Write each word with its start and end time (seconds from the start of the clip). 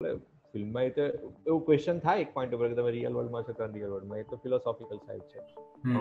ફિલ્મમાં 0.00 0.82
એ 0.82 0.90
તો 0.90 1.04
એવું 1.46 1.62
ક્વેશ્ચન 1.64 1.96
થાય 1.98 2.20
એક 2.20 2.28
પોઈન્ટ 2.34 2.52
ઉપર 2.54 2.68
કે 2.68 2.74
તમે 2.74 2.90
રિયલ 2.90 3.14
વર્લ્ડમાં 3.14 3.46
છો 3.48 3.52
કે 3.52 3.64
અનરિયલ 3.64 3.90
વર્લ્ડમાં 3.90 4.20
એ 4.20 4.22
તો 4.22 4.36
ફિલોસોફિકલ 4.36 5.00
સાઈડ 5.06 5.24
છે. 5.24 5.40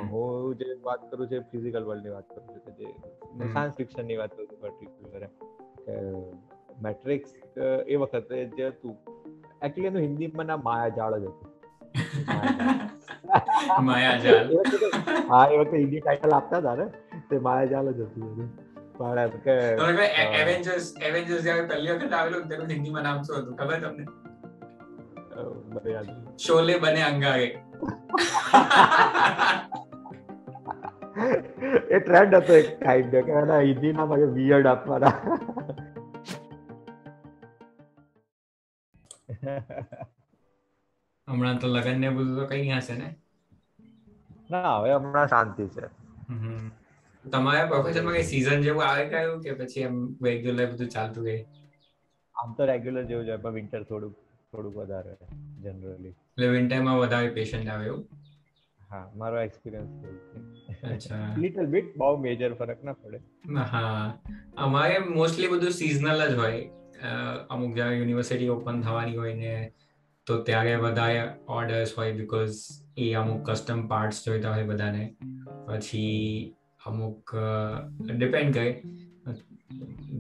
હું 0.10 0.58
જે 0.58 0.68
વાત 0.84 1.08
કરું 1.12 1.32
છું 1.32 1.48
ફિઝિકલ 1.52 1.84
વર્લ્ડની 1.84 2.10
વાત 2.10 2.28
કરું 2.30 2.46
છું 2.48 2.62
કે 2.68 2.72
જે 2.80 3.50
સાયન્સ 3.54 3.76
ફિક્શનની 3.76 4.18
વાત 4.18 4.36
કરું 4.36 4.48
છું 4.48 4.60
પર્ટિક્યુલર 4.60 5.26
કે 5.80 5.96
મેટ્રિક્સ 6.82 7.34
એ 7.88 7.96
વખતે 7.96 8.44
જે 8.58 8.70
હતું 8.70 8.96
એકચ્યુઅલી 9.62 9.88
એનું 9.88 10.02
હિન્દીમાં 10.02 10.48
માયા 10.48 10.64
માયાજાળ 10.64 11.20
જ 11.20 11.26
હતું. 11.28 11.50
માયાજાળ. 13.90 14.56
હા 15.30 15.44
એ 15.48 15.58
વખતે 15.58 15.78
હિન્દી 15.78 16.00
ટાઇટલ 16.00 16.32
આપતા 16.32 16.60
હતા 16.60 16.76
ને 16.76 16.88
તે 17.30 17.40
માયાજાળ 17.40 17.92
જ 17.92 18.02
હતું 18.04 18.50
પણ 19.00 19.34
કે 19.42 19.56
એવેન્જર્સ 20.42 20.86
એવેન્જર્સ 21.02 21.42
જ્યારે 21.44 21.66
પહેલી 21.68 21.94
વખત 21.94 22.14
આવેલો 22.14 22.38
તેનું 22.46 22.70
હિન્દીમાં 22.70 23.04
નામ 23.04 23.20
શું 23.24 23.38
હતું? 23.38 23.56
ખબર 23.56 23.80
તમને? 23.82 24.06
શોલે 26.38 26.74
બને 26.80 27.02
અંગારે. 27.04 27.48
એ 31.90 31.98
ટ્રેન્ડ 32.00 32.34
હતો 32.36 32.54
એક 32.54 32.70
ટાઈમ 32.74 33.08
કે 33.12 33.20
એના 33.42 33.62
હિન્દીના 33.62 34.06
મને 34.06 34.28
વિયર્ડ 34.34 34.68
આપવાના. 34.68 35.16
હમણાં 41.28 41.58
તો 41.60 41.68
લગન 41.68 41.98
ને 42.00 42.10
બધું 42.10 42.36
તો 42.36 42.46
કઈ 42.48 42.66
હશે 42.72 42.96
ને? 42.96 43.08
ના 44.50 44.74
હવે 44.80 44.92
હમણાં 44.94 45.28
શાંતિ 45.28 45.66
છે. 45.70 45.86
તમારા 47.26 47.66
પ્રોફેશનમાં 47.66 48.14
કઈ 48.14 48.24
સીઝન 48.24 48.62
જેવું 48.62 48.86
આવે 48.86 49.06
કયું 49.06 49.42
કે 49.42 49.54
પછી 49.54 49.82
એમ 49.82 49.98
રેગ્યુલર 50.24 50.66
બધું 50.66 50.90
ચાલતું 50.90 51.24
ગઈ 51.24 51.42
આમ 52.36 52.54
તો 52.54 52.66
રેગ્યુલર 52.66 53.04
જેવું 53.04 53.26
છે 53.26 53.36
પણ 53.38 53.54
વિન્ટર 53.54 53.84
થોડુંક 53.84 54.16
થોડુંક 54.54 54.76
વધારે 54.76 55.16
જનરલી 55.64 56.10
એટલે 56.10 56.48
વિન્ટરમાં 56.48 57.00
વધારે 57.00 57.30
પેશન્ટ 57.30 57.70
આવે 57.70 57.86
એવું? 57.86 58.08
હા 58.92 59.12
મારો 59.16 59.42
એક્સપિરિયન્સ 59.42 60.04
છે. 60.04 60.12
અચ્છા. 60.88 61.36
લિટલ 61.38 61.66
બિટ 61.66 61.98
બહુ 61.98 62.18
મેજર 62.18 62.54
ફરક 62.54 62.84
ના 62.84 62.94
પડે. 62.94 63.20
હા. 63.56 64.20
અમારે 64.58 65.00
મોસ્ટલી 65.00 65.48
બધું 65.48 65.72
સિઝનલ 65.72 66.28
જ 66.28 66.38
હોય. 66.38 66.62
અમુક 67.50 67.76
જ્યારે 67.76 67.98
યુનિવર્સિટી 67.98 68.50
ઓપન 68.50 68.82
થવાની 68.82 69.16
હોય 69.16 69.34
ને 69.34 69.74
તો 70.28 70.38
ત્યારે 70.44 70.76
વધારે 70.76 71.20
ઓર્ડર્સ 71.48 71.94
હોય 71.98 72.14
બીકોઝ 72.14 72.56
એ 72.98 73.14
અમુક 73.14 73.50
કસ્ટમ 73.50 73.88
પાર્ટ્સ 73.88 74.26
જોઈતા 74.26 74.54
હોય 74.54 74.64
બધાને. 74.64 75.04
પછી 75.68 76.56
અમુક 76.88 77.36
ડિપેન્ડ 78.12 78.54
કરે. 78.54 78.70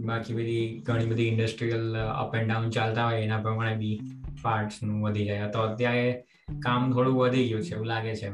બાકી 0.08 0.34
બધી 0.34 0.64
ઘણી 0.86 1.10
બધી 1.12 1.28
ઇન્ડસ્ટ્રીયલ 1.28 1.84
અપ 2.22 2.36
એન્ડ 2.36 2.50
ડાઉન 2.52 2.70
ચાલતા 2.70 3.06
હોય 3.10 3.22
એના 3.22 3.42
પ્રમાણે 3.42 3.76
બી 3.76 4.00
પાર્ટ્સનું 4.42 5.04
વધી 5.04 5.26
જાય. 5.26 5.50
તો 5.52 5.60
અત્યારે 5.60 6.08
કામ 6.64 6.92
થોડું 6.94 7.16
વધી 7.16 7.48
ગયું 7.50 7.64
છે 7.64 7.74
એવું 7.76 7.88
લાગે 7.88 8.14
છે 8.16 8.28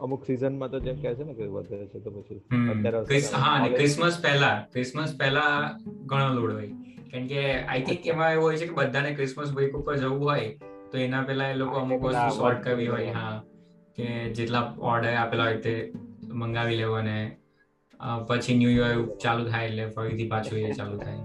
અમુક 0.00 0.22
સિઝનમાં 0.24 0.70
તો 0.70 0.78
જેમ 0.80 0.96
કહે 0.96 1.14
છે 1.14 1.24
ને 1.24 1.34
કે 1.34 1.46
વધે 1.54 1.76
છે 1.86 1.98
તો 2.00 2.10
પછી 2.10 2.40
અત્યારે 2.72 3.20
હા 3.44 3.56
ને 3.62 3.68
ક્રિસમસ 3.76 4.18
પહેલા 4.22 4.54
ક્રિસમસ 4.72 5.10
પહેલા 5.20 5.50
ઘણો 6.10 6.28
લોડ 6.34 6.52
હોય. 6.52 6.70
કારણ 7.10 7.26
કે 7.26 7.42
આઈ 7.54 7.82
થિંક 7.82 8.06
એમાં 8.06 8.32
એવું 8.32 8.44
હોય 8.44 8.56
છે 8.56 8.66
કે 8.66 8.74
બધાને 8.74 9.10
ક્રિસમસ 9.14 9.52
બ્રેક 9.52 9.76
ઉપર 9.76 9.94
જવું 9.96 10.24
હોય 10.24 10.48
તો 10.92 10.98
એના 10.98 11.22
પહેલા 11.28 11.48
એ 11.48 11.54
લોકો 11.60 11.76
અમુક 11.78 12.00
વસ્તુ 12.04 12.30
શોર્ટ 12.36 12.64
કરવી 12.64 12.88
હોય. 12.88 13.06
હા. 13.18 13.36
કે 13.96 14.06
જેટલા 14.38 14.64
ઓર્ડર 14.90 15.12
આપેલા 15.14 15.44
હોય 15.44 15.60
તે 15.66 15.74
મંગાવી 16.42 16.76
લેવો 16.76 16.94
અને 16.94 17.18
પછી 18.28 18.56
ન્યુ 18.58 18.70
યર 18.70 18.92
ચાલુ 19.24 19.48
થાય 19.50 19.66
એટલે 19.68 19.84
ફરીથી 19.90 20.28
પાછું 20.28 20.58
એ 20.58 20.72
ચાલુ 20.72 20.96
થાય. 20.98 21.20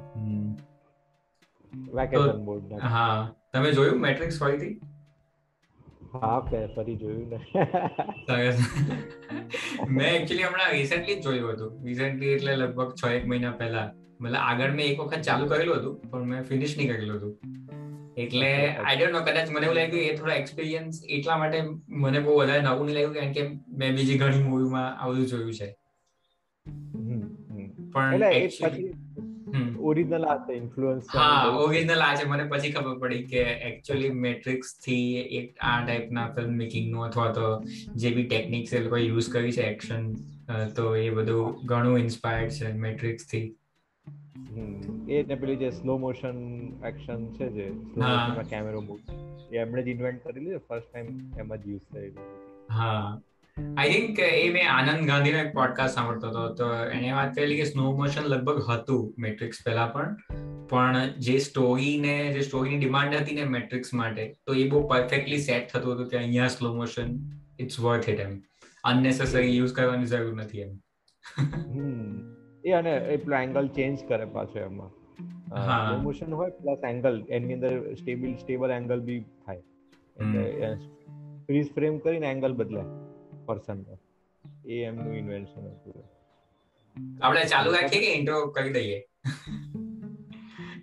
હા. 2.95 3.19
તમે 3.53 3.69
જોયું 3.71 4.01
મેટ્રિક્સ 4.01 4.39
ફરીથી? 4.39 4.73
હા 6.13 6.39
ફરી 6.75 6.95
જોયું 6.95 7.29
ને. 7.29 7.39
મેં 9.89 10.09
એકચ્યુઅલી 10.15 10.43
હમણાં 10.43 10.71
રિસેન્ટલી 10.71 11.15
જ 11.15 11.23
જોયું 11.23 11.51
હતું. 11.53 11.71
રિસેન્ટલી 11.85 12.31
એટલે 12.35 12.55
લગભગ 12.55 12.89
છ 13.03 13.05
એક 13.17 13.25
મહિના 13.27 13.51
પહેલા. 13.51 13.87
મતલબ 14.21 14.35
આગળ 14.39 14.71
મેં 14.71 14.85
એક 14.91 14.99
વખત 14.99 15.21
ચાલુ 15.21 15.45
કરેલું 15.51 15.77
હતું 15.79 15.95
પણ 16.11 16.25
મેં 16.31 16.41
ફિનિશ 16.43 16.73
નહીં 16.77 16.89
કરેલું 16.91 17.17
હતું. 17.17 17.33
એટલે 18.21 18.49
આઈ 18.51 18.97
ડોન્ટ 18.97 19.15
નો 19.15 19.21
કદાચ 19.27 19.51
મને 19.51 19.65
એવું 19.65 19.77
લાગ્યું 19.77 20.05
એ 20.05 20.15
થોડો 20.17 20.33
એક્સપિરિયન્સ 20.33 21.03
એટલા 21.09 21.37
માટે 21.37 21.59
મને 21.99 22.19
બહુ 22.19 22.39
વધારે 22.39 22.63
નવું 22.63 22.85
નહીં 22.85 22.97
લાગ્યું 22.97 23.15
કારણ 23.15 23.33
કે 23.33 23.43
મેં 23.77 23.95
બીજી 23.95 24.17
ઘણી 24.17 24.43
મૂવીમાં 24.45 24.89
આવું 24.97 25.25
જોયું 25.25 25.53
છે. 25.53 25.67
પણ 27.93 28.23
ઓરિજિનલ 29.83 30.25
આ 30.25 30.35
છે 30.45 30.55
ઇન્ફ્લુઅન્સ 30.55 31.07
હા 31.13 31.51
ઓરિજિનલ 31.59 32.01
આ 32.01 32.11
છે. 32.15 32.25
મને 32.25 32.43
પછી 32.51 32.73
ખબર 32.73 32.99
પડી 32.99 33.23
કે 33.25 33.41
એકચ્યુઅલી 33.69 34.11
મેટ્રિક્સથી 34.25 35.07
એક 35.39 35.47
આ 35.61 35.77
ટાઈપના 35.81 36.27
ફિલ્મ 36.35 36.53
મેકિંગનું 36.55 37.07
અથવા 37.07 37.31
તો 37.33 37.47
જે 37.95 38.13
બી 38.17 38.27
ટેકનિક્સ 38.27 38.73
એ 38.73 38.83
લોકો 38.83 38.97
યુઝ 38.99 39.29
કરી 39.29 39.51
છે 39.51 39.65
એક્શન 39.69 40.03
તો 40.75 40.85
એ 40.97 41.09
બધું 41.11 41.57
ઘણું 41.65 41.99
ઇન્સ્પાયર્ડ 41.99 42.55
છે 42.59 42.73
મેટ્રિક્સથી. 42.85 43.47
એ 45.09 45.23
ને 45.23 45.35
પેલી 45.35 45.55
જે 45.55 45.69
સ્લો 45.69 45.97
મોશન 45.97 46.37
એક્શન 46.85 47.33
છે 47.33 47.49
જે 47.49 47.69
સ્લો 47.69 48.03
મોશનમાં 48.03 48.49
કેમેરો 48.49 48.81
મૂવ 48.81 48.99
એ 49.53 49.57
એમણે 49.57 49.83
જ 49.83 49.87
ઇન્વેન્ટ 49.87 50.23
કરેલી 50.23 50.57
ફર્સ્ટ 50.57 50.93
ટાઈમ 50.93 51.07
એમ 51.39 51.55
જ 51.55 51.67
યુઝ 51.67 51.81
કરેલી 51.93 52.15
હા. 52.71 53.21
આઈ 53.77 53.93
થિંક 53.93 54.19
એ 54.19 54.49
મેં 54.49 54.71
આનંદ 54.71 55.07
ગાંધીનો 55.07 55.37
એક 55.37 55.53
પોડકાસ્ટ 55.53 55.95
સાંભળતો 55.95 56.27
હતો. 56.27 56.53
તો 56.53 56.73
એણે 56.73 57.11
વાત 57.11 57.35
કરેલી 57.35 57.55
કે 57.55 57.63
સ્નો 57.63 57.91
મોશન 57.91 58.21
લગભગ 58.21 58.63
હતું 58.69 59.15
મેટ્રિક્સ 59.17 59.57
પહેલા 59.65 59.87
પણ. 59.87 60.15
પણ 60.69 61.07
જે 61.19 61.37
સ્ટોરી 61.37 61.99
ને 61.99 62.33
જે 62.33 62.41
સ્ટોરીની 62.41 62.79
ડિમાન્ડ 62.79 63.15
હતી 63.15 63.35
ને 63.35 63.43
મેટ્રિક્સ 63.43 63.93
માટે 63.93 64.33
તો 64.45 64.53
એ 64.53 64.69
બહુ 64.69 64.87
પરફેક્ટલી 64.87 65.37
સેટ 65.37 65.71
થતું 65.73 65.93
હતું 65.93 66.07
કે 66.07 66.17
અહીંયા 66.17 66.47
slow 66.47 66.75
motion 66.75 67.19
it's 67.59 67.79
worth 67.79 68.09
it 68.09 68.19
M. 68.19 68.41
Unnecessary 68.83 69.57
use 69.57 69.73
કરવાની 69.73 70.05
જરૂર 70.05 70.33
નથી 70.33 70.59
એમ. 70.59 70.77
એ 72.65 72.71
અને 72.71 72.95
એ 72.95 73.17
પેલો 73.17 73.37
એંગલ 73.37 73.67
ચેન્જ 73.67 73.99
કરે 74.07 74.25
પાછો 74.25 74.59
એમાં. 74.59 74.91
મોશન 76.03 76.33
હોય 76.33 76.49
પ્લસ 76.49 76.83
એંગલ 76.89 77.25
એની 77.29 77.53
અંદર 77.53 77.93
સ્ટેબલ 77.93 78.33
સ્ટેબલ 78.33 78.71
એંગલ 78.71 78.99
બી 78.99 79.19
થાય. 79.19 79.57
એટલે 80.17 80.75
ફ્રીઝ 81.45 81.73
ફ્રેમ 81.73 81.97
કરીને 81.97 82.27
એંગલ 82.27 82.53
બદલાય 82.53 82.85
પર્સન 83.45 83.85
એ 84.65 84.83
એમનું 84.83 85.13
ઇન્વેન્શન 85.13 85.67
હતું. 85.67 86.03
આપણે 87.21 87.45
ચાલુ 87.45 87.71
રાખીએ 87.71 88.01
કે 88.01 88.13
ઇન્ટ્રો 88.13 88.47
કરી 88.47 88.73
દઈએ? 88.73 88.99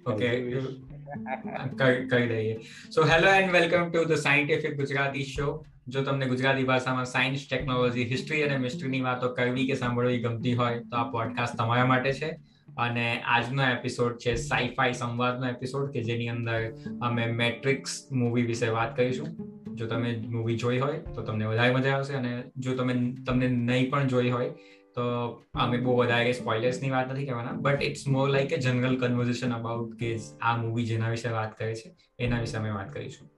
ઓકે 0.06 0.28
કરી 2.10 2.28
દઈએ. 2.28 2.56
So 2.94 3.04
hello 3.04 3.28
and 3.28 3.52
welcome 3.52 3.90
to 3.90 4.04
the 4.04 4.12
scientific 4.12 4.76
Gujarati 4.76 5.22
show 5.22 5.64
જો 5.88 6.02
તમને 6.02 6.26
ગુજરાતી 6.26 6.64
ભાષામાં 6.64 7.06
સાયન્સ 7.06 7.46
ટેકનોલોજી 7.50 8.04
હિસ્ટ્રી 8.04 8.42
અને 8.42 8.56
મિસ્ટ્રીની 8.56 9.00
વાતો 9.00 9.28
કરવી 9.28 9.66
કે 9.66 9.74
સાંભળવી 9.74 10.18
ગમતી 10.18 10.54
હોય, 10.54 10.78
તો 10.78 10.96
આ 10.96 11.10
પોડકાસ્ટ 11.10 11.56
તમારા 11.56 11.86
માટે 11.86 12.12
છે. 12.12 12.36
અને 12.78 13.20
આજનો 13.20 13.62
એપિસોડ 13.62 14.16
છે 14.16 14.34
સાઈફાઈ 14.34 14.92
સંવાદનો 14.92 15.48
એપિસોડ 15.48 15.90
કે 15.90 16.02
જેની 16.02 16.28
અંદર 16.28 16.72
અમે 17.02 17.26
મેટ્રિક્સ 17.26 18.08
મૂવી 18.12 18.42
વિશે 18.42 18.68
વાત 18.68 18.96
કરીશું. 18.96 19.28
જો 19.74 19.86
તમે 19.86 20.22
મૂવી 20.26 20.56
જોઈ 20.56 20.78
હોય, 20.78 20.98
તો 20.98 21.22
તમને 21.22 21.44
વધારે 21.44 21.74
મજા 21.74 21.96
આવશે. 21.96 22.14
અને 22.14 22.42
જો 22.56 22.74
તમે 22.74 23.14
તમને 23.26 23.48
નહીં 23.48 23.90
પણ 23.90 24.06
જોઈ 24.06 24.30
હોય, 24.30 24.50
તો 24.94 25.02
અમે 25.54 25.78
બહુ 25.78 25.96
વધારે 25.96 26.32
સ્પોઇલર્સની 26.32 26.90
વાત 26.90 27.12
નથી 27.12 27.26
કહેવાના 27.26 27.52
but 27.52 27.82
it's 27.82 28.08
more 28.08 28.28
like 28.28 28.52
a 28.52 28.56
general 28.56 28.96
conversation 28.96 29.52
about 29.52 29.94
કે 29.94 30.18
આ 30.42 30.56
મૂવી 30.56 30.84
જેના 30.84 31.08
વિશે 31.08 31.28
વાત 31.28 31.58
કરે 31.58 31.74
છે, 31.74 31.96
એના 32.18 32.40
વિશે 32.40 32.56
અમે 32.56 32.70
વાત 32.70 32.92
કરીશું. 32.92 33.37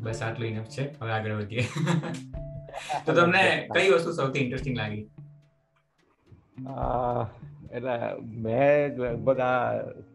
બસ 0.00 0.22
આટલું 0.22 0.48
ઇનફ 0.48 0.68
છે. 0.68 0.84
હવે 1.00 1.12
આગળ 1.12 1.32
વધીએ. 1.32 1.64
તો 3.06 3.12
તમને 3.12 3.44
કઈ 3.74 3.88
વસ્તુ 3.90 4.12
સૌથી 4.12 4.42
ઇન્ટરેસ્ટિંગ 4.42 4.76
લાગી? 4.76 5.04
એટલે 7.70 7.94
મેં 8.42 8.98
લગભગ 8.98 9.40
આ 9.40 9.60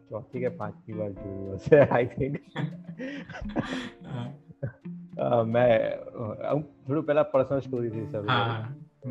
ચોથી 0.08 0.40
કે 0.40 0.50
પાંચમી 0.60 0.98
વાર 0.98 1.10
જોયું 1.12 1.58
હશે 1.58 1.78
આઈ 1.80 2.06
થિંક 2.06 2.34
મેં 5.46 5.70
થોડું 6.86 7.04
પેલા 7.04 7.22
પર્સનલ 7.22 7.60
સ્ટોરી 7.60 7.90
થી 7.90 8.06
સર 8.06 8.22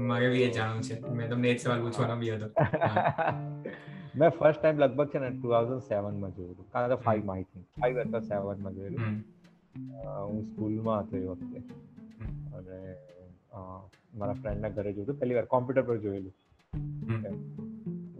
મારે 0.08 0.30
બી 0.30 0.44
એ 0.44 0.50
જાણવું 0.50 0.82
છે. 0.82 0.96
મેં 1.12 1.30
તમને 1.30 1.50
એ 1.50 1.58
સવાલ 1.58 1.82
પૂછવાનો 1.82 2.16
બી 2.16 2.32
હતો. 2.32 2.48
મેં 4.20 4.30
ફર્સ્ટ 4.30 4.60
ટાઈમ 4.62 4.80
લગભગ 4.80 5.10
છે 5.10 5.20
ને 5.20 5.30
ટુ 5.30 5.48
થાઉઝન્ડ 5.50 5.84
સેવનમાં 5.84 6.34
જોયું 6.36 6.54
હતું. 6.54 6.68
કારણ 6.72 6.96
કે 6.96 6.98
ફાઈવમાં 7.04 7.38
આઈ 7.38 7.48
થિંક 7.54 7.66
ફાઈવ 7.80 7.98
અથવા 7.98 8.22
સેવનમાં 8.22 8.74
જોયેલું 8.74 9.24
હું 10.28 10.44
સ્કૂલમાં 10.44 11.02
હતો 11.02 11.18
એ 11.18 11.26
વખતે. 11.26 11.58
અને 12.54 12.96
મારા 14.16 14.34
ફ્રેન્ડના 14.34 14.70
ઘરે 14.70 14.94
જોયું 14.94 15.20
પહેલી 15.20 15.36
વાર 15.36 15.46
કોમ્પ્યુટર 15.46 15.82
પર 15.82 15.98
જોયેલું. 15.98 16.34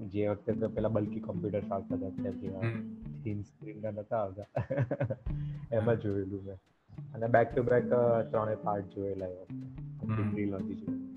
જે 0.10 0.28
વખતે 0.28 0.54
તો 0.54 0.70
પેલા 0.70 0.90
બલ્કી 0.90 1.20
કોમ્પ્યુટર 1.20 1.62
આવતા 1.72 1.96
હતા 1.96 2.08
અત્યારથી 2.08 2.48
થીન 3.24 3.42
સ્ક્રીનના 3.42 3.92
નતા 3.92 4.18
આવતા. 4.18 4.46
એમાં 5.72 6.02
જોયેલું 6.02 6.44
મેં. 6.44 6.56
અને 7.14 7.28
બેક 7.28 7.48
ટુ 7.56 7.64
બેક 7.64 7.90
ત્રણે 8.32 8.56
પાર્ટ 8.56 8.86
જોયેલા 8.86 9.26
એ 9.26 9.36
વખતે. 9.42 9.82
ટ્રિલોજી 10.32 10.76
જોયેલી 10.76 11.12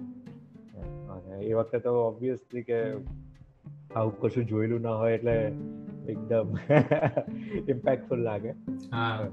અને 1.09 1.41
એ 1.41 1.53
વખતે 1.53 1.79
તો 1.79 1.91
ઓબ્વિયસલી 1.91 2.63
કે 2.63 2.93
આવું 3.97 4.21
કશું 4.21 4.45
જોયેલું 4.45 4.81
ના 4.81 4.97
હોય 4.97 5.15
એટલે 5.15 5.53
એકદમ 6.09 6.57
ઇમ્પેક્ટફુલ 7.69 8.19
લાગે. 8.19 8.51
હા. 8.93 9.29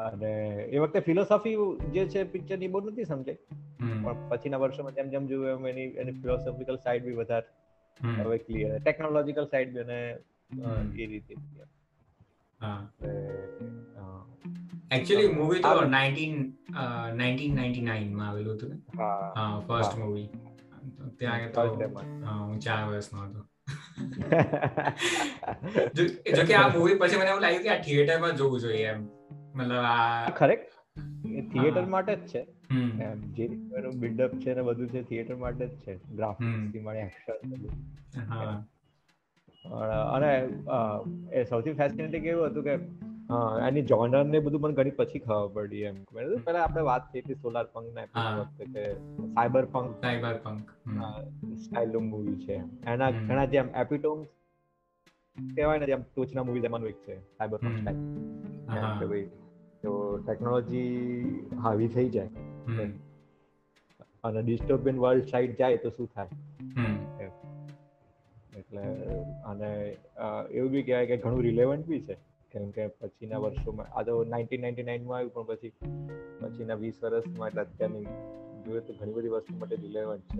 અને 0.00 0.32
એ 0.64 0.78
વખતે 0.78 1.00
ફિલોસોફી 1.00 1.56
જે 1.92 2.06
છે 2.06 2.24
પિક્ચરની 2.24 2.68
બહુ 2.68 2.80
નથી 2.80 3.04
સમજાય. 3.04 3.38
પણ 3.78 4.28
પછીના 4.28 4.56
વર્ષોમાં 4.56 4.94
જેમ 4.94 5.08
જેમ 5.08 5.26
જોયું 5.26 5.50
એમ 5.50 5.66
એની 5.66 5.88
એની 5.96 6.16
ફિલોસોફિકલ 6.20 6.76
સાઈડ 6.76 7.04
બી 7.04 7.12
વધારે. 7.12 7.46
હવે 8.22 8.38
ક્લિયર 8.38 8.78
ટેકનોલોજીકલ 8.78 9.44
સાઈડ 9.44 9.72
બી 9.72 9.80
અને 9.80 10.00
એ 10.96 11.06
રીતે. 11.06 11.34
એક્ચ્યુઅલી 14.90 15.32
મૂવી 15.32 15.60
તો 15.60 15.74
19 15.84 16.52
1999 17.16 18.14
માં 18.14 18.28
આવેલું 18.28 18.54
હતું 18.54 18.72
હા. 18.98 19.62
ફર્સ્ટ 19.68 19.98
મૂવી 19.98 20.26
ત્યાં 21.18 21.52
તો 21.52 21.60
હું 22.40 22.58
ચાર 22.60 22.82
વર્ષનો 22.88 23.18
હતો. 23.22 23.40
જો 26.36 26.42
કે 26.46 26.54
આ 26.54 26.68
મૂવી 26.68 26.94
પછી 26.94 27.16
મને 27.16 27.30
એવું 27.30 27.42
લાગ્યું 27.42 27.62
કે 27.62 27.70
આ 27.70 27.80
થિયેટરમાં 27.82 28.36
જોવું 28.36 28.60
જોઈએ 28.60 28.86
એમ. 28.86 29.08
મતલબ 29.54 29.84
આ 29.84 30.30
કરેક્ટ 30.38 30.70
એ 31.38 31.42
થિયેટર 31.52 31.84
માટે 31.94 32.14
જ 32.16 32.18
છે. 32.26 32.42
જે 33.36 33.44
એનું 33.78 33.94
બિલ્ડઅપ 34.00 34.32
છે 34.42 34.50
ને 34.54 34.62
બધું 34.62 34.88
છે 34.88 35.00
થિયેટર 35.02 35.36
માટે 35.36 35.64
જ 35.66 35.72
છે. 35.76 35.92
ગ્રાફિક્સથી 36.16 36.80
મળે 36.80 37.00
એક્શન 37.00 37.36
અને 40.14 40.30
એ 41.32 41.44
સૌથી 41.44 41.72
ફેસિનેટિંગ 41.72 42.24
એવું 42.26 42.46
હતું 42.46 42.64
કે 42.64 42.74
એની 43.66 43.82
જોનર 43.82 44.22
ને 44.24 44.38
બધું 44.40 44.60
મને 44.60 44.74
ઘણી 44.74 44.90
પછી 44.90 45.18
ખબર 45.18 45.48
પડી 45.54 45.82
એમ. 45.82 45.96
પેલા 46.46 46.62
આપણે 46.62 46.82
વાત 46.82 47.02
થઈ 47.12 47.20
હતી 47.20 47.34
સોલાર 47.34 47.66
પંક 47.74 47.88
ના 47.94 48.30
વખતે 48.36 48.64
કે 48.66 48.82
cyber 48.94 49.64
punk 49.74 49.90
cyber 50.00 50.34
punk 50.44 50.66
style 51.58 51.96
movie 52.04 52.38
છે. 52.44 52.56
એના 52.86 53.10
ઘણા 53.10 53.48
જેમ 53.54 53.68
એપિટોમ 53.76 54.18
કહેવાય 55.36 55.80
ને 55.80 55.86
જેમ 55.86 56.02
ટોચના 56.06 56.44
મૂવીઝ 56.44 56.68
એમાંનું 56.68 56.90
એક 56.90 57.04
છે 57.04 57.16
સાયબર 57.34 57.58
કે 57.60 57.74
ભાઈ 59.04 59.26
તો 59.82 59.92
ટેકનોલોજી 60.22 61.60
હાવી 61.60 61.90
થઈ 61.90 62.08
જાય 62.10 62.88
અને 64.24 64.40
ડિસ્ટર્બિયન 64.40 64.98
વર્લ્ડ 64.98 65.30
સાઈડ 65.30 65.54
જાય 65.58 65.82
તો 65.84 65.92
શું 65.92 66.10
થાય 66.14 67.28
એટલે 68.54 68.82
અને 69.46 69.70
એવું 70.52 70.70
બી 70.72 70.84
કહેવાય 70.84 71.06
કે 71.06 71.16
ઘણું 71.18 71.42
રિલેવન્ટ 71.42 71.86
બી 71.86 72.02
છે 72.02 72.18
કેમ 72.52 72.68
કે 72.72 72.88
પછીના 72.96 73.40
વર્ષોમાં 73.40 73.90
આ 73.92 74.04
તો 74.04 74.18
નાઇન્ટીન 74.26 74.66
નાઇન્ટી 74.66 74.86
નાઇનમાં 74.86 75.18
આવ્યું 75.20 75.48
પણ 75.48 75.48
પછી 75.52 75.72
પછીના 76.48 76.78
વીસ 76.78 77.02
વર્ષમાં 77.02 77.48
એટલે 77.50 77.64
અત્યારની 77.64 78.06
જોઈએ 78.64 78.82
તો 78.82 78.92
ઘણી 78.94 79.14
બધી 79.14 79.34
વસ્તુ 79.34 79.58
માટે 79.58 79.76
રિલેવન્ટ 79.78 80.34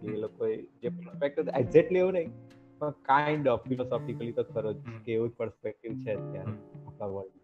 છે 0.00 0.10
એ 0.10 0.18
લોકોએ 0.18 0.50
જે 0.82 0.94
પર્સપેક્ટિવ 0.96 1.54
એક્ઝેક્ટલી 1.54 2.02
એવું 2.02 2.18
નહીં 2.18 2.60
પણ 2.82 2.98
કાઇન્ડ 3.04 3.52
ઓફ 3.52 3.68
ફિલોસોફિકલી 3.68 4.34
તો 4.40 4.48
ખરો 4.50 4.74
જ 4.74 4.98
કે 5.06 5.14
એવું 5.14 5.30
જ 5.30 5.38
પર્સપેક્ટિવ 5.38 6.02
છે 6.02 6.16
અત્યારે 6.16 6.58
આપણા 6.82 7.14
વર્લ્ડ 7.14 7.42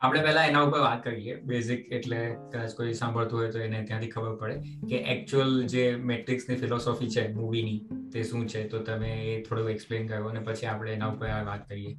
આપણે 0.00 0.20
પહેલા 0.20 0.46
એના 0.48 0.64
ઉપર 0.66 0.80
વાત 0.80 1.00
કરીએ. 1.04 1.36
બેઝિક 1.44 1.80
એટલે 1.92 2.18
કદાચ 2.48 2.74
કોઈ 2.76 2.98
સાંભળતું 2.98 3.40
હોય 3.40 3.54
તો 3.54 3.62
એને 3.62 3.78
ત્યાંથી 3.82 4.10
ખબર 4.10 4.34
પડે 4.42 4.90
કે 4.90 5.00
એકચ્યુઅલ 5.14 5.54
જે 5.66 5.86
મેટ્રિક્સની 6.10 6.58
ફિલોસોફી 6.60 7.08
છે 7.08 7.24
મૂવીની 7.30 8.02
તે 8.12 8.22
શું 8.24 8.44
છે? 8.46 8.66
તો 8.66 8.82
તમે 8.82 9.14
એ 9.30 9.40
થોડું 9.42 9.72
એક્સપ્લેન 9.74 10.06
કરો 10.08 10.28
અને 10.28 10.40
પછી 10.42 10.70
આપણે 10.74 10.92
એના 10.92 11.10
ઉપર 11.14 11.32
વાત 11.50 11.66
કરીએ. 11.68 11.96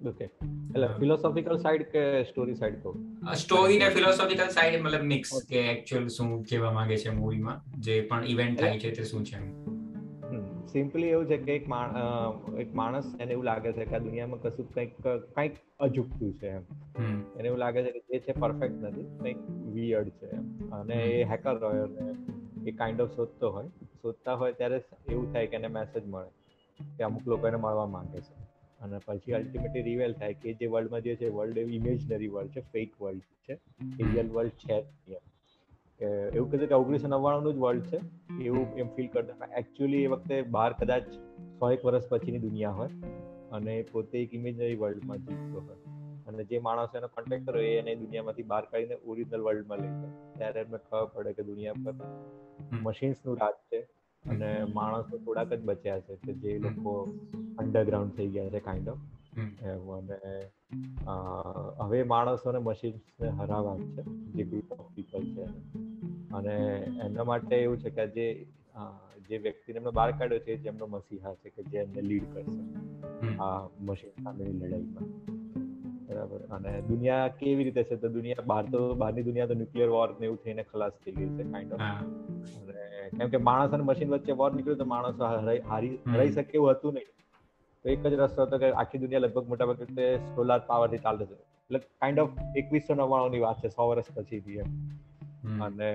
ઓકે 0.00 0.24
એટલે 0.24 0.88
ફિલોસોફિકલ 0.98 1.58
સાઈડ 1.58 1.88
કે 1.94 2.04
સ્ટોરી 2.24 2.56
સાઈડ 2.56 2.78
તો 2.82 2.94
સ્ટોરી 3.36 3.78
ને 3.78 3.90
ફિલોસોફિકલ 3.90 4.54
સાઈડ 4.56 4.78
મતલબ 4.80 5.10
મિક્સ 5.14 5.34
કે 5.48 5.64
એકચ્યુઅલ 5.72 6.08
શું 6.10 6.38
કહેવા 6.44 6.72
માંગે 6.72 6.96
છે 6.98 7.16
મૂવીમાં 7.16 7.66
જે 7.80 8.00
પણ 8.04 8.30
ઇવેન્ટ 8.34 8.64
થાય 8.64 8.80
છે 8.80 8.92
તે 8.92 9.04
શું 9.04 9.24
છે 9.24 9.42
સિમ્પલી 10.72 11.06
એવું 11.06 11.26
છે 11.26 11.36
કે 11.36 11.54
એક 11.54 11.66
એક 12.60 12.74
માણસ 12.74 13.06
એને 13.20 13.32
એવું 13.32 13.44
લાગે 13.44 13.72
છે 13.72 13.84
કે 13.84 13.94
આ 13.96 13.98
દુનિયામાં 13.98 14.42
કશું 14.42 14.72
કંઈક 14.74 14.92
કંઈક 15.06 15.52
અજુકતું 15.80 16.32
છે 16.32 16.48
એમ. 16.48 16.64
એને 17.38 17.46
એવું 17.48 17.58
લાગે 17.58 17.82
છે 17.82 17.90
કે 17.90 18.00
જે 18.08 18.18
છે 18.18 18.32
પરફેક્ટ 18.40 18.84
નથી 18.84 19.06
કંઈક 19.18 19.38
વિયર્ડ 19.74 20.08
છે 20.08 20.30
એમ. 20.30 20.44
અને 20.72 20.94
એ 20.94 21.24
હેકર 21.24 21.54
રોયરને 21.58 22.06
એ 22.66 22.72
કાઇન્ડ 22.72 23.00
ઓફ 23.00 23.14
શોધતો 23.14 23.50
હોય. 23.50 23.68
શોધતા 24.02 24.34
હોય 24.34 24.52
ત્યારે 24.52 24.80
એવું 25.08 25.32
થાય 25.32 25.46
કે 25.46 25.56
એને 25.56 25.68
મેસેજ 25.68 26.06
મળે 26.06 26.30
કે 26.96 27.02
અમુક 27.04 27.28
લોકો 27.28 27.48
એને 27.48 27.56
મળવા 27.56 27.86
માંગે 27.86 28.20
છે. 28.20 28.34
અને 28.80 28.98
પછી 29.06 29.32
અલ્ટિમેટલી 29.32 29.82
રિવેલ 29.82 30.12
થાય 30.12 30.34
કે 30.34 30.54
જે 30.54 30.66
વર્લ્ડમાં 30.66 31.00
જે 31.00 31.16
છે 31.16 31.28
વર્લ્ડ 31.28 31.58
એવી 31.58 31.76
ઇમેજનરી 31.76 32.28
વર્લ્ડ 32.28 32.50
છે 32.50 32.60
ફેક 32.60 33.02
વર્લ્ડ 33.02 33.22
છે 33.46 33.54
રિયલ 34.04 34.28
વર્લ્ડ 34.28 34.50
છે 34.50 34.76
જ 34.82 35.16
કે 35.98 36.06
એવું 36.06 36.50
કીધું 36.50 36.68
કે 36.68 36.74
ઓગણીસો 36.74 37.08
નવ્વાણું 37.08 37.54
જ 37.54 37.56
વર્લ્ડ 37.56 37.82
છે. 37.82 38.00
એવું 38.44 38.76
એમ 38.76 38.88
ફીલ 38.88 39.06
કરતા. 39.06 39.58
એકચ્યુઅલી 39.58 40.02
એ 40.02 40.06
વખતે 40.06 40.42
બહાર 40.42 40.72
કદાચ 40.72 41.02
સો 41.58 41.70
એક 41.70 41.84
વર્ષ 41.84 42.08
પછીની 42.08 42.38
દુનિયા 42.38 42.70
હોય 42.70 42.88
અને 43.52 43.82
પોતે 43.92 44.22
એક 44.22 44.34
ઇમેજનરી 44.34 44.74
વર્લ્ડમાં 44.74 45.16
જીવતો 45.16 45.60
હોય. 45.60 45.76
અને 46.26 46.44
જે 46.44 46.58
માણસો 46.58 46.98
એનો 46.98 47.06
કોન્ટેક્ટ 47.06 47.46
કર્યો 47.46 47.62
એ 47.62 47.78
એને 47.78 47.94
દુનિયામાંથી 47.94 48.42
બહાર 48.42 48.64
કાઢીને 48.64 48.96
ઓરિજિનલ 49.06 49.40
વર્લ્ડમાં 49.40 49.78
લઈ 49.78 49.88
જાય 49.88 50.34
ત્યારે 50.36 50.60
એમને 50.60 50.78
ખબર 50.78 51.04
પડે 51.04 51.32
કે 51.32 51.42
દુનિયા 51.42 51.72
પર 51.72 51.94
મશીન્સનું 52.82 53.36
રાજ 53.36 53.54
છે 53.54 53.80
અને 54.30 54.64
માણસો 54.74 55.18
થોડાક 55.18 55.52
જ 55.52 55.62
બચ્યા 55.62 56.00
છે. 56.00 56.16
કે 56.16 56.32
જે 56.32 56.58
લોકો 56.58 57.14
અંડરગ્રાઉન્ડ 57.58 58.12
થઈ 58.12 58.28
ગયા 58.28 58.48
છે 58.48 58.60
કાઇન્ડ 58.60 58.88
ઓફ 58.88 58.98
એવું 59.42 59.96
અને 59.96 60.18
હવે 61.78 62.02
માણસોને 62.02 62.58
મશીન્સને 62.58 63.28
હરાવા 63.28 63.76
છે 63.78 64.02
જે 64.02 64.44
ગ્રુપ 64.44 64.72
ઓફ 64.72 64.92
પીપલ 64.94 65.24
છે. 65.34 65.44
અને 66.34 66.54
એના 67.04 67.24
માટે 67.24 67.56
એવું 67.56 67.78
છે 67.78 67.90
કે 67.90 68.06
જે 68.06 68.46
જે 69.28 69.38
વ્યક્તિને 69.38 69.78
એમને 69.78 69.90
બહાર 69.90 70.10
કાઢ્યો 70.12 70.38
છે 70.38 70.56
જેમનો 70.56 70.86
મસીહા 70.86 71.34
છે 71.34 71.48
કે 71.48 71.62
જે 71.62 71.78
એમને 71.78 72.02
લીડ 72.02 72.24
કરશે 72.34 72.62
આ 73.36 73.68
મશીન 73.80 74.22
સામેની 74.24 74.52
લડાઈમાં. 74.52 75.06
બરાબર? 76.06 76.38
અને 76.38 76.82
દુનિયા 76.82 77.28
કેવી 77.28 77.64
રીતે 77.64 77.82
છે? 77.82 77.96
તો 77.96 78.08
દુનિયા 78.08 78.42
બહાર 78.46 78.64
તો 78.64 78.94
બહારની 78.94 79.22
દુનિયા 79.22 79.46
તો 79.46 79.54
ન્યુક્લિયર 79.54 79.88
વોર 79.88 80.08
ને 80.20 80.26
એવું 80.26 80.38
થઈને 80.44 80.62
ખલાસ 80.62 80.92
થઈ 81.04 81.12
ગઈ 81.12 81.28
છે 81.28 81.42
કાઇન્ડ 81.42 81.72
ઓફ 81.72 81.80
અને 81.80 83.10
કેમ 83.10 83.28
કે 83.28 83.36
માણસ 83.36 83.70
અને 83.70 83.84
મશીન 83.84 84.10
વચ્ચે 84.10 84.32
વોર 84.32 84.50
નીકળ્યો 84.54 84.76
તો 84.76 84.84
માણસો 84.84 85.24
હારી 85.68 85.98
હરાઈ 86.10 86.28
શકે 86.28 86.52
એવું 86.54 86.70
હતું 86.70 86.92
નહીં. 86.94 87.06
તો 87.84 87.90
એક 87.90 88.06
જ 88.06 88.14
રસ્તો 88.14 88.42
હતો 88.42 88.58
કે 88.58 88.70
આખી 88.72 88.98
દુનિયા 88.98 89.18
લગભગ 89.18 89.48
મોટા 89.48 89.66
ભાગે 89.66 90.16
સોલાર 90.16 90.60
પાવરથી 90.66 90.98
છે 90.98 91.34
એટલે 91.34 91.78
કાઇન્ડ 91.78 92.18
ઓફ 92.18 92.30
એકવીસો 92.56 92.94
નવ્વાણું 92.94 93.30
ની 93.30 93.38
વાત 93.38 93.60
છે 93.64 93.68
સો 93.68 93.88
વર્ષ 93.88 94.10
પછી 94.14 94.56
એમ. 94.56 94.72
અને 95.62 95.90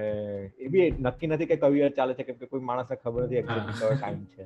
એ 0.60 0.68
બી 0.68 0.92
નક્કી 1.00 1.28
નથી 1.28 1.46
કે 1.46 1.56
કવિયર 1.56 1.90
ચાલે 1.90 2.14
છે 2.14 2.24
કેમ 2.24 2.36
કે 2.36 2.46
કોઈ 2.46 2.60
માણસને 2.60 2.96
ખબર 2.96 3.24
નથી 3.24 3.36
એક્ઝેક્ટ 3.36 3.80
કયો 3.80 3.92
ટાઈમ 3.94 4.24
છે 4.26 4.44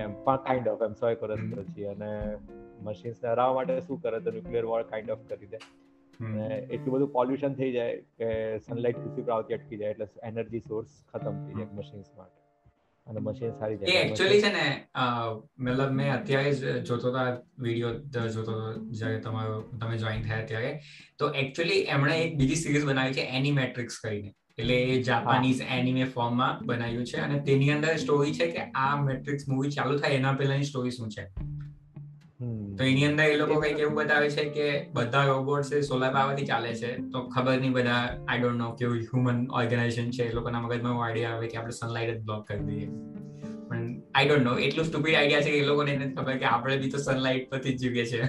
એમ 0.00 0.24
પણ 0.24 0.36
કાઇન્ડ 0.36 0.68
ઓફ 0.68 0.82
એમ 0.82 0.94
સો 0.94 1.10
એક 1.10 1.22
વર્ષ 1.22 1.44
પછી. 1.52 1.84
અને 1.84 2.10
મશીન્સ 2.82 3.24
હરાવવા 3.24 3.54
માટે 3.54 3.80
શું 3.80 4.02
કરે 4.02 4.20
તો 4.20 4.30
ન્યુક્લિયર 4.30 4.64
વોર 4.64 4.82
કાઇન્ડ 4.82 5.10
ઓફ 5.10 5.18
કરી 5.28 5.46
દે. 5.46 5.56
અને 6.20 6.58
એટલું 6.58 6.94
બધું 6.94 7.12
પોલ્યુશન 7.12 7.54
થઈ 7.54 7.72
જાય 7.72 7.96
કે 8.18 8.58
સનલાઇટ 8.58 8.96
પૃથ્વી 8.96 9.22
પર 9.22 9.32
આવતી 9.32 9.54
અટકી 9.54 9.76
જાય 9.76 9.90
એટલે 9.90 10.06
એનર્જી 10.22 10.60
સોર્સ 10.60 10.88
ખતમ 11.14 11.46
થઈ 11.46 11.54
જાય 11.54 11.66
મશીન્સ 11.74 12.10
માટે. 12.16 12.39
અને 13.06 13.20
મશીન 13.20 13.54
સારી 13.60 13.92
એ 13.92 13.94
એક્ચ્યુઅલી 14.00 14.42
છે 14.42 14.50
ને 14.56 14.64
મતલબ 15.58 15.92
મેં 16.00 16.10
અત્યારે 16.16 16.52
જ 16.58 16.74
જોતો 16.88 17.12
હતો 17.12 17.22
વીડિયો 17.64 18.26
જોતો 18.34 18.50
હતો 18.52 18.74
જ્યારે 18.98 19.22
તમારો 19.24 19.56
તમે 19.80 19.96
જોઈન 20.02 20.26
થયા 20.26 20.48
ત્યારે. 20.50 20.72
તો 21.18 21.30
એક્ચ્યુઅલી 21.42 21.80
એમણે 21.94 22.18
એક 22.24 22.36
બીજી 22.42 22.60
સિરીઝ 22.64 22.86
બનાવી 22.90 23.18
છે 23.18 23.24
એનિમેટ્રિક્સ 23.38 23.98
કરીને. 24.04 24.30
એટલે 24.58 24.76
એ 24.92 25.02
જાપાનીઝ 25.02 25.60
એનિમે 25.78 26.04
ફોર્મમાં 26.14 26.60
બનાવ્યું 26.66 27.06
છે 27.10 27.18
અને 27.26 27.36
તેની 27.48 27.70
અંદર 27.76 27.96
સ્ટોરી 28.04 28.36
છે 28.38 28.46
કે 28.54 28.66
આ 28.84 28.92
મેટ્રિક્સ 29.08 29.48
મૂવી 29.48 29.72
ચાલુ 29.76 29.98
થાય 29.98 30.20
એના 30.20 30.34
પહેલાની 30.40 30.70
સ્ટોરી 30.70 30.94
શું 30.98 31.16
છે. 31.16 31.24
તો 32.78 32.84
એની 32.84 33.06
અંદર 33.06 33.24
એ 33.24 33.36
લોકો 33.36 33.60
કંઈક 33.60 33.78
એવું 33.78 33.94
બતાવે 33.94 34.30
છે 34.30 34.44
કે 34.44 34.90
બધા 34.92 35.24
રોબોટ્સ 35.24 35.88
સોલાર 35.88 36.12
પાવરથી 36.12 36.46
ચાલે 36.46 36.74
છે. 36.74 36.96
તો 36.96 37.22
ખબર 37.22 37.60
નહીં 37.60 37.72
બધા 37.72 38.16
આઈ 38.28 38.40
ડોન્ટ 38.40 38.56
નો 38.56 38.72
કેવું 38.72 38.96
હ્યુમન 38.96 39.46
ઓર્ગેનાઇઝેશન 39.50 40.10
છે. 40.10 40.24
એ 40.24 40.32
લોકોના 40.32 40.60
મગજમાં 40.60 41.04
આઈડિયા 41.04 41.30
આવે 41.30 41.46
કે 41.46 41.56
આપણે 41.56 41.70
સનલાઇટ 41.70 42.14
જ 42.14 42.24
બ્લોક 42.24 42.46
કરી 42.46 42.58
દઈએ. 42.58 42.88
પણ 43.68 44.02
આઈ 44.14 44.28
ડોન્ટ 44.28 44.44
નો 44.44 44.58
એટલું 44.58 44.84
સ્ટુપિડ 44.84 45.14
આઈડિયા 45.14 45.40
છે 45.40 45.50
કે 45.50 45.58
એ 45.58 45.66
લોકોને 45.66 45.96
નથી 45.96 46.14
ખબર 46.14 46.38
કે 46.38 46.44
આપણે 46.44 46.76
બી 46.76 46.88
તો 46.88 46.98
સનલાઇટ 46.98 47.50
પરથી 47.50 47.74
જ 47.74 47.76
જીવીએ 47.76 48.06
છીએ. 48.06 48.28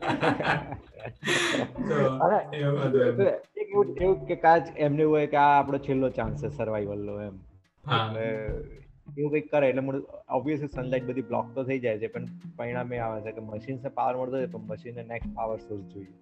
એવું 3.70 4.26
કે 4.26 4.36
કાચ 4.36 4.72
એમને 4.76 5.04
હોય 5.04 5.26
કે 5.26 5.36
આ 5.36 5.58
આપણો 5.58 5.78
છેલ્લો 5.78 6.10
ચાન્સ 6.10 6.42
છે 6.42 6.48
સર્વાઈવલ 6.48 6.98
નો 6.98 7.20
એમ. 7.20 7.40
એવું 9.18 9.30
કંઈક 9.30 9.50
કરે 9.50 9.68
એટલે 9.68 10.02
ઓબ્વિયસલી 10.28 10.68
સનલાઇટ 10.68 11.04
બધી 11.04 11.22
બ્લોક 11.22 11.54
તો 11.54 11.64
થઈ 11.64 11.78
જાય 11.78 11.98
છે 11.98 12.06
પણ 12.06 12.26
પરિણામે 12.56 12.98
આવે 12.98 13.20
છે 13.20 13.32
કે 13.32 13.40
મશીન 13.40 13.78
પાવર 13.94 14.16
મળતો 14.16 14.36
હોય 14.36 14.46
પણ 14.46 14.60
મશીનને 14.60 15.02
નેક્સ્ટ 15.02 15.34
પાવર 15.34 15.58
સોર્સ 15.58 15.84
જોઈએ. 15.84 16.12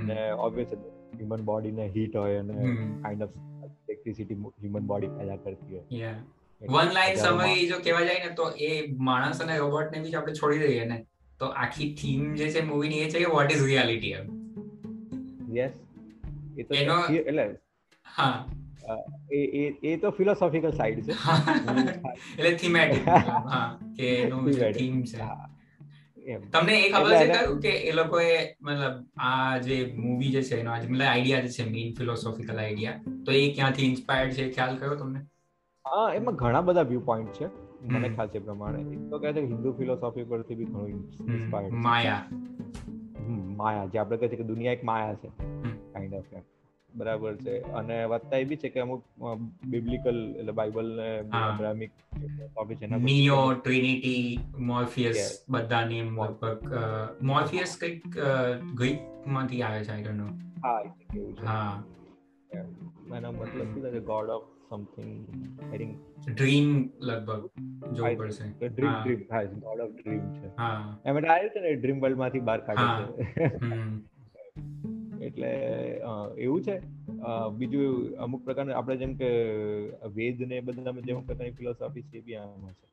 અને 0.00 0.30
ઓબ્વિયસલી 0.30 0.78
હ્યુમન 1.18 1.44
બોડીને 1.44 1.86
હીટ 1.86 2.16
હોય 2.16 2.38
અને 2.38 2.54
kind 3.02 3.22
of 3.22 3.36
electricity 3.64 4.34
human 4.34 4.86
body 4.86 5.08
પેદા 5.08 5.36
કરતી 5.36 5.74
હોય. 5.74 6.14
વન 6.62 6.92
લાઈન 6.92 7.16
સમય 7.16 7.68
જો 7.68 7.78
કહેવા 7.78 8.00
જાય 8.00 8.28
ને 8.28 8.34
તો 8.34 8.50
એ 8.50 8.92
માણસ 8.96 9.42
અને 9.42 9.58
રોબોટ 9.58 9.92
ને 9.92 10.00
બી 10.00 10.14
આપણે 10.14 10.32
છોડી 10.32 10.58
દઈએ 10.58 10.84
ને 10.84 11.06
તો 11.38 11.46
આખી 11.46 11.94
થીમ 11.94 12.34
જે 12.34 12.50
છે 12.50 12.60
મૂવી 12.60 12.88
ની 12.88 12.98
એ 12.98 13.10
છે 13.10 13.18
કે 13.18 13.30
વોટ 13.30 13.52
ઇઝ 13.52 13.64
રિયાલિટી 13.64 14.14
યસ 15.56 15.72
એ 16.58 16.62
તો 16.62 16.74
એટલે 16.74 17.56
હા. 18.06 18.46
એ 19.30 19.42
એ 19.60 19.76
એ 19.82 19.96
તો 19.96 20.10
ફિલોસોફિકલ 20.10 20.70
સાઈડ 20.70 21.04
છે. 21.04 21.14
એટલે 22.38 22.54
થીમેટિક 22.54 23.08
હા 23.52 23.78
કે 23.96 24.10
એનું 24.22 24.50
થીમ 24.74 25.02
છે. 25.02 25.28
તમને 26.50 26.74
એ 26.78 26.90
ખબર 26.92 27.14
છે 27.14 27.28
કયું 27.28 27.60
કે 27.60 27.68
એ 27.68 27.92
લોકોએ 27.92 28.32
મતલબ 28.60 28.96
આ 29.18 29.58
જે 29.58 29.78
મૂવી 29.96 30.30
જે 30.30 30.42
છે 30.42 30.60
એનો 30.60 30.70
આજે 30.70 30.88
મતલબ 30.88 31.02
આઈડિયા 31.02 31.40
જે 31.40 31.48
છે 31.48 31.70
મેઇન 31.70 31.94
ફિલોસોફિકલ 31.94 32.58
આઈડિયા 32.58 33.22
તો 33.24 33.32
એ 33.32 33.46
ક્યાંથી 33.50 33.86
ઇન્સ્પાયર્ડ 33.86 34.32
છે 34.32 34.50
ખ્યાલ 34.50 34.76
કયો 34.76 34.94
તમને? 34.94 35.24
હા 35.84 36.12
એમાં 36.14 36.34
ઘણા 36.34 36.60
બધા 36.60 36.82
વ્યૂ 36.82 37.00
પોઈન્ટ 37.00 37.32
છે 37.32 37.50
મને 37.82 38.08
ખ્યાલ 38.08 38.28
છે 38.28 38.38
પ્રમાણે. 38.38 38.80
એક 38.92 39.10
તો 39.10 39.18
કહે 39.18 39.32
છે 39.32 39.40
હિન્દુ 39.40 39.72
ફિલોસોફી 39.72 40.24
પરથી 40.24 40.54
બી 40.54 40.64
ઘણું 40.64 40.90
ઇન્સ્પાયર્ડ 41.34 41.74
માયા. 41.74 42.24
માયા 43.56 43.86
જે 43.86 43.98
આપણે 43.98 44.16
કહે 44.16 44.28
છે 44.28 44.36
કે 44.36 44.42
દુનિયા 44.42 44.72
એક 44.72 44.84
માયા 44.84 45.14
છે 45.14 45.28
કાઇન્ડ 45.92 46.14
ઓફ 46.14 46.57
બરાબર 46.94 47.36
છે. 47.36 47.60
અને 47.72 48.04
વત્તા 48.04 48.36
એ 48.36 48.44
બી 48.44 48.56
છે 48.56 48.68
કે 48.68 48.80
અમુક 48.80 49.02
બિબ્લિકલ 49.66 50.34
એટલે 50.38 50.52
બાઇબલ 50.52 50.96
ને 50.96 51.08
અબ્રાહમિક 51.18 51.90
ટોપિક 52.20 52.78
છે 52.78 52.86
નિયો 52.86 53.52
ટ્રિનિટી 53.54 54.38
મોર્ફિયસ 54.58 55.44
બધા 55.48 55.84
નેમ 55.84 56.24
લગભગ 56.24 56.74
મોર્ફિયસ 57.22 57.76
કંઈક 57.80 58.18
ગ્રીકમાંથી 58.74 59.62
આવે 59.62 59.84
છે 59.84 59.92
આઈ 59.92 60.02
ડોન્ટ 60.02 60.20
નો 60.20 60.28
હા 60.64 60.82
છે. 60.84 61.46
હા. 61.46 61.82
એનો 63.16 63.32
મતલબ 63.32 63.74
શું 63.74 63.92
છે? 63.92 64.00
God 64.00 64.30
of 64.30 64.46
something 64.68 65.12
I 65.62 65.78
think 65.78 65.94
dream 66.28 66.90
લગભગ 67.00 67.42
જોવું 67.92 68.16
પડશે. 68.16 68.68
ડ્રીમ 68.68 68.92
ડ્રીમ 69.02 69.20
હા. 69.32 69.42
ગોડ 69.42 69.80
ઓફ 69.80 69.90
ડ્રીમ 69.90 70.32
છે. 70.34 70.46
હા. 70.58 70.98
એમ 71.06 71.18
એટલે 71.18 71.28
આવ્યું 71.28 71.50
છે 71.50 71.60
ને 71.60 71.74
ડ્રીમ 71.74 72.00
વર્લ્ડમાંથી 72.00 72.40
બહાર 72.40 72.60
કાઢે 72.60 72.86
છે. 73.06 73.38
એટલે 75.28 75.50
એવું 76.46 76.60
છે. 76.66 76.76
બીજું 77.58 77.86
અમુક 78.26 78.44
પ્રકારના 78.44 78.78
આપણે 78.80 78.96
જેમ 78.96 79.12
કે 79.22 79.30
વેદ 80.16 80.38
ને 80.50 80.60
બધામાં 80.66 81.08
જેમ 81.08 81.24
પ્રકારની 81.30 81.56
ફિલોસોફી 81.60 82.06
છે 82.10 82.18
બી 82.26 82.38
આમાં 82.42 82.74
છે. 82.74 82.86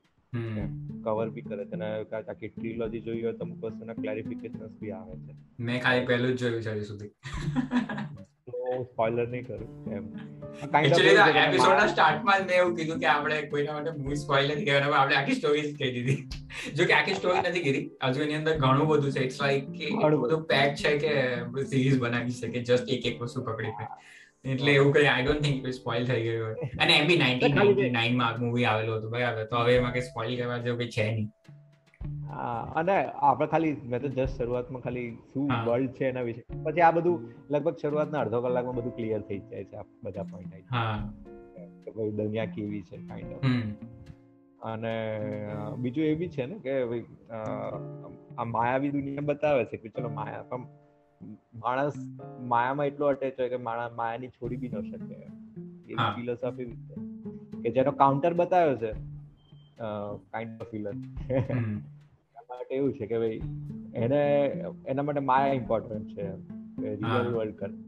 કવર 1.04 1.28
બી 1.34 1.46
કરે 1.48 1.64
છે 1.64 1.76
અને 1.78 1.88
આખી 2.12 2.48
ટ્રીલોજી 2.48 3.00
જોઈ 3.00 3.22
હોય 3.24 3.32
તો 3.32 3.44
અમુક 3.44 3.64
વસ્તુના 3.64 3.98
ક્લેરિફિકેશન્સ 4.00 4.72
બી 4.80 4.90
આવે 4.90 5.14
છે. 5.24 5.32
મેં 5.60 5.82
ખાલી 5.82 6.06
પહેલું 6.06 6.32
જ 6.32 6.40
જોયું 6.40 6.62
છે 6.62 6.82
સુધી. 6.84 7.12
હું 8.48 8.84
સ્પોઇલર 8.84 9.26
નહીં 9.28 9.46
કરું 9.46 9.70
એમ. 9.92 10.04
એપિસોડના 10.62 11.86
સ્ટાર્ટમાં 11.92 12.46
મેં 12.48 12.56
એવું 12.58 12.74
કીધું 12.78 13.00
કે 13.02 13.08
આપણે 13.14 13.38
કોઈના 13.52 13.76
માટે 13.76 14.00
મૂવી 14.00 14.20
સ્પોઇલ 14.24 14.50
નથી 14.52 14.66
કરવાના 14.68 15.00
આપણે 15.00 15.16
આખી 15.20 15.38
સ્ટોરી 15.38 15.64
કહી 15.80 15.92
દીધી. 15.96 16.18
જો 16.78 16.88
કે 16.90 16.94
આખી 16.98 17.16
સ્ટોરી 17.20 17.42
નથી 17.42 17.64
કીધી 17.66 17.84
હજુ 18.08 18.26
એની 18.26 18.38
અંદર 18.40 18.54
ઘણું 18.64 18.90
બધું 18.90 19.16
છે. 19.16 19.24
ઇટ્સ 19.28 19.40
લાઈક 19.44 19.64
કે 19.78 19.86
બધું. 20.24 20.44
પેક 20.52 20.76
છે 20.82 20.92
કે 21.04 21.12
સિરીઝ 21.72 21.98
બનાવી 22.04 22.36
શકે 22.40 22.62
જસ્ટ 22.68 22.94
એક 22.98 23.08
એક 23.12 23.16
વસ્તુ 23.24 23.44
પકડી 23.48 23.74
હોય 23.80 23.90
એટલે 24.54 24.72
એવું 24.78 24.92
કઈ 24.94 25.06
આઈ 25.12 25.26
ડોન્ટ 25.26 25.42
થિંક 25.46 25.68
સ્પોઇલ 25.80 26.08
થઈ 26.10 26.22
ગયું 26.26 26.44
હોય. 26.46 26.70
અને 26.82 26.92
એમ 26.98 27.06
બી 27.10 27.18
નાઇન્ટીન 27.24 27.54
નાઇન્ટી 27.60 27.90
નાઇનમાં 27.98 28.40
મૂવી 28.44 28.66
આવેલું 28.72 28.98
હતું 28.98 29.14
બરાબર? 29.16 29.44
તો 29.52 29.62
હવે 29.62 29.76
એમાં 29.80 29.94
કઈ 29.98 30.06
સ્પોઇલ 30.10 30.32
કરવા 30.40 30.58
જેવું 30.66 30.80
કઈ 30.82 30.94
છે 30.96 31.06
નહીં. 31.12 31.28
અને 32.74 33.04
આપણે 33.04 33.46
ખાલી 33.46 33.76
મેં 33.84 34.00
તો 34.00 34.08
જસ્ટ 34.08 34.38
શરૂઆતમાં 34.38 34.82
ખાલી 34.82 35.10
શું 35.34 35.50
વર્લ્ડ 35.66 35.88
છે 35.88 36.04
એના 36.04 36.22
વિશે. 36.22 36.42
પછી 36.64 36.80
આ 36.80 36.90
બધું 36.90 37.28
લગભગ 37.50 37.76
શરૂઆતના 37.76 38.20
અડધો 38.20 38.40
કલાકમાં 38.42 38.74
બધું 38.74 38.96
ક્લિયર 38.96 39.20
થઈ 39.20 39.38
જાય 39.38 39.64
છે 39.64 39.84
બધા 40.02 40.22
પોઈન્ટ 40.22 40.54
કે 41.84 41.90
ભાઈ 41.90 42.10
દુનિયા 42.10 42.44
કેવી 42.44 42.82
છે 42.82 42.96
કાઇન્ડ 42.96 43.32
ઓફ 43.32 43.46
અને 44.62 44.94
બીજું 45.78 46.04
એ 46.04 46.14
બી 46.14 46.28
છે 46.28 46.46
ને 46.46 46.58
કે 46.58 46.84
ભાઈ 46.84 47.04
આ 48.38 48.44
માયાવી 48.44 48.90
દુનિયા 48.90 49.20
બતાવે 49.20 49.64
છે 49.64 49.76
કે 49.76 49.88
ચલો 49.88 50.08
માયા 50.08 50.42
પણ 50.42 50.66
માણસ 51.54 51.92
માયામાં 52.40 52.86
એટલો 52.86 53.06
અટેચ 53.06 53.40
હોય 53.40 53.48
કે 53.48 53.56
માણસ 53.56 53.92
માયાની 53.92 54.28
છોડી 54.28 54.56
બી 54.56 54.68
ન 54.68 54.80
શકે. 54.80 55.14
એ 55.88 55.94
ફિલોસોફી 55.94 56.64
કે 57.62 57.70
જેનો 57.70 57.92
કાઉન્ટર 57.92 58.34
બતાવ્યો 58.34 58.76
છે 58.76 59.15
કાઇન્ડ 59.78 60.62
ઓફ 60.62 60.70
ફિલર 60.70 60.94
માટે 62.50 62.74
એવું 62.74 62.92
છે 62.92 63.06
કે 63.06 63.18
ભાઈ 63.18 63.40
એને 63.92 64.20
એના 64.86 65.02
માટે 65.02 65.20
માયા 65.20 65.54
ઇમ્પોર્ટન્ટ 65.54 66.14
છે 66.14 66.26
રિયલ 66.94 67.32
વર્લ્ડ 67.34 67.56
કર 67.56 67.70
એમ 67.70 67.85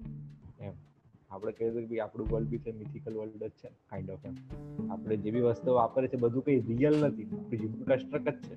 આપણે 1.30 1.52
કહીએ 1.52 1.70
કે 1.70 1.86
ભાઈ 1.86 1.98
આપણું 1.98 2.28
વર્લ્ડ 2.28 2.48
બી 2.48 2.58
છે 2.58 2.72
મિથિકલ 2.72 3.14
વર્લ્ડ 3.14 3.44
જ 3.44 3.50
છે 3.50 3.68
કાઇન્ડ 3.90 4.10
ઓફ 4.10 4.26
એમ. 4.26 4.36
આપણે 4.92 5.16
જે 5.16 5.30
બી 5.30 5.40
વસ્તુ 5.40 5.72
વાપરે 5.72 6.08
છે 6.08 6.16
બધું 6.16 6.44
કઈ 6.44 6.60
રિયલ 6.60 6.96
નથી. 6.96 7.24
આપણું 7.24 7.86
કન્સ્ટ્રક્ટ 7.86 8.28
જ 8.28 8.50
છે. 8.50 8.56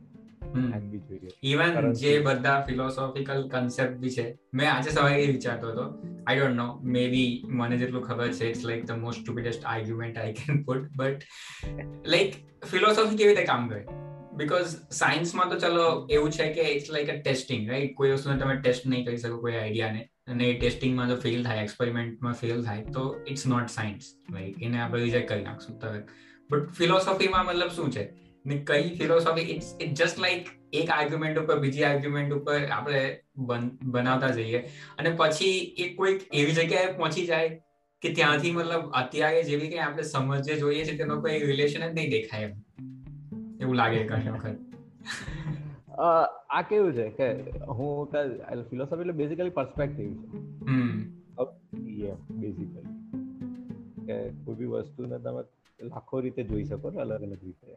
ઇવન 1.44 1.94
જે 1.94 2.20
બધા 2.20 2.62
ફિલોસોફિકલ 2.62 3.48
કન્સેપ્ટ 3.48 3.98
બી 3.98 4.10
છે 4.10 4.25
મેં 4.54 4.72
આજે 4.72 4.90
સવારે 4.90 5.24
એ 5.24 5.32
વિચારતો 5.32 5.68
હતો. 5.68 5.86
આઈ 6.28 6.40
ડોન્ટ 6.40 6.56
નો 6.56 6.80
મે 6.84 7.08
બી 7.08 7.44
મને 7.48 7.78
જેટલું 7.78 8.04
ખબર 8.04 8.32
છે 8.32 8.50
it's 8.50 8.66
like 8.66 8.86
the 8.86 8.92
most 8.92 9.22
stupidest 9.22 9.66
argument 9.66 10.18
I 10.18 10.34
can 10.34 10.63
put 10.63 10.88
but 10.98 11.22
like 12.06 12.34
philosophy 12.66 13.18
કેવી 13.18 13.36
રીતે 13.36 13.46
કામ 13.46 13.70
કરે? 13.70 13.84
બીકોઝ 14.34 14.68
સાયન્સમાં 14.92 15.50
તો 15.50 15.60
ચલો 15.60 16.08
એવું 16.12 16.32
છે 16.32 16.54
કે 16.54 16.62
it's 16.62 16.92
like 16.92 17.10
a 17.10 17.18
testing 17.22 17.70
right 17.70 17.96
કોઈ 17.96 18.12
વસ્તુને 18.12 18.38
તમે 18.38 18.56
ટેસ્ટ 18.56 18.88
નહીં 18.88 19.06
કરી 19.06 19.18
શકો 19.18 19.38
કોઈ 19.38 19.56
આઈડિયાને 19.56 20.10
અને 20.28 20.48
ટેસ્ટિંગમાં 20.54 21.10
જો 21.10 21.16
ફેલ 21.24 21.44
થાય 21.44 21.63
એક્સપેરિમેન્ટમાં 21.63 22.36
ફેલ 22.42 22.63
થાય, 22.63 22.84
તો 22.96 23.04
ઇટ્સ 23.28 23.46
નોટ 23.48 23.70
સાયન્સ 23.70 24.10
લાઈક 24.34 24.62
એને 24.63 24.82
આપણે 24.82 25.04
રિજેક્ટ 25.04 25.30
કરી 25.30 25.44
નાખશું 25.44 25.80
તો 25.80 25.94
બટ 26.50 26.75
ફિલોસોફીમાં 26.80 27.46
મતલબ 27.46 27.72
શું 27.72 27.92
છે? 27.92 28.04
ને 28.46 28.58
કઈ 28.68 28.86
philosophy 29.00 29.48
it's 29.56 29.70
it 29.80 29.94
just 29.94 30.20
like 30.20 30.46
એક 30.74 30.88
આર્ગ્યુમેન્ટ 30.90 31.40
ઉપર, 31.40 31.58
બીજી 31.60 31.84
આર્ગ્યુમેન્ટ 31.84 32.34
ઉપર 32.34 32.60
આપણે 32.70 33.01
બનાવતા 33.96 34.32
જઈએ. 34.38 34.62
અને 35.00 35.10
પછી 35.20 35.58
એ 35.84 35.90
કોઈક 35.96 36.20
એવી 36.34 36.56
જગ્યાએ 36.60 36.94
પહોંચી 36.94 37.25
જાય 37.25 37.50
કે 38.01 38.13
ત્યાંથી 38.20 38.51
મતલબ 38.51 38.84
અત્યારે 39.01 39.42
જેવી 39.44 39.70
કે 39.70 39.80
આપણે 39.80 40.04
સમજે 40.04 40.60
જોઈએ 40.62 40.86
છે, 40.86 40.98
તેનો 40.98 41.22
કોઈ 41.22 41.40
રિલેશન 41.51 41.82
જ 41.82 41.94
નહીં 41.94 42.10
દેખાય 42.12 42.48
એવું 43.62 43.75
લાગે 43.75 44.04
ઘણી 44.06 44.34
વખત. 44.36 44.58
આ 45.98 46.62
કેવું 46.70 46.94
છે 46.94 47.10
કે 47.10 47.32
હું 47.62 48.12
ફિલોસોફી 48.70 49.02
એટલે 49.02 49.14
બેઝિકલી 49.14 49.50
પર્સપેક્ટિવ 49.50 50.14
છે. 50.14 50.28
બેઝિકલી 52.30 52.82
કે 54.06 54.30
કોઈ 54.30 54.56
બી 54.56 54.66
વસ્તુને 54.66 55.20
તમે 55.20 55.42
લાખો 55.88 56.20
રીતે 56.20 56.44
જોઈ 56.44 56.64
શકો 56.64 56.90
ને 56.90 57.00
અલગ 57.00 57.22
અલગ 57.22 57.38
રીતે. 57.44 57.74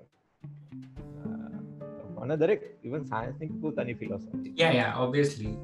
અને 2.18 2.36
દરેક 2.36 2.78
ઇવન 2.84 3.02
સાયન્સની 3.02 3.46
પોતાની 3.46 3.94
philosophy 3.94 4.56
yeah 4.58 4.70
yeah 4.70 4.94
obviously 5.00 5.56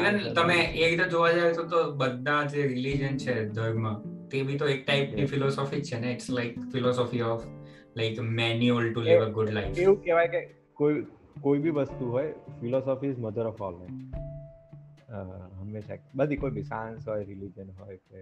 even 0.00 0.34
તમે 0.34 0.54
એ 0.54 0.90
રીતે 0.90 1.08
જોવા 1.08 1.32
જાય 1.32 1.52
તો 1.52 1.92
બધા 1.92 2.44
જે 2.44 2.62
રિલીજન 2.62 3.16
છે 3.16 3.48
ધર્મ 3.48 3.94
તે 4.28 4.42
બી 4.42 4.56
તો 4.56 4.68
એક 4.68 4.86
ટાઈપની 4.86 5.24
ફિલોસોફી 5.24 5.82
છે 5.82 6.00
ને? 6.00 6.12
It's 6.12 6.30
like 6.30 6.60
philosophy 6.60 7.20
of 7.20 7.42
like 7.96 8.20
manual 8.20 8.92
to 8.92 9.00
live 9.00 9.20
a 9.20 9.28
good 9.28 9.50
life 9.50 9.78
એવું 9.78 10.02
કહેવાય 10.02 10.28
કે 10.28 10.61
કોઈ 10.76 11.04
કોઈ 11.40 11.58
બી 11.58 11.70
વસ્તુ 11.70 12.10
હોય 12.10 12.56
philosophy 12.60 13.10
is 13.10 13.18
mother 13.18 13.46
of 13.46 13.62
all 13.62 13.78
હંમેશા 15.60 16.00
બધી 16.14 16.36
કોઈ 16.36 16.50
બી 16.50 16.64
સાયન્સ 16.64 17.08
હોય 17.08 17.24
રિલિજન 17.24 17.70
હોય 17.78 17.96
કે 17.98 18.18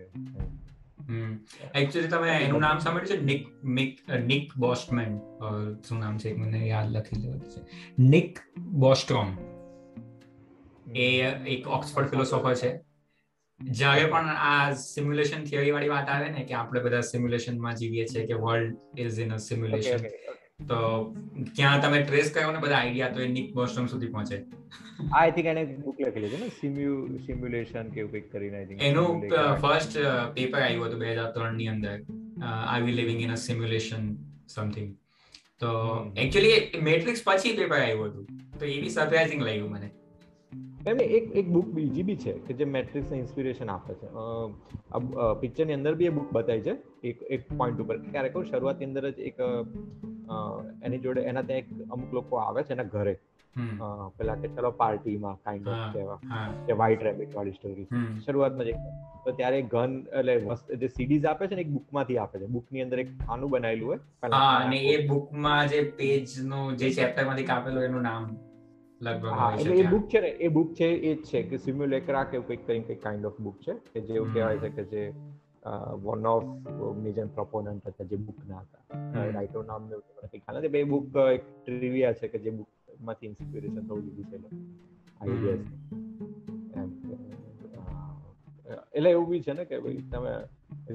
એકચ્યુઅલી 1.74 2.10
તમે 2.10 2.34
એનું 2.38 2.60
નામ 2.60 2.78
સાંભળ્યું 2.78 3.12
છે 3.12 3.18
નિક 3.24 3.46
મિક 3.72 4.02
નિક 4.26 4.52
બોસ્ટમેન 4.56 5.16
શું 5.88 5.98
નામ 5.98 6.18
છે 6.18 6.34
મને 6.34 6.60
યાદ 6.66 6.92
લખી 6.92 7.22
લેવું 7.22 7.40
છે 7.48 7.64
નિક 8.08 8.44
બોસ્ટ્રોમ 8.78 9.34
એ 10.98 11.08
એક 11.48 11.68
ઓક્સફર્ડ 11.70 12.08
ફિલોસોફર 12.08 12.54
છે 12.54 12.70
જ્યારે 13.60 14.04
પણ 14.06 14.36
આ 14.42 14.74
સિમ્યુલેશન 14.82 15.42
થિયરી 15.44 15.72
વાળી 15.72 15.88
વાત 15.88 16.08
આવે 16.08 16.28
ને 16.28 16.44
કે 16.44 16.54
આપણે 16.54 16.80
બધા 16.80 17.00
સિમ્યુલેશનમાં 17.06 17.74
જીવીએ 17.74 18.04
છીએ 18.04 18.26
કે 18.26 18.38
world 18.40 19.02
is 19.06 19.18
in 19.18 19.34
a 19.34 19.38
simulation 19.38 20.06
તો 20.68 20.78
ક્યાં 21.56 21.82
તમે 21.82 21.98
ટ્રેસ 22.02 22.30
કર્યો 22.30 22.52
ને 22.52 22.60
બધા 22.60 22.78
આઈડિયા 22.78 23.08
તો 23.08 23.20
એ 23.22 23.28
નિક 23.28 23.52
બોસ્ટમ 23.54 23.86
સુધી 23.86 24.06
પહોંચે. 24.06 24.36
આઈ 25.12 25.30
થિંક 25.30 25.46
એને 25.46 25.62
બુક 25.84 26.00
લખેલી 26.00 26.28
છે 26.28 26.40
ને 26.40 26.48
સિમ્યુ 26.60 26.94
સિમ્યુલેશન 27.26 27.86
કે 27.88 28.00
કંઈક 28.04 28.26
કરીને 28.32 28.56
આઈ 28.56 28.66
થિંક 28.66 28.82
એનું 28.82 29.10
ફર્સ્ટ 29.62 29.94
પેપર 30.34 30.60
આવ્યું 30.60 30.86
હતું 30.86 31.00
2003 31.04 31.54
ની 31.60 31.68
અંદર. 31.68 31.94
I 32.48 32.82
we 32.82 32.92
living 32.92 33.22
in 33.22 33.32
a 33.32 33.38
simulation 33.46 34.10
something 34.48 34.90
તો 35.60 35.70
એક્ચ્યુઅલી 36.16 36.82
મેટ્રિક્સ 36.82 37.22
પછી 37.24 37.56
પેપર 37.56 37.78
આવ્યું 37.78 38.06
હતું. 38.10 38.26
તો 38.58 38.64
એ 38.66 38.76
બી 38.82 38.92
સરપ્રાઇઝિંગ 38.98 39.42
લાગ્યું 39.42 39.72
મને. 39.72 39.88
એમને 40.90 41.04
એક 41.16 41.24
એક 41.36 41.48
બુક 41.54 41.66
બીજી 41.76 42.02
બી 42.02 42.16
છે 42.16 42.32
કે 42.46 42.54
જે 42.60 42.66
મેટ્રિક્સને 42.76 43.16
ઇન્સ્પિરેશન 43.18 43.68
આપે 43.70 43.94
છે. 43.94 44.08
પિક્ચરની 45.40 45.76
અંદર 45.78 45.94
બી 45.94 46.08
એ 46.12 46.14
બુક 46.18 46.28
બતાવી 46.32 46.64
છે. 46.68 46.74
એક 47.08 47.16
એક 47.36 47.42
પોઈન્ટ 47.58 47.82
ઉપર. 47.82 47.96
ક્યારેક 48.06 48.38
શરૂઆતની 48.50 48.88
અંદર 48.90 49.10
જ 49.10 49.18
એક 49.30 49.36
એની 50.82 51.02
જોડે 51.04 51.20
એના 51.24 51.44
ત્યાં 51.44 51.62
એક 51.64 51.92
અમુક 51.96 52.12
લોકો 52.12 52.40
આવે 52.40 52.62
છે 52.62 52.72
એના 52.72 52.88
ઘરે. 52.94 53.14
પેલા 54.16 54.36
કે 54.36 54.48
ચલો 54.56 54.70
પાર્ટીમાં 54.80 55.38
કાઇન્ડ 55.44 55.68
ઓફ 55.68 55.86
કહેવા. 55.94 56.18
કે 56.66 56.72
વ્હાઈટ 56.74 57.02
રેબિટ 57.02 57.32
વાળી 57.34 57.54
સ્ટોરી 57.54 57.86
શરૂઆતમાં 58.26 58.68
જ 58.68 58.76
તો 59.24 59.32
ત્યારે 59.32 59.62
ગન 59.72 59.96
એટલે 60.12 60.36
જે 60.82 60.88
સીડીઝ 60.90 61.26
આપે 61.26 61.46
છે 61.46 61.54
ને 61.54 61.64
એક 61.66 61.72
બુકમાંથી 61.78 62.18
આપે 62.18 62.36
છે. 62.38 62.46
બુકની 62.48 62.84
અંદર 62.86 63.02
એક 63.04 63.10
ખાનું 63.24 63.50
બનાવેલું 63.50 63.88
હોય. 63.88 64.00
હા 64.34 64.52
અને 64.60 64.78
એ 64.92 64.94
બુકમાં 65.08 65.68
જે 65.68 65.82
પેજનું 65.98 66.78
જે 66.78 66.92
ચેપ્ટરમાંથી 66.92 67.46
કાપેલું 67.46 67.84
એનું 67.84 68.02
નામ 68.02 68.30
લગભગ 69.00 69.60
એટલે 69.60 69.76
એ 69.76 69.90
બુક 69.90 70.08
છે 70.08 70.20
ને 70.20 70.30
એ 70.40 70.48
બુક 70.50 70.72
છે 70.74 70.88
એ 71.02 71.14
જ 71.16 71.22
છે 71.24 71.42
કે 71.44 71.58
સિમ્યુલેકરા 71.58 72.24
કે 72.24 72.40
કંઈક 72.42 72.64
કરીને 72.66 72.84
કંઈક 72.84 73.02
કાઇન્ડ 73.02 73.24
ઓફ 73.26 73.38
બુક 73.40 73.60
છે. 73.60 73.74
કે 73.92 74.00
જેવું 74.02 74.32
કહેવાય 74.34 74.58
છે 74.64 74.70
કે 74.70 74.84
જે 74.92 75.04
વન 76.04 76.26
ઓફ 76.26 76.48
મેજર 77.04 77.26
પ્રોપોનન્ટ 77.36 77.88
હતા 77.88 78.06
જે 78.10 78.16
બુકના 78.26 78.62
હતા. 78.64 78.84
રાઇટર 79.34 79.64
નામ 79.64 79.82
મને 79.86 79.96
કંઈ 80.22 80.38
ખ્યાલ 80.38 80.58
નથી 80.58 80.74
બે 80.76 80.84
બુક 80.92 81.16
એક 81.34 81.42
ટ્રિવિયા 81.64 82.18
છે 82.20 82.26
કે 82.28 82.38
જે 82.46 82.50
બુકમાંથી 82.50 83.30
ઇન્સ્પિરેશન 83.32 83.82
થવું 83.88 84.02
લીધું 84.06 84.26
છે. 84.30 84.38
આઈડિયા 85.20 85.58
એટલે 88.94 89.10
એવું 89.10 89.28
બી 89.28 89.42
છે 89.42 89.52
ને 89.52 89.64
કે 89.64 89.76
ભાઈ 89.84 90.02
તમે 90.12 90.32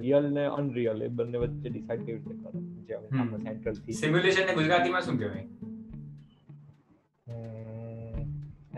રિયલ 0.02 0.26
ને 0.34 0.44
અનરિયલ 0.58 1.00
એ 1.04 1.08
બંને 1.20 1.38
વચ્ચે 1.38 1.70
ડિસાઈડ 1.70 2.06
કેવી 2.06 2.20
રીતે 2.20 2.36
કરો? 2.42 2.60
જે 2.88 2.94
આપણે 2.96 3.38
સેન્ટ્રલથી 3.38 3.96
સિમ્યુલેશન 4.02 4.46
ને 4.48 4.54
ગુજરાતીમાં 4.54 5.02
શું 5.02 5.18
કહેવાય? 5.20 5.48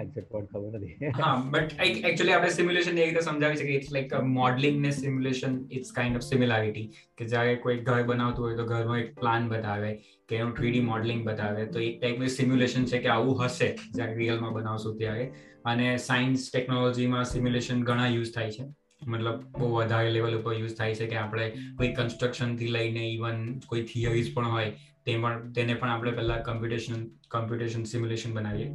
એક્ઝેક્ટ 0.03 0.35
વર્ડ 0.35 0.47
ખબર 0.51 0.79
નથી. 0.79 1.11
હા 1.19 1.33
બટ 1.53 1.87
એકચ્યુઅલી 1.87 2.35
આપણે 2.35 2.49
સિમ્યુલેશન 2.49 2.97
એ 2.97 3.05
રીતે 3.05 3.25
સમજાવી 3.27 3.59
શકીએ. 3.61 3.79
ઇટ્સ 3.79 3.91
લાઈક 3.97 4.15
મોડલિંગ 4.37 4.79
ને 4.85 4.91
simulation 4.99 5.59
it's 5.71 5.91
kind 5.91 6.21
of 6.21 6.27
similarity 6.29 6.87
કે 7.17 7.29
જ્યારે 7.33 7.59
કોઈ 7.65 7.77
ઘર 7.89 8.07
બનાવતું 8.11 8.45
હોય 8.45 8.57
તો 8.61 8.65
ઘરનો 8.65 8.97
એક 8.97 9.13
પ્લાન 9.19 9.49
બતાવે, 9.49 9.91
કે 10.29 10.35
એનું 10.35 10.55
થ્રીડી 10.55 10.87
મોડલિંગ 10.93 11.21
બતાવે. 11.27 11.61
તો 11.65 11.85
એક 11.89 12.01
ટાઈપનું 12.01 12.33
સિમ્યુલેશન 12.39 12.89
છે 12.93 13.03
કે 13.05 13.13
આવું 13.17 13.45
હશે 13.45 13.69
જ્યારે 13.95 14.17
રિયલમાં 14.23 14.53
બનાવશું 14.53 14.97
ત્યારે. 14.97 15.29
અને 15.65 15.87
સાયન્સ 16.07 16.49
ટેકનોલોજીમાં 16.53 17.25
સિમ્યુલેશન 17.25 17.83
ઘણા 17.83 18.11
યુઝ 18.17 18.33
થાય 18.35 18.51
છે. 18.51 18.67
મતલબ 19.07 19.41
બહુ 19.57 19.67
વધારે 19.75 20.11
લેવલ 20.11 20.37
ઉપર 20.37 20.53
યુઝ 20.53 20.75
થાય 20.77 20.95
છે 20.95 21.07
કે 21.07 21.15
આપણે 21.15 21.47
કોઈ 21.77 21.93
કન્સ્ટ્રક્શનથી 21.93 22.67
લઈને 22.67 23.03
ઇવન 23.07 23.43
કોઈ 23.67 23.83
થિયરીઝ 23.93 24.33
પણ 24.35 24.51
હોય 24.57 24.75
તે 25.05 25.17
પણ 25.17 25.51
તેને 25.51 25.73
પણ 25.73 25.89
આપણે 25.89 26.11
પહેલા 26.11 26.43
કમ્પ્યુટેશન 26.51 27.09
કમ્પ્યુટેશન 27.29 27.83
સિમ્યુલેશન 27.83 28.33
બનાવીએ. 28.33 28.71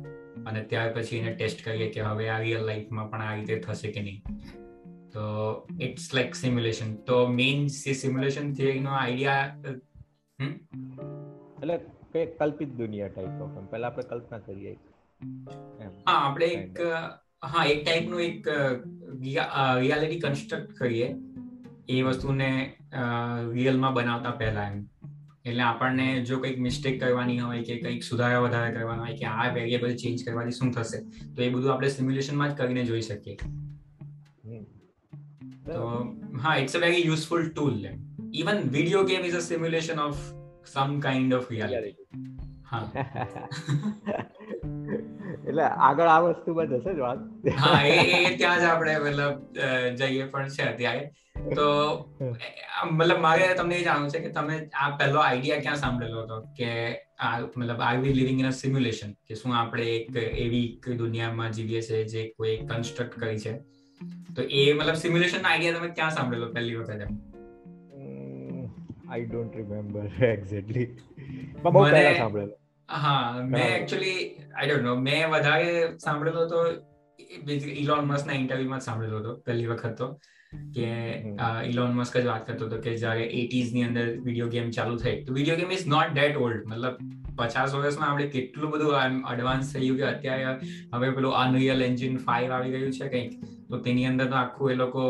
અને 0.47 0.61
ત્યાર 0.71 0.91
પછી 0.97 1.21
એને 1.23 1.33
ટેસ્ટ 1.35 1.65
કરીએ 1.65 1.89
કે 1.95 2.01
હવે 2.09 2.27
આ 2.35 2.41
રિયલ 2.45 2.62
લાઈફમાં 2.71 3.09
પણ 3.11 3.25
આ 3.29 3.35
રીતે 3.39 3.55
થશે 3.67 3.89
કે 3.97 4.01
નહીં. 4.03 4.21
તો 5.15 5.25
ઇટ્સ 5.81 6.07
લાઈક 6.15 6.33
સિમ્યુલેશન 6.35 6.91
તો 7.09 7.17
મેઇન 7.39 7.67
સિમ્યુલેશન 8.03 8.47
થિયરીનો 8.53 8.93
આઈડિયા 9.01 9.47
એટલે 11.59 11.77
કે 12.12 12.21
કલ્પિત 12.39 12.71
દુનિયા 12.79 13.12
ટાઈપ 13.17 13.43
ઓફ 13.47 13.57
પહેલા 13.73 13.91
આપણે 13.91 14.09
કલ્પના 14.12 14.41
કરીએ 14.47 14.73
હા 16.07 16.17
આપણે 16.21 16.47
એક 16.55 16.81
હા 17.53 17.65
એક 17.73 17.81
ટાઈપનું 17.85 18.23
એક 18.29 18.49
રિયાલિટી 19.23 20.21
કન્સ્ટ્રક્ટ 20.21 20.73
કરીએ. 20.79 21.09
એ 21.89 22.03
વસ્તુને 22.03 22.49
રિયલમાં 23.53 23.95
બનાવતા 23.95 24.35
પહેલા 24.41 24.67
એમ. 24.69 24.81
એટલે 25.45 25.63
આપણને 25.63 26.07
જો 26.23 26.39
કંઈક 26.39 26.59
મિસ્ટેક 26.59 27.01
કરવાની 27.01 27.39
હોય 27.41 27.63
કે 27.63 27.79
કંઈક 27.79 28.03
સુધારા 28.03 28.43
વધારા 28.43 28.75
કરવાના 28.75 29.07
હોય 29.07 29.17
કે 29.17 29.27
આ 29.29 29.49
વેરિયેબલ 29.55 29.97
ચેન્જ 29.97 30.25
કરવાથી 30.25 30.53
શું 30.53 30.71
થશે 30.73 31.01
તો 31.35 31.43
એ 31.43 31.51
બધું 31.51 31.73
આપણે 31.73 31.91
સિમ્યુલેશનમાં 31.91 32.53
જ 32.53 32.59
કરીને 32.61 32.85
જોઈ 32.85 33.03
શકીએ. 33.03 33.37
તો 35.67 35.81
હા 36.43 36.55
it's 36.59 36.75
a 36.75 36.81
very 36.81 37.03
useful 37.07 37.49
tool 37.49 37.77
even 38.35 38.63
video 38.71 39.03
game 39.05 39.25
is 39.25 39.37
a 39.37 39.43
simulation 39.43 39.99
of 40.01 40.23
some 40.67 40.95
kind 41.01 41.33
of 41.33 41.51
reality 41.51 42.07
હા. 42.65 42.85
એટલે 45.43 45.65
આગળ 45.87 46.09
આ 46.09 46.21
વસ્તુ 46.27 46.55
બધ 46.55 46.75
હશે 46.79 46.93
જ 46.95 47.01
વાત. 47.01 47.21
હા 47.59 47.81
એ 47.89 47.97
ત્યાં 48.37 48.61
જ 48.61 48.65
આપણે 48.67 48.95
મતલબ 49.01 49.37
જઈએ 49.99 50.25
પણ 50.29 50.51
છે 50.51 50.63
અત્યારે. 50.65 51.05
તો 51.37 51.67
મતલબ 52.91 53.19
મારે 53.21 53.47
તમને 53.55 53.77
એ 53.77 53.85
જાણવું 53.85 54.11
છે 54.11 54.21
કે 54.21 54.31
તમે 54.31 54.57
આ 54.75 54.91
પહેલો 54.97 55.19
આઈડિયા 55.21 55.61
ક્યાં 55.61 55.77
સાંભળેલો 55.77 56.23
હતો? 56.23 56.39
કે 56.59 56.71
આ 57.21 57.33
મતલબ 57.57 57.81
are 57.81 57.97
we 57.99 58.12
living 58.12 58.41
in 58.41 58.47
a 58.47 58.53
simulation 58.53 59.12
કે 59.29 59.35
શું 59.35 59.57
આપણે 59.57 59.87
એક 59.97 60.17
એવી 60.17 60.65
એક 60.69 60.89
દુનિયામાં 60.99 61.51
જીવીએ 61.51 61.83
છીએ 61.83 62.03
જે 62.05 62.25
કોઈ 62.37 62.57
કન્સ્ટ્રક્ટ 62.71 63.19
કરી 63.21 63.39
છે? 63.39 63.53
તો 64.37 64.43
એ 64.43 64.62
મતલબ 64.73 64.95
સિમ્યુલેશન 64.95 65.49
આઈડિયા 65.51 65.79
તમે 65.79 65.89
ક્યાં 65.89 66.11
સાંભળેલો 66.11 66.51
પહેલી 66.53 66.77
વખત 66.77 67.01
એમ? 67.01 67.15
આઈ 69.11 69.25
ડોન્ટ 69.25 69.57
રિમેમ્બર 69.57 70.05
એક્ઝેક્ટલી 70.25 70.89
બહુ 71.62 71.85
પહેલા 71.87 72.15
સાંભળેલો. 72.19 72.55
હા 72.89 73.43
મેં 73.49 73.67
એકચ્યુઅલી 73.77 74.19
આઈ 74.55 74.69
ડોન્ટ 74.69 74.85
નો 74.85 74.95
મેં 75.09 75.31
વધારે 75.31 75.99
સાંભળેલો 75.99 76.47
તો 76.47 76.61
ઇલોન 77.83 78.05
મસ્ક 78.05 78.27
ના 78.27 78.39
ઇન્ટરવ્યુમાં 78.43 78.80
સાંભળેલો 78.80 79.19
હતો 79.19 79.33
પહેલી 79.41 79.67
વખત 79.67 79.95
તો. 79.97 80.09
કે 80.75 80.91
ઇલોન 81.71 81.97
મસ્ક 81.97 82.19
જ 82.19 82.26
વાત 82.26 82.47
કરતો 82.47 82.69
હતો 82.69 82.78
કે 82.86 82.95
જ્યારે 83.02 83.25
એટીઝની 83.41 83.88
અંદર 83.88 84.06
વીડિયો 84.26 84.52
ગેમ 84.54 84.71
ચાલુ 84.78 85.02
થઈ 85.02 85.17
તો 85.26 85.36
video 85.38 85.58
game 85.60 85.75
is 85.76 85.84
not 85.95 86.15
that 86.15 86.41
old 86.45 86.65
મતલબ 86.67 86.97
પચાસ 87.36 87.76
વર્ષમાં 87.76 88.08
આપણે 88.08 88.30
કેટલું 88.30 88.73
બધું 88.73 89.21
એડવાન્સ 89.34 89.75
થઈ 89.75 89.84
ગયું 89.84 90.00
કે 90.00 90.08
અત્યારે 90.08 90.56
હવે 90.95 91.12
પેલું 91.19 91.38
અનરિયલ 91.43 91.86
એન્જિન 91.88 92.19
ફાઈવ 92.26 92.56
આવી 92.56 92.75
ગયું 92.75 92.99
છે 92.99 93.12
કંઈક 93.15 93.32
તો 93.71 93.84
તેની 93.86 94.10
અંદર 94.10 94.26
તો 94.26 94.41
આખું 94.43 94.75
એ 94.75 94.76
લોકો 94.82 95.06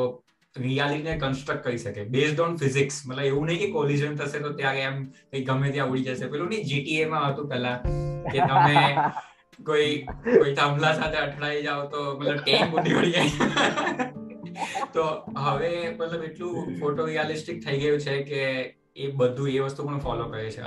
રિયાલિટીને 0.57 1.19
કન્સ્ટ્રક્ટ 1.21 1.67
કરી 1.67 1.79
શકે 1.79 2.09
બેઝડ 2.15 2.41
ઓન 2.47 2.57
ફિઝિક્સ 2.59 3.03
મતલબ 3.07 3.27
એવું 3.27 3.47
નહીં 3.49 3.61
કે 3.63 3.69
કોલિઝન 3.77 4.17
થશે 4.17 4.41
તો 4.47 4.55
ત્યારે 4.55 4.81
એમ 4.89 4.97
કઈ 5.31 5.45
ગમે 5.45 5.75
ત્યાં 5.75 5.93
ઉડી 5.93 6.07
જશે. 6.09 6.33
પેલું 6.33 6.51
નહીં 6.55 6.67
જીટીએ 6.71 7.11
માં 7.13 7.29
હતું 7.29 7.49
પેલા 7.49 7.77
કે 8.33 8.49
તમે 8.49 8.81
કોઈ 9.69 9.93
કોઈ 10.25 10.55
થાંભલા 10.55 10.95
સાથે 10.95 11.19
અટલાઈ 11.19 11.63
જાઓ 11.69 11.87
તો 11.95 12.09
મતલબ 12.17 12.43
ટેન્ક 12.43 12.75
ઉડી 12.79 12.99
ઉડી 12.99 13.15
જાય. 13.15 14.22
તો 14.95 15.03
હવે 15.39 15.73
મતલબ 15.91 16.23
એટલું 16.25 16.79
ફોટો 16.81 17.07
રિયાલિસ્ટિક 17.07 17.67
થઈ 17.67 17.79
ગયું 17.79 18.01
છે 18.01 18.23
કે 18.23 18.41
એ 18.97 19.11
બધું 19.11 19.51
એ 19.51 19.59
વસ્તુ 19.59 19.85
પણ 19.85 19.99
ફોલો 19.99 20.25
કરે 20.25 20.51
છે. 20.51 20.63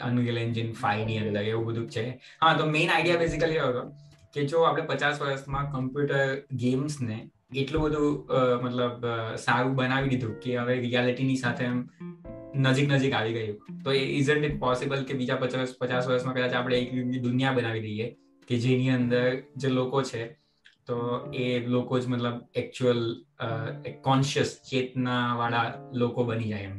અનરિયલ 0.00 0.38
એન્જિન 0.38 0.72
ફાઈવની 0.72 1.18
અંદર 1.18 1.42
એવું 1.42 1.66
બધું 1.66 1.88
છે. 1.90 2.20
હા, 2.42 2.56
તો 2.56 2.66
મેઇન 2.66 2.90
આઈડિયા 2.90 3.16
બેઝિકલી 3.16 3.58
હતો 3.58 3.82
કે 4.34 4.44
જો 4.44 4.60
આપણે 4.60 4.82
પચાસ 4.82 5.20
વર્ષમાં 5.22 5.72
કમ્પ્યુટર 5.72 6.42
ગેમ્સ 6.52 7.00
ને 7.00 7.30
એટલું 7.56 7.82
બધું 7.82 8.28
મતલબ 8.62 9.04
સારું 9.36 9.74
બનાવી 9.74 10.08
દીધું 10.08 10.40
કે 10.40 10.56
હવે 10.56 10.78
રિયાલિટીની 10.78 11.36
સાથે 11.36 11.68
નજીક 12.54 12.88
નજીક 12.92 13.12
આવી 13.12 13.32
ગયું. 13.32 13.82
તો 13.84 13.92
ઇઝન્ટ 13.92 14.44
ઇટ 14.44 14.60
પોસિબલ 14.60 15.04
કે 15.04 15.14
બીજા 15.14 15.36
પચાસ 15.36 15.74
પચાસ 15.80 16.08
વર્ષમાં 16.08 16.34
કદાચ 16.34 16.52
આપણે 16.52 16.78
એક 16.78 17.22
દુનિયા 17.22 17.52
બનાવી 17.52 17.80
દઈએ 17.80 18.06
કે 18.48 18.58
જેની 18.58 18.90
અંદર 18.90 19.42
જે 19.56 19.68
લોકો 19.68 20.02
છે 20.02 20.37
તો 20.88 20.96
એ 21.36 21.46
લોકો 21.68 22.00
જ 22.00 22.06
મતલબ 22.08 22.36
એકચ્યુઅલ 22.54 23.00
કોન્શિયસ 24.02 24.52
ચેતના 24.64 25.22
વાળા 25.36 25.64
લોકો 25.94 26.24
બની 26.24 26.50
જાય 26.50 26.68
એમ. 26.68 26.76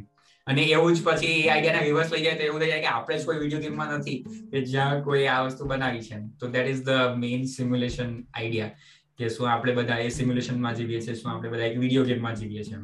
અને 0.47 0.61
એવું 0.67 0.93
જ 0.93 1.03
પછી 1.03 1.33
એ 1.33 1.41
આઈડિયાના 1.47 1.83
રિવર્સ 1.83 2.13
લઈ 2.13 2.23
જાય 2.23 2.37
તો 2.37 2.45
એવું 2.45 2.61
થઈ 2.61 2.69
જાય 2.69 2.81
કે 2.81 2.91
આપણે 2.91 3.17
જ 3.17 3.25
કોઈ 3.25 3.39
વીડિયો 3.41 3.63
ગેમમાં 3.65 3.91
નથી 3.97 4.17
કે 4.51 4.63
જ્યાં 4.67 5.03
કોઈ 5.03 5.25
આ 5.27 5.41
વસ્તુ 5.45 5.67
બનાવી 5.67 6.03
છે 6.03 6.17
તો 6.39 6.49
that 6.49 6.67
is 6.67 6.81
the 6.83 7.17
main 7.17 7.43
simulation 7.49 8.15
idea 8.33 8.71
કે 9.19 9.29
શું 9.29 9.49
આપણે 9.49 9.73
બધા 9.73 9.99
એ 10.01 10.09
સિમ્યુલેશનમાં 10.11 10.75
જીવીએ 10.75 11.01
છીએ 11.01 11.15
શું 11.15 11.31
આપણે 11.31 11.49
બધા 11.49 11.67
એક 11.67 11.77
વીડિયો 11.79 12.05
ગેમમાં 12.05 12.35
જીવીએ 12.35 12.63
છીએ 12.63 12.79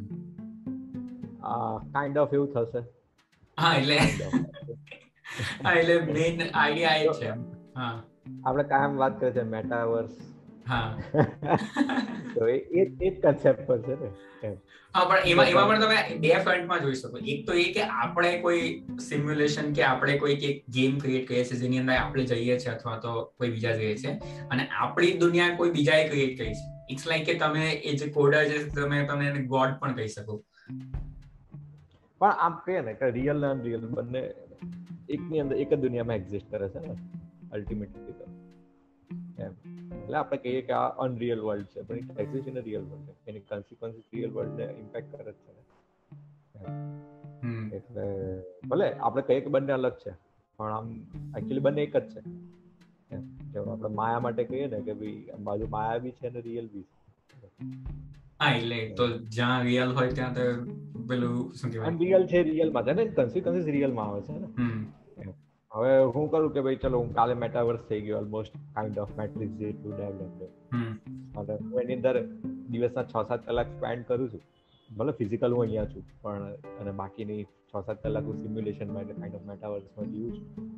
કાઇન્ડ 1.94 2.18
ઓફ 2.18 2.34
એવું 2.34 2.50
થશે. 2.50 2.82
હા 3.58 3.74
એટલે 3.76 3.98
હા 5.64 5.74
એટલે 5.74 5.96
મેઇન 6.12 6.38
આઈડિયા 6.54 6.98
એ 7.00 7.18
છે 7.20 7.30
હા. 7.76 7.96
આપણે 8.44 8.64
કાયમ 8.66 8.98
વાત 8.98 9.20
કરીએ 9.20 9.34
છીએ 9.34 9.48
મેટાવર્સ 9.52 10.14
તો 12.36 12.48
એ 12.48 12.56
એ 13.02 13.10
કન્સેપ્ટ 13.24 13.68
પર 13.68 13.78
છે 13.82 13.96
ને 14.02 14.10
હા 14.96 15.06
પણ 15.06 15.30
એમાં 15.32 15.50
એમાં 15.52 15.68
પણ 15.70 15.82
તમે 15.82 16.20
બે 16.20 16.30
ફ્રન્ટમાં 16.46 16.82
જોઈ 16.82 16.96
શકો. 16.96 17.22
એક 17.34 17.40
તો 17.48 17.54
એ 17.54 17.66
કે 17.74 17.88
આપણે 17.96 18.32
કોઈ 18.42 18.62
સિમ્યુલેશન 19.00 19.74
કે 19.74 19.84
આપણે 19.84 20.18
કોઈ 20.18 20.38
એક 20.50 20.62
ગેમ 20.70 21.00
ક્રિએટ 21.00 21.28
કરીએ 21.28 21.44
છીએ 21.44 21.60
જેની 21.64 21.80
અંદર 21.80 21.98
આપણે 21.98 22.26
જઈએ 22.26 22.58
છીએ 22.60 22.72
અથવા 22.74 22.96
તો 22.98 23.16
કોઈ 23.38 23.50
બીજા 23.50 23.74
જઈએ 23.74 23.96
છે 23.96 24.14
અને 24.52 24.68
આપણી 24.82 25.18
દુનિયા 25.18 25.56
કોઈ 25.56 25.72
બીજાએ 25.72 26.08
ક્રિએટ 26.10 26.38
કરી 26.38 26.54
છે. 26.54 26.72
ઇટ્સ 26.90 27.08
લાઈક 27.08 27.26
કે 27.26 27.36
તમે 27.36 27.66
એ 27.72 27.96
જે 27.96 28.10
કોડર 28.10 28.46
છે 28.46 28.64
તમે 28.70 29.04
તમે 29.06 29.28
એને 29.28 29.44
ગોડ 29.54 29.78
પણ 29.80 29.94
કહી 29.94 30.08
શકો. 30.08 30.40
પણ 32.22 32.32
આમ 32.40 32.60
કહીએ 32.66 32.82
ને 32.82 32.94
કે 32.94 33.12
રિયલ 33.12 33.44
અને 33.44 33.52
અનરિયલ 33.52 33.88
બંને 34.00 34.24
એકની 35.10 35.40
અંદર 35.40 35.56
એક 35.56 35.70
જ 35.70 35.82
દુનિયામાં 35.88 36.16
એક્ઝિસ્ટ 36.16 36.52
કરે 36.52 36.70
છે 36.70 36.86
ને 36.88 36.96
અલ્ટિમેટલી 37.52 38.16
તો. 38.20 38.26
એમ. 39.40 39.54
એટલે 40.06 40.18
આપણે 40.18 40.38
કહીએ 40.38 40.62
કે 40.62 40.74
આ 40.74 40.88
અનરિયલ 41.06 41.40
વર્લ્ડ 41.40 41.66
છે 41.66 41.82
પણ 41.82 41.98
it 41.98 42.20
exist 42.20 42.48
in 42.48 42.60
real 42.60 42.82
world 42.82 43.30
any 43.30 43.40
consequences 43.40 44.10
real 44.14 44.32
world 44.32 44.60
ને 44.60 44.64
ઇમ્પેક્ટ 44.64 45.16
કરે 45.16 45.32
છે 45.32 45.54
એટલે 47.78 48.06
ભલે 48.68 48.88
આપણે 48.94 49.22
કહીએ 49.22 49.40
કે 49.40 49.50
બંને 49.50 49.74
અલગ 49.74 49.94
છે 49.94 50.12
પણ 50.60 50.74
આમ 50.74 50.92
એકચ્યુઅલી 51.38 51.60
બંને 51.60 51.82
એક 51.84 51.98
જ 51.98 52.06
છે. 52.10 52.22
જેમ 53.54 53.70
આપણે 53.70 53.90
માયા 53.90 54.20
માટે 54.20 54.44
કહીએ 54.44 54.68
ને 54.68 54.82
કે 54.82 54.94
ભાઈ 54.94 55.40
બાજુ 55.40 55.68
માયા 55.70 55.98
બી 55.98 56.12
છે 56.12 56.30
ને 56.30 56.42
રિયલ 56.42 56.68
બી 56.74 56.84
છે. 56.84 57.48
હા 58.40 58.52
એટલે 58.52 58.80
તો 58.98 59.08
જ્યાં 59.18 59.64
રિયલ 59.64 59.92
હોય 59.92 60.12
ત્યાં 60.12 60.34
તો 60.34 60.46
પેલું 61.08 61.54
શું 61.54 61.72
કહેવાય? 61.72 61.98
રિયલ 62.00 62.28
છે 62.28 62.44
રિયલમાં 62.44 62.84
છે 62.84 62.94
ને 62.94 63.06
કોન્સિક્વન્સીસ 63.06 63.66
રિયલમાં 63.66 64.06
આવે 64.06 64.22
છે 64.22 64.38
ને. 64.40 64.48
હવે 65.76 65.94
હું 66.16 66.28
કરું 66.32 66.52
કે 66.56 66.62
ભાઈ 66.66 66.82
ચલો 66.82 67.00
હું 67.00 67.10
કાલે 67.14 67.34
મેટાવર્સ 67.44 67.82
થઈ 67.90 68.02
ગયો 68.02 68.18
ઓલમોસ્ટ 68.18 68.54
કાઇન્ડ 68.76 69.00
ઓફ 69.04 69.14
મેટ્રિક્સ 69.18 69.56
જેટલું 69.62 69.96
ડેવલપ 69.96 70.44
અને 71.40 71.54
હું 71.64 71.82
એની 71.82 71.98
અંદર 72.00 72.16
દિવસના 72.70 73.04
છ 73.04 73.16
સાત 73.32 73.42
કલાક 73.48 73.74
સ્પેન્ડ 73.78 74.06
કરું 74.12 74.30
છું. 74.34 74.44
ભલે 74.90 75.12
ફિઝિકલ 75.12 75.56
હું 75.56 75.64
અહીંયા 75.64 75.86
છું 75.86 76.06
પણ 76.22 76.46
અને 76.82 76.92
બાકીની 77.02 77.44
છ 77.44 77.74
સાત 77.88 77.98
કલાક 78.04 78.30
હું 78.30 78.38
સિમ્યુલેશનમાં 78.44 79.02
એટલે 79.02 79.18
કાઇન્ડ 79.22 79.36
ઓફ 79.40 79.46
મેટાવર્સમાં 79.52 80.08
જીવું 80.14 80.34
છું. 80.38 80.72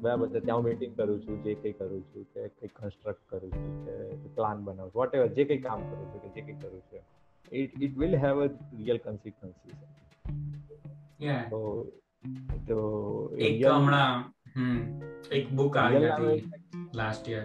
બરાબર 0.00 0.28
છે 0.32 0.40
ત્યાં 0.40 0.58
હું 0.58 0.66
મીટિંગ 0.68 0.96
કરું 0.98 1.22
છું 1.26 1.38
જે 1.44 1.54
કંઈ 1.54 1.76
કરું 1.82 2.02
છું 2.08 2.26
કે 2.34 2.48
કંઈક 2.48 2.74
કન્સ્ટ્રક્ટ 2.80 3.22
કરું 3.30 3.54
છું 3.54 3.70
કે 3.86 4.34
પ્લાન 4.40 4.64
બનાવું 4.64 4.90
છું 4.90 5.00
વોટ 5.00 5.38
જે 5.38 5.48
કંઈ 5.52 5.62
કામ 5.68 5.86
કરું 5.92 6.10
છું 6.10 6.20
કે 6.24 6.34
જે 6.34 6.46
કંઈ 6.48 6.58
કરું 6.64 6.82
છું. 6.88 7.02
It 7.52 7.70
it 7.88 7.94
will 8.02 8.18
have 8.24 8.44
a 8.44 8.50
real 8.82 8.98
yeah. 11.20 11.42
તો 11.50 11.60
તો 12.68 12.78
એક 13.38 13.66
હમણાં 13.66 14.24
હમ 14.56 14.78
એક 15.30 15.50
બુક 15.52 15.76
આવી 15.76 16.06
હતી 16.06 16.38
લાસ્ટ 16.94 17.28
યર 17.28 17.44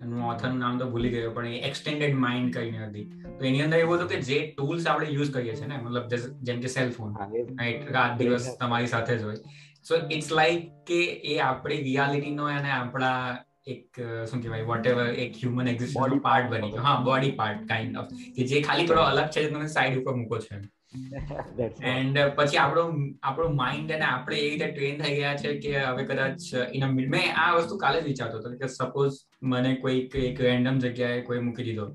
એનું 0.00 0.24
ઓથરનું 0.24 0.60
નામ 0.64 0.78
તો 0.78 0.90
ભૂલી 0.90 1.12
ગયો 1.14 1.30
પણ 1.30 1.46
એ 1.46 1.62
એક્સટેન્ડેડ 1.70 2.14
માઇન્ડ 2.24 2.52
કરીને 2.54 2.84
હતી. 2.84 3.06
તો 3.38 3.44
એની 3.44 3.62
અંદર 3.62 3.78
એવું 3.78 3.96
હતું 3.96 4.08
કે 4.08 4.20
જે 4.20 4.38
ટૂલ્સ 4.50 4.86
આપણે 4.86 5.10
યુઝ 5.10 5.32
કરીએ 5.32 5.56
છીએ 5.56 5.66
ને 5.66 5.80
મતલબ 5.82 6.04
જેમ 6.42 6.60
કે 6.60 6.68
સેલ 6.68 6.90
ફોન 6.90 7.18
હા, 7.18 7.28
રાઈટ 7.58 7.90
રાત 7.90 8.16
દિવસ 8.18 8.48
તમારી 8.60 8.86
સાથે 8.86 9.12
જ 9.16 9.22
હોય. 9.22 9.36
સો 9.82 10.00
ઇટ્સ 10.10 10.30
લાઈક 10.32 10.64
કે 10.86 11.02
એ 11.34 11.36
આપણી 11.40 11.82
રિયાલિટીનો 11.82 12.48
અને 12.54 12.70
આપણા 12.70 13.18
એક 13.66 14.00
શું 14.30 14.42
કહેવાય 14.42 14.64
વોટ 14.64 14.86
એવર 14.86 15.06
એક 15.26 15.38
હ્યુમન 15.42 15.68
એક્ઝિસ્ટન્સનો 15.68 16.18
પાર્ટ 16.28 16.50
બની 16.50 16.70
ગયો. 16.70 16.82
હા 16.82 16.96
બોડી 17.02 17.36
પાર્ટ 17.42 17.68
કાઇન્ડ 17.68 17.96
ઓફ 17.96 18.10
કે 18.36 18.50
જે 18.52 18.62
ખાલી 18.62 18.86
થોડો 18.86 19.06
અલગ 19.12 19.30
છે 19.30 19.46
તમે 19.50 19.70
સાઈડ 19.76 20.02
ઉપર 20.02 20.14
મૂકો 20.14 20.38
છો 20.38 20.54
right. 20.54 20.68
એન્ડ 21.82 22.18
પછી 22.36 22.56
આપણો 22.56 22.92
આપણો 23.22 23.48
માઇન્ડ 23.48 23.92
અને 23.92 24.04
આપણે 24.04 24.36
એ 24.36 24.50
રીતે 24.50 24.66
ટ્રેન 24.66 25.02
થઈ 25.02 25.16
ગયા 25.16 25.36
છે 25.36 25.58
કે 25.58 25.80
હવે 25.80 26.04
કદાચ 26.04 26.38
ઇન 26.72 26.86
મેં 26.86 27.36
આ 27.36 27.52
વસ્તુ 27.52 27.76
કાલે 27.76 28.00
જ 28.00 28.04
વિચારતો 28.04 28.38
હતો 28.38 28.50
કે 28.50 28.66
સપોઝ 28.66 29.12
મને 29.42 29.74
કોઈક 29.74 30.16
એક 30.16 30.40
રેન્ડમ 30.40 30.78
જગ્યાએ 30.78 31.20
કોઈ 31.20 31.38
મૂકી 31.38 31.62
દીધો. 31.62 31.86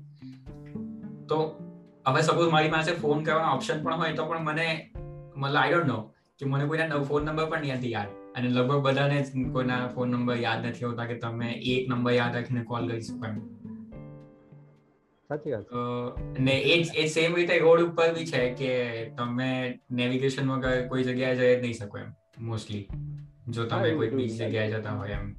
તો 1.28 1.56
હવે 2.06 2.22
સપોઝ 2.22 2.50
મારી 2.50 2.70
પાસે 2.70 2.92
ફોન 2.92 3.24
કરવાનો 3.24 3.52
ઓપ્શન 3.52 3.82
પણ 3.82 3.94
હોય 3.94 4.12
તો 4.12 4.26
પણ 4.26 4.44
મને, 4.44 4.90
મતલબ 5.36 5.56
આઈ 5.56 5.70
ડોન્ટ 5.70 5.86
નો 5.86 6.14
કે 6.38 6.46
મને 6.46 6.64
કોઈના 6.64 7.02
ફોન 7.02 7.22
નંબર 7.24 7.44
પણ 7.44 7.58
નથી 7.58 7.90
યાદ. 7.90 8.06
અને 8.36 8.48
લગભગ 8.48 8.82
બધાને 8.82 9.24
કોઈના 9.52 9.86
ફોન 9.86 10.10
નંબર 10.10 10.36
યાદ 10.36 10.66
નથી 10.66 10.84
હોતા 10.84 11.06
કે 11.06 11.14
તમે 11.14 11.52
એક 11.52 11.88
નંબર 11.88 12.12
યાદ 12.12 12.34
રાખીને 12.34 12.62
કોલ 12.62 12.88
કરી 12.88 13.00
શકો 13.00 13.26
એમ. 13.26 13.63
સાચી 15.30 15.52
વાત 15.52 15.66
તો 15.68 15.82
ને 16.40 16.56
એ 16.70 16.80
એ 16.96 17.06
સેમ 17.08 17.34
રીતે 17.34 17.54
રોડ 17.58 17.82
ઉપર 17.82 18.08
બી 18.14 18.26
છે 18.26 18.42
કે 18.54 18.72
તમે 19.16 19.48
નેવિગેશન 19.92 20.52
વગર 20.52 20.84
કોઈ 20.88 21.04
જગ્યાએ 21.04 21.38
જઈ 21.40 21.54
નહીં 21.60 21.74
શકો 21.74 21.98
એમ 21.98 22.10
મોસ્ટલી 22.48 22.84
જો 23.50 23.66
તમે 23.66 23.94
કોઈ 23.94 24.10
બીજી 24.10 24.36
જગ્યાએ 24.42 24.74
જતા 24.74 24.98
હોય 24.98 25.18
એમ. 25.18 25.32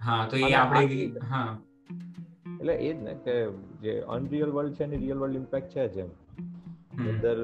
હા 0.00 0.22
તો 0.26 0.36
એ 0.38 0.54
આપણે 0.54 1.28
હા. 1.28 1.52
એટલે 2.54 2.74
એ 2.78 2.88
જ 2.88 2.96
ને 3.02 3.14
કે 3.26 3.36
જે 3.82 3.94
અનરિયલ 4.16 4.50
વર્લ્ડ 4.52 4.76
છે 4.76 4.86
ને 4.86 4.96
રિયલ 4.96 5.18
વર્લ્ડ 5.18 5.36
ઇમ્પેક્ટ 5.36 5.72
છે 5.72 5.86
જેમ 5.90 6.10
અંદર 7.06 7.36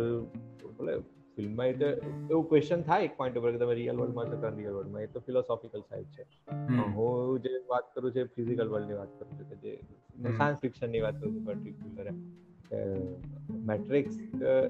એટલે 0.65 0.95
ફિલ્મમાં 1.37 1.69
એટલે 1.69 1.89
એવું 2.27 2.45
ક્વેશ્ચન 2.49 2.85
થાય 2.85 3.09
એક 3.09 3.17
પોઈન્ટ 3.17 3.41
ઉપર 3.41 3.53
કે 3.53 3.59
તમે 3.59 3.75
રિયલ 3.75 3.97
વર્લ્ડમાં 3.97 4.31
છો 4.33 4.39
કે 4.43 4.47
અનરિયલ 4.47 4.75
વર્લ્ડમાં 4.75 5.03
એ 5.03 5.11
તો 5.15 5.21
ફિલોસોફિકલ 5.21 5.83
સાઈડ 5.83 6.11
છે. 6.13 6.25
હું 6.95 7.41
જે 7.43 7.53
વાત 7.69 7.91
કરું 7.95 8.13
છું 8.13 8.31
ફિઝિકલ 8.37 8.69
વર્લ્ડની 8.69 9.01
વાત 9.01 9.13
કરું 9.19 9.37
છું 9.39 9.51
કે 9.53 9.57
જે. 9.65 9.75
સાયન્સ 10.23 10.61
ફિક્શનની 10.61 11.01
વાત 11.01 11.21
કરું 11.21 11.45
પર્ટિક્યુલર 11.45 12.13
મેટ્રિક્સ 13.65 14.15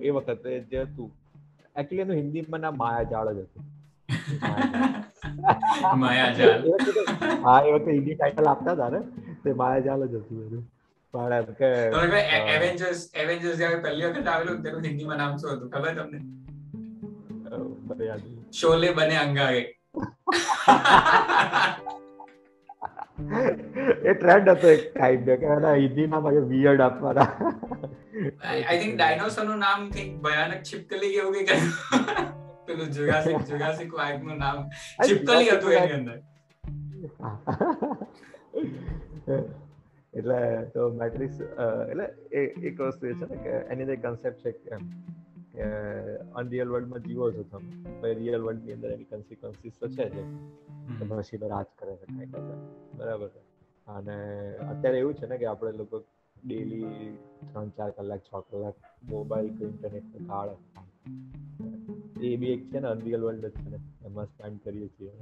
એ 0.00 0.10
વખતે 0.10 0.64
જે 0.70 0.84
હતું 0.84 1.10
એકચ્યુઅલી 1.76 2.02
એનું 2.02 2.16
હિન્દીમાં 2.16 2.60
નામ 2.60 2.76
માયાજાળ 2.76 3.34
જ 3.34 3.40
હતું. 3.40 3.64
માયાજાળ. 5.96 6.62
હા 7.44 7.60
એ 7.60 7.72
વખતે 7.72 7.92
હિન્દી 7.92 8.14
ટાઇટલ 8.14 8.46
આપતા 8.46 8.74
હતા 8.74 8.90
ને 8.90 9.00
તે 9.44 9.54
માયાજાળ 9.54 10.06
જ 10.06 10.16
હતું 10.16 10.46
એનું. 10.46 10.64
પણ 11.14 11.32
એમ 11.32 11.54
કે 11.54 11.90
એવેન્જર્સ 12.54 13.10
એવેન્જર્સ 13.14 13.56
જ્યારે 13.56 13.80
પહેલી 13.80 14.06
વખત 14.06 14.26
આવેલું 14.26 14.62
તેનું 14.62 14.84
હિન્દીમાં 14.84 15.18
નામ 15.18 15.38
શું 15.38 15.50
હતું? 15.50 15.70
ખબર 15.70 15.94
તમને. 15.94 16.20
શોલે 18.52 18.92
બને 18.92 19.16
અંગારે. 19.16 19.74
એ 23.18 24.12
ટ્રેન્ડ 24.14 24.48
હતો 24.50 24.68
એક 24.72 24.82
કાઇન્ડ 24.96 25.28
કે 25.42 25.46
એના 25.54 25.74
હિન્દીના 25.82 26.20
મને 26.24 26.42
વિયર્ડ 26.50 26.82
આપવાના. 26.86 27.30
આઈ 28.50 28.78
થિંક 28.82 28.94
ડાયનોસરનું 28.98 29.60
નામ 29.64 29.80
કંઈક 29.94 30.12
ભયાનક 30.26 30.62
છીપકલી 30.70 31.10
કે 31.14 31.18
એવું 31.22 31.34
કંઈક 31.34 31.50
હતું. 31.52 31.72
પેલું 32.66 32.88
જુરાસિક 32.98 33.38
જુરાસિક 33.50 33.90
પાર્કનું 34.00 34.38
નામ. 34.44 34.58
છિપકલી 35.08 35.50
હતું 35.54 35.72
એની 35.78 35.96
અંદર. 36.00 36.18
એટલે 40.14 40.38
તો 40.74 40.80
મેટ્રિક્સ 41.00 41.36
એટલે 41.90 42.06
એક 42.70 42.76
વસ્તુ 42.80 43.04
એ 43.12 43.14
છે 43.20 43.26
ને 43.32 43.36
કે 43.44 43.52
એની 43.74 43.88
જે 43.90 43.96
કન્સેપ્ટ 44.04 44.40
છે 44.44 44.50
કે 44.52 44.60
કે 44.62 44.76
અનરિયલ 46.34 46.68
વર્લ્ડમાં 46.68 47.00
જીવો 47.00 47.32
છો 47.32 47.42
તમે. 47.42 48.00
પણ 48.00 48.08
રિયલ 48.08 48.42
વર્લ્ડની 48.42 48.72
અંદર 48.72 48.90
એની 48.90 49.04
કન્સિક્વન્સીસ 49.04 49.72
તો 49.80 49.88
છે 49.88 50.10
જ 50.10 50.14
મશીનો 51.02 51.48
રાજ 51.48 51.66
કરે 51.78 51.96
છે 51.96 52.04
કાંઈક 52.04 52.32
છે 52.32 52.96
બરાબર 52.96 53.28
છે. 53.28 53.38
અને 53.86 54.56
અત્યારે 54.56 54.98
એવું 54.98 55.14
છે 55.14 55.26
ને 55.26 55.38
કે 55.38 55.46
આપણે 55.46 55.72
લોકો 55.72 55.98
ડેલી 56.46 57.18
ત્રણ 57.52 57.68
ચાર 57.68 57.90
કલાક 57.90 58.20
છ 58.20 58.34
કલાક 58.50 58.74
મોબાઈલ 59.04 59.48
કે 59.58 59.64
ઇન્ટરનેટ 59.64 60.02
પર 60.12 60.24
કાળ 60.28 60.48
એ 62.22 62.36
બી 62.36 62.46
એક 62.46 62.64
છે 62.70 62.80
ને 62.80 62.88
અનરિયલ 62.88 63.22
વર્લ્ડ 63.22 63.46
જ 63.46 63.50
છે 63.50 63.70
ને. 63.70 63.78
એમાં 64.04 64.26
સ્પેન્ડ 64.26 64.58
કરીએ 64.64 64.88
છીએ. 64.88 65.12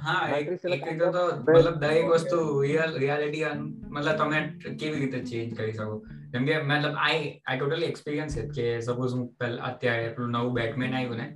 હા 0.00 0.28
એક 0.38 0.48
રીતે 0.50 1.10
તો 1.16 1.22
મતલબ 1.36 1.76
દરેક 1.76 2.08
વસ્તુ 2.10 2.38
રિયલ 2.62 2.96
રિયાલિટી 2.98 3.44
મતલબ 3.90 4.16
તમે 4.16 4.40
કેવી 4.80 5.00
રીતે 5.00 5.18
ચેન્જ 5.24 5.54
કરી 5.58 5.72
શકો? 5.72 5.96
જેમ 6.32 6.46
કે 6.46 6.62
મતલબ 6.62 6.94
I 6.98 7.20
I 7.46 7.58
totally 7.58 7.84
experience 7.84 8.38
it 8.38 8.50
કે 8.56 8.66
સપોઝ 8.80 9.12
હું 9.12 9.28
પહેલા 9.40 9.62
અત્યારે 9.62 10.08
પેલું 10.08 10.30
નવું 10.30 10.52
બેટમેન 10.52 10.94
આવ્યું 10.94 11.16
ને 11.16 11.28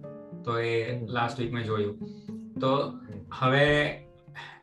તો 0.44 0.58
એ 0.58 0.74
લાસ્ટ 1.08 1.40
વીક 1.40 1.52
મેં 1.52 1.64
જોયું. 1.64 1.96
તો 2.60 2.72
હવે 3.40 3.66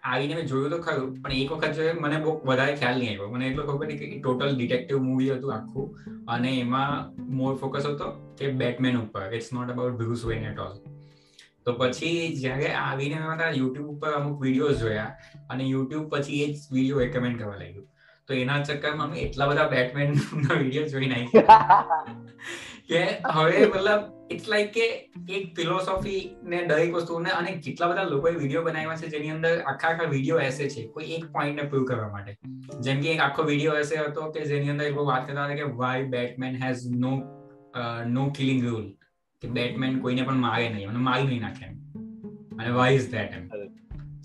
આવીને 0.03 0.35
મેં 0.35 0.45
જોયું 0.45 0.71
તો 0.71 0.77
ખરું 0.77 1.13
પણ 1.23 1.31
એક 1.31 1.51
વખત 1.51 1.73
જોયું 1.73 2.01
મને 2.01 2.17
બહુ 2.23 2.31
વધારે 2.45 2.75
ખ્યાલ 2.75 2.97
નહીં 2.99 3.11
આવ્યો. 3.11 3.29
મને 3.35 3.47
એટલો 3.47 3.67
ખબર 3.67 3.87
નહીં 3.87 3.99
કે 3.99 4.19
ટોટલ 4.19 4.55
ડિટેક્ટિવ 4.55 4.97
મૂવી 4.99 5.29
હતું 5.33 5.53
આખું. 5.53 5.87
અને 6.27 6.51
એમાં 6.59 6.91
મોર 7.37 7.53
ફોકસ 7.55 7.85
હતો 7.85 8.09
કે 8.39 8.51
બેટમેન 8.63 8.97
ઉપર. 9.03 9.29
It's 9.33 9.53
not 9.53 9.71
about 9.75 9.95
Bruce 10.01 10.25
Wayne 10.25 10.43
at 10.51 10.59
all 10.59 10.73
તો 11.65 11.73
પછી 11.73 12.35
જ્યારે 12.41 12.73
આવીને 12.73 13.15
મેં 13.15 13.25
મારા 13.27 13.51
યુટ્યુબ 13.51 13.89
ઉપર 13.89 14.11
અમુક 14.11 14.41
વિડીયોઝ 14.41 14.77
જોયા 14.79 15.09
અને 15.49 15.63
યુટ્યુબ 15.63 16.15
પછી 16.15 16.43
એ 16.43 16.53
જ 16.53 16.57
વીડિયો 16.71 16.99
રેકમેન્ડ 16.99 17.39
કરવા 17.39 17.55
લાગ્યું. 17.55 17.87
તો 18.27 18.33
એના 18.33 18.63
ચક્કરમાં 18.63 19.09
મેં 19.09 19.19
એટલા 19.19 19.47
બધા 19.47 19.67
બેટમેન 19.67 20.13
ના 20.13 20.53
વીડિયો 20.53 20.87
જોઈ 20.87 21.07
નાખ્યા 21.07 22.03
કે 22.87 23.01
હવે 23.31 23.65
મતલબ 23.65 24.01
ઇટ્સ 24.31 24.47
લાઈક 24.47 24.71
કે 24.71 24.87
એક 25.29 25.45
ફિલોસોફી 25.55 26.21
ને 26.43 26.63
દરેક 26.65 26.95
વસ્તુને 26.95 27.29
અને 27.29 27.51
કેટલા 27.51 27.87
બધા 27.87 28.03
લોકોએ 28.03 28.31
વીડિયો 28.31 28.63
બનાવ્યા 28.63 28.95
છે 28.95 29.09
જેની 29.09 29.29
અંદર 29.29 29.53
આખા 29.61 29.89
આખા 29.89 30.09
વીડિયો 30.09 30.39
એસે 30.39 30.67
છે 30.67 30.87
કોઈ 30.87 31.11
એક 31.11 31.25
પોઈન્ટને 31.25 31.63
પ્રૂવ 31.63 31.85
કરવા 31.85 32.09
માટે. 32.09 32.37
જેમ 32.79 33.01
કે 33.01 33.13
એક 33.13 33.19
આખો 33.19 33.43
વીડિયો 33.43 33.77
એસે 33.77 33.95
હતો 33.97 34.31
કે 34.31 34.45
જેની 34.45 34.69
અંદર 34.69 34.85
એ 34.85 34.91
વાત 34.91 35.27
કરતા 35.27 35.45
હતા 35.45 35.55
કે 35.55 35.69
why 35.75 36.03
Batman 36.07 36.59
has 36.63 36.83
no 36.95 37.13
no 38.07 38.29
killing 38.29 38.65
rule 38.65 38.85
કે 39.43 39.49
બેટમેન 39.49 39.99
કોઈને 39.99 40.21
પણ 40.21 40.35
મારે 40.39 40.67
નહીં 40.69 40.89
અને 40.89 40.99
મારી 41.07 41.23
નહીં 41.23 41.41
નાખે 41.41 41.65
એમ. 41.65 41.79
અને 42.57 42.69
વાય 42.69 42.91
ઇઝ 42.91 43.09
ધેટ 43.11 43.33
એમ? 43.33 43.49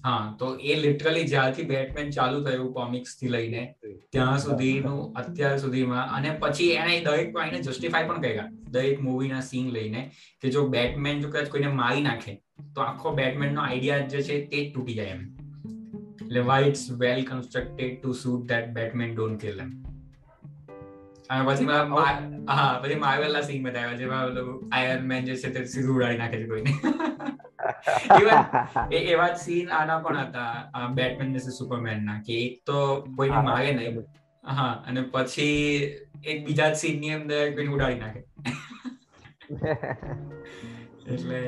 હા 0.05 0.37
તો 0.39 0.49
એ 0.63 0.75
લિટરલી 0.75 1.25
જ્યારથી 1.25 1.63
બેટમેન 1.63 2.11
ચાલુ 2.11 2.43
થયું 2.45 2.73
કોમિક્સથી 2.73 3.29
લઈને 3.29 3.63
ત્યાં 4.13 4.39
સુધીનું 4.39 5.15
અત્યાર 5.15 5.57
સુધીમાં 5.59 6.13
અને 6.17 6.31
પછી 6.41 6.69
એને 6.73 7.01
દરેક 7.01 7.33
પોઈન્ટને 7.33 7.61
જસ્ટિફાય 7.61 8.09
પણ 8.09 8.21
કર્યા. 8.21 8.47
દરેક 8.71 9.01
મૂવીના 9.01 9.41
સીન 9.41 9.67
લઈને 9.71 10.11
કે 10.41 10.51
જો 10.51 10.69
બેટમેન 10.69 11.21
જો 11.21 11.29
કદાચ 11.29 11.49
કોઈને 11.49 11.69
મારી 11.73 12.03
નાખે 12.03 12.35
તો 12.75 12.81
આખો 12.81 13.15
બેટમેન 13.15 13.53
નો 13.55 13.61
આઈડિયા 13.63 13.99
જે 14.15 14.23
છે 14.23 14.41
તે 14.47 14.65
તૂટી 14.75 14.95
જાય 14.95 15.07
એમ. 15.07 15.27
એટલે 16.23 16.41
why 16.41 16.65
it's 16.65 16.87
well 16.93 17.25
constructed 17.25 18.01
to 18.03 18.13
suit 18.13 18.49
that 18.49 18.67
Batman 18.71 19.15
don't 19.15 19.41
kill 19.41 19.61
એમ 19.61 19.71
અને 21.31 21.43
પછી 21.47 21.67
હા 22.51 22.69
પછી 22.83 22.99
માર્વેલ 22.99 23.33
ના 23.33 23.43
સીન 23.43 23.63
બતાવ્યા 23.63 23.97
જેમાં 23.97 24.29
પેલું 24.29 24.61
આયર્ન 24.73 25.07
મેન 25.07 25.27
જે 25.27 25.35
છે 25.37 25.51
તે 25.51 25.65
સીધું 25.67 25.97
ઉડાડી 25.97 26.19
નાખે 26.19 26.37
છે 26.37 26.47
કોઈને. 26.47 26.73
એ 28.97 28.99
એવા 29.07 29.29
જ 29.29 29.37
સીન 29.39 29.73
આના 29.73 29.99
પણ 30.01 30.21
હતા 30.23 30.87
બેટમેન 30.95 31.33
ને 31.33 31.41
સુપરમેન 31.51 32.01
ના 32.05 32.19
કે 32.21 32.39
એક 32.45 32.55
તો 32.65 32.79
કોઈને 33.17 33.43
મારે 33.43 33.73
નહીં 33.73 33.99
હા 34.45 34.71
અને 34.87 35.03
પછી 35.13 35.57
એક 36.25 36.39
બીજા 36.47 36.69
જ 36.69 36.77
સીનની 36.77 37.15
અંદર 37.15 37.43
કોઈને 37.55 37.75
ઉડાડી 37.75 38.01
નાખે. 38.01 38.21
એટલે 41.09 41.41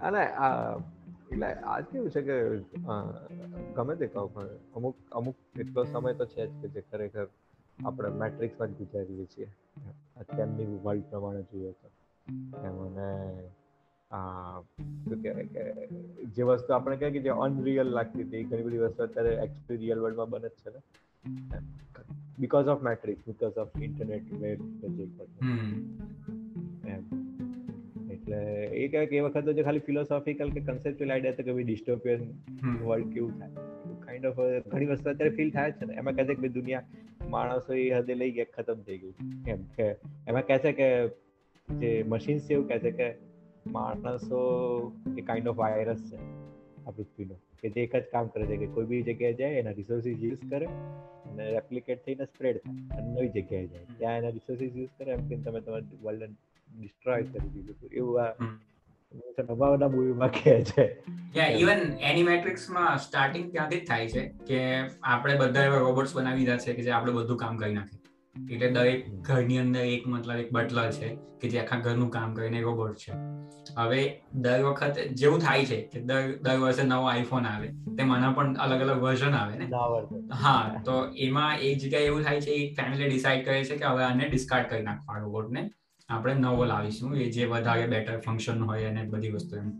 અને 0.00 0.22
આ 0.38 0.54
એટલે 1.28 1.48
આ 1.66 1.76
કેવું 1.82 2.10
છે 2.10 2.22
કે 2.22 2.36
ગમે 3.76 3.94
તે 3.96 4.08
કહો 4.08 4.24
પણ 4.30 4.56
અમુક 4.76 4.96
અમુક 5.12 5.36
એટલો 5.58 5.84
સમય 5.86 6.14
તો 6.14 6.26
છે 6.28 6.42
જ 6.44 6.50
કે 6.62 6.72
જે 6.74 6.84
ખરેખર 6.86 7.26
આપણે 7.84 8.08
મેટ્રિક્સમાં 8.08 8.68
જ 8.68 8.72
ગુજારીએ 8.72 9.24
છીએ. 9.24 9.48
અત્યારની 10.16 10.78
વર્લ્ડ 10.82 11.02
પ્રમાણે 11.10 11.42
જોઈએ 11.42 11.72
તો. 11.72 11.88
એમ 12.64 12.78
અને 12.86 13.08
આ 14.10 14.60
શું 14.60 15.22
કહેવાય 15.22 15.44
કે 15.44 15.86
જે 16.26 16.42
વસ્તુ 16.42 16.74
આપણે 16.74 16.96
કહે 16.96 17.10
કે 17.10 17.18
જે 17.18 17.28
અનરિયલ 17.28 17.86
લાગતી 17.86 18.22
હતી 18.22 18.44
ઘણી 18.44 18.62
બધી 18.62 18.78
વસ્તુ 18.78 19.02
અત્યારે 19.02 19.34
એકચ્યુઅલી 19.34 19.76
રિયલ 19.76 19.98
વર્લ્ડમાં 19.98 20.30
બને 20.30 20.48
જ 20.48 20.50
છે 20.50 20.70
ને. 20.70 20.80
Because 22.38 22.66
of 22.66 22.82
matrix 22.82 23.20
because 23.26 23.52
of 23.52 23.82
internet 23.82 24.32
web 24.32 24.60
એમ. 26.88 27.02
એટલે 28.10 28.64
એ 28.64 28.88
કહે 28.88 29.06
કે 29.06 29.16
એ 29.16 29.20
વખતે 29.20 29.52
જે 29.52 29.62
ખાલી 29.62 29.78
ફિલોસોફિકલ 29.78 30.50
કે 30.50 30.60
કન્સેપ્ચ્યુઅલ 30.60 31.12
આઈડિયા 31.12 31.32
હતો 31.32 31.42
કે 31.42 31.52
ભાઈ 31.52 31.64
ડિસ્ટોપિયન 31.64 32.20
વર્લ્ડ 32.84 33.12
કેવું 33.12 33.38
થાય. 33.38 33.67
કાઇન્ડ 34.18 34.26
ઓફ 34.26 34.68
ઘણી 34.68 34.86
વસ્તુ 34.86 35.10
અત્યારે 35.10 35.34
ફીલ 35.36 35.50
થાય 35.50 35.72
છે 35.72 35.84
ને. 35.84 35.94
એમાં 35.94 36.14
કહે 36.14 36.24
છે 36.24 36.34
કે 36.34 36.48
દુનિયા 36.48 36.82
માણસો 37.30 37.74
એ 37.74 37.88
હદે 37.90 38.14
લઈ 38.14 38.30
ગયા 38.30 38.52
ખતમ 38.56 38.82
થઈ 38.82 38.98
ગયું. 38.98 39.14
એમ 39.48 39.64
કે 39.76 39.88
એમાં 40.28 40.46
કહે 40.46 40.58
છે 40.58 40.72
કે 40.72 40.88
જે 41.68 41.90
મશીન્સ 42.08 42.50
એવું 42.50 42.68
કહે 42.68 42.78
છે 42.78 42.90
કે 42.90 43.08
માણસો 43.66 44.40
એ 45.16 45.20
કાઇન્ડ 45.20 45.48
ઓફ 45.48 45.56
વાયરસ 45.56 46.02
છે 46.10 46.18
આ 46.86 46.90
પૃથ્વીનો. 46.90 47.36
કે 47.62 47.70
જે 47.70 47.80
એક 47.82 47.96
જ 47.96 48.04
કામ 48.12 48.26
કરે 48.26 48.46
છે 48.46 48.56
કે 48.56 48.66
કોઈ 48.66 48.86
બી 48.86 49.02
જગ્યાએ 49.02 49.34
જાય 49.34 49.62
એના 49.62 49.70
રિસોર્સિસ 49.70 50.22
યુઝ 50.22 50.44
કરે 50.50 50.66
અને 51.28 51.44
રેપ્લિકેટ 51.50 52.04
થઈને 52.04 52.24
સ્પ્રેડ 52.24 52.56
થાય 52.64 52.98
અને 52.98 53.08
નવી 53.14 53.28
જગ્યાએ 53.28 53.66
જાય. 53.66 53.86
ત્યાં 53.98 54.18
એના 54.18 54.34
રિસોર્સિસ 54.38 54.76
યુઝ 54.76 54.94
કરે 54.98 55.10
એમ 55.12 55.28
કે 55.28 55.36
તમે 55.36 55.60
તમારા 55.60 56.00
વર્લ્ડ 56.02 56.34
ડિસ્ટ્રોય 56.68 57.22
કરી 57.22 57.52
દીધું. 57.54 57.90
એવું 57.92 58.22
આ 58.22 58.30
નવા 59.12 59.88
મૂવીમાં 59.88 60.30
કહે 60.30 60.56
છે. 60.64 60.84
ઇવન 61.62 61.80
એનિમેટ્રિક્સમાં 62.10 62.98
સ્ટાર્ટિંગ 62.98 63.46
ત્યાંથી 63.52 63.80
જ 63.80 63.86
થાય 63.86 64.08
છે 64.08 64.22
કે 64.48 64.58
આપણે 65.02 65.36
બધા 65.36 65.62
એવા 65.62 65.78
રોબોટ્સ 65.78 66.14
બનાવી 66.14 66.44
દીધા 66.44 66.56
છે 66.56 66.74
કે 66.74 66.82
જે 66.82 66.90
આપણે 66.90 67.12
બધું 67.12 67.36
કામ 67.36 67.56
કરી 67.56 67.74
નાખે. 67.78 67.96
એટલે 68.36 68.68
દરેક 68.70 69.08
ઘરની 69.28 69.58
અંદર 69.58 69.84
એક 69.94 70.06
મતલબ 70.06 70.44
એક 70.44 70.52
બટલર 70.52 70.90
છે 70.90 71.08
કે 71.40 71.48
જે 71.48 71.60
આખા 71.60 71.80
ઘરનું 71.86 72.10
કામ 72.10 72.34
કરીને 72.34 72.60
રોબોટ 72.60 72.96
છે. 72.96 73.12
હવે 73.78 74.02
દર 74.34 74.62
વખત 74.66 75.00
જેવું 75.22 75.40
થાય 75.40 75.64
છે 75.64 75.80
કે 75.92 76.00
દર 76.00 76.36
દર 76.42 76.58
વર્ષે 76.58 76.84
નવો 76.84 77.08
આઈફોન 77.14 77.46
આવે 77.46 77.66
તે 77.98 78.04
મને 78.04 78.30
પણ 78.36 78.54
અલગ 78.66 78.86
અલગ 78.86 79.02
વર્ઝન 79.06 79.34
આવે 79.34 79.54
ને? 79.56 79.66
હા 80.44 80.82
તો 80.84 80.94
એમાં 81.26 81.66
એક 81.66 81.78
જગ્યાએ 81.78 82.06
એવું 82.12 82.22
થાય 82.22 82.40
છે 82.40 82.60
એક 82.60 82.80
ફેમિલી 82.80 83.08
ડિસાઈડ 83.08 83.44
કરે 83.44 83.64
છે 83.64 83.76
કે 83.76 83.86
હવે 83.92 84.04
આને 84.04 84.24
ડિસ્કાર્ડ 84.28 84.70
કરી 84.70 84.82
નાખવા 84.82 85.18
રોબોટને 85.18 85.62
આપણે 86.08 86.34
નવો 86.34 86.64
લાવીશું 86.64 87.16
એ 87.16 87.30
જે 87.30 87.44
વધારે 87.44 87.86
બેટર 87.86 88.20
ફંક્શન 88.20 88.62
હોય 88.62 88.84
અને 88.84 89.02
બધી 89.02 89.30
વસ્તુ 89.30 89.56
એમ. 89.56 89.70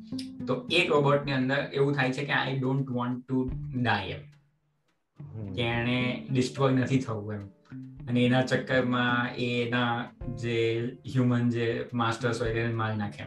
તો 0.47 0.69
એક 0.71 0.91
રોબોટની 0.91 1.33
અંદર 1.33 1.57
એવું 1.73 1.95
થાય 1.95 2.13
છે 2.13 2.25
કે 2.25 2.33
I 2.33 2.59
don't 2.59 2.91
want 2.91 3.29
to 3.29 3.51
die 3.83 4.09
એમ. 4.09 5.53
કે 5.53 5.63
એને 5.63 6.27
ડિસ્ટ્રોય 6.31 6.73
નથી 6.73 6.99
થવું 6.99 7.35
એમ. 7.35 7.47
અને 8.09 8.25
એના 8.25 8.43
ચક્કરમાં 8.43 9.37
એના 9.37 10.05
જે 10.37 10.85
હ્યુમન 11.07 11.51
જે 11.51 11.87
માસ્ટર્સ 11.95 12.43
હોય 12.43 12.51
એને 12.51 12.75
મારી 12.75 12.97
નાખે 12.97 13.23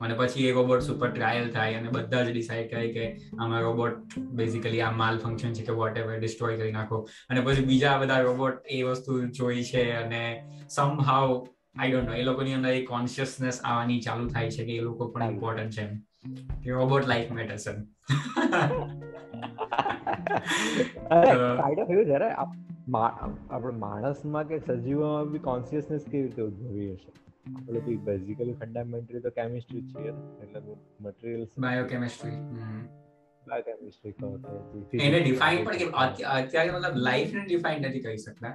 અને 0.00 0.14
પછી 0.14 0.46
એ 0.46 0.52
રોબોટ 0.52 0.82
ઉપર 0.82 1.10
ટ્રાયલ 1.10 1.50
થાય 1.50 1.74
અને 1.74 1.88
બધા 1.88 2.22
જ 2.22 2.32
ડિસાઈડ 2.32 2.70
કરે 2.70 2.88
કે 2.88 3.16
આમાં 3.40 3.60
રોબોટ 3.60 4.18
બેઝિકલી 4.18 4.80
આ 4.80 4.90
માલ 4.90 5.18
ફંક્શન 5.18 5.52
છે 5.52 5.62
કે 5.62 5.72
વોટ 5.72 5.98
એવર 5.98 6.18
ડિસ્ટ્રોય 6.18 6.56
કરી 6.56 6.72
નાખો. 6.72 7.08
અને 7.28 7.40
પછી 7.40 7.64
બીજા 7.64 7.98
બધા 7.98 8.20
રોબોટ 8.20 8.58
એ 8.70 8.82
વસ્તુ 8.82 9.26
જોઈ 9.26 9.62
છે 9.62 9.90
અને 9.90 10.50
સમ 10.68 11.00
હાવ 11.00 11.46
આઈ 11.78 11.92
ડોન્ટ 11.92 12.08
નો 12.08 12.14
એ 12.14 12.22
લોકોની 12.22 12.54
અંદર 12.54 12.68
એ 12.68 12.84
કોન્શિયસનેસ 12.84 13.60
આવવાની 13.64 14.00
ચાલુ 14.00 14.28
થાય 14.28 14.50
છે 14.50 14.64
કે 14.64 14.76
એ 14.76 14.80
લોકો 14.80 15.08
પણ 15.08 15.24
ઇમ્પોર્ટન્ટ 15.24 15.70
છે 15.70 15.86
કે 16.64 16.70
રોબોટ 16.70 17.08
લાઈફ 17.08 17.32
મેટર્સ 17.32 17.68
એમ. 17.68 17.78
કાઇન્ડ 21.56 21.78
ઓફ 21.78 21.90
એવું 21.90 22.04
જરા 22.04 22.30
આપણે 23.50 23.76
માણસમાં 23.76 24.48
કે 24.48 24.58
સજીવોમાં 24.58 25.32
બી 25.32 25.38
કોન્શિયસનેસ 25.38 26.04
કેવી 26.10 26.26
રીતે 26.26 26.42
ઉદ્ભવી 26.42 26.92
હશે? 26.92 27.12
આપણે 27.56 27.80
તો 27.80 27.96
બેઝિકલી 28.04 28.52
ફંડામેન્ટલી 28.52 29.20
તો 29.20 29.30
કેમિસ્ટ્રી 29.30 29.82
છે 29.82 30.08
એટલે 30.42 30.60
મટીરિયલ્સ 31.00 31.48
બાયોકેમિસ્ટ્રી 31.58 32.36
બાયોકેમિસ્ટ્રી 33.50 35.02
એને 35.02 35.18
ડિફાઇન 35.20 35.64
પણ 35.64 35.96
અત્યારે 35.96 36.70
મતલબ 36.72 37.00
લાઈફ 37.08 37.34
ને 37.34 37.44
ડિફાઇન 37.44 37.82
નથી 37.82 38.04
કરી 38.04 38.22
શકતા 38.24 38.54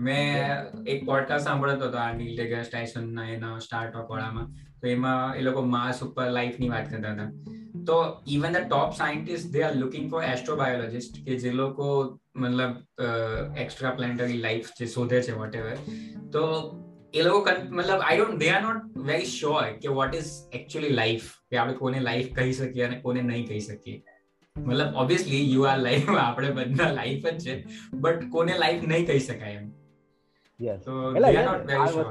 મેં 0.00 0.86
એક 0.86 1.04
પોડકાસ્ટ 1.06 1.46
સાંભળતો 1.46 1.88
હતો 1.88 1.98
આ 1.98 2.12
નીલ 2.14 2.44
ટાઇસન 2.44 3.10
ના 3.12 3.26
એના 3.30 3.56
સ્ટાર્ટઅપ 3.60 4.14
વાળામાં 4.14 4.54
તો 4.80 4.86
એમાં 4.88 5.40
એ 5.40 5.42
લોકો 5.42 5.66
માસ 5.70 6.02
ઉપર 6.02 6.30
લાઈફની 6.30 6.70
વાત 6.70 6.88
કરતા 6.88 7.14
હતા 7.14 7.30
તો 7.86 7.98
even 8.28 8.56
the 8.56 8.66
top 8.66 8.94
scientist 8.94 9.52
they 9.52 9.64
are 9.64 9.74
looking 9.74 10.06
for 10.10 10.22
astrobiologist 10.26 11.20
કે 11.26 11.36
જે 11.38 11.52
લોકો 11.54 11.90
મતલબ 12.36 12.72
એક્સ્ટ્રા 13.56 13.94
પ્લેનેટરી 13.98 14.40
લાઈફ 14.40 14.72
જે 14.78 14.88
શોધે 14.88 15.20
છે 15.20 15.34
વોટ 15.34 15.54
એવર 15.54 15.76
તો 16.30 16.44
એ 17.14 17.22
લોકો 17.22 17.54
મતલબ 17.70 18.00
I 18.00 18.18
don't 18.18 18.40
they 18.40 18.50
are 18.50 18.62
not 18.62 18.98
very 19.04 19.30
sure 19.32 19.66
કે 19.82 19.96
વોટ 19.98 20.18
ઇઝ 20.20 20.32
એકચ્યુઅલી 20.52 20.94
લાઈફ 20.94 21.28
કે 21.48 21.60
આપણે 21.60 21.78
કોને 21.78 21.98
લાઈફ 22.00 22.30
કહી 22.32 22.54
શકીએ 22.54 22.88
અને 22.88 22.98
કોને 23.00 23.20
નહીં 23.22 23.46
કહી 23.46 23.62
શકીએ 23.68 24.13
મતલબ 24.56 24.96
ઓબ્વિયસલી 24.96 25.38
યુ 25.52 25.62
આર 25.64 25.78
લાઈફ 25.78 26.10
આપણે 26.16 26.50
બધા 26.58 26.90
લાઈફ 26.92 27.24
જ 27.28 27.44
છે 27.44 27.54
બટ 27.96 28.26
કોને 28.30 28.52
લાઈફ 28.56 28.82
નહીં 28.84 29.06
કહી 29.06 29.20
શકાય 29.20 29.54
એમ. 29.54 29.70
યસ 30.60 30.82
તો 30.82 30.98
they 31.14 31.22
are 31.30 31.46
not 31.46 31.64
very 31.66 31.88
sure 31.88 32.10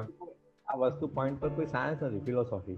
આ 0.68 0.80
વસ્તુ 0.82 1.08
પોઈન્ટ 1.14 1.40
પર 1.40 1.50
કોઈ 1.52 1.68
સાયન્સ 1.68 2.02
નથી 2.04 2.24
ફિલોસોફી 2.26 2.76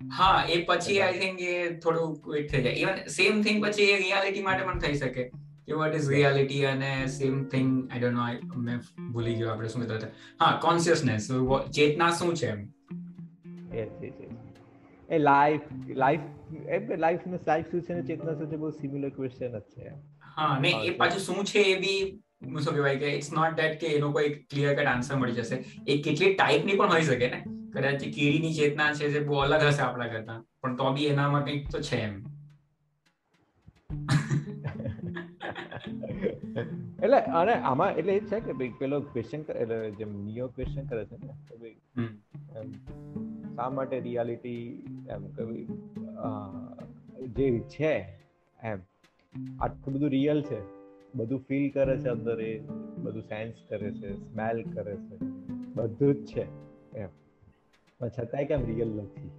હા 0.00 0.36
એ 0.48 0.58
પછી 0.68 0.98
આઈ 1.02 1.18
થિંક 1.20 1.40
એ 1.46 1.54
થોડું 1.78 2.12
ક્વિટ 2.22 2.50
થઈ 2.50 2.62
જાય. 2.62 2.76
ઇવન 2.76 3.08
સેમ 3.10 3.42
થિંગ 3.42 3.58
પછી 3.64 3.88
એ 3.88 3.96
રિયાલિટી 3.98 4.42
માટે 4.42 4.62
પણ 4.64 4.80
થઈ 4.80 4.94
શકે 4.96 5.24
કે 5.66 5.72
વોટ 5.76 5.94
ઇઝ 5.94 6.08
રિયાલિટી 6.08 6.60
અને 6.66 6.90
same 7.12 7.40
thing 7.46 7.72
I 7.86 8.00
don't 8.02 8.20
know 8.48 8.62
મેં 8.62 8.78
ભૂલી 9.08 9.34
ગયો 9.34 9.50
આપણે 9.50 9.68
શું 9.68 9.86
કહેતા 9.86 10.12
હા 10.40 10.52
કોન્શિયસનેસ 10.58 11.26
ચેતના 11.72 12.12
શું 12.12 12.34
છે 12.36 12.48
એમ? 12.48 12.62
એ 15.08 15.18
લાઈફ 15.20 15.66
લાઈફ 15.96 16.24
એ 16.76 16.98
લાઈફ 17.04 17.24
ને 17.26 17.38
લાઈફ 17.46 17.70
શું 17.70 17.86
છે 17.86 17.94
ને 17.94 18.02
ચેતના 18.10 18.34
સાથે 18.40 18.56
બહુ 18.64 18.70
સિમિલર 18.80 19.10
ક્વેશ્ચન 19.16 19.56
જ 19.56 19.62
છે. 19.76 19.94
હા 20.36 20.58
ને 20.66 20.72
એ 20.90 20.92
પાછું 21.00 21.24
શું 21.26 21.48
છે 21.52 21.64
એ 21.72 21.74
બી 21.84 22.00
શું 22.64 22.74
કહેવાય 22.74 23.00
કે 23.02 23.08
ઇટ્સ 23.16 23.30
નોટ 23.38 23.58
ધેટ 23.60 23.80
કે 23.80 23.94
એનો 23.96 24.12
કોઈ 24.18 24.30
ક્લિયર 24.50 24.74
કટ 24.74 24.92
આન્સર 24.94 25.16
મળી 25.22 25.38
જશે. 25.40 25.56
એ 25.88 25.98
કેટલી 26.08 26.32
ટાઈપની 26.34 26.78
પણ 26.82 26.94
હોઈ 26.96 27.08
શકે 27.10 27.28
ને. 27.36 27.40
કદાચ 27.76 28.02
કીડીની 28.16 28.54
ચેતના 28.58 28.90
છે 29.00 29.14
જે 29.14 29.20
બહુ 29.30 29.40
અલગ 29.46 29.62
હશે 29.70 29.82
આપણા 29.86 30.10
કરતા. 30.14 30.38
પણ 30.62 30.76
તો 30.76 30.92
બી 30.98 31.08
એનામાં 31.14 31.44
કંઈક 31.44 31.64
તો 31.70 31.80
છે 31.88 32.02
એમ. 32.08 32.14
એટલે 37.04 37.18
અને 37.38 37.54
આમાં 37.70 37.90
એટલે 38.00 38.12
એ 38.16 38.20
છે 38.30 38.38
કે 38.40 38.52
ભાઈ 38.58 38.74
પેલો 38.80 38.96
ક્વેશ્ચન 39.12 39.40
એટલે 39.54 39.78
જેમ 40.00 40.10
નિયો 40.26 40.48
ક્વેશ્ચન 40.56 40.84
કરે 40.90 41.02
છે 41.04 41.16
ને 41.22 41.34
કે 41.48 41.54
ભાઈ 41.62 41.78
શા 43.56 43.70
માટે 43.78 43.96
રિયાલિટી 44.00 44.62
એમ 45.16 45.24
કે 45.36 45.42
જે 47.26 47.58
છે 47.58 47.92
એમ. 48.62 48.78
આટલું 49.60 49.94
બધું 49.94 50.08
રિયલ 50.08 50.42
છે. 50.42 50.60
બધું 51.14 51.40
ફીલ 51.48 51.70
કરે 51.70 51.96
છે 51.98 52.08
અંદર 52.08 52.40
એ 52.40 52.58
બધું 52.96 53.22
સેન્સ 53.22 53.54
કરે 53.68 53.90
છે 53.90 54.16
સ્મેલ 54.16 54.62
કરે 54.62 54.96
છે. 54.96 55.16
બધું 55.74 56.14
જ 56.14 56.26
છે 56.26 56.44
એમ. 56.98 57.08
પણ 57.98 58.08
છતાંય 58.08 58.44
કેમ 58.44 58.64
રિયલ 58.66 58.88
નથી 58.88 59.30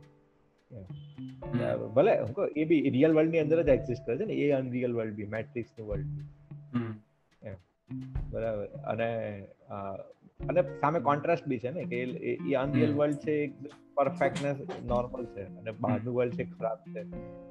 ભલે 1.96 2.12
એ 2.56 2.66
બી 2.66 2.90
રિયલ 2.90 3.14
વર્લ્ડની 3.14 3.40
અંદર 3.40 3.64
જ 3.64 3.70
એક્ઝિસ્ટ 3.70 4.06
કરે 4.06 4.18
છે 4.18 4.26
ને 4.26 4.34
એ 4.34 4.52
અનરિયલ 4.52 4.94
વર્લ્ડ 4.94 5.14
બી 5.14 5.26
મેટ્રિક્સનું 5.26 5.88
વર્લ્ડ 5.88 6.08
બરાબર. 8.32 8.66
અને 8.66 9.42
અને 10.50 10.62
સામે 10.62 11.00
કોન્ટ્રાસ્ટ 11.00 11.48
બી 11.48 11.60
છે 11.60 11.72
ને 11.72 11.84
કે 11.84 12.02
એ 12.46 12.54
અનરિયલ 12.54 12.94
વર્લ્ડ 12.94 13.16
છે 13.16 13.32
એક 13.32 13.54
પરફેક્ટનેસ 13.96 14.58
નોર્મલ 14.84 15.26
છે 15.26 15.44
અને 15.44 15.72
બહારનું 15.72 16.16
વર્લ્ડ 16.16 16.34
છે 16.34 16.44
ખરાબ 16.44 16.78
છે. 16.78 17.04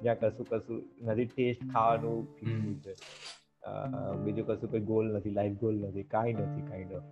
જ્યાં 0.02 0.18
કશું 0.18 0.46
કશું 0.50 0.82
નથી 1.02 1.24
ટેસ્ટ 1.24 1.62
ખાવાનું 1.72 2.80
છે. 2.80 2.94
બીજું 4.24 4.46
કશું 4.46 4.70
કોઈ 4.70 4.80
ગોલ 4.80 5.06
નથી 5.16 5.30
લાઈફ 5.30 5.52
ગોલ 5.52 5.74
નથી 5.74 6.02
કાઈ 6.02 6.32
નથી 6.32 6.62
કાઇન્ડ 6.62 6.92
ઓફ 6.92 7.02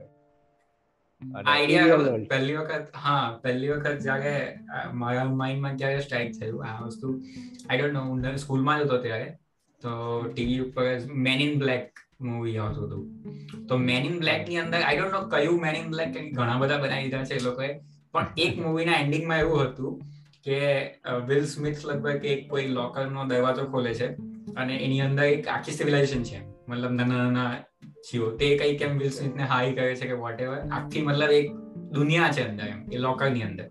આઈડિયા 1.47 2.19
પહેલી 2.31 2.57
વખત 2.57 2.97
હા 2.97 3.39
પહેલી 3.43 3.69
વખત 3.69 3.99
જ્યારે 3.99 4.59
મારા 4.93 5.25
માઇન્ડમાં 5.25 5.77
જ્યારે 5.77 6.01
સ્ટ્રાઇક 6.01 6.33
થયું 6.41 6.67
આ 6.67 6.81
વસ્તુ 6.81 7.21
આઈ 7.69 7.79
ડોન્ટ 7.79 7.93
નો 7.93 8.05
હું 8.05 8.37
સ્કૂલમાં 8.37 8.79
જ 8.79 8.83
હતો 8.83 8.99
ત્યારે 8.99 9.29
તો 9.83 9.93
ટીવી 10.33 10.61
ઉપર 10.61 10.87
મેન 11.11 11.41
ઇન 11.41 11.59
બ્લેક 11.59 11.91
મૂવી 12.21 12.59
આવતું 12.59 12.87
હતું. 12.87 13.67
તો 13.67 13.77
મેન 13.79 14.05
ઇન 14.05 14.19
બ્લેકની 14.19 14.59
અંદર 14.59 14.81
આઈ 14.81 14.97
ડોન્ટ 14.97 15.13
નો 15.13 15.21
કયું 15.29 15.61
મેન 15.61 15.77
ઇન 15.77 15.89
બ્લેક 15.91 16.17
ઘણા 16.33 16.59
બધા 16.59 16.79
બનાવી 16.79 17.05
દીધા 17.05 17.25
છે 17.25 17.35
એ 17.35 17.45
લોકોએ 17.45 17.71
પણ 18.13 18.27
એક 18.39 18.59
મૂવીના 18.59 18.99
એન્ડિંગમાં 19.01 19.39
એવું 19.39 19.63
હતું 19.63 20.01
કે 20.45 20.59
વિલ 21.29 21.45
સ્મિથ 21.47 21.87
લગભગ 21.87 22.25
એક 22.25 22.49
કોઈ 22.51 22.67
લોકરનો 22.69 23.25
દરવાજો 23.25 23.65
ખોલે 23.65 23.95
છે 23.95 24.09
અને 24.57 24.77
એની 24.77 25.01
અંદર 25.01 25.25
એક 25.25 25.49
આખી 25.49 25.73
સિવિલાઇઝેશન 25.73 26.23
છે. 26.23 26.41
મતલબ 26.69 26.93
નાના 26.93 27.17
નાના 27.17 27.51
જીવો. 28.07 28.31
તે 28.31 28.47
કઈ 28.59 28.77
કેમ 28.77 28.99
વિલ 28.99 29.11
સ્મિથ 29.11 29.37
ને 29.37 29.45
હાઈ 29.45 29.73
કરે 29.73 29.95
છે 29.95 30.07
કે 30.07 30.17
વોટ 30.23 30.41
એવર 30.41 30.59
આખી 30.73 31.03
મતલબ 31.03 31.31
એક 31.31 31.51
દુનિયા 31.97 32.33
છે 32.33 32.49
અંદર 32.49 32.67
એમ 32.67 32.81
એ 32.93 32.99
લોકરની 32.99 33.43
અંદર. 33.43 33.67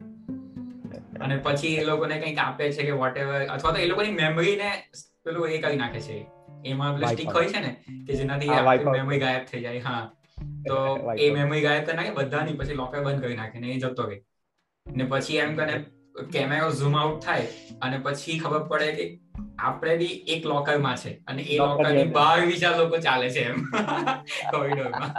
અને 1.22 1.38
પછી 1.38 1.76
એ 1.76 1.84
લોકોને 1.84 2.20
કંઈક 2.20 2.38
આપે 2.38 2.66
છે 2.72 2.84
કે 2.84 2.92
વોટ 2.92 3.18
એવર 3.18 3.40
અથવા 3.46 3.72
તો 3.72 3.78
એ 3.78 3.88
લોકોની 3.88 4.12
મેમરીને 4.14 4.70
પેલું 5.24 5.48
એ 5.48 5.58
કરી 5.58 5.78
નાખે 5.78 6.02
છે. 6.02 6.20
એમાં 6.66 6.96
પેલું 6.96 7.10
સ્ટીક 7.10 7.32
હોય 7.32 7.50
છે 7.50 7.60
ને 7.60 7.72
કે 8.08 8.14
જેનાથી 8.14 8.50
મેમરી 8.92 9.20
ગાયબ 9.20 9.46
થઈ 9.46 9.62
જાય 9.62 9.82
હા. 9.82 10.02
તો 10.66 10.78
એ 11.18 11.32
મેમરી 11.32 11.62
ગાયબ 11.62 11.86
કરી 11.86 11.96
નાખે 11.96 12.14
બધાની 12.14 12.58
પછી 12.58 12.76
લોકર 12.76 13.04
બંધ 13.04 13.22
કરી 13.22 13.36
નાખે 13.36 13.60
ને 13.60 13.72
એ 13.72 13.80
જતો 13.80 14.10
રહે. 14.10 14.20
ને 14.86 15.06
પછી 15.06 15.38
એમ 15.38 15.56
કરીને 15.58 15.86
કેમેરો 16.32 16.70
ઝૂમ 16.74 16.96
આઉટ 16.96 17.20
થાય 17.22 17.48
અને 17.82 17.98
પછી 18.00 18.40
ખબર 18.40 18.64
પડે 18.70 18.92
કે 18.94 19.06
આપણે 19.60 19.98
બી 19.98 20.16
એક 20.28 20.46
લોકરમાં 20.46 20.98
છે 20.98 21.12
અને 21.28 21.42
એ 21.44 21.58
લોકરની 21.58 22.08
બહાર 22.12 22.40
બીજા 22.46 22.74
લોકો 22.78 22.98
ચાલે 23.00 23.30
છે 23.30 23.46
એમ. 23.46 23.58
કોરિડોરમાં 24.52 25.14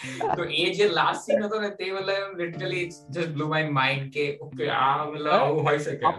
તો 0.36 0.44
એ 0.58 0.66
જે 0.72 0.88
લાસ્ટ 0.90 1.24
સીન 1.24 1.42
હતો 1.42 1.60
ને 1.60 1.70
તે 1.70 1.92
મતલબ 1.92 2.38
literally 2.38 2.84
just 2.88 3.32
blew 3.34 3.48
my 3.48 3.70
mind 3.70 4.12
કે 4.12 4.26
ઓકે 4.40 4.70
આ 4.72 5.06
મતલબ 5.06 5.32
આવું 5.34 5.64
હોઈ 5.64 5.80
શકે. 5.80 6.14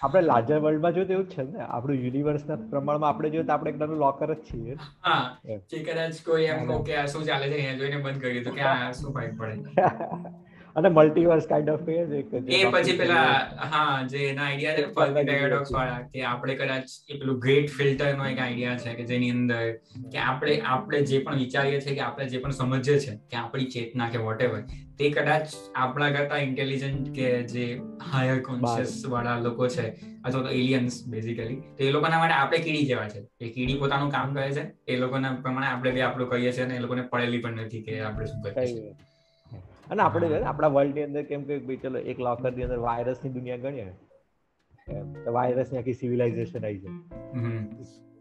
આપણે 0.00 0.22
લાર્જર 0.22 0.58
વર્લ્ડમાં 0.58 0.94
જોઈએ 0.94 1.06
તો 1.06 1.14
એવું 1.14 1.28
છે 1.28 1.46
ને 1.48 1.64
આપણું 1.68 2.02
યુનિવર્સના 2.02 2.60
પ્રમાણમાં 2.66 3.10
આપણે 3.10 3.30
જોઈએ 3.30 3.46
તો 3.46 3.52
આપણે 3.52 3.70
એકદમ 3.70 3.96
લોકર 3.98 4.28
જ 4.28 4.38
છીએ. 4.42 4.76
હા 5.02 5.22
કે 5.68 5.82
કદાચ 5.84 6.22
કોઈ 6.24 6.46
એમ 6.48 6.66
કહો 6.66 6.78
કે 6.82 6.96
આ 6.96 7.08
શું 7.08 7.26
ચાલે 7.26 7.46
છે 7.46 7.56
અહીંયા 7.56 7.80
જોઈને 7.80 7.98
બંધ 8.00 8.22
કરી 8.22 8.44
તો 8.44 8.52
કે 8.52 8.68
આ 8.68 8.92
શું 8.94 9.12
ફાઈટ 9.12 9.36
પડે. 9.40 10.38
અને 10.76 10.88
મલ્ટીવર્સ 10.90 11.46
કાઇન્ડ 11.46 11.70
ઓફ 11.70 11.88
એ 11.88 12.60
પછી 12.74 12.96
પેલા 12.96 13.22
હા 13.70 13.86
જે 14.04 14.20
એના 14.26 14.46
આઈડિયા 14.46 14.76
છે 14.76 14.84
ફર્મી 14.90 15.24
પેરાડોક્સ 15.24 15.72
વાળા 15.72 16.02
કે 16.12 16.24
આપણે 16.26 16.56
કદાચ 16.56 16.94
એ 17.08 17.18
પેલું 17.18 17.40
ગ્રેટ 17.40 17.72
ફિલ્ટર 17.72 18.10
નો 18.14 18.28
એક 18.28 18.38
આઈડિયા 18.38 18.76
છે 18.84 18.94
કે 18.94 19.08
જેની 19.08 19.32
અંદર 19.32 19.64
કે 20.12 20.22
આપણે 20.24 20.54
આપણે 20.68 21.02
જે 21.04 21.22
પણ 21.24 21.42
વિચારીએ 21.42 21.80
છીએ 21.80 21.96
કે 21.96 22.04
આપણે 22.04 22.28
જે 22.28 22.42
પણ 22.44 22.58
સમજીએ 22.60 22.98
છીએ 22.98 23.16
કે 23.26 23.36
આપણી 23.36 23.70
ચેતના 23.70 24.10
કે 24.10 24.22
વોટેવર 24.24 24.62
તે 25.00 25.10
કદાચ 25.10 25.46
આપણા 25.74 26.10
કરતા 26.10 26.36
ઇન્ટેલિજન્ટ 26.36 27.12
કે 27.14 27.42
જે 27.42 27.80
હાયર 28.12 28.40
કોન્શિયસ 28.42 29.06
વાળા 29.08 29.38
લોકો 29.38 29.68
છે 29.68 29.86
અથવા 30.24 30.42
તો 30.42 30.48
એલિયન્સ 30.48 31.06
બેઝિકલી 31.08 31.60
તો 31.78 31.84
એ 31.84 31.90
લોકોના 31.90 32.18
માટે 32.18 32.34
આપણે 32.34 32.58
કીડી 32.58 32.86
જેવા 32.86 33.08
છે. 33.08 33.22
એ 33.40 33.48
કીડી 33.48 33.78
પોતાનું 33.78 34.10
કામ 34.10 34.34
કરે 34.34 34.50
છે 34.52 34.64
એ 34.88 34.96
લોકોના 34.96 35.32
પ્રમાણે 35.32 35.66
આપણે 35.66 35.90
બી 35.90 36.00
આપણું 36.00 36.30
કહીએ 36.30 36.52
છીએ 36.52 36.64
અને 36.64 36.76
એ 36.76 36.78
લોકોને 36.78 37.02
પડેલી 37.02 37.38
પણ 37.38 37.56
નથી 37.60 37.82
કે 37.82 38.00
આપણે 38.00 38.26
શું 38.26 38.42
કરીએ 38.42 38.92
અને 39.90 40.02
આપણે 40.02 40.42
આપણા 40.42 40.68
વર્લ્ડની 40.68 41.02
અંદર 41.02 41.22
કેમ 41.22 41.42
કે 41.42 41.58
ભાઈ 41.58 41.76
ચલો 41.76 41.98
એક 41.98 42.18
લોકરની 42.18 42.62
અંદર 42.62 42.78
વાયરસની 42.78 43.32
દુનિયા 43.32 43.56
ગણીએ 43.56 43.86
તો 45.24 45.32
વાયરસની 45.32 45.78
આખી 45.78 45.92
સિવિલાઇઝેશન 45.92 46.64
આવી 46.64 46.94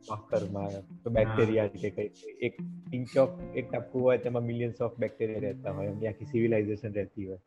જાય 0.08 0.42
લોકરમાં 0.42 0.72
તો 1.04 1.10
બેક્ટેરિયા 1.10 1.68
કે 1.68 1.90
કઈ 1.90 2.10
એક 2.42 2.60
ઇંચ 2.94 3.18
ઓફ 3.18 3.36
એક 3.56 3.72
ટપકું 3.72 4.02
હોય 4.02 4.18
તેમાં 4.18 4.44
મિલિયન્સ 4.44 4.82
ઓફ 4.82 4.98
બેક્ટેરિયા 4.98 5.42
રહેતા 5.42 5.74
હોય 5.74 5.90
એમની 5.90 6.08
આખી 6.08 6.26
સિવિલાઇઝેશન 6.26 6.94
રહેતી 6.94 7.26
હોય 7.26 7.40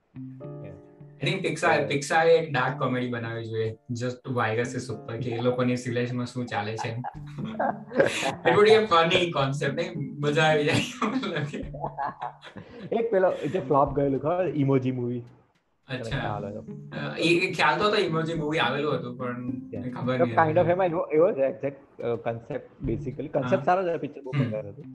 થિંક 1.21 1.43
પિક્સાર 1.43 1.87
પિક્સારે 1.87 2.33
એક 2.39 2.51
ડાર્ક 2.51 2.79
કોમેડી 2.79 3.11
બનાવવી 3.11 3.51
જોઈએ 3.51 3.69
જસ્ટ 3.93 4.33
વાયરસીસ 4.33 4.91
ઉપર 4.91 5.19
કે 5.19 5.35
એ 5.35 5.43
લોકોની 5.43 5.77
સિવિલાઇઝેશનમાં 5.77 6.27
શું 6.27 6.47
ચાલે 6.47 6.75
છે 6.75 6.91
it 6.91 8.55
would 8.55 8.65
be 8.65 8.77
a 8.77 8.87
funny 8.87 9.31
concept 9.31 9.77
ને 9.77 9.87
મજા 9.97 10.49
આવી 10.49 10.67
જાય 10.67 11.53
એક 12.91 13.11
પેલો 13.11 13.29
જે 13.55 13.61
ફ્લોપ 13.61 13.95
ગયેલું 13.95 14.21
ખબર 14.21 14.47
ઇમોજી 14.55 14.93
મૂવી 14.93 15.23
અચ્છા. 15.89 16.41
એ 17.19 17.29
ખ્યાલ 17.53 17.79
તો 17.79 17.85
હતો 17.89 17.99
ઇમોજી 18.01 18.37
મૂવી 18.37 18.61
આવેલું 18.61 18.99
હતું 18.99 19.15
પણ 19.17 19.91
ખબર 19.93 20.15
નહીં 20.19 20.35
કાઇન્ડ 20.37 20.59
ઓફ 20.59 20.71
એમાં 20.75 20.97
એવો 21.11 21.29
છે 21.35 21.45
એક્ઝેક્ટ 21.47 21.83
કન્સેપ્ટ 22.25 22.71
બેસિકલી 22.83 23.31
કન્સેપ્ટ 23.31 23.65
સારો 23.65 23.83
છે 23.85 23.99
પિક્ચર 23.99 24.23
બહુ 24.23 24.33
મજા 24.41 24.63
હતું 24.65 24.87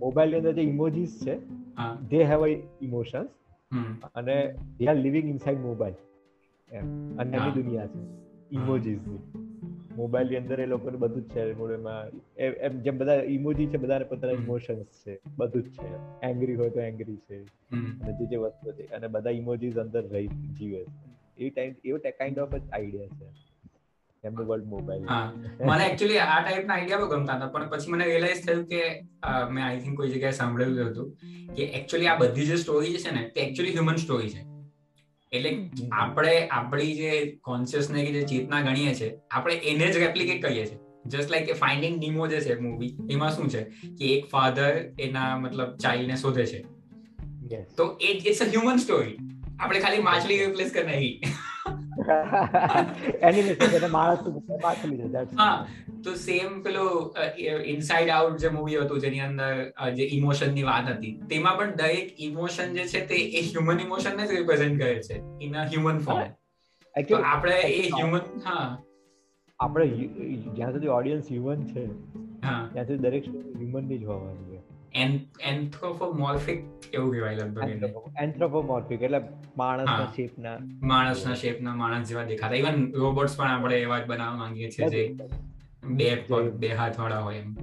મોબાઈલની 0.00 0.40
અંદર 0.40 0.54
જે 0.54 0.64
ઇમોજીસ 0.64 1.14
છે 1.24 1.34
દે 2.10 2.20
હેવ 2.24 2.42
ઇમોશન્સ 2.80 3.30
અને 4.14 4.36
they 4.78 4.88
are 4.88 4.96
living 4.98 5.28
inside 5.28 5.60
mobile 5.62 5.98
અને 7.18 7.36
એની 7.36 7.54
દુનિયા 7.54 7.88
છે 7.88 8.00
ઇમોજીસની. 8.50 9.20
મોબાઈલની 9.98 10.36
અંદર 10.36 10.60
એ 10.60 10.66
લોકોને 10.66 10.96
બધું 10.96 11.22
જ 11.22 11.28
છે 11.28 11.42
એમાં. 11.74 12.02
એમ 12.38 12.80
જેમ 12.80 12.98
બધા 12.98 13.14
ઇમોજી 13.36 13.66
છે 13.66 13.76
બધાને 13.76 14.04
પોતાના 14.04 14.32
ઇમોશન્સ 14.32 14.86
છે. 15.02 15.18
બધું 15.38 15.62
જ 15.62 15.68
છે. 15.76 15.88
એંગ્રી 16.26 16.54
હોય 16.54 16.70
તો 16.70 16.80
એંગ્રી 16.80 17.18
છે. 17.26 17.38
અને 18.00 18.12
જે 18.12 18.26
જે 18.26 18.36
વસ્તુ 18.36 18.72
છે 18.72 18.86
અને 18.96 19.08
બધા 19.08 19.30
ઇમોજીસ 19.30 19.76
અંદર 19.76 20.02
રહી 20.08 20.26
જીવે 20.58 20.82
છે. 20.84 21.44
એ 21.44 21.50
ટાઈમ 21.50 21.74
એવો 21.84 21.98
કાઇન્ડ 22.18 22.38
ઓફ 22.38 22.54
જ 22.54 22.64
આઈડિયા 22.72 23.06
છે. 23.18 23.28
એમનો 24.24 24.44
વર્લ્ડ 24.44 24.64
મોબાઈલ 24.64 25.02
મને 25.66 25.84
એકચ્યુઅલી 25.86 26.18
આ 26.18 26.38
ટાઈપના 26.44 26.74
આઈડિયા 26.74 26.98
બહુ 26.98 27.08
ગમતા 27.08 27.36
હતા 27.36 27.46
પણ 27.46 27.68
પછી 27.68 27.92
મને 27.92 28.04
રિયલાઇઝ 28.04 28.40
થયું 28.46 28.64
કે 28.66 28.80
મેં 29.50 29.66
આઈ 29.66 29.80
થિંક 29.80 29.96
કોઈ 29.96 30.08
જગ્યાએ 30.08 30.32
સાંભળેલું 30.32 30.90
હતું 30.90 31.08
કે 31.54 31.62
એકચ્યુઅલી 31.64 32.08
આ 32.08 32.16
બધી 32.16 32.46
જે 32.46 32.56
સ્ટોરી 32.56 32.96
છે 32.96 33.14
ને 33.14 33.22
તે 33.34 33.40
એકચ્યુઅલી 33.40 33.74
હ્યુમન 33.74 33.96
સ્ટોરી 33.96 34.30
છે. 34.30 34.57
એટલે 35.32 35.70
આપણે 35.92 36.48
આપણી 36.48 36.94
જે 36.94 37.38
કોન્શિયસને 37.42 38.06
જે 38.06 38.22
ચેતના 38.22 38.60
ગણીએ 38.60 38.94
છીએ 38.94 39.18
આપણે 39.30 39.54
એને 39.54 39.92
જ 39.92 39.96
રેપ્લિકેટ 39.96 40.42
કરીએ 40.42 40.66
છીએ. 40.66 40.78
જસ્ટ 41.06 41.30
લાઈક 41.30 41.46
કે 41.46 41.52
ફાઇન્ડિંગ 41.52 42.00
ડીમો 42.00 42.26
જે 42.26 42.40
છે 42.40 42.58
મૂવી 42.60 42.96
એમાં 43.10 43.30
શું 43.30 43.48
છે? 43.48 43.64
કે 43.98 44.04
એક 44.04 44.30
ફાધર 44.30 44.76
એના 45.00 45.38
મતલબ 45.38 45.76
ચાઇલ્ડને 45.76 46.16
શોધે 46.16 46.46
છે. 46.46 46.64
તો 47.76 47.98
it 48.00 48.26
it's 48.26 48.42
a 48.42 48.44
human 48.44 48.76
story 48.76 49.16
આપણે 49.58 49.80
ખાલી 49.80 50.02
માછલી 50.02 50.38
રિપ્લેસ 50.40 50.72
કરી 50.72 50.86
નાખી. 50.86 51.36
એનિમેશન 53.28 53.64
એટલે 53.68 53.88
માણસ 53.90 54.26
માછલી 54.62 55.22
હા 55.36 55.54
તો 56.04 56.14
સેમ 56.18 56.58
પેલો 56.62 56.84
ઇનસાઇડ 57.66 58.10
આઉટ 58.10 58.40
જે 58.40 58.50
મૂવી 58.50 58.80
હતું 58.82 59.00
જેની 59.00 59.22
અંદર 59.22 59.48
જે 59.96 60.08
ઇમોશનની 60.12 60.64
વાત 60.64 60.90
હતી 60.90 61.14
તેમાં 61.28 61.58
પણ 61.58 61.76
દરેક 61.76 62.12
ઇમોશન 62.20 62.76
જે 62.76 62.84
છે 62.88 63.02
તે 63.06 63.18
એ 63.32 63.44
હ્યુમન 63.44 63.80
ઇમોશન 63.80 64.16
ને 64.16 64.26
જ 64.26 64.36
રિપ્રેઝન્ટ 64.36 64.78
કરે 64.78 64.92
છે 65.02 65.16
ઇન 65.40 65.56
અ 65.56 65.66
હ્યુમન 65.66 65.98
ફોર્મ 66.00 66.28
તો 66.94 67.22
આપણે 67.24 67.56
એ 67.72 67.82
હ્યુમન 67.88 68.22
હા. 68.44 68.68
આપણે 69.60 69.86
જ્યાં 70.52 70.72
સુધી 70.72 70.92
ઓડિયન્સ 70.92 71.30
હ્યુમન 71.30 71.66
છે 71.68 71.84
ત્યાં 72.42 72.86
સુધી 72.86 73.02
દરેક 73.06 73.24
હ્યુમનની 73.26 73.98
જ 73.98 74.04
હોવાની 74.06 74.57
એન્થ્રોપોમોર્ફિક 74.94 76.64
એવું 76.92 77.12
કહેવાય 77.12 77.34
લગભગ 77.34 77.68
એન્થ્રોપોમોર્ફિક 78.20 79.02
એટલે 79.02 79.20
માણસના 79.56 80.06
શેપના 80.16 80.58
માણસના 80.82 81.34
શેપના 81.34 81.74
માણસ 81.74 82.08
જેવા 82.08 82.24
દેખાતા. 82.24 82.54
ઇવન 82.54 82.92
રોબોટ્સ 82.92 83.36
પણ 83.36 83.46
આપણે 83.46 83.80
એવા 83.80 83.98
જ 83.98 84.06
બનાવવા 84.06 84.36
માંગીએ 84.36 84.70
છીએ 84.70 84.88
જે 84.88 85.16
બે 85.84 86.14
પગ 86.14 86.50
બે 86.50 86.68
હાથ 86.68 87.00
વાળા 87.00 87.18
હોય 87.18 87.36
એમ. 87.36 87.56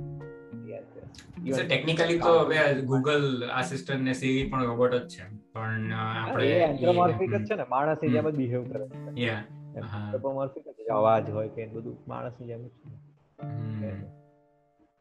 ટેકનિકલી 1.67 2.19
તો 2.19 2.39
હવે 2.39 2.81
ગૂગલ 2.81 3.49
આસિસ્ટન્ટ 3.53 4.01
ને 4.01 4.13
સીરી 4.13 4.49
પણ 4.49 4.65
રોબોટ 4.65 4.93
જ 4.93 5.07
છે. 5.07 5.23
પણ 5.53 5.93
આપણે 5.93 6.49
એન્થ્રોપોમોર્ફિક 6.49 7.35
જ 7.35 7.45
છે 7.45 7.55
ને. 7.55 7.63
માણસની 7.69 8.09
જેમ 8.09 8.29
જ 8.29 8.35
બિહેવ 8.35 8.63
કરે 8.63 8.87
છે. 8.87 9.21
યા 9.21 9.43
એન્થ્રોપોમોર્ફિક 9.75 10.63
જ 10.63 10.87
અવાજ 10.91 11.29
હોય 11.29 11.49
કે 11.49 11.67
બધું 11.67 11.97
માણસની 12.07 12.47
જેમ 12.47 12.67
જ 12.67 12.69
છે. 12.69 14.24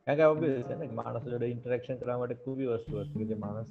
કારણ 0.06 0.16
કે 0.16 0.24
ઓબ્વિયસ 0.24 0.62
છે 0.62 0.74
ને 0.74 0.86
માણસ 0.86 1.22
જોડે 1.22 1.46
ઇન્ટરેક્શન 1.46 1.96
કરવા 1.96 2.18
માટે 2.18 2.34
કોઈ 2.34 2.54
બી 2.54 2.66
વસ્તુ 2.66 3.00
હશે 3.00 3.18
કે 3.18 3.24
જે 3.24 3.34
માણસ 3.34 3.66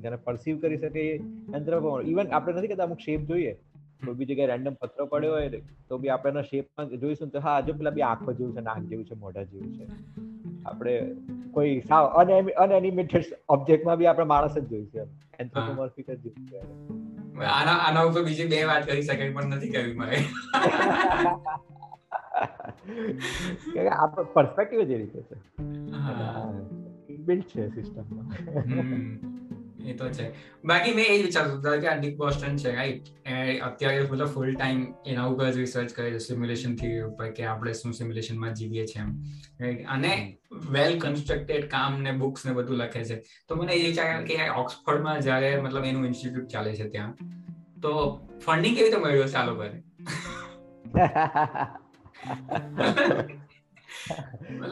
જેને 0.00 0.16
પરસીવ 0.16 0.60
કરી 0.60 0.78
શકે 0.78 1.00
એ 1.00 1.18
એન્થ્રોપોમોર્ફ 1.54 2.06
ઇવન 2.06 2.28
આપણે 2.28 2.54
નથી 2.54 2.68
કહેતા 2.68 2.84
અમુક 2.84 2.98
શેપ 2.98 3.20
જોઈએ. 3.20 3.52
કોઈ 4.06 4.14
બી 4.14 4.24
જગ્યાએ 4.24 4.46
રેન્ડમ 4.46 4.72
પથ્થર 4.72 5.04
પડ્યો 5.04 5.32
હોય 5.32 5.48
તો 5.88 5.98
બી 5.98 6.08
આપણે 6.08 6.30
એના 6.30 6.42
શેપમાં 6.42 6.88
જોઈશું 6.88 7.28
તો 7.28 7.40
હા 7.40 7.60
જો 7.60 7.72
પેલા 7.72 7.90
બી 7.90 8.02
આંખો 8.02 8.32
જેવું 8.32 8.56
છે 8.56 8.60
નાક 8.60 8.80
જેવું 8.80 9.04
છે 9.04 9.14
મોઢા 9.14 9.42
જેવું 9.42 9.74
છે. 9.74 9.86
આપણે 10.66 11.16
કોઈ 11.50 11.80
સાવ 11.80 12.06
અનએનિમેટેડ 12.58 13.24
ઓબ્જેક્ટમાં 13.48 13.96
બી 13.96 14.06
આપણે 14.06 14.24
માણસ 14.24 14.58
જ 14.58 14.68
જોઈશું 14.68 15.08
એન્થ્રોપોમોર્ફિક 15.40 16.10
જ 16.10 16.20
જોઈશું 16.20 17.44
આના 17.44 17.72
આના 17.72 18.02
ઉપર 18.02 18.24
બીજી 18.24 18.46
બે 18.46 18.64
વાત 18.64 18.86
કરી 18.86 19.02
શકાય 19.02 19.32
પણ 19.32 19.44
નથી 19.44 19.68
કરવી 19.68 19.92
મારે. 19.92 20.16
આપણો 23.90 24.24
પર્સપેક્ટિવ 24.24 24.82
જે 24.82 24.98
રીતે 24.98 25.22
છે. 25.22 25.34
બિલ્ડ 27.16 27.42
છે 27.42 27.68
સિસ્ટમમાં 27.68 28.34
એ 29.84 29.92
તો 29.94 30.08
છે. 30.08 30.32
બાકી 30.64 30.94
મેં 30.94 31.04
એ 31.04 31.22
વિચારતો 31.22 31.58
હતો 31.58 31.80
કે 31.80 31.86
આ 31.86 32.00
ડીપ 32.00 32.16
બોસ્ટન 32.16 32.56
છે 32.56 32.74
રાઈટ 32.74 33.02
અત્યારે 33.60 34.00
મતલબ 34.02 34.26
ફૂલ 34.26 34.54
ટાઈમ 34.54 34.94
એના 35.06 35.24
ઉપર 35.24 35.50
જ 35.50 35.58
રિસર્ચ 35.58 35.92
કરે 35.92 36.10
છે 36.10 36.18
સિમ્યુલેશન 36.18 36.76
થિયરી 36.76 37.00
ઉપર 37.00 37.30
કે 37.30 37.44
આપણે 37.44 37.72
શું 37.72 37.92
સિમ્યુલેશનમાં 37.92 38.54
જીવીએ 38.54 38.86
છીએ 38.86 39.02
એમ. 39.02 39.22
રાઈટ 39.60 39.86
અને 39.88 40.38
વેલ 40.70 40.98
કન્સ્ટ્રક્ટેડ 41.00 41.68
કામ 41.68 42.00
ને 42.00 42.12
બુક્સ 42.12 42.46
ને 42.46 42.52
બધું 42.52 42.76
લખે 42.76 43.04
છે. 43.04 43.22
તો 43.48 43.54
મને 43.54 43.72
એ 43.72 43.86
વિચાર 43.86 44.24
કે 44.24 44.48
ઓક્સફોર્ડમાં 44.48 45.20
જ્યારે 45.20 45.60
મતલબ 45.60 45.84
એનું 45.84 46.06
ઇન્સ્ટિટ્યૂટ 46.06 46.46
ચાલે 46.46 46.74
છે 46.74 46.88
ત્યાં 46.88 47.14
તો 47.80 48.20
ફંડિંગ 48.46 48.76
કેવી 48.76 48.90
રીતે 48.90 49.02
મળ્યું 49.02 49.28
છે 49.28 49.34
આ 49.34 49.46
લોકોને? 49.46 49.82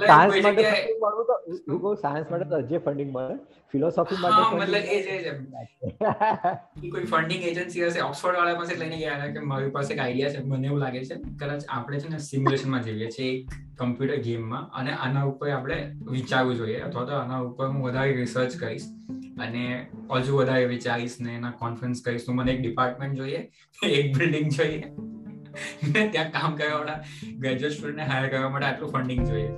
સાયન્સ 0.02 0.36
માટે 0.42 0.62
મળવું 1.00 1.26
તો 1.26 1.36
હું 1.66 1.80
કહું 1.80 1.98
સાયન્સ 1.98 2.30
માટે 2.30 2.46
તો 2.46 2.60
જે 2.64 2.78
ફંડિંગ 2.78 3.10
મળે. 3.12 3.36
ફિલોસોફી 3.74 4.18
માટે 4.18 4.56
મતલબ 4.56 4.76
એ 4.88 4.98
છે 5.02 6.88
કોઈ 6.90 7.06
ફંડિંગ 7.06 7.44
એજન્સી 7.44 7.84
હશે 7.84 8.02
ઓક્સફોર્ડ 8.04 8.38
વાળા 8.38 8.56
પાસે 8.56 8.74
લઈને 8.74 8.96
ગયા 8.96 9.28
કે 9.28 9.44
મારી 9.44 9.70
પાસે 9.70 9.92
એક 9.94 10.00
આઈડિયા 10.00 10.34
છે 10.34 10.42
મને 10.46 10.66
એવું 10.66 10.80
લાગે 10.80 10.98
છે 11.02 11.18
કદાચ 11.36 11.62
આપણે 11.68 12.00
છે 12.00 12.08
ને 12.08 12.20
સિમ્યુલેશનમાં 12.22 12.82
જઈએ 12.82 13.08
છીએ 13.08 13.30
એક 13.30 13.54
કમ્પ્યુટર 13.76 14.18
ગેમમાં 14.20 14.66
અને 14.72 14.92
આના 14.96 15.24
ઉપર 15.26 15.52
આપણે 15.52 15.78
વિચારવું 16.10 16.56
જોઈએ 16.56 16.82
અથવા 16.82 17.06
તો 17.06 17.16
આના 17.20 17.40
ઉપર 17.42 17.70
હું 17.70 17.80
વધારે 17.82 18.12
રિસર્ચ 18.16 18.58
કરીશ 18.58 18.88
અને 19.38 19.64
હજુ 20.10 20.36
વધારે 20.36 20.66
વિચારીશ 20.66 21.16
ને 21.20 21.34
એના 21.34 21.54
કોન્ફરન્સ 21.58 22.04
કરીશ 22.04 22.28
તો 22.28 22.32
મને 22.32 22.52
એક 22.52 22.60
ડિપાર્ટમેન્ટ 22.60 23.16
જોઈએ 23.16 23.40
એક 23.92 24.12
બિલ્ડિંગ 24.18 24.52
જોઈએ 24.52 25.11
ત્યાં 26.12 26.30
કામ 26.30 26.56
કરવા 26.56 26.78
માટે 26.78 27.32
ગ્રેજ્યુએટ 27.32 27.74
સ્ટુડન્ટને 27.74 28.04
હાયર 28.04 28.30
કરવા 28.30 28.50
માટે 28.50 28.66
આટલું 28.66 28.90
ફંડિંગ 28.90 29.26
જોઈએ. 29.26 29.50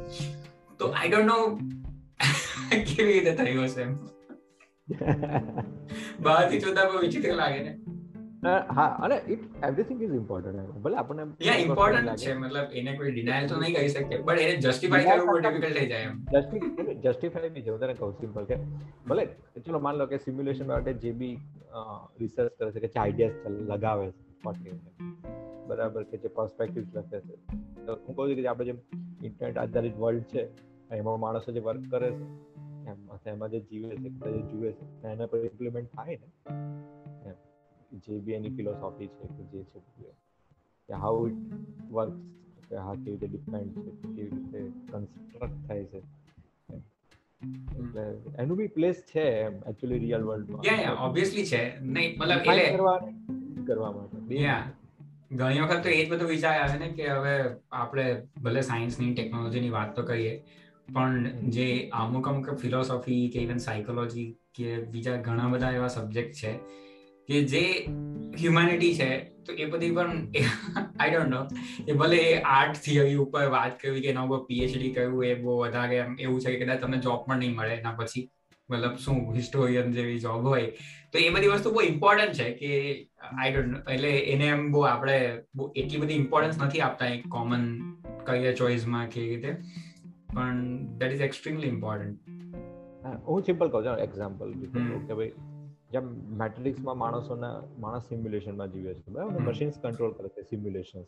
તો 0.78 0.86
આઈ 0.86 1.08
ડોન્ટ 1.08 1.26
નો 1.26 1.38
કેવી 2.86 3.12
રીતે 3.12 3.32
થયું 3.34 3.64
હશે 3.64 3.82
એમ. 3.82 3.96
બહારથી 6.22 6.58
જોતા 6.58 6.84
બહુ 6.84 6.98
વિચિત્ર 7.00 7.34
લાગે 7.34 7.62
ને? 7.62 7.78
હા 8.46 8.86
અને 9.02 9.16
ઇટ 9.28 9.64
એવરીથિંગ 9.64 10.02
ઇઝ 10.02 10.10
ઇમ્પોર્ટન્ટ 10.10 10.70
ભલે 10.70 10.96
આપણને 10.96 11.22
યા 11.42 11.54
ઇમ્પોર્ટન્ટ 11.54 12.16
છે. 12.16 12.34
મતલબ 12.34 12.72
એને 12.72 12.96
કોઈ 12.96 13.12
ડિનાયલ 13.12 13.46
તો 13.46 13.60
નહીં 13.60 13.74
કરી 13.74 13.88
શકે 13.88 14.20
બટ 14.22 14.38
એને 14.38 14.56
જસ્ટિફાઈ 14.56 15.04
કરવું 15.04 15.26
બહુ 15.26 15.38
ડિફિકલ્ટ 15.38 15.78
થઈ 15.78 15.86
જાય 15.86 16.00
એમ. 16.00 16.20
જસ્ટિફાઈ 17.00 17.50
નહીં 17.50 17.64
છે 17.64 17.78
તને 17.78 17.94
કહું 17.94 18.12
સિમ્પલ 18.12 18.44
કે 18.44 18.56
ભલે 19.08 19.26
ચલો 19.66 19.78
માન 19.78 19.94
લો 19.94 20.06
કે 20.06 20.16
સિમ્યુલેશન 20.16 20.66
માટે 20.66 20.92
જે 20.92 21.12
બી 21.12 21.38
રિસર્ચ 22.20 22.52
કરે 22.58 22.70
છે 22.70 22.80
કે 22.80 23.00
આઈડિયાસ 23.00 23.32
લગાવે 23.50 24.10
છે 24.10 24.74
બરાબર 25.66 26.02
કે 26.02 26.16
જે 26.16 26.28
પર્સપેક્ટિવ 26.28 26.84
લખે 26.94 27.20
છે. 27.20 27.34
તો 27.86 27.92
હું 27.94 28.16
કહું 28.16 28.28
છું 28.28 28.36
કે 28.36 28.46
આપણે 28.46 28.64
જેમ 28.64 28.78
ઇન્ટરનેટ 29.22 29.58
આધારિત 29.58 29.96
વર્લ્ડ 29.96 30.22
છે 30.22 30.42
એમાં 30.94 31.20
માણસો 31.20 31.52
જે 31.52 31.60
વર્ક 31.60 31.90
કરે 31.90 32.10
છે 32.10 32.24
એમ 32.90 32.98
એમાં 33.26 33.50
જે 33.50 33.60
જીવે 33.60 33.96
છે 33.96 34.08
જે 34.32 34.42
જુએ 34.42 34.72
છે 34.72 35.08
એના 35.08 35.26
પર 35.26 35.38
ઇમ્પ્લિમેન્ટ 35.38 35.88
થાય 35.96 36.16
ને 36.16 36.28
એમ. 37.26 37.34
જે 37.98 38.20
બી 38.20 38.32
એની 38.32 38.50
ફિલોસોફી 38.50 39.06
છે 39.06 39.26
કે 39.26 39.42
જે 39.42 39.62
છે 39.62 39.80
કે 40.88 40.92
હાઉ 40.94 41.28
ઇટ 41.28 41.92
વર્ક 41.92 42.12
કે 42.68 42.76
હા 42.76 42.94
કેવી 42.94 43.10
રીતે 43.10 43.26
ડિપેન્ડ 43.26 43.72
છે 43.72 43.90
કેવી 44.14 44.30
રીતે 44.30 44.60
કન્સ્ટ્રક્ટ 44.92 45.66
થાય 45.68 45.84
છે 45.84 46.00
એટલે 47.80 48.04
એનું 48.38 48.56
બી 48.56 48.66
પ્લેસ 48.66 49.02
છે 49.06 49.20
એમ 49.20 49.54
એકચ્યુઅલી 49.68 49.98
રિયલ 49.98 50.22
વર્લ્ડમાં 50.22 50.62
યા 50.66 50.80
યા 50.82 51.04
ઓબ્વિયસલી 51.06 51.46
છે. 51.46 51.62
નહીં 51.80 52.16
મતલબ 52.18 52.38
એટલે 52.38 52.70
કરવા 52.70 52.96
કરવા 53.66 53.92
માટે. 53.92 54.34
યા 54.34 54.70
ઘણી 55.34 55.60
વખત 55.60 55.82
તો 55.82 55.90
એ 55.90 56.04
જ 56.04 56.10
બધો 56.10 56.26
વિચાર 56.26 56.54
આવે 56.58 56.76
ને 56.78 56.88
કે 56.98 57.06
હવે 57.08 57.34
આપણે 57.72 58.06
ભલે 58.42 58.60
સાયન્સની 58.60 59.14
ટેકનોલોજીની 59.14 59.70
વાત 59.70 59.90
તો 59.96 60.02
કરીએ, 60.02 60.34
પણ 60.94 61.50
જે 61.50 61.66
અમુક 61.92 62.28
અમુક 62.28 62.50
ફિલોસોફી 62.62 63.22
કે 63.34 63.44
ઇવન 63.44 63.62
સાયકોલોજી 63.66 64.26
કે 64.54 64.80
બીજા 64.92 65.16
ઘણા 65.28 65.48
બધા 65.48 65.72
એવા 65.72 65.88
સબ્જેક્ટ 65.88 66.34
છે 66.34 66.52
કે 67.28 67.42
જે 67.44 67.62
હ્યુમેનિટી 68.40 68.94
છે, 68.94 69.10
તો 69.46 69.52
એ 69.54 69.64
બધી 69.64 69.90
પણ 69.90 70.12
આઈ 71.00 71.10
ડોન્ટ 71.10 71.30
નો 71.30 71.40
એ 71.88 71.98
ભલે 72.00 72.16
એ 72.16 72.38
આર્ટ 72.52 72.80
થિયરી 72.84 73.18
ઉપર 73.24 73.44
વાત 73.48 73.76
કરવી 73.82 74.04
કે 74.04 74.14
એના 74.14 74.26
ઉપર 74.28 74.40
પીએચડી 74.48 74.90
કરવું 74.90 75.26
એ 75.26 75.34
બહુ 75.42 75.58
વધારે 75.58 75.96
એમ 75.96 76.16
એવું 76.20 76.40
છે 76.40 76.56
કે 76.56 76.64
કદાચ 76.64 76.80
તમને 76.80 76.98
જોબ 76.98 77.20
પણ 77.26 77.38
નહીં 77.38 77.54
મળે 77.54 77.74
એના 77.74 77.96
પછી. 77.98 78.24
મતલબ 78.70 78.94
શું 78.96 79.34
હિસ્ટોરિયન 79.34 79.92
જેવી 79.92 80.18
જોબ 80.18 80.46
હોય. 80.46 80.66
તો 81.12 81.18
એ 81.18 81.30
બધી 81.30 81.48
વસ્તુ 81.48 81.70
બહુ 81.70 81.80
ઇમ્પોર્ટન્ટ 81.80 82.32
છે 82.32 82.50
કે 82.52 82.70
આઈ 83.38 83.52
ડોન્ટ 83.52 83.90
એટલે 83.90 84.10
એને 84.10 84.46
એમ 84.46 84.70
બહુ 84.72 84.80
આપણે 84.80 85.18
એટલી 85.76 86.00
બધી 86.00 86.14
ઇમ્પોર્ટન્સ 86.14 86.62
નથી 86.62 86.80
આપતા 86.80 87.06
એક 87.06 87.26
કોમન 87.28 87.66
કરિયર 88.24 88.54
ચોઇસમાં 88.54 89.08
કે 89.08 89.26
રીતે. 89.28 89.56
પણ 90.34 90.62
દેટ 90.98 91.12
ઇઝ 91.12 91.20
એક્સ્ટ્રીમલી 91.20 91.68
ઇમ્પોર્ટન્ટ 91.68 92.18
હું 93.28 93.42
સિમ્પલ 93.42 93.68
કહું 93.68 93.84
છું 93.84 93.98
એક્ઝામ્પલ 93.98 94.52
કે 95.06 95.14
ભાઈ 95.14 95.32
જેમ 95.92 96.06
મેટ્રિક્સમાં 96.38 96.98
માણસોના 96.98 97.62
માણસ 97.78 98.02
સિમ્યુલેશનમાં 98.02 98.72
જીવે 98.72 98.94
છે 98.94 99.12
બરાબર? 99.12 99.40
મશીન્સ 99.40 99.74
કંટ્રોલ 99.82 100.12
કરે 100.12 100.28
છે 100.28 100.42
સિમ્યુલેશન્સ 100.42 101.06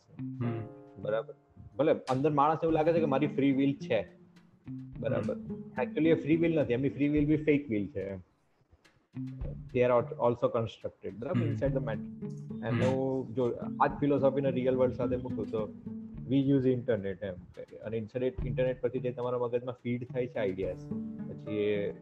બરાબર? 0.99 1.33
ભલે 1.77 1.91
અંદર 1.91 2.31
માણસ 2.31 2.57
એવું 2.63 2.73
લાગે 2.73 2.93
છે 2.93 2.99
કે 2.99 3.05
મારી 3.05 3.27
ફ્રી 3.27 3.51
વિલ 3.51 3.73
છે. 3.73 3.99
બરાબર. 4.99 5.35
એકચ્યુઅલી 5.81 6.09
એ 6.09 6.13
ફ્રી 6.13 6.35
વિલ 6.35 6.55
નથી. 6.55 6.73
એમની 6.73 6.89
ફ્રી 6.89 7.09
વિલ 7.09 7.25
બી 7.25 7.37
ફેક 7.37 7.69
વિલ 7.69 7.87
છે. 7.87 8.27
They 9.73 9.83
are 9.83 9.95
also 9.99 10.47
constructed. 10.57 11.19
બરાબર? 11.19 11.45
inside 11.45 11.73
the 11.73 11.83
matrix 11.85 12.41
and 12.61 12.83
હું 12.83 13.33
જો 13.33 13.51
આ 13.79 13.87
ફિલોસોફીને 13.87 14.51
રિયલ 14.51 14.75
વર્લ્ડ 14.75 14.93
સાથે 14.93 15.15
મૂકું 15.15 15.51
તો 15.51 15.73
વી 16.27 16.49
યુઝ 16.49 16.65
ઇન્ટરનેટ 16.65 17.23
એમ. 17.23 17.33
અને 17.85 17.97
ઇન્ટરનેટ 17.97 18.33
ઇન્ટરનેટ 18.45 18.81
પરથી 18.81 18.99
જે 18.99 19.11
તમારા 19.11 19.39
મગજમાં 19.39 19.75
ફીડ 19.83 20.07
થાય 20.07 20.27
છે 20.27 20.39
આઈડિયાઝ 20.39 20.77
પછી 21.29 21.55
એ 21.55 21.93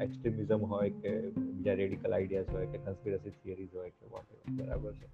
એક્સ્ટ્રીમિઝમ 0.00 0.58
હોય 0.58 0.90
કે 0.90 1.30
બીજા 1.30 1.74
રેડિકલ 1.74 2.12
આઈડિયાઝ 2.12 2.44
હોય 2.52 2.66
કે 2.66 2.78
કન્સ્પિરસી 2.78 3.30
થિયરીઝ 3.30 3.68
હોય 3.74 3.90
કે 3.90 4.06
વોટ 4.06 4.50
બરાબર 4.50 4.92
છે. 4.92 5.06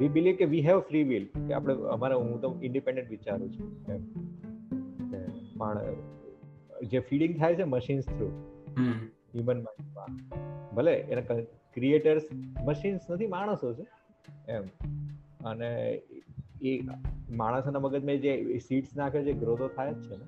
વી 0.00 0.08
બિલીવ 0.08 0.36
કે 0.36 0.44
વી 0.44 0.60
હેવ 0.60 0.80
ફ્રી 0.80 1.02
વિલ 1.02 1.24
કે 1.24 1.52
આપણે 1.54 1.74
અમારે 1.74 2.14
હું 2.14 2.40
તો 2.40 2.60
ઇન્ડિપેન્ડન્ટ 2.62 3.10
વિચારું 3.10 3.52
છું. 3.52 3.92
એમ. 3.92 4.00
પણ 5.58 5.80
જે 6.82 6.98
ફીડિંગ 6.98 7.38
થાય 7.38 7.54
છે 7.54 7.64
મશીન્સ 7.64 8.04
થ્રુ 8.06 8.28
હ્યુમન 9.34 9.62
માઇન્ડમાં 9.62 10.10
ભલે 10.74 10.94
એના 10.94 11.40
ક્રિએટર્સ 11.74 12.22
મશીન્સ 12.64 13.10
નથી 13.10 13.26
માણસો 13.26 13.74
છે 13.74 13.84
એમ. 14.48 14.64
અને 15.44 15.70
એ 16.62 16.80
માણસના 17.30 17.80
મગજમાં 17.80 18.16
જે 18.16 18.58
સીડ્સ 18.58 18.96
નાખે 18.96 19.22
છે 19.22 19.32
ગ્રોથો 19.32 19.68
થાય 19.68 19.94
જ 19.94 20.02
છે 20.10 20.16
ને 20.16 20.26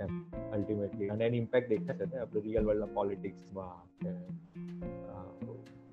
એમ 0.00 0.12
અલ્ટિમેટલી 0.52 1.08
અને 1.08 1.26
એની 1.26 1.38
ઇમ્પેક્ટ 1.38 1.68
દેખાશે 1.68 2.04
ને 2.04 2.18
આપણે 2.18 2.40
રિયલ 2.40 2.64
વર્લ્ડના 2.66 2.94
પોલિટિક્સમાં 2.94 3.76
કે 3.98 4.10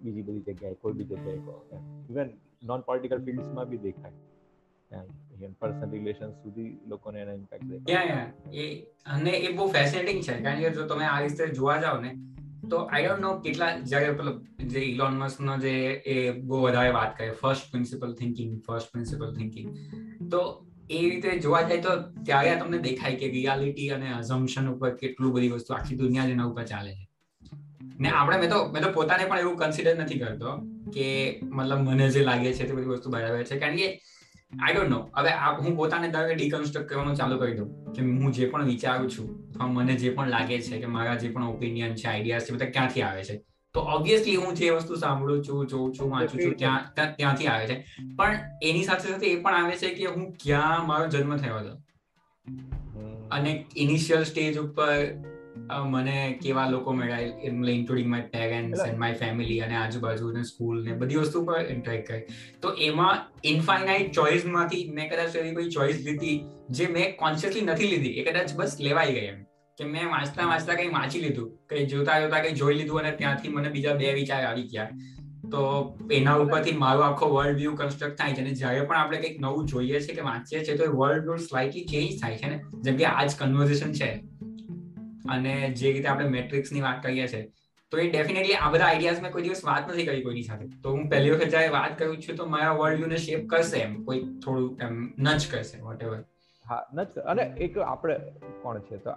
બીજી 0.02 0.22
બધી 0.22 0.40
જગ્યાએ 0.40 0.74
કોઈ 0.74 0.94
બી 0.94 1.04
જગ્યાએ 1.04 1.82
ઇવન 2.10 2.30
નોન 2.64 2.82
પોલિટિકલ 2.82 3.26
ફિલ્ડ્સમાં 3.26 3.70
બી 3.70 3.78
દેખાય 3.78 4.12
એમ. 4.92 5.08
પર્સનલ 5.48 5.90
રિલેશન 5.92 6.32
સુધી 6.32 6.80
લોકોને 6.88 7.20
એનો 7.20 7.34
ઇમ્પેક્ટ 7.34 7.64
દેખાય 7.64 8.58
એ 8.58 8.82
અને 9.06 9.30
એ 9.30 9.54
બહુ 9.54 9.68
ફેસિનેટિંગ 9.68 10.24
છે. 10.24 10.44
કારણ 10.44 10.60
કે 10.60 10.70
જો 10.70 10.88
તમે 10.88 11.06
આ 11.06 11.20
રીતે 11.20 11.48
જોવા 11.48 11.82
જાવ 11.82 12.02
ને, 12.02 12.16
તો 12.70 12.78
આઈ 12.78 13.06
ડોન્ટ 13.06 13.22
નો 13.22 13.40
કેટલા 13.40 13.80
જ્યારે 13.80 14.12
પેલો 14.12 14.40
જે 14.68 14.80
ઇલોન 14.80 15.18
મસ્ક 15.18 15.42
નો 15.42 15.58
જે 15.58 15.90
એ 15.92 16.32
બહુ 16.32 16.62
વધારે 16.62 16.90
વાત 16.90 17.18
કરે 17.18 17.32
first 17.32 17.72
principle 17.72 18.14
thinking 18.14 18.62
first 18.68 18.92
principle 18.92 19.34
thinking 19.34 19.76
તો 20.32 20.66
એ 20.92 21.10
રીતે 21.10 21.40
જોવા 21.40 21.62
જાય 21.62 21.78
તો 21.78 21.90
ત્યારે 22.26 22.56
તમને 22.56 22.78
દેખાય 22.78 23.16
કે 23.16 23.28
રિયાલિટી 23.28 23.90
અને 23.90 24.14
અઝમ્પશન 24.14 24.68
ઉપર 24.68 24.96
કેટલું 24.96 25.34
બધી 25.34 25.50
વસ્તુ 25.50 25.74
આખી 25.74 25.96
દુનિયા 25.96 26.26
જેના 26.26 26.46
ઉપર 26.46 26.64
ચાલે 26.64 26.94
છે. 26.94 27.10
ને 28.00 28.10
આપણે 28.10 28.38
મેં 28.38 28.50
તો 28.50 28.72
મેં 28.72 28.84
તો 28.84 28.92
પોતાને 28.92 29.26
પણ 29.26 29.40
એવું 29.40 29.58
કન્સિડર 29.58 29.96
નથી 29.96 30.20
કરતો 30.20 30.56
કે 30.92 31.40
મતલબ 31.44 31.78
મને 31.78 32.10
જે 32.10 32.24
લાગે 32.24 32.54
છે 32.54 32.68
તે 32.68 32.74
બધી 32.74 32.86
વસ્તુ 32.86 33.10
બરાબર 33.10 33.44
છે. 33.44 33.60
કારણ 33.60 33.76
કે 33.76 34.02
આઈ 34.54 34.74
ડોન્ટ 34.74 34.90
નો 34.90 35.10
હવે 35.16 35.30
હું 35.60 35.76
પોતાને 35.76 36.08
ધારો 36.08 36.34
ડીકન્સ્ટ્રક્ટ 36.36 36.90
કરવાનું 36.90 37.16
ચાલુ 37.16 37.40
કરી 37.40 37.54
દઉં 37.54 37.94
કે 37.94 38.02
હું 38.02 38.32
જે 38.32 38.50
પણ 38.50 38.66
વિચારું 38.66 39.12
છું 39.12 39.50
અથવા 39.50 39.68
મને 39.68 39.94
જે 39.94 40.10
પણ 40.10 40.28
લાગે 40.28 40.62
છે 40.62 40.80
કે 40.80 40.86
મારા 40.86 41.16
જે 41.16 41.30
પણ 41.30 41.44
ઓપિનિયન 41.44 41.96
છે 41.96 42.08
આઈડિયાઝ 42.08 42.42
છે 42.42 42.54
બધા 42.54 42.66
ક્યાંથી 42.66 43.02
આવે 43.02 43.24
છે? 43.24 43.38
તો 43.74 43.80
ઓબ્વિયસલી 43.80 44.36
હું 44.36 44.54
જે 44.54 44.70
વસ્તુ 44.70 44.96
સાંભળું 44.96 45.46
છું 45.46 45.68
જોઉં 45.68 45.94
છું 45.94 46.10
વાંચું 46.10 46.42
છું 46.42 46.56
ત્યાં 46.56 46.94
ત્યાંથી 47.16 47.48
આવે 47.48 47.68
છે. 47.68 47.86
પણ 48.16 48.40
એની 48.64 48.84
સાથે 48.84 49.12
સાથે 49.12 49.28
એ 49.28 49.42
પણ 49.42 49.56
આવે 49.56 49.78
છે 49.78 49.94
કે 49.94 50.06
હું 50.06 50.32
ક્યાં 50.44 50.88
મારો 50.88 51.08
જન્મ 51.08 51.38
થયો 51.38 51.56
હતો? 51.56 51.82
અને 53.32 53.66
ઇનિશિયલ 53.78 54.24
સ્ટેજ 54.24 54.58
ઉપર 54.58 55.08
મને 55.88 56.40
કેવા 56.44 56.70
લોકો 56.70 56.94
મળ્યા 56.94 57.20
including 57.72 58.10
my 58.10 58.22
parents 58.22 58.86
and 58.88 59.00
my 59.00 59.14
family 59.14 59.60
અને 59.60 59.76
આજુબાજુ 59.76 60.32
ને 60.32 60.44
સ્કૂલ 60.44 60.84
ને 60.84 60.94
બધી 60.94 61.16
વસ્તુ 61.16 61.44
પર 61.46 61.66
ઇન્ટરેક્ટ 61.70 62.08
કરી. 62.08 62.24
તો 62.62 62.74
એમાં 62.82 63.28
ઇન્ફાઇનાઇટ 63.44 64.12
ચોઇસમાંથી 64.12 64.90
મેં 64.96 65.12
કદાચ 65.12 65.36
એવી 65.36 65.56
કોઈ 65.56 65.70
ચોઇસ 65.70 66.02
લીધી 66.06 66.40
જે 66.70 66.88
મેં 66.88 67.16
કોન્શિયસલી 67.18 67.62
નથી 67.62 67.88
લીધી. 67.88 68.10
એ 68.10 68.32
કદાચ 68.32 68.54
બસ 68.56 68.78
લેવાઈ 68.80 69.14
ગઈ 69.14 69.26
એમ. 69.26 69.44
કે 69.78 69.86
મેં 69.86 70.10
વાંચતા 70.10 70.46
વાંચતા 70.46 70.76
કંઈ 70.76 70.88
વાંચી 70.88 71.20
લીધું, 71.20 71.52
કંઈ 71.70 71.86
જોતા 71.86 72.20
જોતા 72.20 72.40
કંઈ 72.40 72.52
જોઈ 72.52 72.76
લીધું 72.76 73.00
અને 73.00 73.12
ત્યાંથી 73.12 73.50
મને 73.50 73.70
બીજા 73.70 73.94
બે 73.94 74.14
વિચાર 74.14 74.44
આવી 74.46 74.64
ગયા. 74.64 74.90
તો 75.52 75.62
એના 76.12 76.36
ઉપરથી 76.36 76.72
મારો 76.72 77.02
આખો 77.02 77.30
વર્લ્ડ 77.36 77.58
વ્યૂ 77.58 77.76
કન્સ્ટ્રક્ટ 77.76 78.18
થાય 78.18 78.34
છે 78.34 78.42
અને 78.42 78.52
જ્યારે 78.54 78.82
પણ 78.82 78.98
આપણે 78.98 79.18
કંઈક 79.18 79.40
નવું 79.42 79.66
જોઈએ 79.66 80.00
છે 80.00 80.14
કે 80.14 80.22
વાંચીએ 80.22 80.66
છીએ 80.66 80.78
તો 80.78 80.92
વર્લ્ડ 80.98 81.24
વ્યૂ 81.24 81.36
સ્લાઇટલી 81.36 81.86
ચેન્જ 81.86 82.22
થાય 82.22 82.38
છે 82.38 82.50
ને? 82.50 82.60
જેમ 82.82 82.96
કે 82.98 83.06
આજ 83.06 83.36
કન્વર્ઝેશન 83.40 83.94
છે. 83.94 84.10
અને 85.30 85.54
જે 85.72 85.92
રીતે 85.92 86.08
આપણે 86.08 86.30
મેટ્રિક્સની 86.30 86.82
વાત 86.82 87.02
કરીએ 87.04 87.28
છીએ 87.28 87.46
તો 87.92 87.98
એ 87.98 88.10
ડેફિનેટલી 88.10 88.58
આ 88.58 88.72
બધા 88.72 88.88
આઈડિયાઝ 88.88 89.22
મેં 89.22 89.32
કોઈ 89.32 89.44
દિવસ 89.44 89.64
વાત 89.66 89.88
નથી 89.92 90.06
કરી 90.06 90.22
કોઈની 90.22 90.44
સાથે. 90.44 90.66
તો 90.84 90.92
હું 90.92 91.10
પહેલી 91.10 91.32
વખત 91.32 91.50
જ્યારે 91.50 91.70
વાત 91.70 91.98
કરું 92.00 92.22
છું 92.22 92.36
તો 92.36 92.46
મારા 92.46 92.74
વર્લ્ડ 92.74 93.00
વ્યૂ 93.00 93.08
ને 93.08 93.18
શેપ 93.18 93.48
કરશે 93.48 93.78
એમ 93.78 93.98
કોઈ 94.04 94.22
થોડું 94.44 94.70
એમ 94.82 95.02
નચ 95.20 95.50
કરશે 95.52 95.82
વોટ 95.82 96.04
એવર 96.04 96.22
હા 96.66 96.82
નચ 96.94 97.18
અને 97.26 97.44
એક 97.60 97.78
આપણે 97.88 98.16
કોણ 98.62 98.80
છે 98.80 98.98
તો 98.98 99.16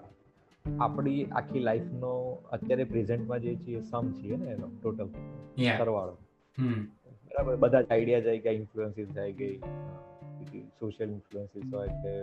આપણી 0.81 1.27
આખી 1.33 1.61
લાઈફનો 1.61 2.13
અત્યારે 2.53 2.85
પ્રેઝન્ટમાં 2.85 3.41
જે 3.41 3.55
છે 3.55 3.81
સમ 3.83 4.13
છીએ 4.13 4.37
ને 4.37 4.51
એનો 4.53 4.67
ટોટલ 4.67 5.09
સરવાળો. 5.79 6.17
બરાબર 7.29 7.57
બધા 7.57 7.83
જ 7.83 7.87
આઈડિયા 7.91 8.21
જાય 8.21 8.39
ગયા 8.39 8.53
ઇન્ફ્લુઅન્સીસ 8.53 9.09
જાય 9.09 9.33
ગઈ 9.33 9.55
સોશિયલ 10.81 11.11
ઇન્ફ્લુઅન્સીસ 11.11 11.69
હોય 11.73 11.89
કે 12.03 12.15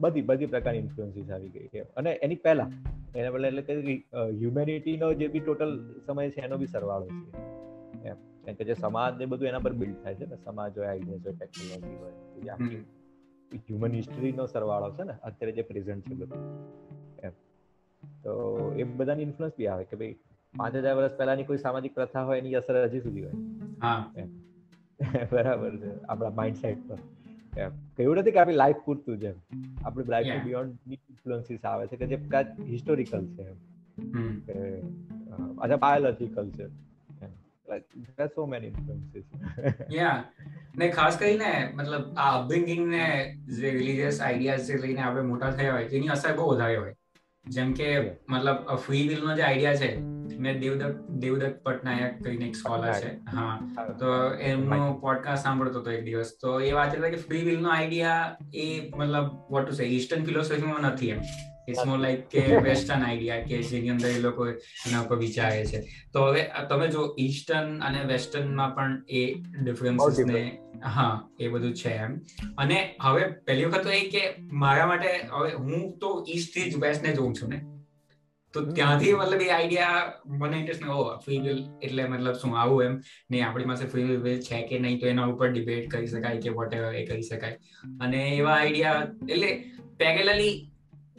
બધી 0.00 0.22
બધી 0.22 0.46
પ્રકારની 0.46 0.78
ઇન્ફ્લુઅન્સીસ 0.78 1.30
આવી 1.30 1.48
ગઈ 1.48 1.68
છે. 1.68 1.80
અને 1.96 2.12
એની 2.12 2.36
પહેલા 2.36 2.70
એના 3.16 3.30
પહેલા 3.30 3.48
એટલે 3.48 3.62
કે 3.62 3.74
હ્યુમેનિટીનો 4.14 5.12
જે 5.12 5.28
બી 5.28 5.40
ટોટલ 5.40 6.00
સમય 6.06 6.30
છે 6.30 6.40
એનો 6.40 6.56
બી 6.56 6.66
સરવાળો 6.66 7.06
છે. 7.06 7.30
એમ. 8.08 8.16
કેમ 8.44 8.54
કે 8.54 8.64
જે 8.64 8.74
સમાજ 8.74 9.18
ને 9.18 9.26
બધું 9.26 9.48
એના 9.48 9.58
પર 9.58 9.72
બિલ્ડ 9.72 9.96
થાય 10.02 10.14
છે 10.14 10.26
ને 10.26 10.36
સમાજ 10.36 10.78
હોય 10.78 10.86
આઈડિયાઝ 10.86 11.26
હોય 11.26 11.34
ટેકનોલોજી 11.34 11.96
હોય 11.96 12.48
આખી 12.48 12.84
હ્યુમન 13.54 13.92
હિસ્ટરીનો 13.92 14.46
સરવાળો 14.46 14.90
છે 14.90 15.02
ને 15.02 15.12
અત્યારે 15.22 15.52
જે 15.52 15.62
પ્રેઝન્ટ 15.62 16.08
છે 16.08 16.14
બધું. 16.14 16.42
એમ. 17.22 17.30
તો 18.22 18.32
એ 18.76 18.82
બધાની 18.82 19.22
ઇન્ફ્લુઅન્સ 19.22 19.54
બી 19.58 19.66
આવે 19.66 19.84
કે 19.84 19.96
ભાઈ 19.96 20.16
પાંચ 20.56 20.74
હજાર 20.74 20.96
વર્ષ 20.96 21.16
પહેલાની 21.16 21.44
કોઈ 21.44 21.58
સામાજિક 21.58 21.94
પ્રથા 21.94 22.22
હોય 22.22 22.38
એની 22.38 22.54
અસર 22.54 22.82
હજી 22.84 23.00
સુધી 23.00 23.24
હોય. 23.24 23.32
બરાબર 25.32 25.76
છે. 25.76 26.04
આપણા 26.04 26.30
માઇન્ડ 26.30 26.56
સેટ 26.56 26.88
પર. 26.88 26.98
એમ. 27.56 27.70
એવું 27.98 28.16
નથી 28.16 28.30
કે 28.30 28.38
આપણી 28.38 28.54
લાઈફ 28.54 28.76
પૂરતું 28.76 29.18
છે 29.18 29.32
આપણી 29.84 30.04
લાઈફ 30.04 30.44
બિયોન્ડ 30.44 30.92
ઇન્ફ્લુઅન્સીસ 30.92 31.64
આવે 31.64 31.86
છે 31.86 31.96
કે 31.96 32.06
જે 32.06 32.16
કાંઈક 32.16 32.60
હિસ્ટોરિકલ 32.60 33.26
છે 33.26 33.42
એમ. 33.42 33.56
અચ્છા 35.58 35.76
બાયોલોજીકલ 35.76 36.50
છે. 36.50 36.66
there 37.72 38.26
are 38.26 38.32
so 38.34 38.46
many 38.46 38.66
influences. 38.66 39.24
Yeah. 39.90 40.16
ને 40.76 40.88
ખાસ 40.88 41.16
કરીને 41.16 41.72
મતલબ 41.74 42.14
આ 42.16 42.40
અપબ્રિંગિંગ 42.40 42.88
ને 42.88 43.34
જે 43.58 43.70
રિલીજીયસ 43.70 44.20
આઈડિયાઝ 44.20 44.66
જે 44.66 44.74
લઈને 44.76 45.00
આપણે 45.00 45.22
મોટા 45.22 45.50
થયા 45.50 45.72
હોય 45.72 45.88
તેની 45.88 46.08
અસર 46.08 46.36
બહુ 46.36 46.50
વધારે 46.50 46.76
હોય. 46.76 46.94
જેમ 47.46 47.72
કે 47.72 48.00
મતલબ 48.28 48.74
ફ્રી 48.74 49.08
વિલ 49.08 49.24
નો 49.24 49.36
જે 49.36 49.42
આઈડિયા 49.42 49.76
છે 49.76 50.11
મેં 50.38 50.60
દેવદત્ત 50.60 50.96
દેવદત્ત 51.08 51.62
પટનાયક 51.62 52.22
કરીને 52.22 52.46
એક 52.46 52.56
સ્કોલર 52.56 52.92
છે. 52.92 53.18
હા. 53.32 53.58
તો 53.98 54.34
એમનો 54.34 54.98
પોડકાસ્ટ 55.00 55.42
સાંભળતો 55.42 55.80
હતો 55.80 55.90
એક 55.90 56.04
દિવસ. 56.04 56.36
તો 56.40 56.60
એ 56.60 56.72
વાત 56.72 56.94
એટલે 56.94 57.10
કે 57.10 57.16
ફ્રી 57.16 57.44
વિલ 57.44 57.60
નો 57.60 57.68
આઈડિયા 57.68 58.36
એ 58.54 58.90
મતલબ 58.96 59.28
વોટ 59.50 59.66
ટુ 59.66 59.72
સે 59.72 59.84
ઈસ્ટર્ન 59.84 60.24
ફિલોસોફીમાં 60.24 60.80
નથી 60.80 61.10
એમ. 61.10 61.20
ઇટ્સ 61.68 61.86
મોર 61.86 61.98
લાઈક 61.98 62.28
કે 62.28 62.40
વેસ્ટર્ન 62.68 63.02
આઈડિયા 63.02 63.42
કે 63.42 63.58
જેની 63.58 63.88
અંદર 63.88 64.08
એ 64.08 64.18
લોકો 64.18 64.46
એના 64.48 65.00
ઉપર 65.00 65.16
વિચારે 65.16 65.66
છે. 65.66 65.80
તો 66.12 66.26
હવે 66.26 66.50
તમે 66.68 66.88
જો 66.88 67.14
ઈસ્ટર્ન 67.18 67.82
અને 67.82 68.04
વેસ્ટર્નમાં 68.04 68.74
પણ 68.74 69.02
એ 69.08 69.34
ડિફરન્સીસ 69.62 70.26
ને 70.26 70.58
હા 70.82 71.28
એ 71.40 71.48
બધું 71.48 71.72
છે 71.72 71.88
એમ. 71.88 72.20
અને 72.58 72.94
હવે 73.00 73.22
પહેલી 73.28 73.64
વખત 73.64 73.82
તો 73.82 73.90
એ 73.90 74.00
કે 74.00 74.34
મારા 74.52 74.86
માટે 74.86 75.28
હવે 75.32 75.52
હું 75.52 75.98
તો 75.98 76.24
ઈસ્ટથી 76.28 76.70
જ 76.70 76.76
વેસ્ટ 76.76 77.02
ને 77.02 77.12
જોઉં 77.12 77.34
છું 77.34 77.48
ને. 77.48 77.64
તો 78.54 78.64
ત્યાંથી 78.78 79.12
મતલબ 79.14 79.42
એ 79.46 79.50
આઈડિયા 79.56 80.02
મને 80.40 80.56
ઇન્ટરેસ્ટ 80.60 80.88
ઓ 80.96 81.04
ફ્રી 81.24 81.40
વિલ 81.46 81.60
એટલે 81.82 82.02
મતલબ 82.08 82.36
શું 82.42 82.58
આવું 82.60 82.84
એમ? 82.86 82.94
ને 83.30 83.42
આપણી 83.42 83.70
પાસે 83.70 83.84
ફ્રી 83.92 84.18
વિલ 84.26 84.42
છે 84.48 84.60
કે 84.68 84.82
નહીં 84.84 85.00
તો 85.00 85.10
એના 85.12 85.28
ઉપર 85.32 85.48
ડિબેટ 85.52 85.88
કરી 85.92 86.12
શકાય 86.14 86.42
કે 86.46 86.54
વોટ 86.58 86.74
એ 86.74 87.06
કરી 87.10 87.22
શકાય. 87.22 87.56
અને 88.00 88.20
એવા 88.36 88.58
આઈડિયા 88.58 89.02
એટલે 89.28 89.50
પેરેલલી 89.98 90.54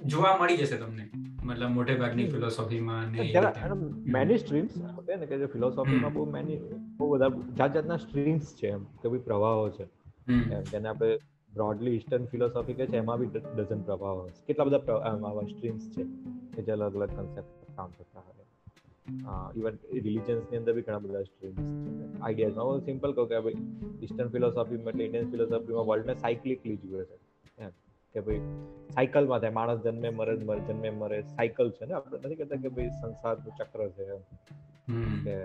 જોવા 0.05 0.35
મળી 0.39 0.57
જશે 0.57 0.77
તમને. 0.77 1.05
મતલબ 1.43 1.71
મોટે 1.71 1.93
ભાગની 1.95 2.27
ફિલોસોફીમાં 2.27 3.11
ને 3.11 3.23
મેની 4.15 4.37
સ્ટ્રીમ્સ 4.37 4.73
છે 5.07 5.15
ને 5.17 5.25
કે 5.25 5.41
જે 5.41 5.47
ફિલોસોફીમાં 5.47 6.13
બહુ 6.13 6.25
મેની 6.35 6.59
બહુ 6.97 7.09
બધા 7.13 7.31
જાત 7.59 7.75
જાતના 7.77 7.97
સ્ટ્રીમ્સ 7.97 8.55
છે 8.55 8.73
એમ 8.77 8.83
કે 9.01 9.09
ભાઈ 9.09 9.25
પ્રવાહો 9.27 9.69
છે. 9.77 9.85
જેને 10.71 10.87
આપણે 10.89 11.09
બ્રોડલી 11.55 11.91
ઈસ્ટર્ન 11.91 12.25
ફિલોસોફી 12.25 12.73
કે 12.73 12.85
છે, 12.85 12.97
એમાં 12.97 13.17
બી 13.19 13.31
ડઝન 13.57 13.81
પ્રભાવ 13.81 14.21
કેટલા 14.47 14.65
બધા 14.65 15.01
આવા 15.01 15.45
સ્ટ્રીમ્સ 15.51 15.89
છે 15.89 16.03
કે 16.55 16.61
જે 16.61 16.71
અલગ 16.71 16.95
અલગ 16.95 17.11
કન્સેપ્ટ 17.17 17.75
કામ 17.75 17.89
કરતા 17.97 18.23
હોય. 18.27 18.31
ઇવન 19.55 19.75
રિલિજન્સની 19.93 20.57
અંદર 20.57 20.73
બી 20.73 20.81
ઘણા 20.81 20.99
બધા 20.99 21.23
સ્ટ્રીમ્સ 21.23 21.57
છે. 21.57 22.21
આઈડિયાઝ 22.21 22.57
હું 22.63 22.81
સિમ્પલ 22.81 23.13
કહું 23.13 23.27
કે 23.29 23.39
ભાઈ 23.39 23.53
ઈસ્ટર્ન 24.01 24.29
ફિલોસોફીમાં 24.29 24.93
એટલે 24.93 25.05
ઇન્ડિયન 25.05 25.31
ફિલોસોફીમાં 25.31 25.85
વર્લ્ડને 25.85 26.15
સાયકલિકલી 26.15 26.77
જુએ 26.77 27.03
છે. 27.03 27.17
કે 28.15 28.19
ભાઈ 28.21 28.39
સાયકલમાં 28.95 29.39
થાય, 29.39 29.49
માણસ 29.49 29.79
જન્મે, 29.81 30.09
મરે 30.09 30.33
જન્મે, 30.67 30.89
મરે 30.89 31.21
સાયકલ 31.21 31.69
છે 31.69 31.85
ને, 31.85 31.93
આપણે 31.93 32.19
નથી 32.23 32.35
કહેતા 32.35 32.61
કે 32.63 32.69
ભાઈ 32.69 32.89
સંસારનું 33.01 33.53
ચક્ર 33.59 33.87
છે 33.89 34.05
કે 35.23 35.35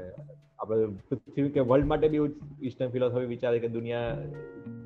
આપણે 0.59 0.87
પૃથ્વી 0.87 1.49
કે 1.49 1.61
વર્લ્ડ 1.61 1.87
માટે 1.87 2.09
બી 2.09 2.19
ઈસ્ટર્ન 2.63 2.91
ફિલોસોફી 2.91 3.27
વિચારે 3.27 3.59
કે 3.59 3.69
દુનિયા 3.69 4.19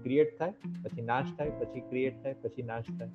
ક્રિએટ 0.02 0.38
થાય 0.38 0.50
પછી 0.84 1.02
નાશ 1.02 1.26
થાય 1.38 1.50
પછી 1.50 1.80
ક્રિએટ 1.80 2.22
થાય 2.22 2.32
પછી 2.32 2.62
નાશ 2.62 2.84
થાય. 2.98 3.08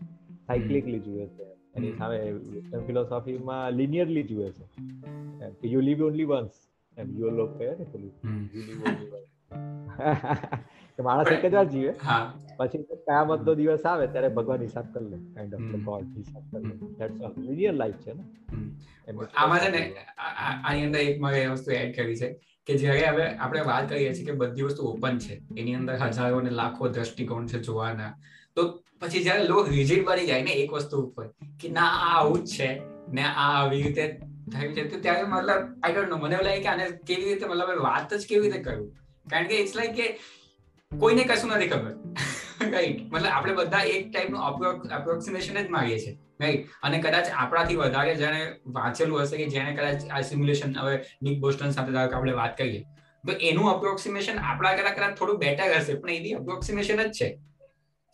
સાયક્લિકલી 0.47 0.99
જુએ 0.99 1.27
છે. 1.27 1.43
એની 1.75 1.91
સામે 1.91 2.31
વેસ્ટર્ન 2.31 2.85
ફિલોસોફીમાં 2.85 3.71
લિનિયરલી 3.71 4.23
જુએ 4.23 4.51
છે. 4.51 4.65
કે 5.49 5.67
યુ 5.67 5.79
લીવ 5.79 6.03
ઓનલી 6.03 6.23
વન્સ 6.23 6.49
એમ 6.97 7.17
યુ 7.17 7.29
લોક 7.29 7.57
કહે 7.57 7.67
ને 7.67 7.83
પેલું 7.83 8.11
યુ 8.29 8.63
લીવ 8.65 8.83
ઓનલી 8.83 9.09
વન્સ 9.09 9.36
કે 10.95 11.01
માણસ 11.03 11.31
એક 11.31 11.45
જ 11.45 11.53
વાર 11.53 11.65
જીવે. 11.65 11.93
પછી 12.57 12.83
કયામત 12.89 13.45
નો 13.47 13.53
દિવસ 13.55 13.85
આવે 13.85 14.07
ત્યારે 14.07 14.29
ભગવાન 14.29 14.61
હિસાબ 14.61 14.85
કરી 14.93 15.09
લે. 15.09 15.17
કાઇન્ડ 15.35 15.53
ઓફ 15.53 15.85
ગોડ 15.85 16.05
હિસાબ 16.17 16.43
કરી 16.51 16.67
લે. 16.67 16.75
ધેટ્સ 16.99 17.21
ઓલ 17.21 17.33
લિનિયર 17.37 17.73
લાઈફ 17.73 17.95
છે 17.95 18.13
ને? 18.13 18.23
આમાં 19.37 19.59
છે 19.59 19.69
ને 19.69 19.81
આની 20.63 20.85
અંદર 20.85 20.99
એક 20.99 21.19
મારે 21.19 21.43
એ 21.43 21.47
વસ્તુ 21.47 21.71
એડ 21.71 21.95
કરી 21.95 22.15
છે 22.15 22.29
કે 22.67 22.77
જ્યારે 22.77 23.05
હવે 23.07 23.25
આપણે 23.35 23.61
વાત 23.61 23.89
કરીએ 23.89 24.13
છીએ 24.13 24.25
કે 24.25 24.31
બધી 24.31 24.61
વસ્તુ 24.61 24.81
ઓપન 24.83 25.17
છે. 25.17 25.41
એની 25.57 25.75
અંદર 25.75 25.95
હજારો 25.95 26.41
ને 26.41 26.49
લાખો 26.49 26.87
દ્રષ્ટિકોણ 26.87 27.45
છે 27.45 27.59
જોવાના. 27.59 28.13
તો 28.55 28.61
પછી 28.99 29.23
જયારે 29.23 29.43
લોકો 29.43 29.63
રિજિડ 29.63 30.05
બની 30.05 30.25
જાય 30.25 30.43
ને 30.43 30.51
એક 30.51 30.73
વસ્તુ 30.73 31.01
ઉપર 31.01 31.25
કે 31.61 31.69
ના 31.69 31.81
આ 31.81 32.13
આવું 32.19 32.43
જ 32.43 32.47
છે 32.47 32.69
ને 33.13 33.23
આ 33.23 33.49
આવી 33.61 33.81
રીતે 33.83 34.05
થયું 34.53 34.73
છે 34.73 34.87
તો 34.87 34.99
ત્યારે 34.99 35.23
મતલબ 35.23 35.61
આઈ 35.83 35.93
ડોન્ટ 35.93 36.09
નો 36.09 36.17
મને 36.17 36.37
લાગે 36.43 36.61
કે 36.61 36.67
આને 36.67 36.85
કેવી 37.07 37.23
રીતે 37.23 37.45
મતલબ 37.47 37.83
વાત 37.83 38.13
જ 38.13 38.27
કેવી 38.29 38.41
રીતે 38.41 38.63
કરવું? 38.63 39.06
કારણ 39.31 39.47
કે 39.47 39.61
ઇટ્સ 39.63 39.75
લાઈક 39.79 39.95
કે 39.95 40.07
કોઈને 40.91 41.23
કશું 41.23 41.55
નથી 41.55 41.69
ખબર. 41.69 41.93
રાઈટ 42.73 42.99
મતલબ 43.13 43.31
આપણે 43.31 43.53
બધા 43.55 43.83
એક 43.95 44.05
ટાઈપનું 44.11 44.41
અપ્રોક્સિમેશન 44.99 45.57
જ 45.57 45.67
માગીએ 45.69 45.97
છીએ. 45.99 46.13
રાઈટ 46.41 46.77
અને 46.83 46.97
કદાચ 47.05 47.33
આપણાથી 47.35 47.79
વધારે 47.81 48.13
જેને 48.21 48.39
વાંચેલું 48.77 49.23
હશે 49.23 49.41
કે 49.41 49.49
જેને 49.55 49.71
કદાચ 49.77 50.05
આ 50.11 50.21
સિમ્યુલેશન 50.29 50.77
હવે 50.77 50.95
નિક 51.23 51.41
બોસ્ટન 51.41 51.75
સાથે 51.77 51.99
આપણે 51.99 52.37
વાત 52.41 52.57
કરીએ. 52.61 52.83
તો 53.23 53.33
એનું 53.49 53.67
અપ્રોક્સિમેશન 53.71 54.37
આપણા 54.41 54.77
કરતા 54.77 54.95
કદાચ 54.97 55.13
થોડું 55.19 55.37
બેટર 55.43 55.69
હશે, 55.75 55.93
પણ 56.01 56.09
એની 56.19 56.33
અપ્રોક્સિમેશન 56.41 57.03
જ 57.03 57.09
છે. 57.19 57.29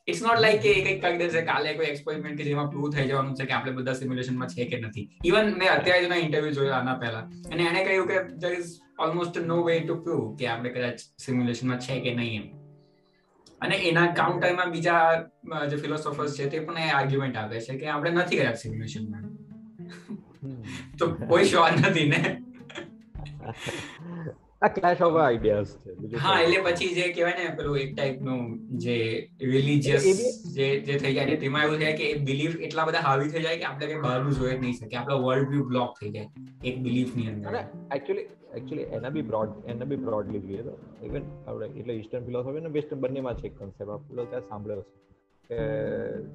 ઇટ્સ 0.07 0.21
નોટ 0.21 0.39
લાઈક 0.43 0.61
કે 0.61 0.71
એક 0.91 0.97
કરી 1.03 1.17
દેશે, 1.17 1.41
કાલે 1.49 1.69
કોઈ 1.73 1.89
એક્સપેરિમેન્ટ 1.91 2.37
કે 2.39 2.47
જેમાં 2.47 2.71
પ્રૂવ 2.71 2.87
થઈ 2.95 3.05
જવાનું 3.09 3.35
છે 3.39 3.45
કે 3.49 3.53
આપણે 3.57 3.73
બધા 3.77 3.99
સિમ્યુલેશનમાં 3.99 4.49
છે 4.53 4.65
કે 4.71 4.79
નથી. 4.79 5.05
ઇવન 5.29 5.53
મેં 5.59 5.69
અત્યારે 5.75 6.07
જ 6.07 6.17
ઇન્ટરવ્યુ 6.23 6.55
જોયો 6.57 6.75
આના 6.79 6.97
પહેલા. 7.03 7.25
અને 7.51 7.63
એને 7.63 7.81
કહ્યું 7.85 8.07
કે 8.11 8.17
there 8.41 8.53
is 8.59 8.71
almost 8.99 9.37
no 9.37 9.63
way 9.63 9.79
to 9.79 9.95
prove 10.03 10.35
કે 10.35 10.47
આપણે 10.47 10.69
કદાચ 10.69 10.99
સિમ્યુલેશનમાં 11.17 11.79
છે 11.79 12.01
કે 12.01 12.15
નહીં 12.15 12.41
એમ. 12.41 12.49
અને 13.61 13.75
એના 13.75 14.13
કાઉન્ટરમાં 14.13 14.71
બીજા 14.71 15.23
જે 15.69 15.75
ફિલોસોફર્સ 15.75 16.37
છે 16.37 16.49
તે 16.49 16.59
પણ 16.59 16.77
એ 16.77 16.89
આર્ગ્યુમેન્ટ 16.89 17.35
આપે 17.35 17.59
છે 17.59 17.77
કે 17.77 17.87
આપણે 17.87 18.11
નથી 18.11 18.37
કર્યા 18.37 18.53
સિમ્યુલેશનમાં 18.53 19.23
તો 20.97 21.07
કોઈ 21.07 21.45
શ્યોર 21.45 21.71
નથી 21.71 22.09
ને. 22.09 22.41
આ 24.63 24.69
ક્લેશ 24.73 25.01
ઓફ 25.05 25.17
આઈડિયાસ 25.19 25.71
છે 25.85 26.19
હા 26.19 26.35
એટલે 26.39 26.59
પછી 26.67 26.89
જે 26.97 27.07
કહેવાય 27.09 27.37
ને 27.39 27.55
પેલું 27.57 27.79
એક 27.79 27.89
ટાઈપનું 27.91 28.43
જે 28.79 28.97
રિલીજીયસ 29.47 30.05
જે 30.53 30.69
જે 30.83 30.97
થઈ 30.97 31.13
જાય 31.15 31.39
તેમાં 31.41 31.65
એવું 31.65 31.81
થાય 31.81 31.97
કે 31.97 32.07
એ 32.09 32.21
બિલીફ 32.23 32.55
એટલા 32.61 32.87
બધા 32.89 33.03
હાવી 33.05 33.33
થઈ 33.33 33.43
જાય 33.43 33.59
કે 33.59 33.67
આપણે 33.69 33.91
કઈ 33.91 33.99
બહારનું 34.05 34.39
જોઈ 34.39 34.53
જ 34.53 34.61
નહીં 34.61 34.77
શકે 34.77 34.95
આપણો 34.95 35.19
વર્લ્ડ 35.25 35.51
વ્યૂ 35.51 35.67
બ્લોક 35.67 35.99
થઈ 35.99 36.11
જાય 36.11 36.47
એક 36.63 36.81
બિલીફની 36.81 37.27
અંદર. 37.27 37.61
એકચ્યુઅલી 37.91 38.27
એકચ્યુઅલી 38.53 38.87
એના 38.93 39.11
બી 39.11 39.25
બ્રોડ 39.29 39.55
એના 39.67 39.87
બી 39.87 40.01
બ્રોડલી 40.01 40.43
જોઈએ 40.43 40.63
તો 40.63 40.75
ઇવન 41.03 41.23
આપણે 41.45 41.71
એટલે 41.71 41.93
ઈસ્ટર્ન 41.95 42.27
ફિલોસોફી 42.27 42.63
અને 42.63 42.73
વેસ્ટર્ન 42.73 43.01
બંનેમાં 43.01 43.39
છે 43.39 43.47
એક 43.47 43.55
કન્સેપ્ટ 43.55 43.89
આપણે 43.91 44.27
ત્યાં 44.27 44.49
સાંભળ્યો 44.49 44.83
છે 44.83 45.01
કે 45.49 45.59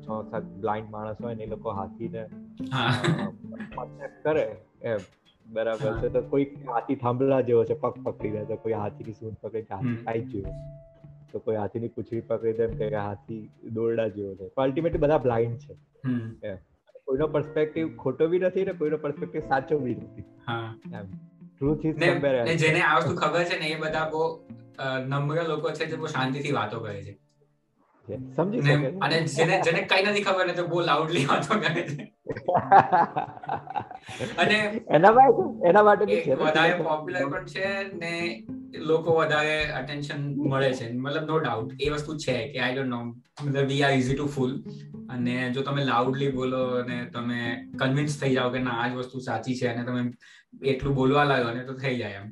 છ 0.01 0.09
સાત 0.31 0.51
બ્લાઇન્ડ 0.59 0.91
માણસ 0.91 1.22
હોય 1.22 1.37
ને 1.37 1.45
એ 1.45 1.51
લોકો 1.51 1.74
હાથીને 1.74 2.22
કરે 4.22 4.45
બરાબર 5.49 5.92
છે. 6.01 6.09
તો 6.09 6.20
કોઈ 6.32 6.46
હાથી 6.68 6.96
થાંભલા 6.96 7.40
જેવો 7.42 7.64
છે 7.64 7.74
પગ 7.74 8.05
પકડી 8.05 8.30
લે 8.30 8.44
તો 8.44 8.57
કોઈ 8.57 8.72
હાથીની 8.72 9.12
સૂંઢ 9.12 9.38
પકડી 9.40 9.66
હાથી 9.70 9.96
ખાઈ 10.05 10.24
જેવો 10.32 10.55
તો 11.32 11.38
કોઈ 11.38 11.57
હાથીની 11.57 11.88
પૂંછડી 11.88 12.24
પકડી 12.28 12.53
દે 12.53 12.66
કે 12.80 12.90
હાથી 12.96 13.40
દોરડા 13.72 14.09
જેવો 14.09 14.34
છે. 14.34 14.51
અલ્ટિમેટલી 14.57 14.99
બધા 14.99 15.18
બ્લાઇન્ડ 15.18 15.59
છે. 15.59 15.74
કોઈનો 17.07 17.26
પર્સપેક્ટિવ 17.28 17.96
ખોટો 17.96 18.28
બી 18.28 18.38
નથી 18.38 18.64
ને 18.64 18.72
કોઈનો 18.72 18.96
પર્સપેક્ટિવ 18.96 19.49
સાચો 19.49 19.78
બી 19.78 19.94
નથી. 19.94 20.24
ટ્રુથ 21.55 21.86
ઇઝ 21.86 21.96
સમવેર 21.96 22.55
જેને 22.57 22.80
આ 22.82 22.99
વસ્તુ 22.99 23.14
ખબર 23.16 23.44
છે 23.44 23.59
ને 23.59 23.66
એ 23.68 23.78
બધા 23.80 24.09
બહુ 24.11 24.22
નમ્ર 25.07 25.49
લોકો 25.49 25.72
છે 25.72 25.86
જે 25.86 25.96
બહુ 25.96 26.07
શાંતિથી 26.07 26.53
વાતો 26.53 26.80
કરે 26.80 27.01
છે. 27.03 27.14
સમજી 28.37 28.63
શકે? 28.63 28.89
અને 29.01 29.17
જેને 29.31 29.55
જેને 29.63 29.81
કઈ 29.83 30.03
નથી 30.03 30.23
ખબર 30.23 30.47
ને 30.47 30.53
તો 30.53 30.67
બહુ 30.67 30.81
લાઉડલી 30.81 31.27
વાતો 31.27 31.59
કરે 31.59 31.83
છે. 31.85 32.05
અને 34.37 34.57
એના 34.91 35.13
માટે 35.13 35.43
એના 35.69 35.83
માટે 35.83 36.05
બી 36.07 36.23
છે 36.23 36.35
વધારે 36.37 36.75
પોપ્યુલર 36.81 37.29
પણ 37.33 37.47
છે 37.47 37.67
ને 37.95 38.13
લોકો 38.83 39.15
વધારે 39.15 39.57
અટેન્શન 39.73 40.21
મળે 40.45 40.71
છે. 40.73 40.87
મતલબ 40.95 41.25
નો 41.25 41.39
ડાઉટ 41.39 41.71
એ 41.79 41.91
વસ્તુ 41.91 42.17
છે 42.17 42.49
કે 42.49 42.59
આઈ 42.61 42.75
ડોન્ટ 42.75 42.91
નો 42.91 43.01
મતલબ 43.45 43.67
we 43.67 43.83
are 43.83 43.93
easy 43.93 44.15
to 44.15 44.27
fool 44.27 44.53
અને 45.09 45.51
જો 45.51 45.63
તમે 45.63 45.85
લાઉડલી 45.85 46.33
બોલો 46.33 46.63
અને 46.81 46.99
તમે 47.13 47.39
કન્વિન્સ 47.79 48.21
થઈ 48.21 48.35
જાઓ 48.35 48.51
કે 48.51 48.59
ના 48.59 48.81
આ 48.83 48.89
જ 48.89 48.95
વસ્તુ 48.95 49.21
સાચી 49.21 49.55
છે 49.55 49.69
અને 49.69 49.85
તમે 49.85 50.03
એટલું 50.65 50.95
બોલવા 50.95 51.25
લાગો 51.25 51.51
ને 51.51 51.65
તો 51.65 51.75
થઈ 51.75 51.97
જાય 51.99 52.15
એમ. 52.15 52.29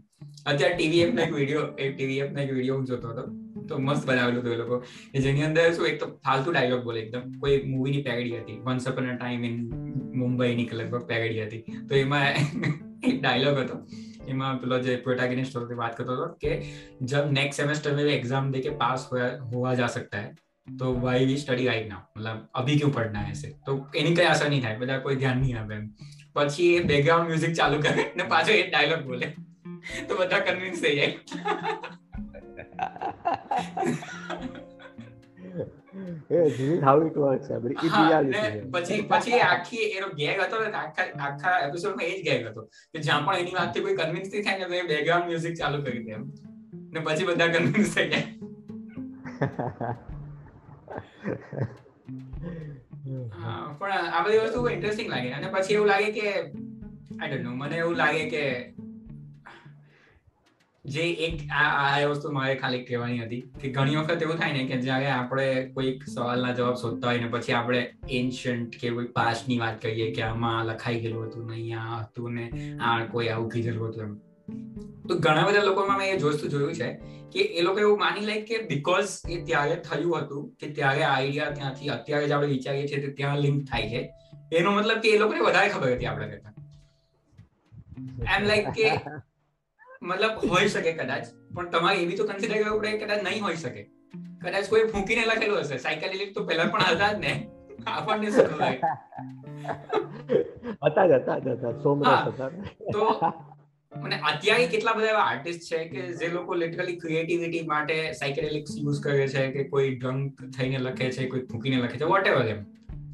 અત્યારે 0.47 0.75
ટીવીએફ 0.75 1.13
નો 1.15 1.23
એક 1.23 1.33
વીડિયો 1.35 1.65
ટીવીએફ 1.73 2.33
નો 2.33 2.41
એક 2.41 2.51
વીડિયો 2.53 2.77
હું 2.77 2.87
જોતો 2.87 3.09
હતો. 3.09 3.25
તો 3.66 3.80
મસ્ત 3.80 4.06
બનાવેલું 4.06 4.42
હતું 4.42 4.54
એ 4.54 4.60
લોકો 4.60 4.78
કે 5.10 5.24
જેની 5.24 5.48
અંદર 5.48 5.66
શું 5.72 5.88
એક 5.88 5.98
તો 6.00 6.12
ફાલતુ 6.20 6.52
ડાયલોગ 6.52 6.84
બોલે 6.84 7.02
એકદમ 7.02 7.26
કોઈ 7.40 7.58
મૂવીની 7.66 8.04
પેગડી 8.04 8.38
હતી 8.38 8.60
once 8.62 8.88
upon 8.88 9.10
a 9.10 9.16
time 9.16 9.44
in 9.44 9.58
મુંબઈની 10.16 10.70
લગભગ 10.74 11.04
પેગડી 11.08 11.44
હતી 11.44 11.82
તો 11.86 12.00
એમાં 12.00 12.30
એક 13.04 13.18
ડાયલોગ 13.18 13.60
હતો 13.60 13.82
એમાં 14.28 14.54
પેલો 14.58 14.80
જે 14.80 14.96
प्रोटैगनिस्ट 14.98 15.56
होता 15.56 15.76
बात 15.76 15.98
करता 15.98 16.16
था 16.16 16.30
कि 16.38 16.52
जब 17.06 17.30
नेक्स्ट 17.32 17.62
सेमेस्टर 17.62 17.96
में 17.96 18.04
एग्जाम 18.12 18.52
दे 18.52 18.60
के 18.60 18.78
पास 18.78 19.08
हुआ 19.12 19.28
हुआ 19.54 19.74
जा 19.76 19.88
सकता 19.90 20.18
है 20.18 20.34
तो 20.68 20.94
why 20.98 21.26
we 21.26 21.38
study 21.38 21.68
right 21.68 21.88
now 21.90 22.02
मतलब 22.18 22.48
अभी 22.56 22.78
क्यों 22.78 22.92
पढ़ना 22.92 23.20
है 23.20 23.32
ऐसे 23.32 23.54
तो 23.66 23.78
એની 23.96 24.16
કઈ 24.16 24.28
અસર 24.28 24.50
નહીં 24.50 24.62
થાય 24.62 24.78
બધા 24.78 25.00
કોઈ 25.00 25.16
ધ્યાન 25.16 25.40
નહીં 25.40 25.58
આપે 25.58 25.74
એમ 25.76 25.88
પછી 26.36 26.68
એ 26.74 26.84
બેકગ્રાઉન્ડ 26.86 27.28
મ્યુઝિક 27.28 27.56
ચાલુ 27.56 27.82
કરે 27.82 28.06
ને 28.16 28.28
પાછો 28.28 28.52
એ 28.54 28.64
ડાયલોગ 28.68 29.04
બોલે 29.06 29.28
તો 30.08 30.14
બધા 30.16 30.42
કન્વિન્સ 30.42 30.82
થઈ 30.82 30.96
જાય 30.96 31.12
પછી 38.73 39.03
પછી 39.03 39.39
આખી 39.39 39.77
એનો 39.77 40.09
ગેગ 40.09 40.41
હતો 40.41 40.65
ને 40.65 40.71
આખા 40.71 41.25
આખા 41.25 41.59
એપિસોડમાં 41.59 42.07
એ 42.07 42.23
જ 42.23 42.25
ગેગ 42.25 42.47
હતો. 42.47 42.63
કે 42.63 42.99
જ્યાં 42.99 43.27
પણ 43.27 43.37
એની 43.37 43.51
વાતથી 43.51 43.81
કોઈ 43.81 43.97
કન્વિન્સ 43.97 44.29
નહીં 44.33 44.45
થાય 44.45 44.59
ને 44.59 44.65
તો 44.65 44.75
એ 44.75 44.83
બેકગ્રાઉન્ડ 44.83 45.27
મ્યુઝિક 45.27 45.55
ચાલુ 45.55 45.83
કરી 45.83 46.05
દે 46.05 46.11
એમ. 46.11 46.33
ને 46.75 47.01
પછી 47.01 47.25
બધા 47.25 47.47
કન્વિન્સ 47.47 47.95
થઈ 47.95 48.09
જાય. 48.09 48.23
પણ 53.79 53.93
આ 53.93 54.25
બધી 54.25 54.39
વસ્તુ 54.39 54.69
ઇન્ટરેસ્ટિંગ 54.69 55.09
લાગે. 55.11 55.31
અને 55.31 55.47
પછી 55.47 55.75
એવું 55.75 55.87
લાગે 55.87 56.13
કે 56.13 56.31
આઈ 57.21 57.29
ડોન્ટ 57.29 57.43
નો 57.43 57.51
મને 57.51 57.77
એવું 57.77 57.97
લાગે 57.97 58.31
કે 58.31 58.75
જે 60.87 61.05
એક 61.27 61.41
આ 61.51 62.07
વસ્તુ 62.07 62.33
મારે 62.33 62.55
ખાલી 62.55 62.85
કહેવાની 62.85 63.19
હતી 63.19 63.41
કે 63.61 63.71
ઘણી 63.71 63.97
વખત 63.97 64.23
એવું 64.23 64.37
થાય 64.37 64.53
ને 64.53 64.67
કે 64.67 64.77
જ્યારે 64.77 65.09
આપણે 65.11 65.47
કોઈક 65.75 66.05
સવાલના 66.15 66.53
જવાબ 66.53 66.75
શોધતા 66.75 67.09
હોય 67.09 67.21
ને 67.21 67.29
પછી 67.29 67.53
આપણે 67.53 67.81
એન્શન્ટ 68.11 68.79
કે 68.81 68.91
કોઈ 68.91 69.05
પાસ્ટની 69.05 69.59
વાત 69.59 69.83
કરીએ 69.83 70.09
કે 70.13 70.23
આમાં 70.23 70.61
લખાઈ 70.67 71.01
ગયેલું 71.01 71.27
હતું 71.27 71.47
ને 71.47 71.55
અહીંયા 71.55 72.01
હતું 72.03 72.35
ને 72.35 72.47
આ 72.81 72.97
કોઈ 73.07 73.29
આવું 73.29 73.51
કીધેલું 73.51 73.89
હતું 73.89 74.17
તો 75.09 75.19
ઘણા 75.19 75.47
બધા 75.47 75.63
લોકોમાં 75.63 75.99
મેં 75.99 76.15
એ 76.15 76.19
જોસ્તું 76.19 76.51
જોયું 76.51 76.75
છે 76.75 76.89
કે 77.31 77.41
એ 77.41 77.63
લોકો 77.63 77.79
એવું 77.81 77.99
માની 77.99 78.27
લે 78.27 78.41
કે 78.41 78.59
બીકોઝ 78.59 79.15
એ 79.31 79.43
ત્યારે 79.45 79.77
થયું 79.77 80.19
હતું 80.23 80.51
કે 80.61 80.67
ત્યારે 80.71 81.05
આઈડિયા 81.05 81.51
ત્યાંથી 81.51 81.89
અત્યારે 81.89 82.29
જ 82.29 82.33
આપણે 82.33 82.47
વિચારીએ 82.47 82.89
છીએ 82.89 83.13
ત્યાં 83.13 83.39
લિંક 83.39 83.71
થાય 83.71 83.89
છે. 83.89 84.11
એનો 84.53 84.71
મતલબ 84.71 84.99
કે 84.99 85.09
એ 85.09 85.19
લોકોને 85.19 85.41
વધારે 85.41 85.69
ખબર 85.69 85.95
હતી 85.95 86.07
આપણે 86.07 86.27
કરતા. 86.27 86.53
એમ 88.37 88.43
લાઈક 88.45 88.69
કે 88.71 88.87
મતલબ 90.07 90.51
હોઈ 90.51 90.69
શકે 90.69 90.95
કદાચ 90.95 91.25
પણ 91.55 91.71
તમારે 91.71 92.03
એવી 92.03 92.17
તો 92.17 92.25
કન્સિડર 92.25 92.59
કરવું 92.59 92.81
પડે 92.81 92.99
કદાચ 93.03 93.23
નહીં 93.23 93.43
હોઈ 93.43 93.57
શકે. 93.57 93.91
કદાચ 94.41 94.69
કોઈ 94.69 94.89
ફૂંકીને 94.89 95.27
લખેલું 95.27 95.63
હશે. 95.63 95.79
સાયકલ 95.79 96.33
તો 96.35 96.45
પહેલા 96.45 96.69
પણ 96.69 96.85
હતા 96.91 97.13
જ 97.13 97.19
ને. 97.19 97.49
આપણને 97.89 98.31
શું 98.31 98.61
હતા 100.83 101.07
જ 101.07 101.15
હતા 101.15 101.41
જ 101.41 101.51
હતા 101.51 101.83
સોમનાથ 101.83 102.31
હતા. 102.31 102.51
તો 102.93 103.33
મને 103.93 104.21
અત્યારે 104.31 104.67
કેટલા 104.67 104.95
બધા 104.95 105.11
એવા 105.11 105.27
આર્ટિસ્ટ 105.27 105.69
છે 105.69 105.89
કે 105.91 106.01
જે 106.21 106.29
લોકો 106.29 106.55
લિટરલી 106.55 106.99
ક્રિએટિવિટી 106.99 107.67
માટે 107.67 108.13
સાયકેડેલિક્સ 108.13 108.79
યુઝ 108.79 109.01
કરે 109.01 109.29
છે 109.29 109.51
કે 109.51 109.65
કોઈ 109.71 109.95
ડ્રંક 109.95 110.33
થઈને 110.57 110.81
લખે 110.81 111.11
છે 111.11 111.27
કોઈ 111.27 111.47
ફૂંકીને 111.51 111.79
લખે 111.79 111.99
છે 111.99 112.07
વોટ 112.07 112.27
એવર 112.27 112.47
એમ. 112.47 112.67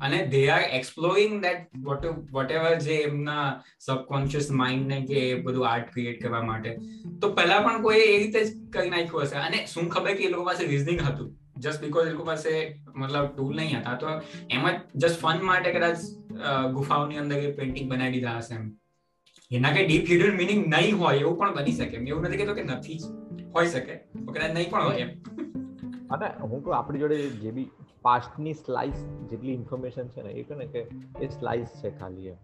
અને 0.07 0.19
they 0.33 0.43
are 0.55 0.63
exploring 0.79 1.35
that 1.45 1.61
what 1.87 2.07
whatever 2.57 2.73
જે 2.87 2.97
એમના 3.09 3.45
સબકોન્શિયસ 3.87 4.49
માઇન્ડ 4.61 4.91
ને 4.93 4.99
કે 5.11 5.21
એ 5.27 5.37
બધું 5.45 5.69
આર્ટ 5.69 5.93
ક્રિએટ 5.95 6.19
કરવા 6.25 6.43
માટે. 6.49 6.71
તો 7.21 7.33
પહેલા 7.39 7.61
પણ 7.67 7.87
કોઈ 7.87 8.03
એ 8.07 8.19
રીતે 8.23 8.41
જ 8.41 8.51
કરી 8.75 8.93
નાખ્યું 8.95 9.25
હશે. 9.25 9.39
અને 9.47 9.59
શું 9.73 9.89
ખબર 9.95 10.19
કે 10.19 10.29
એ 10.29 10.33
લોકો 10.35 10.45
પાસે 10.51 10.63
રિઝનિંગ 10.73 11.01
હતું? 11.09 11.31
જસ્ટ 11.59 11.83
બીકોઝ 11.85 12.07
એ 12.07 12.13
લોકો 12.13 12.25
પાસે 12.29 12.53
મતલબ 13.01 13.27
ટૂલ 13.31 13.57
નહીં 13.59 13.81
હતા, 13.81 13.97
તો 14.03 14.07
એમાં 14.57 14.79
જસ્ટ 14.95 15.19
ફન 15.23 15.45
માટે 15.49 15.69
કદાચ 15.77 15.99
ગુફાઓની 16.77 17.21
અંદર 17.23 17.39
એ 17.41 17.53
પેઇન્ટિંગ 17.59 17.91
બનાવી 17.91 18.15
દીધા 18.17 18.39
હશે 18.39 18.55
એમ. 18.59 18.65
એના 19.51 19.73
કે 19.77 19.83
ડીપ 19.87 20.05
હિડન 20.11 20.35
મિનિંગ 20.41 20.61
નહીં 20.75 20.99
હોય 21.01 21.21
એવું 21.23 21.37
પણ 21.41 21.55
બની 21.59 21.77
શકે 21.79 21.97
એવું 22.01 22.27
નથી 22.27 22.41
કહેતો 22.41 22.55
કે 22.59 22.65
નથી 22.69 22.99
હોઈ 23.55 23.69
શકે 23.75 23.95
કદાચ 24.29 24.51
નહીં 24.57 24.71
પણ 24.73 24.85
હોય 24.89 25.05
એમ. 25.05 25.11
અને 26.13 26.27
હું 26.41 26.59
કહું, 26.63 26.75
આપણી 26.77 27.03
જોડે 27.03 27.19
જે 27.45 27.51
બી 27.57 27.69
પાસ્ટની 28.03 28.53
સ્લાઇસ 28.55 29.05
જેટલી 29.31 29.53
ઇન્ફોર્મેશન 29.53 30.09
છે 30.09 30.23
ને 30.23 30.31
એ 30.31 30.43
કહે 30.43 30.57
ને 30.57 30.67
કે 30.67 30.81
એ 31.21 31.29
સ્લાઇસ 31.29 31.67
છે 31.85 31.99
ખાલી 31.99 32.27
એમ. 32.27 32.37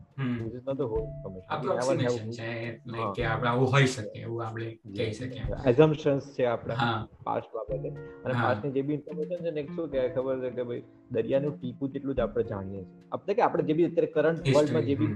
It 0.46 0.54
is 0.54 0.62
not 0.66 0.76
the 0.76 0.80
whole 0.80 1.02
information 1.02 2.30
છે 2.30 2.80
લાઈક 2.86 3.12
કે 3.12 3.24
આપણે 3.24 3.48
આવું 3.48 3.72
હોઈ 3.72 3.86
શકે 3.86 4.18
એવું 4.18 4.46
આપણે 4.46 4.78
કહી 4.96 5.12
શકીએ. 5.12 5.42
એઝમ્પશન્સ 5.66 6.22
છે 6.34 6.44
આપણા 6.44 7.08
પાસ્ટ 7.24 7.54
બાબતે. 7.54 7.88
અને 8.24 8.34
પાસ્ટની 8.34 8.70
જે 8.70 8.82
બી 8.82 8.94
ઇન્ફોર્મેશન 8.94 9.36
છે 9.36 9.50
ને 9.50 9.66
શું 9.66 9.90
કે 9.90 10.08
ખબર 10.08 10.40
છે 10.40 10.50
કે 10.50 10.62
ભાઈ 10.62 10.82
દરિયાનું 11.10 11.60
ટીપું 11.60 11.90
જેટલું 11.90 12.14
જ 12.14 12.20
આપણે 12.20 12.44
જાણીએ 12.44 12.84
છીએ. 12.84 13.02
આપણે 13.12 13.34
કે 13.34 13.42
આપણે 13.42 13.62
જે 13.62 13.72
બી 13.72 13.84
અત્યારે 13.84 14.06
કરંટ 14.06 14.38
વર્લ્ડમાં 14.56 14.82
જે 14.82 14.94
બી 14.94 15.14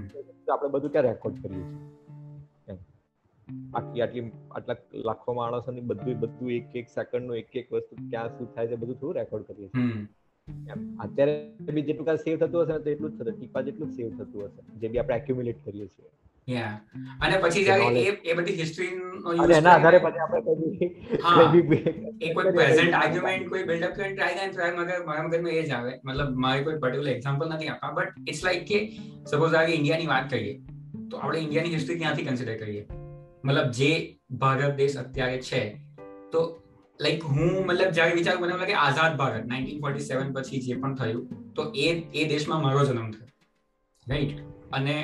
આપણે 0.52 0.68
બધું 0.68 0.90
ક્યાં 0.90 1.04
રેકોર્ડ 1.04 1.42
કરીએ 1.42 1.64
છીએ? 1.64 1.92
આટલી 3.74 4.02
આટલી 4.02 4.32
આટલા 4.50 4.76
લાખો 4.94 5.32
માણસોની 5.32 5.80
બધું 5.80 6.20
બધું 6.20 6.52
એક 6.52 6.76
એક 6.76 6.88
સેકન્ડનું 6.88 7.36
એક 7.36 7.56
એક 7.56 7.72
વસ્તુ 7.72 7.96
ક્યાં 8.10 8.28
શું 8.28 8.54
થાય 8.54 8.66
છે 8.66 8.76
બધું 8.76 8.94
થોડું 8.94 9.14
રેકોર્ડ 9.14 9.44
કરીએ 9.44 9.68
છીએ. 9.68 10.06
અત્યારે 10.48 11.74
બી 11.76 11.82
જેટલું 11.82 12.06
કાંઈ 12.06 12.24
સેવ 12.24 12.40
થતું 12.40 12.64
હશે 12.64 12.78
તો 12.78 12.90
એટલું 12.92 13.12
જ 13.12 13.18
થતું 13.18 13.36
ટીપા 13.36 13.62
જેટલું 13.62 13.92
સેવ 13.92 14.08
થતું 14.16 14.42
હશે 14.46 14.80
જે 14.80 14.88
બી 14.88 15.00
આપણે 15.02 15.16
એક્યુમ્યુલેટ 15.16 15.60
કરીએ 15.66 15.86
છીએ. 15.86 16.10
અને 17.20 17.36
પછી 17.42 17.64
જ્યારે 17.64 18.00
એ 18.00 18.14
એ 18.24 18.36
બધી 18.38 18.56
હિસ્ટ્રી 18.60 18.90
નો 18.94 19.34
યુઝ 19.34 19.54
એના 19.58 19.74
આધારે 19.74 20.00
પછી 20.00 20.24
આપણે 20.24 20.40
કદી 20.48 21.80
એક 22.20 22.34
કોઈ 22.34 22.54
પ્રેઝન્ટ 22.56 22.98
આર્ગ્યુમેન્ટ 23.00 23.48
કોઈ 23.48 23.64
બિલ્ડ 23.64 23.86
અપ 23.88 23.94
કરીને 23.94 24.14
ટ્રાય 24.14 24.34
થાય 24.38 24.72
તો 24.72 24.80
મગર 24.80 25.04
મારા 25.04 25.26
મગજમાં 25.28 25.54
એ 25.54 25.62
જ 25.62 25.70
આવે. 25.70 25.92
મતલબ 26.04 26.42
મારે 26.46 26.64
કોઈ 26.64 26.78
પર્ટિક્યુલર 26.78 27.12
એક્ઝામ્પલ 27.14 27.54
નથી 27.54 27.70
આપવા 27.74 27.92
બટ 27.98 28.26
ઇટ્સ 28.26 28.42
લાઈક 28.48 28.66
કે 28.66 28.80
સપોઝ 29.26 29.54
આ 29.54 29.64
ઇન્ડિયાની 29.76 30.10
વાત 30.14 30.26
કરીએ 30.30 30.56
તો 31.10 31.14
આપણે 31.18 31.44
ઇન્ડિયાની 31.46 31.76
હિસ્ટ્રી 31.76 32.00
ક્યાંથી 32.02 32.26
કન્સિડર 32.26 32.58
કરીએ? 32.58 32.82
મતલબ 33.44 33.70
જે 33.78 33.92
ભારત 34.38 34.76
દેશ 34.76 34.98
અત્યારે 35.04 35.38
છે 35.42 35.62
તો 36.32 36.42
લાઈક 37.04 37.24
હું 37.32 37.50
મતલબ 37.66 37.90
જ્યારે 37.96 38.14
વિચાર 38.18 38.36
મને 38.42 38.58
લાગે 38.60 38.74
આઝાદ 38.82 39.18
ભારત 39.20 39.48
નાઇન્ટીન 39.52 39.80
ફોર્ટી 39.82 40.06
સેવન 40.08 40.30
પછી 40.36 40.60
જે 40.66 40.76
પણ 40.82 40.94
થયું, 41.00 41.24
તો 41.56 41.62
એ 41.86 41.88
એ 42.20 42.28
દેશમાં 42.32 42.62
મારો 42.66 42.84
જન્મ 42.90 43.10
થયો. 43.14 43.28
રાઈટ 44.06 44.38
અને 44.78 44.94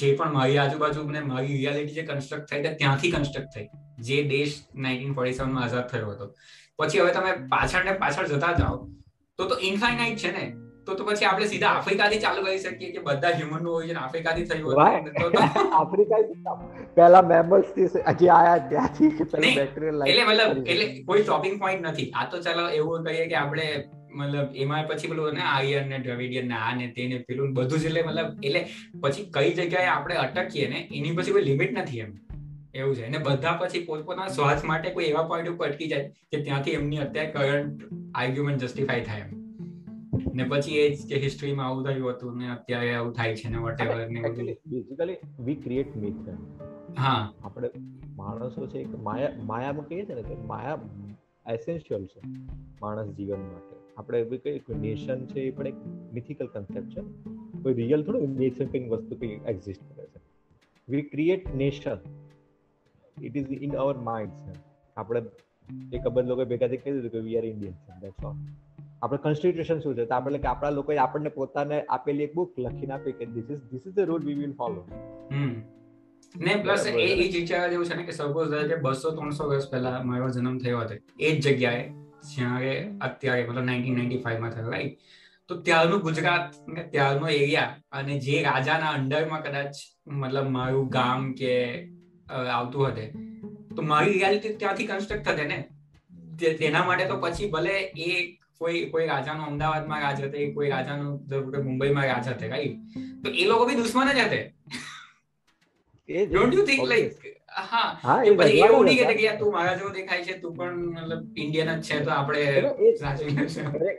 જે 0.00 0.12
પણ 0.18 0.36
મારી 0.36 0.58
આજુબાજુ 0.64 1.06
મને 1.08 1.24
મારી 1.30 1.56
રિયાલિટી 1.56 1.96
જે 1.98 2.06
કન્સ્ટ્રક્ટ 2.10 2.52
થઈ 2.52 2.76
ત્યાંથી 2.82 3.12
કન્સ્ટ્રક્ટ 3.16 3.50
થઈ. 3.56 3.66
જે 4.08 4.20
દેશ 4.34 4.54
નાઇન્ટીન 4.84 5.16
ફોર્ટી 5.16 5.38
સેવનમાં 5.40 5.64
આઝાદ 5.64 5.90
થયો 5.92 6.12
હતો. 6.12 6.26
પછી 6.78 7.02
હવે 7.02 7.12
તમે 7.16 7.32
પાછળ 7.52 7.84
ને 7.88 7.98
પાછળ 8.04 8.32
જતા 8.32 8.54
જાઓ, 8.60 8.78
તો 9.38 9.50
તો 9.50 9.58
ઇન્ફાઇનાઇટ 9.70 10.18
છે 10.24 10.32
ને. 10.38 10.44
તો 10.86 10.94
તો 10.94 11.04
પછી 11.04 11.26
આપણે 11.26 11.46
સીધા 11.48 11.72
આફ્રિકાથી 11.72 12.20
ચાલુ 12.24 12.42
કરી 12.44 12.60
શકીએ 12.60 12.90
કે 12.92 13.00
બધા 13.06 13.32
હ્યુમનનું 13.38 13.70
ઓરિજિન 13.74 13.98
આફ્રિકાથી 13.98 14.46
થયું 14.50 14.72
હતું 15.20 15.74
આફ્રિકા 15.80 16.20
પહેલા 16.96 17.22
મેમલ્સથી 17.24 17.86
હજી 18.10 18.30
આયા 18.30 18.58
ત્યાંથી. 18.70 19.10
પહેલા 19.26 19.54
બેક્ટેરિયલ 19.56 20.02
એટલે 20.06 20.24
મતલબ 20.24 20.66
એટલે 20.66 20.86
કોઈ 21.06 21.22
સ્ટોપિંગ 21.22 21.56
પોઈન્ટ 21.60 21.88
નથી. 21.90 22.08
આ 22.14 22.26
તો 22.26 22.42
ચાલો 22.46 22.66
એવું 22.72 23.08
કહીએ 23.08 23.24
કે 23.28 23.36
આપણે 23.36 23.66
મતલબ 24.18 24.54
એમાં 24.56 24.86
પછી 24.90 25.08
પેલું 25.08 25.34
ને 25.34 25.48
આયન 25.54 25.88
ને 25.88 25.98
ડ્રેવિડિયન 25.98 26.48
ને 26.48 26.60
આ 26.60 26.74
ને 26.74 26.86
તે 26.96 27.08
ને 27.08 27.18
પેલું 27.28 27.54
બધું 27.54 27.80
જ 27.80 27.86
એટલે 27.86 28.02
મતલબ 28.02 28.28
એટલે 28.42 28.62
પછી 29.00 29.26
કઈ 29.32 29.50
જગ્યાએ 29.58 29.88
આપણે 29.88 30.20
અટકીએ 30.24 30.68
ને 30.68 30.84
એની 30.92 31.16
પછી 31.16 31.32
કોઈ 31.32 31.44
લિમિટ 31.44 31.72
નથી 31.78 32.00
એમ. 32.00 32.12
એવું 32.74 32.94
છે. 32.94 33.06
અને 33.06 33.18
બધા 33.20 33.56
પછી 33.56 33.82
પોતપોતાના 33.88 34.36
સ્વાર્થ 34.36 34.64
માટે 34.64 34.90
કોઈ 34.90 35.08
એવા 35.08 35.24
પોઈન્ટ 35.24 35.50
ઉપર 35.50 35.68
અટકી 35.68 35.88
જાય 35.88 36.12
કે 36.30 36.44
ત્યાંથી 36.44 36.74
એમની 36.74 37.02
અત્યારે 37.06 37.32
કરંટ 37.34 37.84
આર્ગ્યુમેન્ટ 38.14 38.64
જસ્ટિફાઈ 38.64 39.04
થાય 39.04 39.26
એમ. 39.26 39.34
ને 40.34 40.44
પછી 40.44 40.78
એ 40.78 40.96
જ 40.96 41.08
કે 41.08 41.16
હિસ્ટ્રીમાં 41.16 41.66
આવું 41.66 41.84
થયું 41.84 42.10
હતું 42.10 42.38
ને 42.38 42.50
અત્યારે 42.50 42.94
આવું 42.94 43.12
થાય 43.12 43.36
છે 43.36 43.48
ને 43.48 43.56
વોટેવર 43.56 44.08
ને 44.08 44.22
બેઝિકલી 44.66 45.16
વી 45.40 45.54
ક્રિએટ 45.54 45.96
મિથ 45.96 46.28
હા. 46.98 47.32
આપણે 47.44 47.70
માણસો 48.16 48.66
છે 48.66 48.78
એક 48.78 48.98
માયા 48.98 49.32
માયામાં 49.42 49.88
કહીએ 49.88 50.04
છે 50.04 50.14
ને 50.14 50.22
કે 50.22 50.34
માયા 50.34 50.78
એસેન્શિયલ 51.52 52.06
છે 52.06 52.20
માણસ 52.82 53.08
જીવન 53.08 53.38
માટે. 53.38 53.76
આપણે 53.96 54.20
એવી 54.20 54.38
કઈ 54.38 54.60
નેશન 54.74 55.26
છે 55.26 55.40
એ 55.40 55.50
પણ 55.50 55.66
એક 55.66 55.74
મિથિકલ 56.12 56.46
કન્સેપ્ટ 56.46 56.88
છે. 56.88 57.00
કોઈ 57.62 57.74
રિયલ 57.74 58.02
થોડું 58.02 58.36
નેશન 58.38 58.66
કઈ 58.66 58.88
વસ્તુ 58.88 59.16
કઈ 59.16 59.28
એક્ઝિસ્ટ 59.28 59.94
કરે 59.94 60.06
છે. 60.06 60.20
We 60.88 61.02
create 61.02 61.54
nation 61.54 61.96
it 63.22 63.36
is 63.36 63.50
in 63.50 63.76
our 63.76 63.98
mind 63.98 64.32
આપણે 64.96 65.22
એક 65.92 66.02
અબજ 66.02 66.26
લોકો 66.26 66.44
ભેગા 66.44 66.68
થઈ 66.68 66.76
કહી 66.76 66.92
દીધું 66.92 67.10
કે 67.10 67.18
we 67.18 67.38
are 67.38 67.44
Indian 67.44 68.00
that's 68.00 68.24
all 68.24 68.34
આપણે 69.02 69.18
કોન્સ્ટિટ્યુશન 69.18 69.78
શું 69.78 69.96
છે? 69.96 70.04
તો 70.04 70.14
આપણે 70.14 70.38
કે 70.38 70.48
આપણા 70.48 70.70
લોકોએ 70.70 70.96
આપણને 70.96 71.28
પોતાને 71.28 71.80
આપેલી 71.88 72.24
એક 72.24 72.34
બુક 72.34 72.58
લખીને 72.58 72.94
આપી 72.94 73.12
કે 73.12 73.26
this 73.26 73.50
is 73.50 73.58
this 73.70 73.82
is 73.86 73.92
the 73.92 74.00
rule 74.00 74.24
we 74.24 74.34
will 74.34 74.52
follow 74.52 74.86
ને 76.36 76.56
પ્લસ 76.56 76.86
એ 76.86 76.94
એ 77.02 77.28
વિચારવા 77.32 77.68
જેવું 77.68 77.86
છે 77.86 77.96
ને 77.96 78.02
કે 78.02 78.12
સપોઝ 78.12 78.54
કે 78.68 78.76
બસો 78.76 79.10
ત્રણસો 79.10 79.44
વર્ષ 79.48 79.70
પહેલા 79.70 80.02
મારો 80.02 80.28
જન્મ 80.28 80.58
થયો 80.58 80.80
હતો. 80.80 80.94
એ 81.20 81.36
જ 81.36 81.44
જગ્યાએ 81.48 81.84
જ્યારે 82.34 82.72
અત્યારે 83.00 83.46
મતલબ 83.48 83.64
નાઇન્ટીન 83.64 83.94
નાઇન્ટી 83.94 84.18
ફાઈવમાં 84.18 84.50
થયો 84.50 84.70
રાઈટ 84.70 84.98
તો 85.48 85.60
ત્યારનું 85.60 86.00
ગુજરાત 86.00 86.54
ને 86.68 86.82
ત્યારનો 86.82 87.28
એરિયા 87.28 87.76
અને 87.92 88.18
જે 88.18 88.42
રાજાના 88.42 88.90
અંડરમાં 88.90 89.42
કદાચ 89.42 89.74
મતલબ 90.06 90.48
મારું 90.48 90.88
ગામ 90.88 91.32
કે 91.32 91.52
આવતું 92.52 92.88
હતે 92.88 93.06
તો 93.76 93.82
મારી 93.82 94.12
રિયાલિટી 94.12 94.56
ત્યાંથી 94.56 94.86
કન્સ્ટ્રક્ટ 94.86 95.24
થતે 95.24 95.44
ને. 95.44 95.58
તેના 96.58 96.84
માટે 96.84 97.04
તો 97.04 97.16
પછી 97.16 97.50
ભલે 97.50 97.76
એ 97.80 98.36
કોઈ 98.60 98.82
કોઈ 98.90 99.06
રાજાનો 99.06 99.46
અમદાવાદમાં 99.46 100.02
રાજ 100.02 100.20
હતે 100.22 100.50
કોઈ 100.52 100.70
રાજાનો 100.70 101.06
મુંબઈમાં 101.62 102.08
રાજ 102.08 102.28
હતે 102.28 102.48
રાઈટ 102.48 102.98
તો 103.22 103.34
એ 103.36 103.46
લોકો 103.46 103.66
બી 103.66 103.76
દુશ્મન 103.76 104.12
જ 104.12 104.20
હતે 104.22 104.40
ડોન્ટ 106.26 106.54
યુ 106.54 106.64
થિંક 106.64 106.84
લાઈક 106.86 107.28
હા 107.66 107.86
પછી 108.32 108.62
એવું 108.62 108.84
નહીં 108.86 109.08
કે 109.10 109.14
કે 109.16 109.36
તું 109.38 109.50
મારા 109.52 109.76
જેવો 109.76 109.92
દેખાય 109.92 110.24
છે 110.24 110.36
તું 110.40 110.52
પણ 110.56 110.82
મતલબ 110.90 111.22
ઇન્ડિયન 111.38 111.72
જ 111.72 111.88
છે 111.88 112.02
તો 112.02 112.12
આપણે 112.12 113.94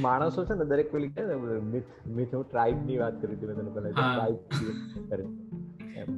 માણસો 0.00 0.44
છે 0.44 0.54
ને 0.54 0.66
દરેક 0.66 0.90
પેલી 0.90 1.12
કે 1.12 1.22
મિથ 1.68 1.90
મિથ 2.12 2.32
હું 2.32 2.44
ટ્રાઇબની 2.44 2.98
વાત 2.98 3.16
કરી 3.20 3.36
હતી 3.36 3.48
મેં 3.50 3.56
તને 3.58 3.72
પહેલા 3.74 3.94
ટ્રાઇબ 3.94 4.38
કરે 5.08 5.24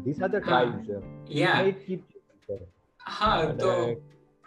ધીસ 0.03 0.19
આર 0.21 0.31
ધ 0.31 0.41
ટ્રાઇબ્સ 0.41 0.93
યા 1.37 1.61
હા 3.01 3.41
તો 3.57 3.73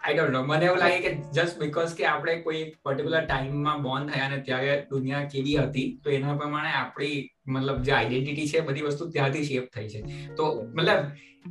આઈ 0.02 0.14
ડોન્ટ 0.14 0.32
નો 0.32 0.40
મને 0.42 0.66
એવું 0.66 0.78
લાગે 0.78 0.98
કે 0.98 1.10
જસ્ટ 1.32 1.58
બીકોઝ 1.58 1.90
કે 1.94 2.04
આપણે 2.04 2.34
કોઈ 2.42 2.60
પર્ટિક્યુલર 2.84 3.24
ટાઈમમાં 3.24 3.82
બોર્ન 3.82 4.06
થયા 4.06 4.28
અને 4.28 4.38
ત્યારે 4.38 4.76
દુનિયા 4.90 5.24
કેવી 5.24 5.56
હતી 5.56 5.86
તો 6.04 6.10
એના 6.10 6.36
પ્રમાણે 6.36 6.70
આપણી 6.74 7.18
મતલબ 7.46 7.82
જે 7.82 7.92
આઈડેન્ટિટી 7.92 8.46
છે 8.46 8.60
બધી 8.60 8.82
વસ્તુ 8.82 9.10
ત્યાંથી 9.10 9.44
શેપ 9.44 9.66
થઈ 9.74 9.88
છે. 9.88 10.00
તો 10.36 10.46
મતલબ 10.74 11.00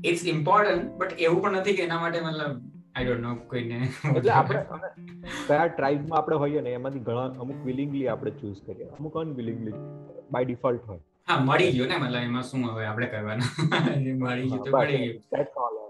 ઇટ્સ 0.04 0.26
ઇમ્પોર્ટન્ટ 0.26 0.90
બટ 1.00 1.20
એવું 1.20 1.42
પણ 1.42 1.60
નથી 1.60 1.74
કે 1.74 1.84
એના 1.84 2.00
માટે 2.00 2.22
મતલબ 2.22 2.56
આઈ 2.96 3.06
ડોન્ટ 3.06 3.22
નો 3.22 3.36
કોઈને. 3.52 3.78
એટલે 4.16 4.32
આપણે 4.32 4.64
કયા 5.48 5.68
ટ્રાઇબમાં 5.68 6.20
આપણે 6.20 6.36
હોઈએ 6.36 6.62
ને 6.62 6.74
એમાંથી 6.80 7.00
ઘણા 7.00 7.28
અમુક 7.46 7.60
વિલિંગલી 7.66 8.08
આપણે 8.08 8.32
ચૂઝ 8.32 8.64
કરીએ. 8.66 8.90
અમુક 9.00 9.18
અનવિલિંગલી 9.18 9.76
બાય 10.32 10.46
ડિફોલ્ટ 10.46 10.88
હોય. 10.88 11.02
હા 11.28 11.40
મળી 11.42 11.72
ગયો 11.72 11.88
ને 11.88 11.98
મતલબ 11.98 12.24
એમાં 12.24 12.44
શું 12.44 12.66
હવે 12.72 12.86
આપણે 12.86 13.08
કરવાના? 13.08 13.52
મળી 14.24 14.50
ગયું 14.50 14.64
તો 14.64 14.78
મળી 14.78 15.04
ગયું. 15.04 15.86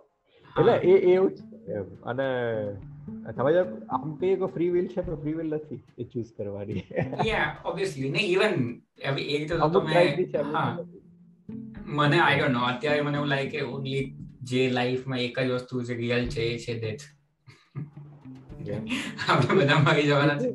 એટલે 0.56 0.76
એ 0.92 0.94
એવું 1.14 1.32
અને 2.04 2.28
તમે 3.34 3.54
જો 3.54 3.64
આમ 3.90 4.16
કહીએ 4.18 4.36
કે 4.36 4.46
ફ્રી 4.46 4.70
વિલ 4.70 4.88
છે 4.88 5.02
પણ 5.02 5.16
ફ્રી 5.16 5.34
વિલ 5.34 5.56
નથી 5.56 5.82
એ 5.98 6.04
ચૂઝ 6.04 6.32
કરવાની. 6.38 6.84
યા 7.26 7.56
ઓબવિયસલી 7.66 8.10
ને 8.10 8.20
ઇવન 8.20 8.56
હવે 9.06 9.22
એ 9.22 9.46
તો 9.46 9.70
તમે 9.70 10.04
મને 11.86 12.20
આઈ 12.20 12.38
ડોન્ટ 12.40 12.52
નો 12.52 12.60
અત્યારે 12.60 13.02
મને 13.02 13.18
એવું 13.18 13.28
લાગે 13.28 13.50
કે 13.50 13.62
ઓનલી 13.62 14.04
જે 14.44 14.70
લાઈફમાં 14.70 15.20
એક 15.20 15.40
જ 15.40 15.50
વસ્તુ 15.52 15.84
છે 15.84 15.94
રિયલ 15.94 16.28
છે 16.28 16.42
એ 16.42 16.58
છે 16.58 16.74
ડેથ 16.74 17.06
આપણે 19.30 19.56
બધા 19.56 19.80
મરી 19.80 20.04
જવાના 20.04 20.38
છે. 20.38 20.50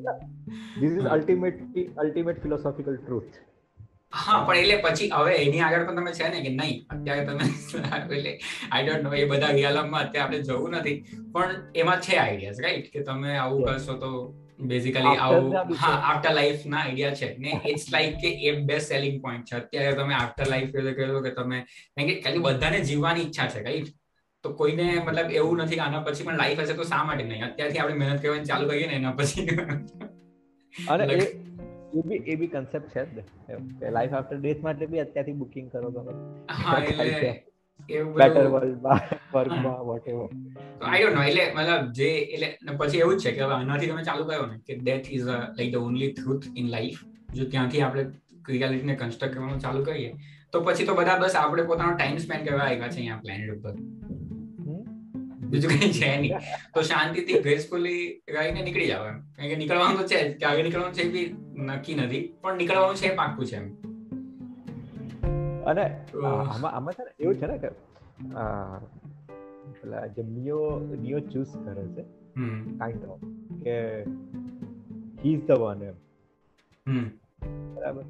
This 0.81 0.93
is 0.93 1.07
ultimate 1.07 1.59
ultimate 1.97 2.43
philosophical 2.43 2.97
truth 2.97 3.35
હા 4.15 4.39
પણ 4.43 4.61
એટલે 4.63 4.77
પછી 4.85 5.09
હવે 5.13 5.33
એની 5.39 5.63
આગળ 5.63 5.85
પણ 5.87 5.99
તમે 5.99 6.13
છે 6.13 6.29
ને 6.29 6.41
કે 6.41 6.53
નહીં 6.53 6.79
અત્યારે 6.91 7.25
તમે 7.29 7.45
એટલે 7.99 8.33
આઈ 8.71 8.85
ડોન્ટ 8.87 9.05
નો 9.07 9.13
એ 9.17 9.27
બધા 9.27 9.53
રિયાલમમાં 9.53 10.05
અત્યારે 10.05 10.39
આપણે 10.39 10.47
જવું 10.49 10.77
નથી 10.77 10.97
પણ 11.35 11.51
એમાં 11.75 12.01
છે 12.01 12.15
આઈડિયાઝ 12.19 12.61
રાઈટ 12.61 12.89
કે 12.93 13.01
તમે 13.03 13.31
આવું 13.39 13.63
કરશો 13.67 13.95
તો 13.97 14.11
બેઝિકલી 14.65 15.17
આવું 15.19 15.51
હા 15.81 15.97
આફ્ટર 16.03 16.33
લાઈફ 16.33 16.65
ના 16.67 16.83
આઈડિયા 16.83 17.17
છે. 17.17 17.29
ને 17.39 17.51
ઇટ્સ 17.65 17.87
લાઈક 17.93 18.15
કે 18.21 18.31
એ 18.47 18.55
બેસ્ટ 18.65 18.89
સેલિંગ 18.89 19.17
પોઈન્ટ 19.23 19.47
છે. 19.49 19.57
અત્યારે 19.59 19.97
તમે 19.97 20.15
આફ્ટર 20.15 20.47
લાઈફ 20.49 20.73
એટલે 20.77 20.93
કહો 20.95 21.21
કે 21.23 21.33
તમે 21.33 21.59
કે 22.01 22.15
ખાલી 22.23 22.43
બધાને 22.47 22.81
જીવવાની 22.85 23.25
ઈચ્છા 23.25 23.49
છે 23.49 23.63
રાઈટ 23.63 23.91
તો 24.45 24.53
કોઈને 24.55 24.85
મતલબ 24.99 25.31
એવું 25.35 25.63
નથી 25.65 25.77
કે 25.77 25.85
આના 25.85 26.05
પછી 26.07 26.25
પણ 26.25 26.39
લાઈફ 26.39 26.61
હશે 26.63 26.75
તો 26.75 26.85
શા 26.85 27.05
માટે 27.05 27.25
નહીં? 27.25 27.45
અત્યારથી 27.47 27.81
આપણે 27.81 27.99
મહેનત 28.01 28.21
કરવાની 28.23 28.51
ચાલુ 28.51 28.69
કરીએ 28.71 28.87
ને 28.87 28.97
એના 28.97 29.15
પછી. 29.15 29.47
અને 30.99 31.15
એ 31.95 32.05
બી 32.05 32.21
એ 32.27 32.37
બી 32.37 32.51
કન્સેપ્ટ 32.51 32.93
છે 32.93 33.03
જ. 33.09 33.25
કે 33.81 33.91
લાઈફ 33.91 34.15
આફ્ટર 34.15 34.39
ડેથ 34.39 34.63
માટે 34.63 34.87
બી 34.89 35.01
અત્યારથી 35.01 35.37
બુકિંગ 35.37 35.69
કરો 35.71 35.91
તો 35.91 36.01
હા 36.59 36.79
એટલે 36.83 37.33
બેટર 38.15 38.47
વર્લ્ડમાં 38.49 39.01
વર્કમાં 39.33 39.81
વોટેવર 39.85 40.29
તો 40.75 40.85
આઈ 40.87 41.01
ડોન્ટ 41.03 41.17
નો 41.17 41.25
એટલે 41.25 41.47
મતલબ 41.55 41.89
જે 41.95 42.11
એટલે 42.35 42.49
પછી 42.79 43.01
એવું 43.01 43.17
જ 43.17 43.25
છે 43.25 43.33
કે 43.33 43.43
હવે 43.43 43.57
આનાથી 43.57 43.91
તમે 43.91 44.05
ચાલુ 44.05 44.25
કર્યો 44.27 44.47
ને 44.47 44.61
કે 44.67 44.79
death 44.81 45.11
is 45.13 45.27
like 45.31 45.73
the 45.73 45.83
only 45.83 46.13
truth 46.13 46.47
in 46.55 46.71
life 46.71 47.01
જો 47.35 47.45
ત્યાંથી 47.47 47.83
આપણે 47.83 48.05
રિયાલિટીને 48.49 48.97
કન્સ્ટ્રક્ટ 48.97 49.35
કરવાનું 49.35 49.61
ચાલુ 49.61 49.85
કરીએ 49.85 50.11
તો 50.53 50.61
પછી 50.63 50.87
તો 50.87 50.95
બધા 50.95 51.19
બસ 51.21 51.37
આપણે 51.37 51.63
પોતાનો 51.65 51.95
ટાઈમ 51.95 52.19
સ્પેન્ડ 52.21 52.47
કરવા 52.47 52.67
આવ્યા 52.67 52.89
છે 52.89 52.97
અહીંયા 52.97 53.21
પ્લેનેટ 53.21 53.55
ઉપર. 53.57 53.75
બીજું 55.51 55.71
કઈ 55.73 55.93
છે 55.99 56.09
નહીં. 56.23 56.35
તો 56.75 56.81
શાંતિથી 56.91 57.41
ગ્રેસફુલી 57.47 58.03
રહીને 58.37 58.61
નીકળી 58.67 58.91
જાવ 58.93 59.05
એમ. 59.11 59.19
કારણ 59.37 59.51
કે 59.53 59.57
નીકળવાનું 59.63 59.99
તો 60.01 60.05
છે 60.13 60.19
કે 60.41 60.45
આગળ 60.51 60.65
નીકળવાનું 60.67 60.97
છે 60.99 61.05
બી 61.15 61.27
નક્કી 61.69 61.97
નથી. 62.01 62.23
પણ 62.43 62.57
નીકળવાનું 62.63 62.99
છે 63.03 63.09
પાક્કું 63.21 63.47
છે 63.51 63.57
એમ. 63.63 63.67
અને 65.71 65.85
આમાં 66.53 66.73
આમાં 66.77 66.95
છે 66.97 67.03
ને 67.07 67.13
એવું 67.23 67.37
છે 67.41 67.47
ને 67.51 67.57
કે 67.63 67.69
પેલા 69.77 70.07
જે 70.17 70.23
નિયો 70.35 70.65
નિયો 71.05 71.21
ચૂઝ 71.33 71.55
કરે 71.65 71.85
છે 71.97 72.05
કાઇન્ડ 72.81 73.05
ઓફ 73.13 73.25
કે 73.65 73.77
હી 75.23 75.35
ઇઝ 75.35 75.45
ધ 75.49 75.59
વન 75.63 75.81
એમ 75.89 75.97
બરાબર. 77.75 78.05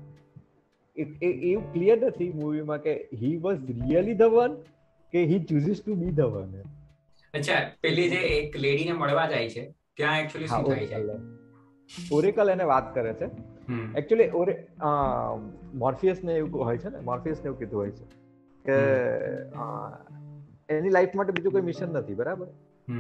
એવું 0.97 1.65
ક્લિયર 1.73 1.99
નથી 2.09 2.33
મૂવીમાં 2.41 2.81
કે 2.87 2.95
he 3.21 3.37
was 3.45 3.61
really 3.81 4.17
the 4.23 4.33
one 4.37 4.53
કે 5.13 5.21
he 5.33 5.41
chooses 5.51 5.79
to 5.83 5.93
be 6.03 6.15
the 6.21 6.31
one 6.35 6.51
એમ. 6.63 6.69
અચ્છા 7.35 7.71
પેલી 7.81 8.11
જે 8.11 8.17
એક 8.17 8.57
લેડીને 8.57 8.93
મળવા 8.93 9.27
જાય 9.27 9.49
છે 9.49 9.75
ત્યાં 9.97 10.21
એકચ્યુઅલી 10.21 10.47
શું 10.47 10.65
થાય 10.65 10.87
છે? 10.87 12.15
ઓરેકલ 12.15 12.51
એને 12.51 12.65
વાત 12.65 12.95
કરે 12.95 13.13
છે. 13.13 13.25
એકચ્યુઅલી 13.99 14.31
ઓરે 14.31 14.67
મોર્ફિયસ 15.75 16.25
ને 16.25 16.35
એવું 16.35 16.65
હોય 16.65 16.79
છે 16.79 16.89
ને 16.89 17.01
મોર્ફિયસ 17.01 17.39
ને 17.39 17.45
એવું 17.45 17.59
કીધું 17.59 17.81
હોય 17.81 17.91
છે 17.91 18.05
કે 18.65 18.77
એની 20.75 20.91
લાઈફ 20.91 21.15
માટે 21.15 21.33
બીજું 21.33 21.53
કોઈ 21.53 21.61
મિશન 21.61 21.93
નથી 21.93 22.15
બરાબર? 22.15 22.47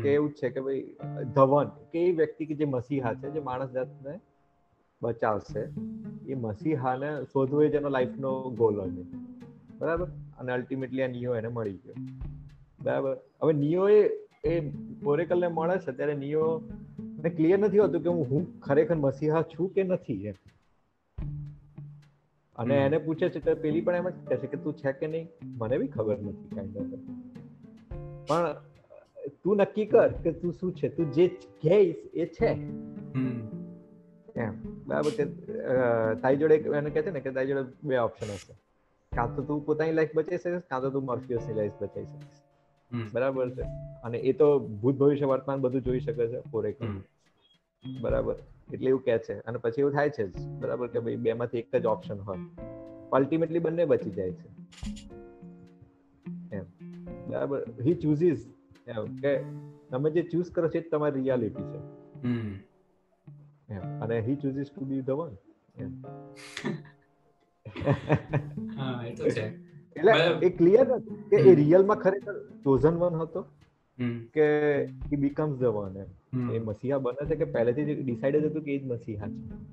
કે 0.02 0.14
એવું 0.14 0.30
જ 0.30 0.32
છે 0.32 0.48
કે 0.48 0.60
ભાઈ 0.60 0.96
ધવન 1.34 1.68
કે 1.92 2.04
એ 2.06 2.12
વ્યક્તિ 2.12 2.46
કે 2.46 2.54
જે 2.54 2.64
મસીહા 2.64 3.14
છે 3.14 3.30
જે 3.30 3.40
માણસ 3.40 3.70
જાતને 3.70 4.20
બચાવશે 5.02 5.62
એ 6.28 6.34
મસીહાને 6.34 7.24
શોધવો 7.24 7.62
એ 7.62 7.68
જેનો 7.68 7.88
લાઈફનો 7.88 8.50
ગોલ 8.50 8.80
હોય 8.80 8.90
બરાબર? 9.78 10.06
અને 10.38 10.52
અલ્ટિમેટલી 10.52 11.02
આ 11.02 11.06
નિયો 11.06 11.34
એને 11.34 11.48
મળી 11.48 11.76
ગયો. 11.76 11.94
બરાબર? 12.82 13.16
હવે 13.42 13.52
નિયો 13.52 13.88
એ 14.44 14.54
ઓરેકલને 15.06 15.48
મળે 15.48 15.76
છે 15.78 15.92
ત્યારે 15.92 16.14
નિયો 16.14 16.48
ને 17.22 17.30
ક્લિયર 17.30 17.58
નથી 17.58 17.78
હોતું 17.78 18.02
કે 18.02 18.08
હું 18.08 18.26
હું 18.30 18.42
ખરેખર 18.60 18.96
મસીહા 18.96 19.42
છું 19.52 19.72
કે 19.74 19.82
નથી 19.84 20.26
એમ. 20.26 20.36
અને 22.58 22.74
એને 22.76 22.98
પૂછે 22.98 23.28
છે 23.28 23.40
તો 23.40 23.54
પેલી 23.62 23.80
પણ 23.80 23.94
એમ 23.94 24.08
જ 24.08 24.28
કહે 24.28 24.36
છે 24.36 24.46
કે 24.46 24.58
તું 24.58 24.74
છે 24.74 24.92
કે 24.92 25.06
નહીં? 25.06 25.26
મને 25.58 25.78
બી 25.78 25.90
ખબર 25.96 26.18
નથી 26.18 26.48
કાઇન્ડ 26.56 26.76
ઓફ 26.76 26.92
પણ 28.28 28.54
તું 29.42 29.56
નક્કી 29.56 29.86
કર 29.86 30.10
કે 30.22 30.32
તું 30.32 30.52
શું 30.52 30.70
છે? 30.74 30.88
તું 30.88 31.12
જે 31.12 31.28
કહીશ 31.62 32.02
એ 32.14 32.26
છે. 32.36 32.50
એમ. 34.36 34.52
બરાબર 34.86 35.10
કે 35.10 35.24
તારી 36.22 36.36
જોડે 36.36 36.56
એને 36.78 36.90
કહે 36.90 37.02
છે 37.02 37.10
ને 37.10 37.20
કે 37.20 37.30
તારી 37.30 37.48
જોડે 37.48 37.62
બે 37.84 37.98
ઓપ્શન 37.98 38.32
હશે. 38.34 38.54
કાં 39.12 39.36
તો 39.36 39.42
તું 39.42 39.66
પોતાની 39.66 39.92
લાઈફ 39.92 40.14
બચાવી 40.14 40.38
શકીશ 40.38 40.66
કાં 40.70 40.80
તો 40.80 40.90
તું 40.90 41.04
મર્ફિયસની 41.04 41.54
લાઈફ 41.54 41.76
બચાવી 41.80 42.06
શકીશ. 42.06 42.43
બરાબર 43.12 43.50
છે. 43.50 43.62
અને 44.04 44.18
એ 44.18 44.32
તો 44.32 44.58
ભૂત 44.58 44.94
ભવિષ્ય 44.94 45.24
વર્તમાન 45.24 45.60
બધું 45.60 45.82
જોઈ 45.82 46.00
શકે 46.00 46.28
છે 46.28 46.40
ફોરેક 46.40 46.76
બરાબર. 48.00 48.34
એટલે 48.72 48.88
એવું 48.88 49.04
કે 49.04 49.18
છે. 49.18 49.40
અને 49.40 49.58
પછી 49.58 49.80
એવું 49.80 49.92
થાય 49.92 50.10
છે 50.10 50.28
જ. 50.28 50.46
બરાબર 50.46 50.88
કે 50.88 51.00
ભાઈ 51.00 51.16
બેમાંથી 51.16 51.58
એક 51.58 51.76
જ 51.76 51.86
ઓપ્શન 51.86 52.20
હોય. 52.20 52.38
અલ્ટિમેટલી 53.12 53.58
બંને 53.58 53.84
બચી 53.84 54.10
જાય 54.10 54.32
છે. 54.32 54.48
એમ. 56.56 56.64
બરાબર. 57.28 57.66
હી 57.86 57.94
ચૂઝીસ 57.94 58.46
એમ 58.86 59.16
કે 59.16 59.38
તમે 59.90 60.10
જે 60.10 60.22
ચૂઝ 60.22 60.50
કરો 60.50 60.68
છો 60.68 60.78
એ 60.78 60.80
તમારી 60.80 61.20
રિયાલિટી 61.20 61.62
છે. 61.62 61.78
એમ. 63.68 64.00
અને 64.00 64.20
he 64.20 64.36
chooses 64.36 64.66
to 64.74 64.84
be 64.84 65.00
the 65.00 65.10
one 65.10 65.36
એમ. 65.76 66.06
હા 68.80 69.04
એ 69.06 69.14
તો 69.14 69.28
છે. 69.28 69.63
એટલે 69.96 70.46
એ 70.46 70.50
ક્લિયર 70.50 70.98
કે 71.30 71.36
એ 71.36 71.54
રિયલમાં 71.54 71.96
ખરેખર 71.96 72.32
ચોઝન 72.64 72.94
વન 72.94 73.14
હતો 73.14 73.44
કે 74.32 74.46
હી 74.84 75.16
બીકમ્સ 75.16 75.58
ધ 75.58 75.64
વન 75.64 76.04
એ 76.52 76.58
મસીહા 76.58 76.98
બને 76.98 77.26
છે 77.26 77.36
કે 77.36 77.44
પહેલેથી 77.44 77.84
જ 77.84 78.04
ડિસાઇડ 78.04 78.44
હતું 78.44 78.62
કે 78.62 78.74
એ 78.74 78.78
જ 78.78 78.84
મસીહા 78.84 79.26
છે. 79.26 79.64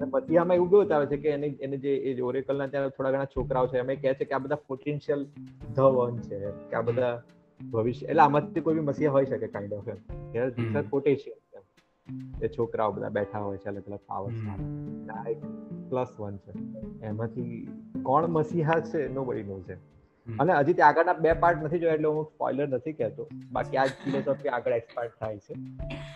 અને 0.00 0.10
મસીહામાં 0.14 0.56
એવું 0.56 0.70
કેવું 0.70 0.84
બતાવે 0.84 1.06
છે 1.06 1.16
કે 1.16 1.28
એને 1.28 1.46
એને 1.46 1.76
જે 1.76 1.96
એ 1.96 2.20
ઓરેકલના 2.20 2.66
ત્યાં 2.66 2.88
થોડા 2.88 3.10
ઘણા 3.10 3.24
છોકરાઓ 3.24 3.66
છે 3.66 3.78
એમ 3.78 3.86
કહે 3.86 4.14
છે 4.14 4.24
કે 4.24 4.34
આ 4.34 4.38
બધા 4.38 4.56
પોટેન્શિયલ 4.56 5.26
ધ 5.76 5.80
વન 5.80 6.18
છે 6.18 6.38
કે 6.70 6.76
આ 6.76 6.80
બધા 6.80 7.22
ભવિષ્ય 7.72 8.06
એટલે 8.06 8.20
આમાંથી 8.20 8.60
કોઈ 8.60 8.74
બી 8.74 8.80
મસીહા 8.80 9.12
હોઈ 9.12 9.26
શકે 9.26 9.46
કાઇન્ડ 9.46 9.72
ઓફ 9.72 9.84
પોટેન્શિયલ 10.90 11.36
એ 12.42 12.48
છોકરાઓ 12.48 12.92
બધા 12.92 13.08
બેઠા 13.08 13.38
હોય 13.38 13.58
છે 13.58 13.68
અલગ 13.68 13.86
અલગ 13.86 14.00
પાવર્સ 14.06 14.34
આ 15.16 15.24
એક 15.30 15.40
પ્લસ 15.90 16.12
વન 16.20 16.36
છે. 16.36 16.52
એમાંથી 17.06 17.68
કોણ 18.02 18.26
મસીહા 18.26 18.80
છે 18.80 19.08
નો 19.08 19.24
બડી 19.24 19.42
નો 19.42 19.58
છે 19.60 19.76
અને 20.26 20.52
હજી 20.52 20.72
ત્યાં 20.72 20.88
આગળના 20.88 21.12
બે 21.12 21.32
પાર્ટ 21.32 21.62
નથી 21.62 21.78
જોયા 21.78 21.94
એટલે 21.94 22.08
હું 22.08 22.24
સ્પોઇલર 22.24 22.68
નથી 22.68 22.92
કહેતો. 22.92 23.28
બાકી 23.52 23.76
આ 23.76 23.86
ફિલોસોફી 24.04 24.48
આગળ 24.48 24.72
એક્સપાર્ટ 24.72 25.14
થાય 25.20 25.38
છે 25.38 25.54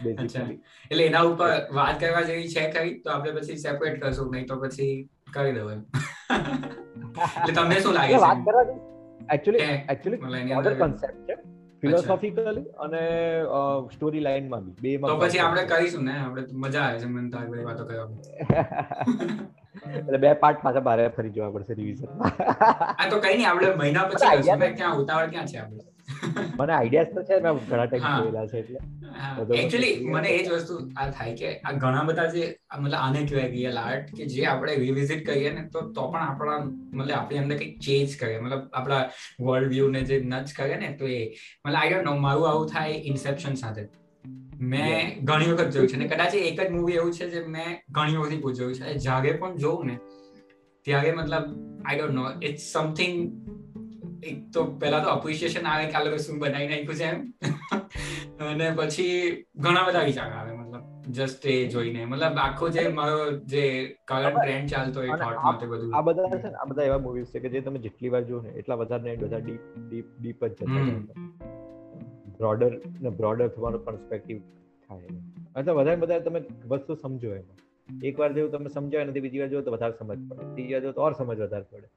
બેઝિકલી 0.04 0.58
એટલે 0.90 1.04
એના 1.04 1.22
ઉપર 1.22 1.50
વાત 1.74 2.00
કરવા 2.00 2.22
જેવી 2.22 2.48
છે 2.48 2.66
કઈ 2.70 2.94
તો 3.00 3.10
આપણે 3.10 3.32
પછી 3.40 3.56
સેપરેટ 3.56 4.00
કરશું 4.02 4.32
નહીં 4.32 4.46
તો 4.46 4.56
પછી 4.56 5.08
કરી 5.32 5.52
દઉં 5.52 5.72
એમ. 5.72 5.82
એટલે 7.38 7.54
તમને 7.54 7.80
શું 7.80 7.94
લાગે 7.94 8.14
છે? 8.14 8.20
વાત 8.20 8.46
કરવા 8.46 8.64
એકચ્યુઅલી 9.34 9.68
એકચ્યુઅલી 9.88 10.54
મોડર 10.54 10.74
કોન્સેપ્ટ 10.78 11.30
છે. 11.30 11.55
ફિલોસોફિકલી 11.82 12.64
અને 12.78 13.02
સ્ટોરી 13.90 14.22
લાઈનમાં 14.22 14.64
બી. 14.78 14.96
બે 14.96 15.08
તો 15.08 15.16
પછી 15.18 15.40
આપણે 15.40 15.64
કરીશું 15.66 16.04
ને? 16.04 16.14
આપણે 16.20 16.42
મજા 16.62 16.84
આવે 16.84 16.98
છે 17.00 17.08
મને 17.08 17.28
તો 17.30 17.38
વાતો 17.64 17.84
કરવામાં 17.86 18.22
એટલે 19.98 20.18
બે 20.20 20.30
પાર્ટ 20.36 20.62
પાછા 20.62 20.84
બારે 20.84 21.04
ફરી 21.10 21.32
જોવા 21.32 21.52
પડશે 21.54 21.74
રિવિઝન 21.74 22.08
આ 22.94 23.06
તો 23.08 23.16
કઈ 23.20 23.34
નહીં 23.34 23.48
આપણે 23.48 23.74
મહિના 23.76 24.06
પછી 24.08 24.42
ક્યાં 24.74 25.00
ઉતાવળ 25.02 25.30
ક્યાં 25.30 25.48
છે 25.48 25.58
આપણે? 25.60 25.82
મને 26.58 26.72
આઈડિયાસ 26.72 27.10
તો 27.14 27.22
છે 27.28 27.40
મેં 27.46 27.58
ઘણા 27.70 27.86
ટાઈમ 27.86 28.06
જોયેલા 28.18 28.46
છે 28.52 28.58
એટલે. 28.58 28.80
એક્ચ્યુઅલી 29.60 29.92
મને 30.14 30.30
એ 30.30 30.38
જ 30.46 30.52
વસ્તુ 30.54 30.78
આ 30.96 31.06
થાય 31.10 31.34
કે 31.40 31.50
આ 31.64 31.74
ઘણા 31.82 32.04
બધા 32.08 32.28
જે 32.34 32.44
મતલબ 32.78 32.98
આને 33.00 33.20
કહેવાય 33.28 33.50
રિયલ 33.56 33.78
આર્ટ 33.84 34.14
કે 34.16 34.28
જે 34.32 34.46
આપણે 34.52 34.74
રિવિઝિટ 34.84 35.22
કરીએ 35.28 35.52
ને 35.58 35.62
તો 35.74 35.84
તો 35.98 36.08
પણ 36.12 36.24
આપણા 36.24 36.58
મતલબ 36.98 37.14
આપણી 37.18 37.42
અંદર 37.42 37.58
કંઈક 37.60 37.78
ચેન્જ 37.80 38.16
કરે. 38.20 38.40
મતલબ 38.40 38.62
આપણા 38.72 39.02
વર્લ્ડ 39.46 39.70
વ્યૂ 39.74 39.92
ને 39.96 40.02
જે 40.10 40.20
નચ 40.22 40.56
કરે 40.58 40.76
ને 40.82 40.90
તો 41.00 41.12
એ 41.18 41.20
મતલબ 41.64 41.76
આઈ 41.76 41.92
ડોન્ટ 41.92 42.10
નો 42.10 42.16
મારું 42.26 42.50
આવું 42.50 42.68
થાય 42.74 43.00
ઇન્સેપ્શન 43.12 43.54
સાથે. 43.62 43.84
મેં 44.72 45.24
ઘણી 45.24 45.50
વખત 45.52 45.72
જોયું 45.74 45.90
છે 45.90 45.96
ને 45.96 46.08
કદાચ 46.12 46.34
એક 46.42 46.60
જ 46.60 46.68
મૂવી 46.70 46.98
એવું 47.00 47.12
છે 47.12 47.30
જે 47.34 47.44
મેં 47.56 47.70
ઘણી 47.90 48.22
વખત 48.22 48.40
પૂછ્યું 48.44 48.74
છે. 48.78 48.94
જાગે 49.06 49.30
પણ 49.32 49.58
જોઉં 49.64 49.86
ને 49.86 49.96
ત્યારે 50.86 51.12
મતલબ 51.12 51.44
I 51.84 51.98
don't 51.98 52.14
know 52.14 52.24
it's 52.50 52.72
something 52.72 53.14
એક 54.26 54.36
તો 54.52 54.64
પહેલા 54.80 55.00
તો 55.04 55.08
અપ્રિશિએશન 55.10 55.66
આવે 55.72 55.84
કે 55.86 55.98
આ 55.98 56.04
લોકો 56.04 56.18
શું 56.26 56.38
બનાવી 56.38 56.68
નાખ્યું 56.68 57.00
છે 57.00 57.08
એમ. 57.12 57.18
અને 58.50 58.68
પછી 58.76 59.10
ઘણા 59.58 59.84
બધા 59.88 60.04
વિચાર 60.10 60.28
આવે 60.32 60.52
મતલબ 60.52 61.12
જસ્ટ 61.18 61.46
એ 61.46 61.56
જોઈને. 61.68 62.00
મતલબ 62.04 62.40
આખો 62.44 62.68
જે 62.68 62.86
મારો 62.88 63.18
જે 63.52 63.64
કરંટ 64.08 64.38
ટ્રેન્ડ 64.38 64.70
ચાલતો 64.70 65.02
એ 65.02 65.10
થોટ 65.14 65.42
માટે 65.44 65.66
બધું. 65.66 65.94
આ 65.96 66.00
બધા 66.00 66.30
છે 66.32 66.42
ને 66.42 66.54
આ 66.54 66.64
બધા 66.64 66.88
એવા 66.90 66.98
મૂવીઝ 66.98 67.30
છે 67.34 67.38
કે 67.38 67.48
જે 67.48 67.60
તમે 67.60 67.78
જેટલી 67.78 68.08
વાર 68.08 68.22
જોને 68.22 68.48
એટલા 68.62 68.78
વધારે 68.82 69.04
ને 69.04 69.16
બધા 69.16 69.38
ડીપ 69.38 69.62
ડીપ 69.84 70.06
ડીપ 70.20 70.44
જ 70.44 70.52
જતા 70.52 70.84
બ્રોડર 72.38 72.72
ને 73.02 73.10
બ્રોડર 73.20 73.48
તમારો 73.48 73.78
પર્સપેક્ટિવ 73.84 74.42
થાય 74.90 75.14
એટલે 75.56 75.72
વધારે 75.72 76.00
વધારે 76.00 76.24
તમે 76.24 76.40
વસ્તુ 76.68 76.94
સમજો 76.94 77.30
એમાં. 77.34 77.62
એક 78.04 78.18
વાર 78.18 78.30
જેવું 78.32 78.50
તમે 78.52 78.68
સમજાય 78.68 79.04
નથી 79.04 79.20
બીજી 79.20 79.42
વાર 79.42 79.48
જો 79.48 79.60
તો 79.66 79.70
વધારે 79.70 79.94
સમજ 79.98 80.18
પડે. 80.28 80.44
ત્રીજી 80.54 80.72
વાર 80.72 80.82
જો 80.82 80.92
તો 80.92 81.00
ઓર 81.02 81.12
સમજ 81.12 81.38
વધારે 81.40 81.66
પડે. 81.70 81.88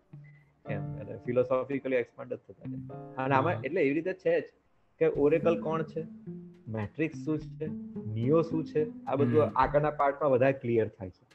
એમ 0.74 1.00
અને 1.00 1.18
ફિલોસોફિકલી 1.26 1.96
એક્સપાન્ડ 1.96 2.34
જ 2.34 2.38
થતા 2.38 2.70
જાય. 2.70 3.00
અને 3.18 3.36
આમાં 3.36 3.62
એટલે 3.62 3.82
એવી 3.82 3.94
રીતે 3.94 4.14
છે 4.14 4.42
જ 4.42 4.44
કે 5.00 5.08
ઓરેકલ 5.08 5.62
કોણ 5.62 5.84
છે? 5.84 6.06
મેટ્રિક્સ 6.68 7.26
શું 7.26 7.40
છે? 7.40 7.68
નિયો 8.10 8.42
શું 8.42 8.66
છે? 8.66 9.06
આ 9.06 9.16
બધું 9.16 9.44
આગળના 9.44 9.90
પાર્ટમાં 9.90 10.32
વધારે 10.32 10.54
ક્લિયર 10.54 10.88
થાય 10.88 11.10
છે. 11.10 11.30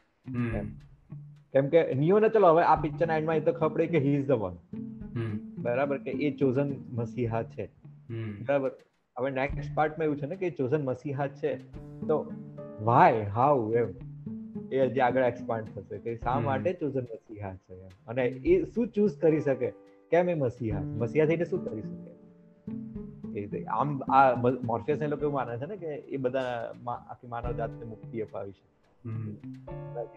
કેમ 1.52 1.68
કે 1.68 1.94
નિયો 1.94 2.18
ને 2.18 2.28
ચલો 2.28 2.48
હવે 2.48 2.64
આ 2.64 2.76
પિક્ચરના 2.76 3.16
એન્ડમાં 3.16 3.36
એ 3.36 3.40
તો 3.40 3.52
ખબર 3.52 3.68
પડી 3.68 3.86
કે 3.86 3.98
હી 3.98 4.10
ઇઝ 4.10 4.26
ધ 4.26 4.30
વન 4.30 4.56
બરાબર 5.58 5.98
કે 5.98 6.10
એ 6.10 6.36
ચોઝન 6.36 6.74
મસીહા 6.88 7.42
છે. 7.42 7.66
બરાબર. 8.46 8.70
હવે 9.18 9.30
નેક્સ્ટ 9.30 9.74
પાર્ટમાં 9.74 10.04
એવું 10.04 10.16
છે 10.16 10.26
ને 10.26 10.36
કે 10.36 10.50
ચોઝન 10.50 10.84
મસીહા 10.84 11.28
છે. 11.28 11.56
તો 12.06 12.32
વાય 12.80 13.22
હાઉ 13.22 13.74
એમ. 13.74 13.88
એ 14.74 14.86
હજી 14.86 15.00
આગળ 15.00 15.22
એક્સપાન્ડ 15.22 15.66
થશે 15.74 15.98
કે 15.98 16.16
શા 16.16 16.40
માટે 16.40 16.72
ચોઝન 16.72 17.02
મસીહા 17.02 17.54
છે 17.54 17.74
અને 17.82 18.26
એ 18.26 18.64
શું 18.64 18.88
ચૂઝ 18.88 19.18
કરી 19.18 19.40
શકે? 19.40 19.70
કેમ 20.10 20.30
એ 20.30 20.34
મસીહા? 20.34 20.80
મસીહા 20.80 21.26
થઈને 21.26 21.44
શું 21.44 21.64
કરી 21.64 21.82
શકે? 21.82 22.14
આમ 23.64 24.02
આ 24.02 24.34
મોર્ફિયસ 24.64 25.02
એ 25.02 25.06
લોકો 25.06 25.22
એવું 25.22 25.34
માને 25.34 25.58
છે 25.58 25.66
ને 25.66 25.76
કે 25.76 25.86
એ 25.86 26.16
બધા 26.16 26.74
આખી 27.10 27.26
માનવ 27.26 27.52
જાતને 27.52 27.84
મુક્તિ 27.84 28.20
અપાવી 28.20 28.52
છે 28.52 28.74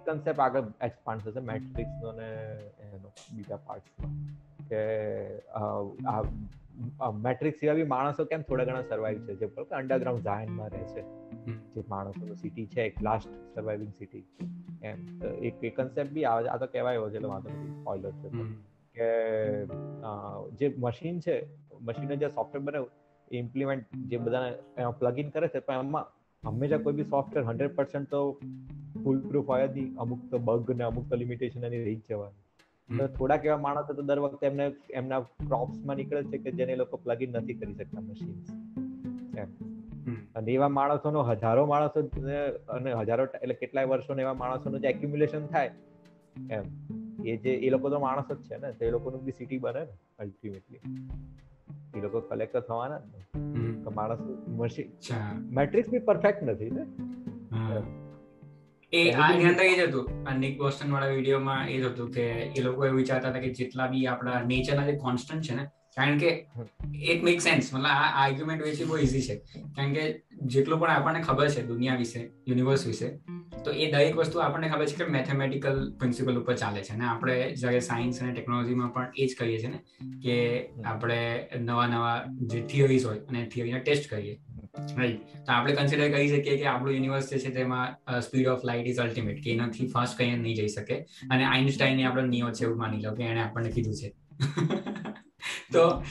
કન્સેપ્ટ 0.05 0.39
આગળ 0.39 0.63
એક્સપાન્ડ 0.81 1.21
થશે 1.21 1.39
મેટ્રિક્સ 1.39 2.03
નો 2.03 2.11
ને 2.11 2.33
એનો 2.81 3.11
બીજા 3.35 3.57
પાર્ટ 3.57 4.05
કે 4.69 4.81
આ 5.39 6.21
મેટ્રિક્સ 7.21 7.59
સિવાય 7.59 7.75
બી 7.75 7.83
માણસો 7.85 8.25
કેમ 8.25 8.41
થોડા 8.41 8.65
ઘણા 8.65 8.83
સર્વાઈવ 8.89 9.19
છે? 9.27 9.33
જે 9.35 9.45
અંડરગ્રાઉન્ડ 9.77 10.23
ઝાયનમાં 10.23 10.69
રહે 10.69 10.83
છે. 10.93 11.03
જે 11.73 11.83
માણસોનું 11.89 12.35
સિટી 12.35 12.65
છે 12.65 12.81
એક 12.81 13.03
લાસ્ટ 13.03 13.29
સર્વાઇવિંગ 13.55 13.93
સિટી 13.99 14.23
એમ 14.83 14.97
એક 15.43 15.63
એ 15.63 15.69
કન્સેપ્ટ 15.69 16.11
બી 16.11 16.25
આવે 16.25 16.49
આ 16.49 16.57
તો 16.57 16.67
કહેવાય 16.67 16.97
છે 17.09 17.15
એટલે 17.15 17.27
વાંધો 17.27 17.49
નથી. 17.49 17.71
સ્પોઇલર 17.71 18.11
છે. 18.11 18.29
કે 18.95 19.07
જે 20.59 20.73
મશીન 20.77 21.19
છે 21.19 21.35
મશીનને 21.81 22.15
જે 22.15 22.27
સોફ્ટવેર 22.29 22.61
બનાવ્યું 22.61 22.89
એ 23.31 23.37
ઇમ્પ્લિમેન્ટ 23.37 23.83
જે 24.09 24.17
બધાને 24.17 24.51
પ્લગ 24.99 25.19
ઇન 25.19 25.29
કરે 25.29 25.47
છે 25.47 25.59
પણ 25.59 25.85
એમાં 25.85 26.05
હંમેશા 26.43 26.77
કોઈ 26.77 26.93
બી 26.93 27.03
સોફ્ટવેર 27.03 27.43
હંડ્રેડ 27.43 27.75
પર્સન્ટ 27.75 28.09
તો 28.09 28.19
ફૂલ 29.03 29.19
પ્રૂફ 29.29 29.47
હોય 29.47 29.67
જ 29.67 29.77
નહીં. 29.77 29.95
અમુક 29.97 30.21
તો 30.31 30.37
બગ 30.39 30.71
ને 30.71 30.83
અમુક 30.83 31.05
તો 31.09 31.15
લિમિટેશન 31.15 31.63
એની 31.63 31.83
રહી 31.83 31.95
જ 31.95 32.03
જવાની. 32.09 32.43
તો 32.97 33.07
થોડાક 33.07 33.45
એવા 33.45 33.57
માણસો 33.57 33.93
તો 33.93 34.01
દર 34.01 34.19
વખતે 34.19 34.47
એમને 34.47 34.71
એમના 34.89 35.19
ક્રોપ્સમાં 35.19 35.95
નીકળે 35.95 36.23
છે 36.23 36.37
કે 36.37 36.51
જેને 36.51 36.75
લોકો 36.75 36.97
પ્લગઇન 36.97 37.31
નથી 37.31 37.53
કરી 37.53 37.73
શકતા 37.73 38.01
મશીન 38.01 38.35
એમ. 39.37 39.47
અને 40.35 40.51
એવા 40.51 40.69
માણસોનો 40.69 41.21
હજારો 41.21 41.65
માણસો 41.65 42.01
અને 42.69 42.93
હજારો 42.93 43.25
એટલે 43.25 43.53
કેટલાય 43.53 43.85
વર્ષોનો 43.85 44.21
એવા 44.21 44.33
માણસોનું 44.33 44.79
જે 44.79 44.87
એક્યુમ્યુલેશન 44.87 45.45
થાય 45.45 45.71
એમ. 46.51 46.63
એ 47.25 47.37
જે 47.37 47.53
એ 47.53 47.69
લોકો 47.69 47.89
તો 47.89 47.99
માણસ 47.99 48.31
જ 48.31 48.43
છે 48.43 48.57
ને 48.57 48.71
તો 48.71 48.85
એ 48.85 48.89
લોકોનું 48.89 49.23
બી 49.23 49.31
સિટી 49.31 49.57
બને 49.57 49.79
ને 49.79 49.97
અલ્ટિમેટલી 50.19 50.79
એ 51.97 52.01
લોકો 52.01 52.19
કલેક્ટર 52.19 52.59
થવાના 52.59 52.99
ને. 52.99 53.39
માણસ 53.95 54.19
મશીન 54.47 55.45
મેટ્રિક્સ 55.49 55.89
બી 55.89 55.99
પરફેક્ટ 55.99 56.43
નથી 56.43 56.69
ને? 56.69 56.85
એ 58.93 59.11
આ 59.11 59.31
ધ્યાન 59.31 59.59
એ 59.59 59.75
જ 59.77 59.87
હતું. 59.87 60.05
આ 60.29 60.37
નિક 60.37 60.59
બોસ્ટન 60.59 60.91
વાળા 60.91 61.07
વિડીયોમાં 61.07 61.69
એ 61.69 61.79
જ 61.81 61.85
હતું 61.85 62.11
કે 62.11 62.27
એ 62.57 62.61
લોકો 62.61 62.85
એવું 62.85 62.97
વિચારતા 62.97 63.29
હતા 63.29 63.39
કે 63.39 63.49
જેટલા 63.53 63.87
બી 63.87 64.05
આપણા 64.05 64.43
નેચરના 64.43 64.85
જે 64.85 64.95
કોન્સ્ટન્ટ 64.97 65.41
છે 65.41 65.55
ને 65.55 65.65
કારણ 65.97 66.17
કે 66.17 66.29
એક 67.03 67.23
મેક 67.23 67.41
સેન્સ 67.41 67.73
મતલબ 67.73 67.85
આ 67.85 68.11
આર્ગ્યુમેન્ટ 68.23 68.63
વેચી 68.63 68.83
બહુ 68.83 68.97
ઇઝી 68.97 69.21
છે. 69.21 69.35
કારણ 69.75 69.93
કે 69.93 70.03
જેટલું 70.45 70.79
પણ 70.79 70.89
આપણને 70.89 71.21
ખબર 71.21 71.49
છે 71.49 71.67
દુનિયા 71.67 71.95
વિશે 71.95 72.19
યુનિવર્સ 72.47 72.87
વિશે 72.87 73.09
તો 73.65 73.71
એ 73.71 73.91
દરેક 73.91 74.15
વસ્તુ 74.15 74.39
આપણને 74.39 74.69
ખબર 74.69 74.85
છે 74.85 75.03
કે 75.03 75.11
મેથેમેટિકલ 75.11 75.79
પ્રિન્સિપલ 75.99 76.37
ઉપર 76.41 76.55
ચાલે 76.55 76.81
છે. 76.81 76.93
અને 76.93 77.05
આપણે 77.05 77.55
જ્યારે 77.55 77.79
સાયન્સ 77.79 78.21
અને 78.21 78.33
ટેકનોલોજીમાં 78.33 78.93
પણ 78.93 79.11
એ 79.17 79.27
જ 79.27 79.35
કરીએ 79.39 79.59
છીએ 79.59 79.69
ને 79.69 79.79
કે 80.23 80.35
આપણે 80.85 81.49
નવા 81.59 81.87
નવા 81.87 82.17
જે 82.41 82.61
થિયરીઝ 82.61 83.05
હોય 83.05 83.19
અને 83.19 83.45
થિયરીના 83.53 83.79
ટેસ્ટ 83.79 84.09
કરીએ 84.09 84.35
રાઈટ 84.97 85.21
તો 85.45 85.51
આપણે 85.51 85.73
કન્સિડર 85.73 86.11
કરી 86.11 86.27
શકીએ 86.27 86.57
કે 86.57 86.65
આપણું 86.65 86.93
યુનિવર્સ 86.93 87.29
જે 87.29 87.39
છે 87.39 87.49
તેમાં 87.49 88.21
speed 88.21 88.47
of 88.47 88.65
light 88.65 88.87
is 88.87 88.97
ultimate 88.97 89.43
કે 89.43 89.51
એનાથી 89.51 89.87
ફાસ્ટ 89.87 90.17
કઈ 90.17 90.31
નહીં 90.31 90.55
જઈ 90.55 90.67
શકે. 90.67 90.99
અને 91.31 91.43
આઇન્સ્ટાઈને 91.43 92.03
આપણો 92.03 92.25
નિયો 92.25 92.51
છે 92.51 92.63
એવું 92.63 92.77
માની 92.77 93.01
લો 93.01 93.13
કે 93.13 93.23
એને 93.23 93.41
આપણને 93.41 93.71
કીધું 93.71 93.93
છે. 93.93 94.13
તો 95.73 96.03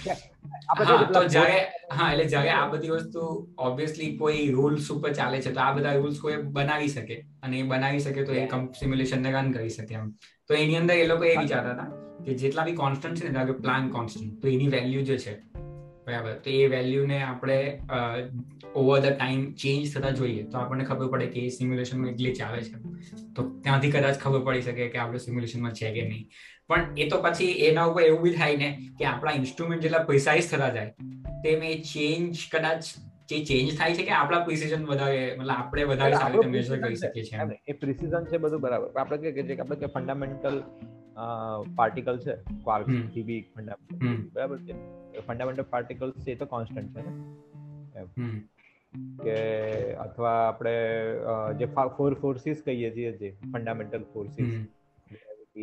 તો 1.15 1.25
જ્યારે 1.25 1.59
હા 1.93 2.13
એટલે 2.13 2.25
જ્યારે 2.25 2.51
આ 2.51 2.69
બધી 2.69 2.89
વસ્તુ 2.89 3.49
ઓબ્વિયસલી 3.59 4.17
કોઈ 4.17 4.49
રૂલ્સ 4.51 4.91
ઉપર 4.93 5.13
ચાલે 5.13 5.41
છે 5.41 5.53
તો 5.53 5.61
આ 5.61 5.73
બધા 5.73 5.93
રૂલ્સ 5.93 6.19
કોઈ 6.21 6.37
બનાવી 6.37 6.89
શકે. 6.89 7.21
અને 7.43 7.59
એ 7.59 7.63
બનાવી 7.63 7.99
શકે 7.99 8.25
તો 8.25 8.33
એ 8.33 8.49
સિમ્યુલેશન 8.81 9.23
ને 9.23 9.33
રન 9.33 9.53
કરી 9.53 9.69
શકે 9.69 9.95
એમ. 9.95 10.11
તો 10.49 10.55
એની 10.55 10.77
અંદર 10.77 10.95
એ 10.95 11.07
લોકો 11.07 11.25
એ 11.25 11.37
વિચારતા 11.37 11.73
હતા 11.73 12.23
કે 12.25 12.35
જેટલા 12.35 12.65
બી 12.65 12.73
કોન્સ્ટન્ટ 12.73 13.17
છે 13.17 13.29
ને 13.29 13.53
પ્લાન 13.53 13.89
કોન્સ્ટન્ટ 13.89 14.43
તો 14.43 14.49
એની 14.49 14.69
વેલ્યુ 14.69 15.03
જે 15.03 15.19
છે 15.19 15.57
બરાબર 16.07 16.33
તો 16.33 16.51
એ 16.51 16.67
વેલ્યુને 16.67 17.23
આપણે 17.23 17.81
ઓવર 18.77 18.99
ધ 19.01 19.13
ટાઈમ 19.13 19.47
ચેન્જ 19.63 19.95
થતા 19.95 20.11
જોઈએ 20.19 20.43
તો 20.43 20.59
આપણને 20.59 20.85
ખબર 20.85 21.09
પડે 21.09 21.27
કે 21.27 21.49
સિમ્યુલેશનમાં 21.49 22.15
ગ્લિચ 22.15 22.43
આવે 22.43 22.61
છે. 22.63 22.83
તો 23.37 23.45
ત્યાંથી 23.61 23.91
કદાચ 23.91 24.21
ખબર 24.21 24.45
પડી 24.45 24.63
શકે 24.63 24.89
કે 24.89 24.99
આપણે 24.99 25.19
સિમ્યુલેશનમાં 25.19 25.73
છે 25.73 25.91
કે 25.95 26.07
નહીં. 26.09 26.25
પણ 26.69 26.95
એ 26.99 27.09
તો 27.09 27.19
પછી 27.23 27.51
એના 27.67 27.85
ઉપર 27.85 28.03
એવું 28.03 28.23
બી 28.23 28.33
થાય 28.33 28.57
ને 28.57 28.71
કે 28.99 29.05
આપણા 29.05 29.33
ઇન્સ્ટ્રુમેન્ટ 29.33 29.83
જેટલા 29.83 30.03
પ્રિસાઇઝ 30.05 30.49
થતા 30.51 30.71
જાય 30.71 30.91
તેમ 31.45 31.63
એ 31.63 31.75
ચેન્જ 31.93 32.43
કદાચ 32.53 32.91
જે 33.29 33.39
ચેન્જ 33.45 33.71
થાય 33.79 33.95
છે 33.95 34.03
કે 34.03 34.13
આપણા 34.13 34.41
પ્રિસિઝન 34.41 34.85
વધારે 34.87 35.23
મતલબ 35.39 35.51
આપણે 35.51 35.85
વધારે 35.85 36.15
સારી 36.15 36.33
રીતે 36.33 36.51
મેઝર 36.51 36.83
કરી 36.83 36.97
શકીએ 36.97 37.25
છીએ. 37.25 37.59
એ 37.69 37.73
પ્રિસિઝન 37.73 38.25
છે 38.25 38.37
બધું 38.39 38.61
બરાબર. 38.61 38.91
આપણે 38.97 39.33
કે 39.33 39.43
જે 39.43 39.57
આપણે 39.57 39.77
કે 39.77 39.87
ફંડામેન્ટલ 39.87 40.61
પાર્ટિકલ 41.77 42.19
છે 42.19 42.37
ક્વાર્કથી 42.65 43.41
ફંડામેન્ટલ 43.57 44.29
બરાબર 44.35 44.59
છે? 44.59 44.75
ફંડામેન્ટલ 45.21 45.67
પાર્ટિકલ્સ 45.71 46.21
છે 46.27 46.33
એ 46.33 46.39
તો 46.43 46.47
કોન્સ્ટન્ટ 46.47 46.89
છે 46.97 47.07
ને? 47.09 47.17
કે 49.23 49.37
અથવા 49.95 50.35
આપણે 50.49 50.75
જે 51.59 51.67
ફોર 51.75 52.15
ફોર્સિસ 52.15 52.63
કહીએ 52.65 52.91
છીએ 52.91 53.13
જે 53.13 53.31
ફંડામેન્ટલ 53.53 54.05
ફોર્સિસ 54.15 54.55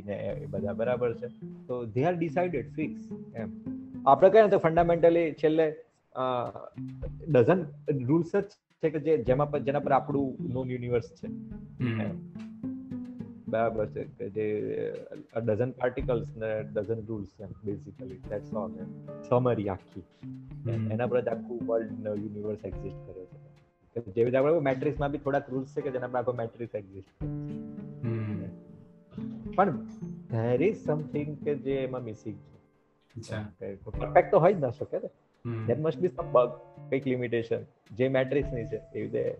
ને 0.05 0.15
એ 0.41 0.45
બધા 0.45 0.73
બરાબર 0.73 1.13
છે. 1.13 1.27
તો 1.67 1.85
ધે 1.85 2.03
આર 2.03 2.15
ડિસાઇડેડ 2.15 2.69
ફિક્સ 2.73 3.01
એમ. 3.35 3.49
આપણે 4.07 4.29
કહીએ 4.29 4.47
તો 4.47 4.57
ફંડામેન્ટલી 4.57 5.25
છેલ્લે 5.33 5.67
ડઝન 7.29 7.65
રૂલ્સ 8.05 8.35
જ 8.35 8.43
છે 8.83 8.89
કે 8.89 8.99
જે 8.99 9.17
જેમાં 9.23 9.51
પર 9.51 9.59
જેના 9.59 9.79
પર 9.79 9.91
આપણું 9.91 10.53
નોન 10.53 10.71
યુનિવર્સ 10.71 11.09
છે. 11.19 11.27
બરાબર 13.53 13.85
છે 13.87 14.03
કે 14.03 14.29
જે 14.29 14.45
ડઝન 15.45 15.71
પાર્ટિકલ્સ 15.71 16.27
ને 16.37 16.51
ડઝન 16.63 17.05
રૂલ્સ 17.05 17.41
એમ 17.41 17.49
બેઝિકલી 17.63 18.17
ધેટ્સ 18.29 18.53
ઓલ 18.53 18.71
એમ. 18.79 18.89
સમરી 19.29 19.69
આખી. 19.69 20.03
એના 20.91 21.07
પર 21.07 21.21
જ 21.21 21.27
આખું 21.27 21.59
વર્લ્ડ 21.65 22.07
યુનિવર્સ 22.07 22.65
એક્ઝિસ્ટ 22.65 23.07
કરે 23.07 23.25
છે. 23.25 23.37
જેવી 24.01 24.23
રીતે 24.23 24.37
આપણે 24.37 24.59
મેટ્રિક્સમાં 24.59 25.11
બી 25.11 25.17
થોડાક 25.17 25.49
રૂલ્સ 25.49 25.67
છે 25.67 25.81
કે 25.81 25.91
જેના 25.91 26.07
પર 26.07 26.19
આખો 26.19 26.33
મેટ્રિક્સ 26.33 26.75
એક્ઝિસ્ટ 26.75 27.09
કરે 27.19 28.49
પણ 29.55 29.77
ધેર 30.31 30.61
ઇઝ 30.61 30.77
સમથિંગ 30.85 31.37
કે 31.37 31.55
જે 31.55 31.75
એમાં 31.75 32.03
મિસિંગ 32.03 32.37
છે. 33.21 33.75
પરફેક્ટ 33.75 34.31
તો 34.31 34.39
હોય 34.39 34.53
જ 34.53 34.59
ના 34.59 34.69
શકે 34.69 34.97
ને. 34.97 35.09
There 35.65 35.77
must 35.77 35.99
be 35.99 36.07
some 36.07 36.31
bug 36.31 36.49
કંઈક 36.89 37.07
લિમિટેશન 37.07 37.61
જે 37.95 38.07
મેટ્રિક્સની 38.07 38.65
છે 38.65 38.77
એવી 38.95 39.01
રીતે 39.01 39.35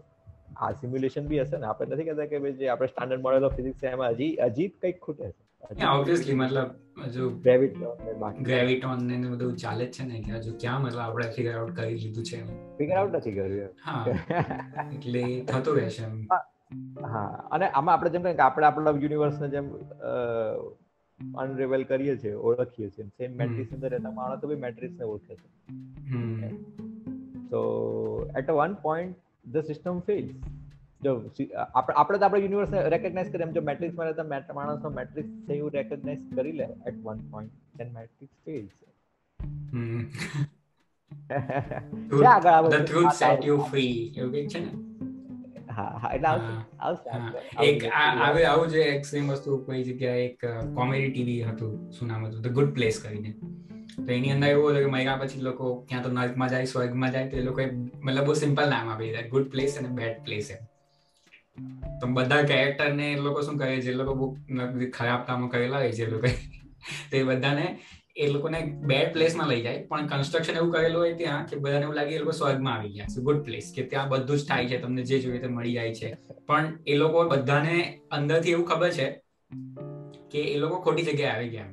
આ 0.57 0.71
સિમ્યુલેશન 0.71 1.27
બી 1.27 1.39
હશે 1.39 1.57
ને 1.57 1.65
આપણે 1.65 1.95
નથી 1.95 2.03
કહેતા 2.03 2.25
કે 2.25 2.39
ભાઈ 2.39 2.51
જે 2.51 2.67
આપણે 2.67 2.87
સ્ટાન્ડર્ડ 2.87 3.21
મોડેલ 3.21 3.43
ઓફ 3.43 3.55
ફિઝિક્સ 3.55 3.79
છે 3.79 3.87
એમાં 3.87 4.09
હજી 4.09 4.37
હજી 4.45 4.67
કંઈક 4.67 4.99
ખૂટે 5.01 5.31
છે. 5.31 5.85
ઓબ્વિયસલી 5.85 6.33
મતલબ 6.33 6.69
જો 7.07 7.29
ગ્રેવિટોન 7.29 8.05
ને 8.05 8.13
બાકી. 8.13 8.43
ગ્રેવિટોન 8.43 9.03
ને 9.03 9.17
બધું 9.17 9.57
ચાલે 9.57 9.85
છે 9.85 10.03
ને 10.03 10.21
કે 10.21 10.31
હજુ 10.31 10.57
ક્યાં 10.59 10.81
મતલબ 10.81 10.99
આપણે 10.99 11.29
ફિગર 11.29 11.57
આઉટ 11.57 11.75
કરી 11.75 11.95
લીધું 11.95 12.23
છે 12.23 12.43
ફિગર 12.77 12.95
આઉટ 12.95 13.15
નથી 13.15 13.31
કર્યું 13.31 13.69
હા 13.81 14.05
એટલે 14.93 15.41
થતું 15.41 15.75
રહેશે 15.75 16.03
હા 17.05 17.47
અને 17.51 17.67
આમાં 17.69 17.93
આપણે 17.93 18.09
જેમ 18.09 18.23
કે 18.23 18.37
આપણે 18.37 18.65
આપણા 18.65 18.89
યુનિવર્સને 18.89 19.49
જેમ 19.49 19.73
અનરિવેલ 21.37 21.83
કરીએ 21.83 22.17
છીએ 22.17 22.33
ઓળખીએ 22.33 22.89
છીએ 22.89 23.07
સેમ 23.07 23.35
મેટ્રિક્સ 23.35 23.73
અંદર 23.73 23.89
રહેતા 23.89 24.11
માણસો 24.11 24.47
બી 24.47 24.55
મેટ્રિક્સ 24.55 24.95
ને 24.99 25.05
ઓળખે 25.05 25.35
છે. 25.35 25.47
તો 27.49 27.61
at 28.37 28.49
one 28.49 28.73
point 28.73 29.17
the 29.45 29.57
system 29.57 29.99
fails 29.99 30.35
જો 31.01 31.31
આપણે 31.75 31.95
આપણે 31.95 32.17
તો 32.17 32.25
આપણે 32.25 32.39
યુનિવર્સને 32.39 32.89
રેકગ્નાઇઝ 32.89 33.31
કરીએ 33.31 33.43
એમ 33.43 33.51
જો 33.51 33.61
મેટ્રિક્સમાં 33.61 34.07
રહેતા 34.07 34.53
માણસનો 34.53 34.89
મેટ્રિક્સ 34.89 35.45
છે 35.45 35.53
એવું 35.53 35.71
રેકગ્નાઇઝ 35.71 36.35
કરી 36.35 36.51
લે 36.51 36.63
at 36.63 37.03
one 37.03 37.19
point 37.31 37.51
then 37.77 37.93
matrix 37.93 38.35
fails 38.45 38.79
છે 38.79 38.85
આગળ 42.25 42.49
આવે 42.49 42.69
the 42.69 42.85
truth 42.85 43.13
set 43.13 43.45
you 43.45 43.65
free 43.71 44.13
એવું 44.17 44.31
કંઈક 44.31 44.47
છે 44.47 44.59
ને? 44.59 44.71
એક 47.61 47.83
આવું 48.47 48.67
જે 48.67 48.83
એક 48.83 49.05
સેમ 49.05 49.31
વસ્તુ 49.31 49.65
કોઈ 49.65 49.83
જગ્યાએ 49.83 50.25
એક 50.25 50.45
કોમેડી 50.75 51.11
ટીવી 51.11 51.43
હતું 51.43 51.91
શું 51.91 52.07
નામ 52.07 52.25
હતું? 52.25 52.41
ધ 52.41 52.47
ગુડ 52.47 52.73
પ્લેસ 52.73 52.99
કરીને. 52.99 53.35
તો 53.97 54.11
એની 54.11 54.31
અંદર 54.31 54.47
એવું 54.47 54.69
હતું 54.71 54.83
કે 54.83 54.85
મર્યા 54.85 55.15
પછી 55.15 55.41
લોકો 55.41 55.85
ક્યાં 55.89 56.03
તો 56.03 56.11
નર્કમાં 56.11 56.49
જાય, 56.49 56.65
સ્વર્ગમાં 56.65 57.11
જાય, 57.11 57.29
તો 57.29 57.37
એ 57.37 57.41
લોકો 57.41 57.61
મતલબ 58.03 58.25
બહુ 58.25 58.33
સિમ્પલ 58.33 58.69
નામ 58.69 58.89
આપી 58.89 59.05
દીધા 59.05 59.27
ગુડ 59.27 59.49
પ્લેસ 59.51 59.77
અને 59.77 59.89
બેડ 59.89 60.23
પ્લેસ 60.23 60.51
એમ. 60.51 60.61
તો 62.01 62.07
બધા 62.07 62.43
કેરેક્ટર 62.43 62.93
ને 62.93 63.11
એ 63.11 63.19
લોકો 63.19 63.41
શું 63.41 63.57
કહે 63.57 63.75
જે 63.77 63.91
લોકો 63.93 64.13
બહુ 64.13 64.27
ખરાબ 64.93 65.27
કામો 65.27 65.47
કરેલા 65.47 65.77
હોય 65.77 65.91
તો 67.11 67.17
એ 67.17 67.23
બધાને 67.23 67.65
એ 68.15 68.27
લોકોને 68.27 68.59
બેડ 68.61 69.13
પ્લેસમાં 69.13 69.47
લઈ 69.47 69.61
જાય. 69.61 69.83
પણ 69.83 70.07
કન્સ્ટ્રક્શન 70.07 70.53
એવું 70.53 70.71
કરેલું 70.71 71.01
હોય 71.01 71.13
ત્યાં 71.13 71.45
કે 71.45 71.55
બધાને 71.55 71.81
એવું 71.81 71.95
લાગે 71.95 72.15
એ 72.15 72.17
લોકો 72.17 72.31
સ્વર્ગમાં 72.31 72.73
આવી 72.73 72.89
ગયા. 72.89 73.21
ગુડ 73.21 73.39
પ્લેસ 73.43 73.71
કે 73.75 73.83
ત્યાં 73.83 74.09
બધું 74.09 74.37
જ 74.37 74.47
થાય 74.47 74.65
છે, 74.67 74.77
તમને 74.77 75.03
જે 75.03 75.19
જોઈએ 75.19 75.39
તે 75.39 75.47
મળી 75.47 75.73
જાય 75.73 75.93
છે. 75.93 76.15
પણ 76.47 76.73
એ 76.87 76.95
લોકો 76.95 77.23
બધાને 77.29 77.99
અંદરથી 78.11 78.51
એવું 78.51 78.65
ખબર 78.65 78.91
છે 78.91 79.07
કે 80.31 80.41
એ 80.41 80.57
લોકો 80.57 80.81
ખોટી 80.81 81.03
જગ્યાએ 81.03 81.35
આવી 81.35 81.49
ગયા 81.49 81.71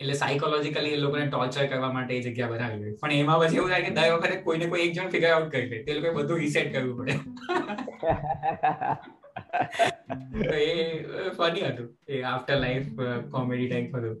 એટલે 0.00 0.14
સાયકોલોજીકલી 0.14 0.92
એ 0.92 0.96
લોકોને 0.96 1.26
ટોર્ચર 1.26 1.66
કરવા 1.66 1.92
માટે 1.92 2.14
એ 2.14 2.20
જગ્યા 2.20 2.48
બનાવી 2.48 2.80
હોય 2.80 2.96
પણ 3.00 3.16
એમાં 3.16 3.40
પછી 3.40 3.56
એવું 3.56 3.70
થાય 3.70 3.82
કે 3.82 3.90
દર 3.90 4.14
વખતે 4.14 4.42
કોઈને 4.42 4.66
કોઈ 4.66 4.86
એક 4.86 4.94
જણ 4.94 5.10
ફિગર 5.10 5.30
આઉટ 5.30 5.50
કરી 5.50 5.68
લે. 5.68 5.82
તે 5.82 5.94
લોકોએ 5.94 6.14
બધું 6.14 6.38
રીસેટ 6.38 6.72
કરવું 6.72 6.96
પડે. 6.98 7.14
એ 10.60 11.04
ફની 11.30 11.64
હતું. 11.64 11.96
એ 12.08 12.22
આફ્ટર 12.22 12.56
લાઈફ 12.56 12.86
કોમેડી 13.30 13.68
ટાઈપ 13.68 13.96
હતું. 13.96 14.16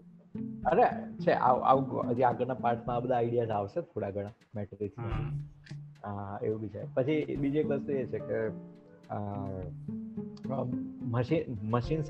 અરે 0.64 0.88
છે 1.18 1.32
આવું 1.40 2.12
હજી 2.12 2.24
આગળના 2.24 2.56
પાર્ટમાં 2.60 2.96
આ 2.96 3.00
બધા 3.00 3.16
આઈડિયાઝ 3.16 3.50
આવશે 3.50 3.82
થોડા 3.82 4.10
ઘણા 4.10 4.32
મેટ્રિક્સ 4.54 4.96
હા 6.04 6.38
એવું 6.42 6.60
બી 6.60 6.68
છે. 6.68 6.80
પછી 6.94 7.36
બીજી 7.36 7.58
એક 7.58 7.66
વસ્તુ 7.66 7.92
એ 7.92 8.06
છે 8.06 8.20
કે 8.20 8.50
મશીન 11.08 11.44
મશીન 11.70 12.02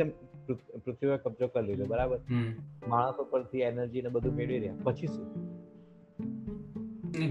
પૃથ્વી 0.46 1.08
પર 1.08 1.16
કબજો 1.16 1.48
કરી 1.48 1.66
લીધો 1.66 1.84
બરાબર? 1.84 2.18
માણસો 2.88 3.24
પરથી 3.24 3.60
એનર્જી 3.60 4.02
ને 4.02 4.08
બધું 4.08 4.34
મેળવી 4.34 4.58
રહ્યા. 4.58 4.80
પછી 4.84 5.06
શું? 5.06 5.26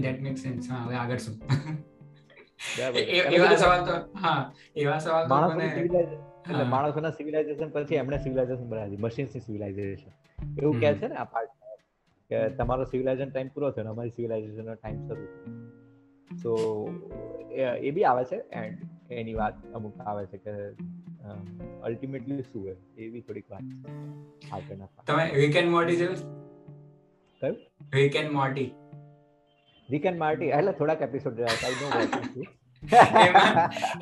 ધેટ 0.00 0.20
મેક 0.20 0.38
સેન્સ 0.38 0.70
હા 0.70 0.84
હવે 0.84 0.96
આગળ 0.96 1.16
શું? 1.18 1.34
એવા 2.78 3.56
સવાલ 3.56 3.82
તો 3.86 3.96
હા 4.18 4.52
એવા 4.76 4.98
સવાલ 4.98 5.32
એટલે 6.50 6.64
માણસોના 6.64 7.10
સિવિલાઇઝેશન 7.10 7.70
પછી 7.70 7.94
એમણે 7.94 8.18
સિવિલાઇઝેશન 8.18 8.68
બનાવી 8.68 8.96
મશીન્સની 8.96 9.40
સિવિલાઇઝેશન 9.40 10.10
એવું 10.62 10.80
કહે 10.80 10.94
છે 10.94 11.08
ને 11.08 11.14
આ 11.14 11.24
પાર્ટ 11.24 11.52
કે 12.30 12.42
તમારો 12.48 12.84
સિવિલાઇઝેશન 12.84 13.30
ટાઈમ 13.30 13.48
પૂરો 13.48 13.70
થયો 13.70 13.90
અમારી 13.90 14.10
સિવિલાઇઝેશનનો 14.10 14.74
ટાઈમ 14.74 15.00
શરૂ 15.06 15.28
તો 16.42 16.52
એ 17.82 17.90
બી 17.90 18.04
આવે 18.04 18.24
છે 18.24 18.40
એન્ડ 18.52 18.78
એની 19.10 19.34
વાત 19.34 19.54
અમુક 19.74 20.00
આવે 20.00 20.26
છે 20.26 20.36
કે 20.36 20.50
અલ્ટિમેટલી 21.82 22.42
શું 22.42 22.62
હોય 22.62 22.76
એવી 22.96 23.20
થોડીક 23.20 23.50
વાત 23.50 23.62
આગળના 24.52 24.88
તમે 25.06 25.30
વીકેન્ડ 25.34 25.70
મોટી 25.70 25.70
મોર્ટી 25.70 25.96
જોયું? 25.96 26.18
કયું? 27.40 27.56
વીકેન્ડ 27.92 28.32
મોટી 28.32 28.74
મોર્ટી 29.88 30.10
મોટી 30.18 30.48
એટલે 30.48 30.72
થોડાક 30.72 31.00
એપિસોડ 31.00 31.36
જોયા 31.36 31.56
આઈ 31.64 31.76
નો 31.80 31.86
વોચ 31.88 32.64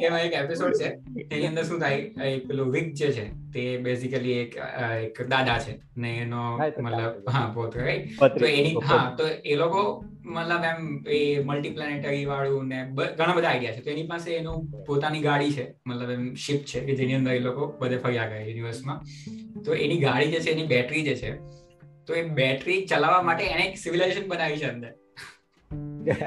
એમાં 0.01 0.21
એક 0.21 0.33
એપિસોડ 0.33 0.73
છે 0.73 0.99
એની 1.31 1.47
અંદર 1.47 1.65
શું 1.65 1.81
થાય 1.81 1.99
એક 2.25 2.49
પેલું 2.49 2.71
વિક 2.71 2.95
જે 2.95 3.13
છે 3.13 3.31
તે 3.53 3.79
બેઝિકલી 3.79 4.39
એક 4.39 4.57
એક 5.03 5.29
દાદા 5.29 5.59
છે 5.59 5.81
ને 5.97 6.19
એનો 6.19 6.59
મતલબ 6.59 7.29
હા 7.29 7.51
પોત 7.55 7.77
રાઈટ 7.77 8.39
તો 8.39 8.45
એની 8.45 8.75
હા 8.83 9.15
તો 9.15 9.25
એ 9.45 9.55
લોકો 9.55 10.05
મતલબ 10.25 10.65
એમ 10.71 10.81
એ 11.17 11.19
મલ્ટીપ્લેનેટરી 11.49 12.25
વાળું 12.31 12.69
ને 12.73 12.79
ઘણા 13.19 13.35
બધા 13.37 13.51
આઈડિયા 13.51 13.77
છે. 13.77 13.83
તો 13.87 13.91
એની 13.95 14.09
પાસે 14.13 14.29
એનું 14.41 14.59
પોતાની 14.89 15.23
ગાડી 15.29 15.53
છે. 15.57 15.65
મતલબ 15.89 16.11
એમ 16.17 16.25
શિપ 16.45 16.65
છે 16.71 16.81
કે 16.87 16.97
જેની 17.01 17.19
અંદર 17.21 17.35
એ 17.39 17.43
લોકો 17.49 17.69
બધે 17.81 17.99
ફર્યા 18.05 18.29
ગયા 18.33 18.47
યુનિવર્સમાં 18.49 18.99
તો 19.65 19.79
એની 19.85 20.01
ગાડી 20.07 20.33
જે 20.35 20.41
છે, 20.45 20.51
એની 20.57 20.69
બેટરી 20.75 21.05
જે 21.09 21.15
છે, 21.23 21.31
તો 22.07 22.15
એ 22.21 22.23
બેટરી 22.41 22.81
ચલાવવા 22.91 23.23
માટે 23.29 23.45
એને 23.55 23.65
એક 23.69 23.79
સિવિલાઇઝેશન 23.85 24.29
બનાવી 24.33 24.61
છે 24.63 24.69
અંદર. 24.75 24.93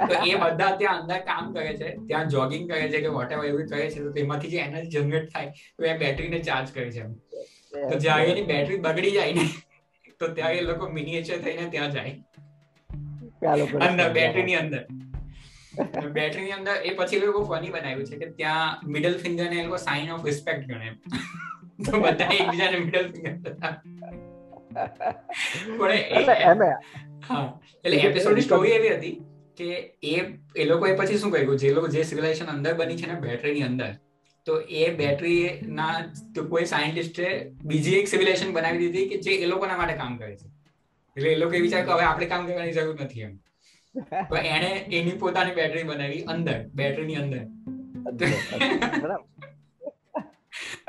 તો 0.10 0.16
એ 0.32 0.36
બધા 0.44 0.72
ત્યાં 0.82 1.02
અંદર 1.02 1.20
કામ 1.30 1.54
કરે 1.56 1.72
છે, 1.80 1.90
ત્યાં 2.10 2.30
જોગિંગ 2.36 2.66
કરે 2.70 2.86
છે 2.94 3.02
કે 3.06 3.10
વોટ 3.18 3.32
એવર 3.38 3.48
એવું 3.52 3.66
કરે 3.72 3.88
છે, 3.94 4.00
તો 4.06 4.12
તેમાંથી 4.18 4.52
જે 4.54 4.60
એનર્જી 4.68 4.92
જનરેટ 4.96 5.28
થાય, 5.34 5.50
તો 5.78 5.90
એ 5.92 5.98
બેટરીને 6.04 6.40
ચાર્જ 6.50 6.68
કરે 6.76 6.90
છે 6.96 7.04
તો 7.90 7.96
જ્યારે 8.06 8.30
એની 8.34 8.48
બેટરી 8.52 8.80
બગડી 8.86 9.16
જાય 9.18 9.34
ને, 9.40 9.46
તો 10.20 10.26
ત્યારે 10.38 10.58
એ 10.62 10.66
લોકો 10.70 10.90
મિનિએચર 10.98 11.38
થઈને 11.46 11.66
ત્યાં 11.76 11.96
જાય. 11.98 12.14
અંદર 13.88 14.08
બેટરીની 14.18 14.58
અંદર. 14.64 14.84
બેટરીની 16.18 16.56
અંદર 16.58 16.76
એ 16.90 16.92
પછી 17.00 17.20
લોકો 17.24 17.40
ફની 17.50 17.72
બનાવ્યું 17.76 18.08
છે 18.12 18.18
કે 18.22 18.28
ત્યાં 18.40 18.72
મિડલ 18.96 19.16
ફિંગર 19.24 19.48
ને 19.52 19.58
એ 19.62 19.66
લોકો 19.68 19.80
સાઇન 19.88 20.08
ઓફ 20.16 20.24
રિસ્પેક્ટ 20.32 20.64
ગણે. 20.70 20.90
તો 21.86 21.92
બધા 22.06 22.32
એકબીજાને 22.40 22.78
મિડલ 22.86 23.08
ફિંગર 23.14 23.34
પણ 25.80 25.92
એટલે 27.84 27.98
એપિસોડની 28.08 28.46
સ્ટોરી 28.48 28.74
એવી 28.80 28.94
હતી 28.96 29.16
કે 29.60 29.68
એ 30.14 30.16
એ 30.62 30.64
લોકોએ 30.72 30.94
પછી 31.02 31.20
શું 31.22 31.32
કર્યું? 31.36 31.58
જે 31.62 31.68
લોકો 31.78 31.88
જે 31.94 32.02
સિવિલાઇઝેશન 32.10 32.50
અંદર 32.56 32.74
બની 32.82 32.98
છે 33.02 33.08
ને 33.12 33.16
બેટરીની 33.28 33.68
અંદર 33.70 33.92
તો 34.48 34.54
એ 34.82 34.90
બેટરી 35.02 35.44
ના 35.78 35.94
કોઈ 36.52 36.66
સાયન્ટિસ્ટે 36.74 37.28
બીજી 37.72 37.96
એક 38.02 38.08
સિવિલાઇઝેશન 38.14 38.52
બનાવી 38.58 38.82
દીધી 38.84 39.08
કે 39.12 39.18
જે 39.28 39.32
એ 39.46 39.48
લોકોના 39.54 39.80
માટે 39.80 39.96
કામ 40.02 40.14
કરે 40.20 40.34
છે. 40.42 40.48
એટલે 41.16 41.30
એ 41.32 41.36
લોકો 41.36 41.64
વિચાર 41.66 41.84
કે 41.86 41.92
હવે 41.92 42.04
આપણે 42.04 42.26
કામ 42.26 42.48
કરવાની 42.48 42.72
જરૂર 42.72 42.98
નથી 43.04 43.22
એમ. 43.22 43.34
તો 44.30 44.36
એને 44.36 44.72
એની 44.98 45.18
પોતાની 45.20 45.54
બેટરી 45.54 45.84
બનાવી 45.84 46.24
અંદર 46.36 46.58
બેટરીની 46.74 47.16
અંદર. 47.16 47.42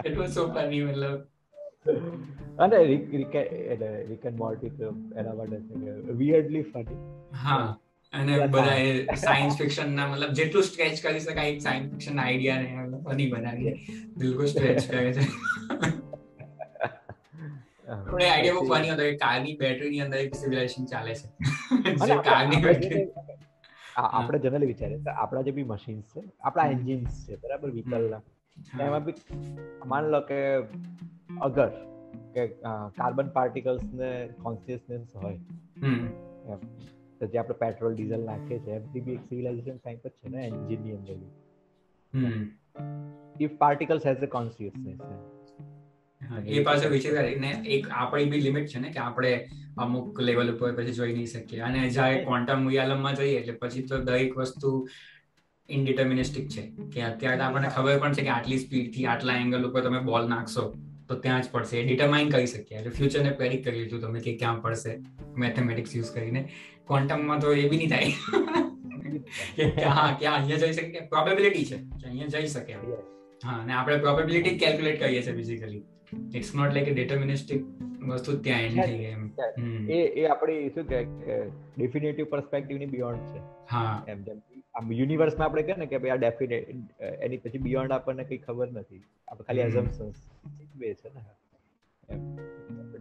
એટલું 0.04 0.28
સો 0.28 0.42
ફની 0.48 0.84
મતલબ. 0.84 1.20
અને 2.58 2.78
રિક 2.84 3.34
એટલે 3.34 3.90
રિક 4.04 4.24
એન્ડ 4.24 4.38
મોર્ટી 4.38 4.70
એના 5.20 5.34
માટે 5.34 5.58
વિયર્ડલી 6.12 6.62
ફની 6.62 6.98
હા 7.44 7.66
અને 8.12 8.32
બધા 8.46 9.14
સાયન્સ 9.14 9.58
ફિક્શન 9.58 9.94
ના 9.96 10.06
મતલબ 10.06 10.32
જેટલું 10.32 10.62
સ્ટ્રેચ 10.62 11.02
કરી 11.02 11.20
શકાય 11.20 11.48
એક 11.48 11.60
સાયન્સ 11.60 11.92
ફિક્શન 11.92 12.20
આઈડિયા 12.20 12.60
ને 12.62 12.98
ફની 13.06 13.28
બનાવી 13.30 13.74
બિલકુલ 14.16 14.46
સ્ટ્રેચ 14.46 14.90
કરે 14.90 15.12
છે. 15.12 15.24
થોડે 18.16 18.28
આઈડિયા 18.32 18.58
બહુ 18.58 18.68
ફની 18.68 18.90
હતો 18.90 19.06
કે 19.08 19.16
કારની 19.22 19.54
બેટરીની 19.62 20.04
અંદર 20.04 20.18
એક 20.18 20.34
સિવિલાઇઝેશન 20.34 20.84
ચાલે 20.92 21.12
છે. 21.14 21.26
જે 22.06 22.18
કારની 22.28 22.60
બેટરી 22.66 23.02
આપણે 23.96 24.38
જનરલી 24.38 24.70
વિચારીએ 24.72 25.02
તો 25.04 25.16
આપણા 25.24 25.44
જે 25.48 25.54
બી 25.58 25.66
મશીન્સ 25.72 26.16
છે 26.16 26.24
આપણા 26.40 26.66
એન્જિન્સ 26.76 27.20
છે 27.26 27.38
બરાબર 27.44 27.70
વ્હીકલના 27.70 28.22
એમાં 28.86 29.04
બી 29.04 29.14
માન 29.86 30.10
લો 30.14 30.20
કે 30.30 30.40
અગર 31.48 31.68
કે 32.34 32.46
કાર્બન 32.98 33.32
પાર્ટિકલ્સ 33.38 33.86
ને 33.94 34.10
કોન્શિયસનેસ 34.42 35.16
હોય. 35.16 35.38
તો 37.18 37.26
જે 37.26 37.38
આપણે 37.38 37.56
પેટ્રોલ 37.64 37.94
ડીઝલ 37.94 38.28
નાખીએ 38.30 38.58
છીએ 38.58 38.76
એમથી 38.80 39.04
બી 39.08 39.16
એક 39.20 39.24
સિવિલાઇઝેશન 39.28 39.76
ટાઈપ 39.78 40.06
જ 40.06 40.10
છે 40.10 40.34
ને 40.36 40.46
એન્જિનની 40.46 40.98
અંદર 40.98 41.16
બી. 41.22 41.32
If 43.40 43.56
particles 43.58 44.06
has 44.06 44.22
a 44.22 44.30
consciousness 44.36 45.00
એ 46.46 46.62
પાછો 46.62 46.88
વિચાર 46.88 47.24
ને 47.36 47.62
એક 47.66 47.86
આપણી 47.90 48.24
બી 48.24 48.40
લિમિટ 48.40 48.66
છે 48.66 48.78
ને 48.78 48.88
કે 48.90 48.98
આપણે 48.98 49.48
અમુક 49.78 50.20
લેવલ 50.20 50.54
ઉપર 50.54 50.72
પછી 50.72 50.92
જોઈ 50.92 51.12
નહીં 51.12 51.26
શકીએ. 51.26 51.60
અને 51.60 51.90
જ્યારે 51.90 52.24
ક્વોન્ટમ 52.24 52.68
રિયાલમમાં 52.68 53.14
જઈએ 53.14 53.38
એટલે 53.38 53.52
પછી 53.52 53.82
તો 53.82 53.98
દરેક 53.98 54.36
વસ્તુ 54.36 54.88
ઇનડિટર્મિનિસ્ટિક 55.68 56.48
છે. 56.48 56.72
કે 56.92 57.02
અત્યારે 57.02 57.40
આપણને 57.40 57.68
ખબર 57.68 57.98
પણ 57.98 58.12
છે 58.12 58.22
કે 58.22 58.28
આટલી 58.28 58.58
સ્પીડથી 58.58 59.06
આટલા 59.06 59.34
એંગલ 59.34 59.70
ઉપર 59.70 59.80
તમે 59.80 60.00
બોલ 60.00 60.28
નાખશો 60.28 60.74
તો 61.08 61.14
ત્યાં 61.14 61.42
જ 61.42 61.44
પડશે. 61.52 61.82
ડિટરમાઇન 61.82 62.28
કરી 62.28 62.46
શકીએ. 62.46 62.78
એટલે 62.78 62.90
ફ્યુચરને 62.90 63.30
પ્રેડિક 63.30 63.64
કરી 63.64 63.78
લીધું 63.78 64.00
તમે 64.00 64.20
કે 64.20 64.36
ક્યાં 64.36 64.62
પડશે. 64.62 64.98
મેથેમેટિક્સ 65.36 65.96
યુઝ 65.96 66.10
કરીને. 66.10 66.48
ક્વોન્ટમમાં 66.86 67.38
તો 67.40 67.52
એ 67.52 67.68
બી 67.68 67.76
નહીં 67.76 67.90
થાય. 67.90 68.12
કે 69.56 69.84
હા 69.84 70.16
ક્યાં 70.18 70.34
અહીંયા 70.34 70.56
જઈ 70.56 70.72
શકે 70.72 71.00
પ્રોબેબિલિટી 71.00 71.64
છે. 71.64 71.76
કે 71.76 72.08
અહીંયા 72.08 72.26
જઈ 72.26 72.46
શકે 72.46 72.72
હા 73.44 73.52
અને 73.52 73.72
આપણે 73.72 73.96
પ્રોબેબિલિટી 73.96 74.58
કેલ્ક્યુલેટ 74.58 75.00
કરીએ 75.00 75.22
છીએ 75.22 75.32
basically 75.32 75.82
it's 76.34 76.54
not 76.54 76.74
like 76.74 76.88
a 76.88 76.94
deterministic 76.94 77.64
વસ્તુ 78.02 78.36
ત્યાં 78.36 78.60
એન્ડ 78.60 78.84
થઈ 78.84 78.94
એમ. 78.94 79.30
એ 79.90 79.94
એ 79.94 80.26
આપણી 80.26 80.68
શું 80.68 80.84
કે 80.84 81.04
ડેફિનેટિવ 81.78 82.26
પર્સપેક્ટિવની 82.30 82.86
બિયોન્ડ 82.86 83.18
છે. 83.18 83.38
હા. 83.70 84.04
એમ 84.08 84.22
જેમ 84.22 84.40
આમ 84.74 84.92
યુનિવર્સમાં 84.92 85.48
આપણે 85.48 85.62
કહે 85.62 85.76
ને 85.76 85.86
કે 85.86 85.98
ભાઈ 85.98 86.10
આ 86.10 86.14
ડેફિનેટ 86.14 86.68
એની 87.02 87.36
પછી 87.36 87.58
બિયોન્ડ 87.58 87.92
આપણને 87.92 88.24
કઈ 88.24 88.38
ખબર 88.38 88.70
નથી. 88.70 89.02
આપણે 89.28 89.44
ખાલી 89.44 89.60
એઝમ્પશન્સ 89.60 90.14
બે 90.76 90.94
છે 90.94 91.08
ને. 91.14 91.20
એમ. 92.08 92.36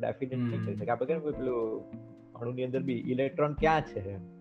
ડેફિનેટ 0.01 0.39
નહીં 0.39 0.66
કરી 0.66 0.76
શકે 0.76 0.91
આપણે 0.91 1.08
કહે 1.08 1.20
પેલું 1.20 1.89
અણુની 2.34 2.64
અંદર 2.64 2.82
બી 2.82 2.93
ઇલેક્ટ્રોન 2.93 3.53
ક્યાં 3.53 3.82
છે 3.82 3.99
એમ. 3.99 4.34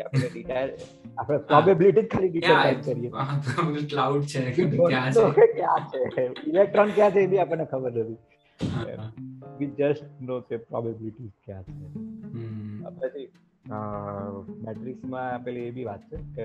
આપણે 0.00 0.28
ડિટાયર 0.32 0.70
આપણે 1.18 1.38
પ્રોબેબિલિટી 1.38 2.02
જ 2.02 2.08
ખાલી 2.08 2.28
ડિટાયર 2.28 2.80
કરીએ. 2.86 3.10
ક્લાઉડ 3.88 4.22
છે 4.22 4.50
ક્યાં 4.50 5.10
છે? 5.12 5.46
ક્યાં 5.46 5.88
છે? 5.88 6.22
ઇલેક્ટ્રોન 6.46 6.88
ક્યાં 6.94 7.10
છે 7.10 7.20
એ 7.20 7.26
બી 7.26 7.38
આપણને 7.38 7.64
ખબર 7.64 7.92
નથી. 7.92 8.16
વી 9.58 9.66
જસ્ટ 9.66 10.22
નો 10.22 10.40
કે 10.40 10.56
પ્રોબેબિલિટી 10.56 11.28
ક્યાં 11.44 11.62
છે. 11.62 11.86
પછી 13.00 13.24
મેટ્રિક્સમાં 14.62 15.44
પેલી 15.44 15.60
એ 15.60 15.70
બી 15.70 15.84
વાત 15.84 16.02
છે 16.10 16.16
કે 16.34 16.44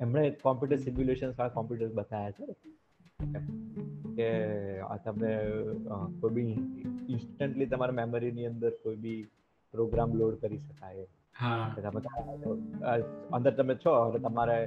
એમણે 0.00 0.30
કોમ્પ્યુટર 0.30 0.76
સિમ્યુલેશન 0.76 1.28
વાળા 1.28 1.48
કોમ્પ્યુટર 1.48 1.88
બતાવ્યા 1.94 2.30
છે. 2.30 2.46
કે 4.16 4.28
તમે 5.04 5.32
કોઈ 6.20 6.30
બી 6.30 6.52
ઇન્સ્ટન્ટલી 7.08 7.66
તમારા 7.66 7.92
મેમરીની 7.92 8.46
અંદર 8.46 8.70
કોઈ 8.82 8.96
બી 8.96 9.20
પ્રોગ્રામ 9.72 10.10
લોડ 10.14 10.34
કરી 10.34 10.58
શકાય. 10.58 11.06
હા. 11.40 12.96
અંદર 13.32 13.50
તમે 13.50 13.74
છો 13.74 13.92
એટલે 14.06 14.20
તમારે 14.28 14.58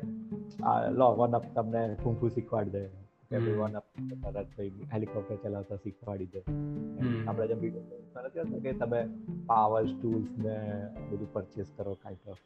લો 0.91 1.07
વન 1.15 1.37
અપ 1.39 1.45
તમને 1.55 1.83
કુંફુ 2.03 2.29
શીખવાડી 2.29 2.69
દે. 2.69 2.83
ભાઈ 3.31 3.55
વન 3.59 3.77
અપ 3.77 3.85
તરત 4.23 4.59
હેલિકોપ્ટર 4.93 5.37
ચલાવતા 5.43 5.75
શીખવાડી 5.75 6.25
દે. 6.25 6.41
આપણે 7.27 7.47
જેમ 7.47 7.59
વીડિયો 7.59 8.25
નથી 8.25 8.39
હોતું 8.39 8.61
કે 8.61 8.73
તમે 8.73 9.01
પાવર 9.45 9.83
ટૂલ્સ 9.83 10.29
ને 10.37 10.55
બધું 11.11 11.33
પરચેસ 11.33 11.73
કરો 11.77 11.93
કાંઈક 12.03 12.27
ઓફ 12.27 12.37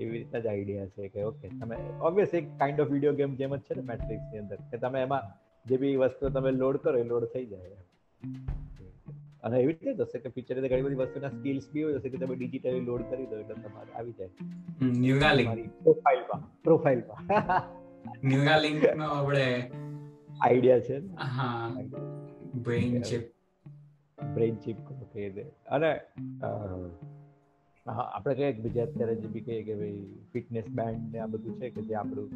એવી 0.00 0.18
રીતના 0.18 0.40
જ 0.40 0.46
આઈડિયા 0.46 0.86
છે 0.86 1.08
કે 1.08 1.22
ઓકે 1.22 1.48
તમે 1.48 1.76
ઓબ્વિયસ 2.00 2.34
એક 2.34 2.50
કાઇન્ડ 2.58 2.80
ઓફ 2.80 2.90
વીડિયો 2.90 3.12
ગેમ 3.12 3.34
જેમ 3.34 3.56
જ 3.56 3.60
છે 3.60 3.74
ને 3.74 3.82
મેટ્રિક્સની 3.82 4.38
અંદર 4.38 4.56
કે 4.70 4.76
તમે 4.78 5.02
એમાં 5.02 5.22
જે 5.66 5.76
બી 5.76 5.96
વસ્તુ 5.96 6.28
તમે 6.28 6.50
લોડ 6.50 6.76
કરો 6.76 6.98
એ 6.98 7.02
લોડ 7.02 7.24
થઈ 7.24 7.46
જાય. 7.46 7.70
અને 9.42 9.56
એવી 9.58 9.76
રીતે 9.80 10.04
જશે 10.04 10.18
કે 10.18 10.28
ફીચર 10.28 10.60
ઘણી 10.62 10.82
બધી 10.82 11.00
વસ્તુના 11.02 11.30
સ્કિલ્સ 11.30 11.66
બી 11.72 11.82
હોય 11.82 11.98
જશે 11.98 12.08
કે 12.08 12.18
તમે 12.18 12.36
ડિજિટલી 12.36 12.80
લોડ 12.80 13.04
કરી 13.10 13.26
દો 13.26 13.40
એટલે 13.40 13.54
તમારે 13.54 13.90
આવી 13.92 14.12
જાય. 14.12 14.30
ન્યુરાલિંક 14.98 15.72
પ્રોફાઇલમાં 15.82 16.42
પ્રોફાઇલમાં 16.62 17.24
ન્યુરાલિંક 18.24 18.86
નો 18.96 19.10
આપણે 19.10 19.46
આઈડિયા 20.40 20.80
છે 20.80 20.96
હા 21.16 21.68
બ્રેઇન 22.62 23.02
ચિપ 23.02 23.24
બ્રેઇન 24.34 24.58
ચિપ 24.58 24.78
કે 25.14 25.46
અને 25.70 25.90
આપણે 27.86 28.34
કહીએ 28.34 28.52
કે 28.52 28.60
બીજા 28.60 28.84
અત્યારે 28.84 29.16
જે 29.16 29.28
બી 29.28 29.40
કહીએ 29.40 29.62
કે 29.62 29.74
ભાઈ 29.74 30.04
ફિટનેસ 30.32 30.68
બેન્ડ 30.72 31.08
ને 31.12 31.18
આ 31.18 31.26
બધું 31.26 31.58
છે 31.60 31.70
કે 31.70 31.80
જે 31.82 31.94
આપણું 31.94 32.28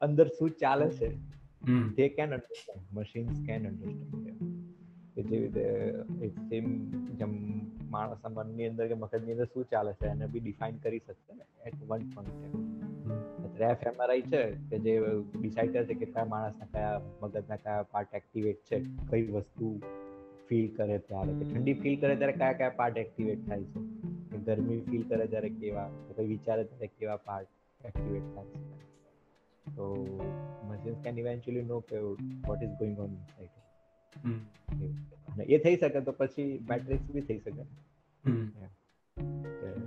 અંદર 0.00 0.26
શું 0.28 0.50
ચાલે 0.56 0.86
છે 0.90 1.08
તે 1.96 2.08
can 2.08 2.30
understand 2.32 2.92
machines 2.92 3.40
can 3.46 3.66
understand 3.66 4.61
કે 5.14 5.22
જેવી 5.22 5.46
રીતે 5.46 5.60
એક 6.24 6.38
સેમ 6.38 6.90
જેમ 7.16 7.60
માણસ 7.90 8.26
મનની 8.30 8.68
અંદર 8.68 8.88
કે 8.88 8.94
મગજની 8.94 9.32
અંદર 9.32 9.44
શું 9.44 9.64
ચાલે 9.64 9.92
છે 9.92 10.06
એને 10.06 10.26
બી 10.26 10.40
ડિફાઇન 10.40 10.76
કરી 10.76 10.98
શકશે 10.98 11.34
ને 11.34 11.42
એટ 11.66 11.74
વન 11.88 11.98
પોઈન્ટ 11.98 12.72
રેફ 13.58 13.76
એમઆરઆઈ 13.82 14.22
છે 14.22 14.50
કે 14.50 14.78
જે 14.78 15.00
ડિસાઇડ 15.40 15.72
કરે 15.72 15.84
છે 15.84 15.94
કે 15.94 16.04
કયા 16.04 16.24
માણસના 16.24 16.66
કયા 16.66 17.00
મગજના 17.22 17.56
કયા 17.56 17.82
પાર્ટ 17.82 18.14
એક્ટિવેટ 18.14 18.56
છે, 18.56 18.80
કઈ 19.10 19.22
વસ્તુ 19.22 19.80
ફીલ 20.48 20.76
કરે 20.76 20.98
ત્યારે, 20.98 21.32
કે 21.32 21.44
ઠંડી 21.44 21.74
ફીલ 21.74 22.00
કરે 22.00 22.16
ત્યારે 22.16 22.32
કયા 22.32 22.52
કયા 22.52 22.70
પાર્ટ 22.70 22.98
એક્ટિવેટ 22.98 23.48
થાય 23.48 23.64
છે, 23.64 23.80
કે 24.30 24.38
ગરમી 24.38 24.80
ફીલ 24.80 25.02
કરે 25.08 25.26
ત્યારે 25.26 25.48
કેવા 25.48 25.90
કોઈ 26.16 26.26
વિચારે 26.26 26.64
ત્યારે 26.64 26.86
કેવા 26.86 27.16
પાર્ટ 27.16 27.48
એક્ટિવેટ 27.84 28.34
થાય 28.34 28.44
છે. 28.44 28.72
તો 29.76 30.06
મશીન 30.64 30.94
કેન 30.94 31.18
ઇવેન્ચ્યુઅલી 31.18 31.66
નો 31.66 31.80
કે 31.80 31.98
વોટ 31.98 32.58
going 32.62 32.98
on 32.98 33.04
inside. 33.04 33.38
અને 33.40 33.61
એ 35.48 35.58
થઈ 35.58 35.76
શકે 35.76 36.00
તો 36.00 36.12
પછી 36.12 36.58
મેટ્રિક્સ 36.68 37.10
બી 37.12 37.20
થઈ 37.20 37.38
શકે. 37.38 37.62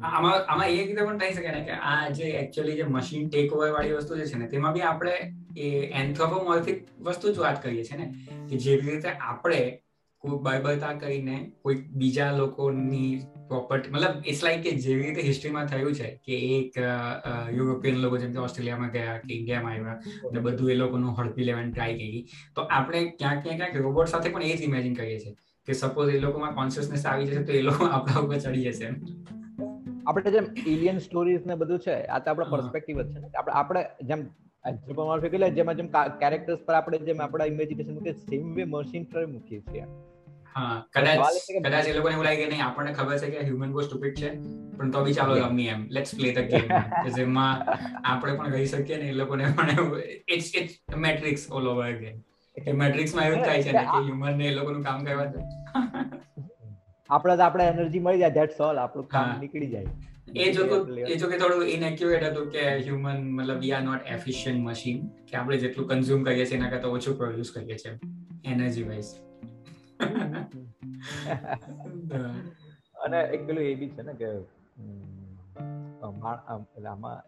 આમાં 0.03 0.45
આમાં 0.47 0.69
એ 0.69 0.85
રીતે 0.85 1.01
પણ 1.01 1.17
થઈ 1.17 1.33
શકે 1.33 1.51
ને 1.51 1.63
કે 1.63 1.71
આ 1.71 2.09
જે 2.09 2.23
એકચ્યુઅલી 2.23 2.75
જે 2.75 2.83
મશીન 2.83 3.29
ટેક 3.29 3.53
ઓવર 3.53 3.71
વાળી 3.71 3.91
વસ્તુ 3.91 4.17
જે 4.17 4.25
છે 4.25 4.37
ને 4.37 4.47
તેમાં 4.47 4.73
બી 4.73 4.81
આપણે 4.81 5.15
એ 5.57 5.69
એન્થ્રોપોમોર્ફિક 5.93 6.85
વસ્તુ 6.99 7.33
જ 7.33 7.37
વાત 7.37 7.63
કરીએ 7.63 7.83
છીએ 7.83 7.97
ને 7.97 8.11
કે 8.49 8.57
જેવી 8.57 8.91
રીતે 8.91 9.09
આપણે 9.09 9.81
કોઈ 10.17 10.39
બળબળતા 10.41 10.93
કરીને 10.93 11.51
કોઈ 11.61 11.75
બીજા 11.75 12.31
લોકોની 12.31 13.21
પ્રોપર્ટી 13.49 13.91
મતલબ 13.91 14.27
ઇટ્સ 14.27 14.43
લાઈક 14.43 14.61
કે 14.61 14.71
જેવી 14.83 15.05
રીતે 15.05 15.21
હિસ્ટ્રીમાં 15.21 15.65
થયું 15.65 15.93
છે 15.93 16.07
કે 16.25 16.35
એક 16.55 16.77
યુરોપિયન 17.53 17.97
લોકો 17.97 18.17
જેમ 18.17 18.31
કે 18.33 18.39
ઓસ્ટ્રેલિયામાં 18.39 18.91
ગયા 18.91 19.17
કે 19.17 19.33
ઇન્ડિયામાં 19.35 19.73
આવ્યા 19.73 20.29
અને 20.29 20.39
બધું 20.39 20.71
એ 20.71 20.75
લોકોનું 20.75 21.17
હડપી 21.19 21.43
લેવાની 21.43 21.71
ટ્રાય 21.71 21.93
કરી. 21.93 22.21
તો 22.55 22.61
આપણે 22.69 23.03
ક્યાંક 23.19 23.43
ક્યાંક 23.43 23.59
ક્યાંક 23.59 23.75
રોબોટ 23.77 24.07
સાથે 24.07 24.29
પણ 24.29 24.43
એ 24.43 24.55
જ 24.55 24.61
ઇમેજિન 24.61 24.93
કરીએ 24.93 25.19
છીએ 25.19 25.35
કે 25.67 25.73
સપોઝ 25.73 26.13
એ 26.13 26.19
લોકોમાં 26.19 26.55
કોન્શિયસનેસ 26.55 27.05
આવી 27.05 27.25
જશે 27.25 27.43
તો 27.43 27.53
એ 27.53 27.61
લોકો 27.61 27.89
આપણા 27.89 28.23
ઉપર 28.25 28.37
ચડી 28.37 28.65
જશે 28.69 28.87
આપણે 30.07 30.31
જેમ 30.31 30.49
એલિયન 30.67 30.99
સ્ટોરીઝ 30.99 31.45
ને 31.45 31.55
બધું 31.55 31.79
છે 31.79 31.99
આ 32.07 32.19
તો 32.19 32.31
આપણો 32.31 32.49
પર્સપેક્ટિવ 32.49 33.01
જ 33.01 33.07
છે. 33.13 33.29
આપણે 33.33 33.53
આપણે 33.53 33.85
જેમ 34.03 34.25
એન્થ્રોપોમોર્ફિક 34.65 35.33
એટલે 35.33 35.49
જેમાં 35.51 35.75
જેમ 35.75 35.89
કેરેક્ટર્સ 36.19 36.61
પર 36.65 36.73
આપણે 36.73 36.97
જેમ 37.07 37.21
આપણા 37.21 37.45
ઇમેજિનેશન 37.45 37.93
મૂકીએ 37.93 38.13
સેમ 38.25 38.53
વે 38.55 38.63
મશીન 38.73 39.03
પર 39.13 39.25
મૂકીએ 39.27 39.61
છીએ. 39.61 39.85
કદાચ 40.55 41.19
કદાચ 41.59 41.87
એ 41.87 41.93
લોકોને 41.93 42.13
એવું 42.15 42.25
લાગે 42.25 42.41
કે 42.41 42.47
નહીં 42.51 42.63
આપણને 42.65 42.93
ખબર 42.93 43.17
છે 43.23 43.31
કે 43.31 43.41
હ્યુમન 43.47 43.73
બહુ 43.73 43.81
સ્ટુપિડ 43.81 44.19
છે 44.19 44.29
પણ 44.77 44.91
તો 44.91 45.03
બી 45.05 45.15
ચાલો 45.17 45.35
રમી 45.39 45.67
એમ. 45.69 45.81
લેટ્સ 45.89 46.15
પ્લે 46.15 46.31
ધ 46.31 46.47
ગેમ 46.51 46.69
કે 46.99 47.09
જેમાં 47.17 47.65
આપણે 48.03 48.33
પણ 48.37 48.51
કહી 48.53 48.67
શકીએ 48.67 48.97
ને 48.97 49.09
એ 49.09 49.17
લોકોને 49.21 49.43
પણ 49.51 49.81
it's 50.29 50.49
it's 50.55 50.97
matrix 50.97 51.45
all 51.51 51.67
over 51.67 51.85
again 51.87 52.23
કે 52.55 52.73
મેટ્રિક્સમાં 52.73 53.27
એવું 53.27 53.43
થાય 53.43 53.63
છે 53.63 53.71
ને 53.71 53.83
કે 53.85 53.99
હ્યુમન 53.99 54.37
ને 54.37 54.47
એ 54.47 54.55
લોકોનું 54.55 54.83
કામ 54.83 55.05
કરવા 55.05 55.27
દે. 55.27 55.39
આપણે 57.09 57.37
તો 57.37 57.43
આપણે 57.43 57.67
એનર્જી 57.67 57.99
મળી 57.99 58.19
જાય 58.19 58.35
ધેટ્સ 58.39 58.61
ઓલ 58.61 58.77
આપણું 58.77 59.07
કામ 59.09 59.35
નીકળી 59.39 59.71
જાય. 59.71 59.89
એ 60.37 60.51
જો 60.53 60.63
એ 61.07 61.17
જો 61.17 61.27
કે 61.29 61.37
થોડું 61.37 61.67
ઇનએક્યુરેટ 61.67 62.25
હતું 62.31 62.49
કે 62.49 62.65
હ્યુમન 62.79 63.21
મતલબ 63.33 63.59
we 63.59 63.73
are 63.73 63.83
not 63.83 64.09
efficient 64.15 64.63
machine 64.63 65.05
કે 65.27 65.37
આપણે 65.37 65.57
જેટલું 65.57 65.87
કન્ઝ્યુમ 65.87 66.23
કરીએ 66.23 66.45
છીએ 66.45 66.59
એના 66.59 66.73
કરતા 66.73 66.97
ઓછું 66.97 67.17
પ્રોડ્યુસ 67.17 67.51
કરીએ 67.51 67.77
છીએ 67.77 67.95
એનર્જી 68.45 68.89
વાઇઝ 68.89 69.13
અને 72.95 73.21
એક 73.21 73.47
પેલું 73.47 73.63
એ 73.63 73.75
બી 73.75 73.89
છે 73.89 74.01
ને 74.01 74.13
કે 74.13 74.39
આમાં 76.03 77.21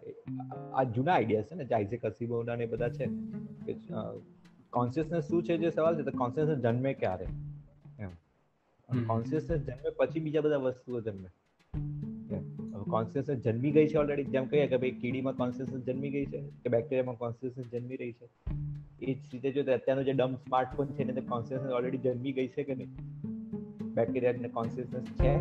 આ 0.76 0.84
જૂના 0.84 1.14
આઈડિયા 1.14 1.42
છે 1.42 1.56
ને 1.56 1.66
જે 1.66 1.76
આઇઝેક 1.76 2.06
અસીમોના 2.06 2.56
ને 2.56 2.66
બધા 2.66 2.90
છે 2.90 3.10
કે 3.66 3.76
કોન્શિયસનેસ 4.70 5.28
શું 5.28 5.44
છે 5.44 5.58
જે 5.58 5.70
સવાલ 5.70 5.96
છે 5.96 6.04
તો 6.04 6.18
કોન્શિયસનેસ 6.18 6.58
જન્મે 6.58 6.94
ક્યારે? 6.94 7.28
એમ. 8.00 8.12
કોન્શિયસનેસ 9.08 9.62
જન્મે 9.62 9.92
પછી 9.98 10.20
બીજા 10.20 10.42
બધા 10.42 10.58
વસ્તુઓ 10.58 11.02
જન્મે. 11.02 11.30
કોન્શિયસનેસ 12.88 13.40
જન્મી 13.40 13.72
ગઈ 13.72 13.88
છે 13.88 13.98
ઓલરેડી 13.98 14.24
જેમ 14.24 14.46
કહીએ 14.46 14.68
કે 14.68 14.78
ભાઈ 14.78 14.92
કીડીમાં 14.92 15.34
કોન્સિયસનેસ 15.34 15.84
જન્મી 15.84 16.10
ગઈ 16.10 16.26
છે 16.26 16.38
કે 16.38 16.70
બેક્ટેરિયામાં 16.70 17.16
કોન્સિયસનેસ 17.16 17.66
જન્મી 17.72 17.96
રહી 17.96 18.12
છે? 18.12 18.30
એ 19.02 19.14
જ 19.14 19.18
રીતે 19.34 19.52
જો 19.52 19.74
અત્યારનું 19.74 20.06
જે 20.06 20.14
ડમ 20.14 20.36
સ્માર્ટફોન 20.36 20.88
છે 20.88 21.02
એને 21.02 21.22
કોન્સિયસનેસ 21.22 21.72
ઓલરેડી 21.72 21.98
જન્મી 21.98 22.32
ગઈ 22.32 22.48
છે 22.48 22.64
કે 22.64 22.76
નહીં? 22.76 22.90
બેક્ટેરિયાને 23.94 24.48
કોન્સિયસનેસ 24.48 25.04
છે? 25.04 25.36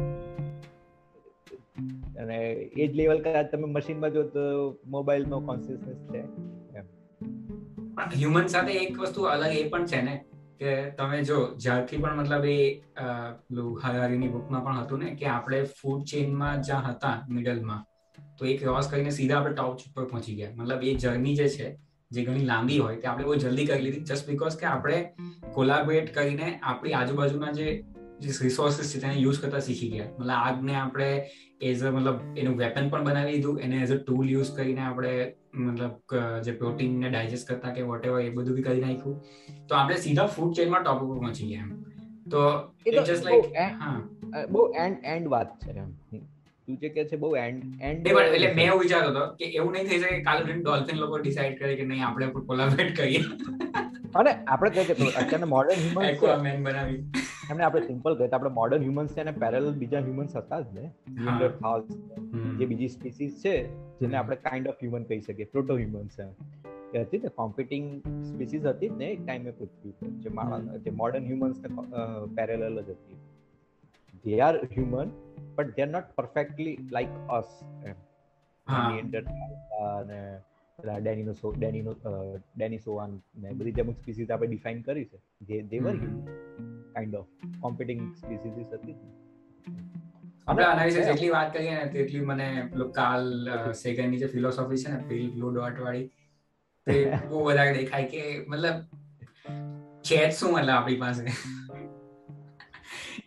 અને 2.18 2.52
એ 2.52 2.86
જ 2.86 2.94
લેવલ 2.94 3.20
કદાચ 3.20 3.46
તમે 3.52 3.64
મશીનમાં 3.64 4.12
જો 4.12 4.22
તો 4.22 4.40
મોબાઈલમાં 4.86 5.40
કોન્સિયસનેસ 5.40 5.96
છે. 5.96 6.46
હ્યુમન 8.14 8.46
સાથે 8.46 8.72
એક 8.72 8.98
વસ્તુ 8.98 9.22
અલગ 9.22 9.52
એ 9.52 9.68
પણ 9.68 9.86
છે 9.86 10.02
ને 10.02 10.24
કે 10.60 10.74
તમે 10.98 11.18
જો 11.30 11.38
જ્યારથી 11.64 12.00
પણ 12.02 12.20
મતલબ 12.20 12.44
એ 12.52 12.58
પેલું 13.48 13.80
હરારીની 13.82 14.30
બુકમાં 14.34 14.64
પણ 14.66 14.84
હતું 14.84 15.02
ને, 15.04 15.14
કે 15.20 15.26
આપણે 15.32 15.58
ફૂડ 15.78 16.04
ચેઇનમાં 16.12 16.62
જ્યાં 16.68 16.86
હતા 16.90 17.16
મિડલમાં 17.28 17.82
તો 18.38 18.46
એ 18.52 18.54
ક્રોસ 18.60 18.88
કરીને 18.92 19.16
સીધા 19.18 19.40
આપણે 19.40 19.56
ટોપ 19.56 19.88
ઉપર 19.88 20.06
પહોંચી 20.12 20.36
ગયા. 20.38 20.54
મતલબ 20.58 20.82
એ 20.82 20.94
જર્ની 21.02 21.34
જે 21.40 21.48
છે, 21.56 21.68
જે 22.10 22.24
ઘણી 22.26 22.46
લાંબી 22.52 22.78
હોય, 22.78 22.96
તે 23.02 23.08
આપણે 23.08 23.26
બહુ 23.28 23.36
જલ્દી 23.44 23.66
કરી 23.66 23.84
લીધી 23.84 24.06
જસ્ટ 24.08 24.30
બીકોઝ 24.30 24.56
કે 24.60 24.66
આપણે 24.66 24.98
કોલાબરેટ 25.54 26.10
કરીને 26.16 26.48
આપણી 26.62 26.96
આજુબાજુના 27.00 27.52
જે 27.58 27.68
રિસોર્સિસ 28.42 28.92
છે, 28.92 29.00
તેને 29.00 29.16
યુઝ 29.24 29.40
કરતા 29.40 29.64
શીખી 29.66 29.90
ગયા. 29.94 30.12
મતલબ 30.18 30.36
આગને 30.38 30.74
આપણે 30.82 31.08
એઝ 31.70 31.82
અ 31.82 31.90
મતલબ 31.96 32.38
એનું 32.40 32.56
વેપન 32.60 32.88
પણ 32.92 33.08
બનાવી 33.08 33.34
દીધું, 33.34 33.58
એને 33.64 33.82
એઝ 33.82 33.92
અ 33.96 33.98
ટૂલ 33.98 34.30
યુઝ 34.34 34.52
કરીને 34.56 34.82
આપણે 34.84 35.12
મતલબ 35.56 36.14
જે 36.46 36.52
પ્રોટીનને 36.60 37.08
ડાયજેસ્ટ 37.10 37.50
કરતા 37.50 37.72
કે 37.74 37.88
વોટ 37.90 38.06
એ 38.06 38.30
બધું 38.36 38.54
બી 38.56 38.66
કરી 38.68 38.84
નાખ્યું. 38.84 39.16
તો 39.68 39.72
આપણે 39.80 39.98
સીધા 40.06 40.28
ફૂડ 40.36 40.54
ચેઇનમાં 40.58 40.82
ટોપ 40.86 41.02
ઉપર 41.04 41.18
પહોંચી 41.24 41.50
ગયા 41.50 41.66
એમ. 41.66 41.74
તો 42.32 42.40
જસ્ટ 43.02 43.24
લાઈક 43.26 43.60
હા. 43.82 43.98
બહુ 44.54 44.62
એન્ડ 44.84 44.96
એન્ડ 45.12 45.26
વાત 45.34 45.52
છે 45.64 45.76
એમ. 45.76 45.90
તું 46.68 46.78
જે 46.82 46.88
કે 46.94 47.04
છે 47.10 47.16
બહુ 47.24 47.30
એન્ડ 47.36 47.84
એન્ડ 47.88 48.08
એટલે 48.12 48.48
મેં 48.54 48.64
એવું 48.66 48.80
વિચારતો 48.82 49.10
હતો 49.10 49.24
કે 49.40 49.50
એવું 49.58 49.72
નહીં 49.74 49.90
થઈ 49.90 50.00
શકે 50.04 50.22
કાલે 50.28 50.56
ડોલ્ફિન 50.62 50.96
લોકો 51.02 51.20
ડિસાઈડ 51.24 51.58
કરે 51.60 51.74
કે 51.80 51.84
નહીં 51.90 52.06
આપણે 52.08 52.46
પોલાવેટ 52.48 52.90
કરીએ. 52.96 53.22
અને 54.18 54.30
આપણે 54.30 54.70
કહે 54.70 54.84
કે 54.84 54.92
અત્યારના 54.92 55.46
મોડર્ન 55.46 55.80
હ્યુમન 55.80 56.62
બનાવી. 56.62 56.94
એમને 57.50 57.64
આપણે 57.64 57.80
સિમ્પલ 57.80 58.14
કહે 58.14 58.28
આપણે 58.28 58.50
મોડર્ન 58.50 58.82
હ્યુમન્સ 58.82 59.12
છે 59.12 59.20
અને 59.20 59.30
પેરેલલ 59.30 59.72
બીજા 59.72 59.98
હ્યુમન્સ 59.98 60.36
હતા 60.36 60.60
જ 60.60 60.64
ને. 60.74 60.80
નિઅન્ડરથાલ્સ 60.80 61.84
જે 62.58 62.66
બીજી 62.66 62.88
સ્પીસીસ 62.88 63.42
છે 63.44 63.68
જેને 63.98 64.16
આપણે 64.16 64.36
કાઇન્ડ 64.36 64.68
ઓફ 64.68 64.74
હ્યુમન 64.74 65.02
કહી 65.02 65.20
શકીએ 65.20 65.44
પ્રોટો 65.44 65.76
હ્યુમન્સ 65.76 66.20
એ 66.94 66.98
હતી 67.00 67.18
ને 67.18 67.28
કોમ્પિટિંગ 67.28 68.02
સ્પીસીસ 68.24 68.64
હતી 68.64 68.88
જ 68.88 68.92
ને 68.92 69.04
એક 69.04 69.26
ટાઈમે 69.26 69.50
પૃથ્વી 69.50 69.90
પર 69.90 70.06
જે 70.06 70.28
માણસ 70.28 70.80
જે 70.80 70.90
મોડર્ન 70.90 71.24
હ્યુમન્સ 71.24 71.58
ને 71.58 71.68
પેરેલલ 72.34 72.82
જ 72.82 72.90
હતી. 72.90 73.16
They 74.24 74.40
are 74.40 74.58
human 74.78 75.06
but 75.56 75.66
they 75.66 75.86
not 75.86 76.04
perfectly 76.14 76.72
perfectly 76.72 76.94
like 76.94 77.40
us 77.40 77.48
અને 78.68 80.38
ડેનિનો 80.78 81.32
ડેનિનો 81.52 81.92
ડેનિસોવાન 82.54 83.12
ને 83.34 83.52
બધી 83.52 83.72
જે 83.72 83.80
અમુક 83.80 83.98
સ્પીસીસ 83.98 84.30
આપણે 84.30 84.48
ડિફાઇન 84.48 84.82
કરી 84.82 85.04
છે 85.04 85.20
જે 85.48 85.60
they 85.64 85.78
were 85.80 86.00
kind 86.94 87.14
of 87.14 87.46
competing 87.60 88.02
species 88.16 88.74
હતી 88.74 88.96
આપણે 90.46 90.66
આના 90.66 90.84
વિશે 90.84 91.02
જેટલી 91.02 91.30
વાત 91.30 91.50
કરીએ 91.52 91.74
ને 91.74 91.86
તેટલી 91.88 92.20
મને 92.22 92.48
પેલું 92.72 92.92
કાલ 92.92 93.26
સેગનની 93.74 94.18
જે 94.18 94.28
ફિલોસોફી 94.28 94.82
છે 94.84 94.92
ને 94.92 95.00
પેલી 95.04 95.30
બ્લુ 95.30 95.50
ડોટ 95.50 95.80
વાળી 95.80 96.06
તે 96.86 96.98
બહુ 97.30 97.44
વધારે 97.44 97.74
દેખાય 97.74 98.06
કે 98.06 98.24
મતલબ 98.46 98.76
છે 100.04 100.20
શું 100.32 100.52
મતલબ 100.52 100.70
આપણી 100.70 100.98
પાસે? 100.98 101.24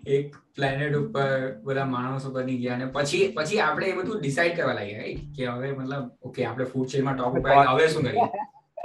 એક 0.07 0.35
પ્લેનેટ 0.55 0.95
ઉપર 0.95 1.55
બધા 1.63 1.85
માણસો 1.85 2.31
બની 2.31 2.57
ગયા 2.57 2.75
અને 2.75 2.85
પછી 2.85 3.33
પછી 3.35 3.59
આપણે 3.59 3.87
એ 3.87 3.95
બધું 3.95 4.21
ડિસાઈડ 4.21 4.57
કરવા 4.57 4.73
લાગ્યા 4.73 5.01
કે 5.37 5.45
હવે 5.45 5.71
મતલબ 5.71 6.11
ઓકે 6.21 6.45
આપણે 6.45 6.65
ફૂડ 6.65 6.87
ચેનમાં 6.87 7.17
ટોપ 7.17 7.39
ઉપર 7.39 7.51
હવે 7.51 7.87
શું 7.87 8.03
કરીએ? 8.03 8.27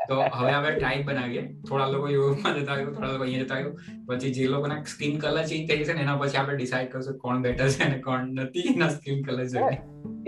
તો 0.08 0.20
હવે 0.20 0.52
આપણે 0.52 0.76
ટ્રાઇબ 0.76 1.06
બનાવીએ. 1.06 1.56
થોડા 1.68 1.86
લોકો 1.86 2.08
યુરોપમાં 2.08 2.60
જતા 2.60 2.72
આવ્યું 2.72 2.92
થોડા 2.92 3.08
લોકો 3.08 3.24
અહીંયા 3.24 3.42
જતા 3.42 3.54
આવ્યું 3.54 4.06
પછી 4.06 4.32
જે 4.32 4.46
લોકોના 4.46 4.82
સ્કિન 4.82 5.18
કલર 5.18 5.42
ચેન્જ 5.42 5.70
થઈ 5.70 5.84
છે 5.84 5.92
ને, 5.92 6.00
એના 6.00 6.16
પછી 6.16 6.36
આપણે 6.36 6.56
ડિસાઈડ 6.56 6.92
કરશું 6.92 7.18
કોણ 7.18 7.42
બેટર 7.42 7.68
છે 7.68 7.84
અને 7.84 7.98
કોણ 7.98 8.20
નથી 8.20 8.60
એના 8.60 8.88
સ્કિન 8.88 9.22
કલર 9.22 9.46
છે 9.46 9.58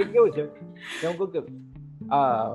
એ 0.02 0.04
કેવું 0.04 0.30
છે? 0.30 0.46
કે 1.02 1.12
કહું 1.12 1.32
કે, 1.32 1.38
આ, 2.12 2.46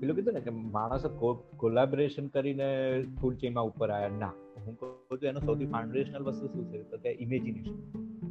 પેલું 0.00 0.16
કીધું 0.16 0.34
ને 0.34 0.40
કે 0.40 0.50
માણસો 0.50 1.08
કોલાબરેશન 1.56 2.26
કરીને 2.26 3.04
ફૂડ 3.20 3.34
ચેનમાં 3.34 3.64
ઉપર 3.64 3.90
આવ્યા. 3.90 4.08
ના, 4.08 4.32
હું 4.56 4.76
કહું 4.76 5.01
છું 5.16 5.28
એનો 5.28 5.40
સૌથી 5.40 5.66
ફાઉન્ડેશનલ 5.66 6.24
વસ્તુ 6.24 6.48
શું 6.48 6.64
છે? 6.70 6.78
તો 6.90 6.96
કે 6.98 7.10
ઇમેજિનેશન 7.18 7.76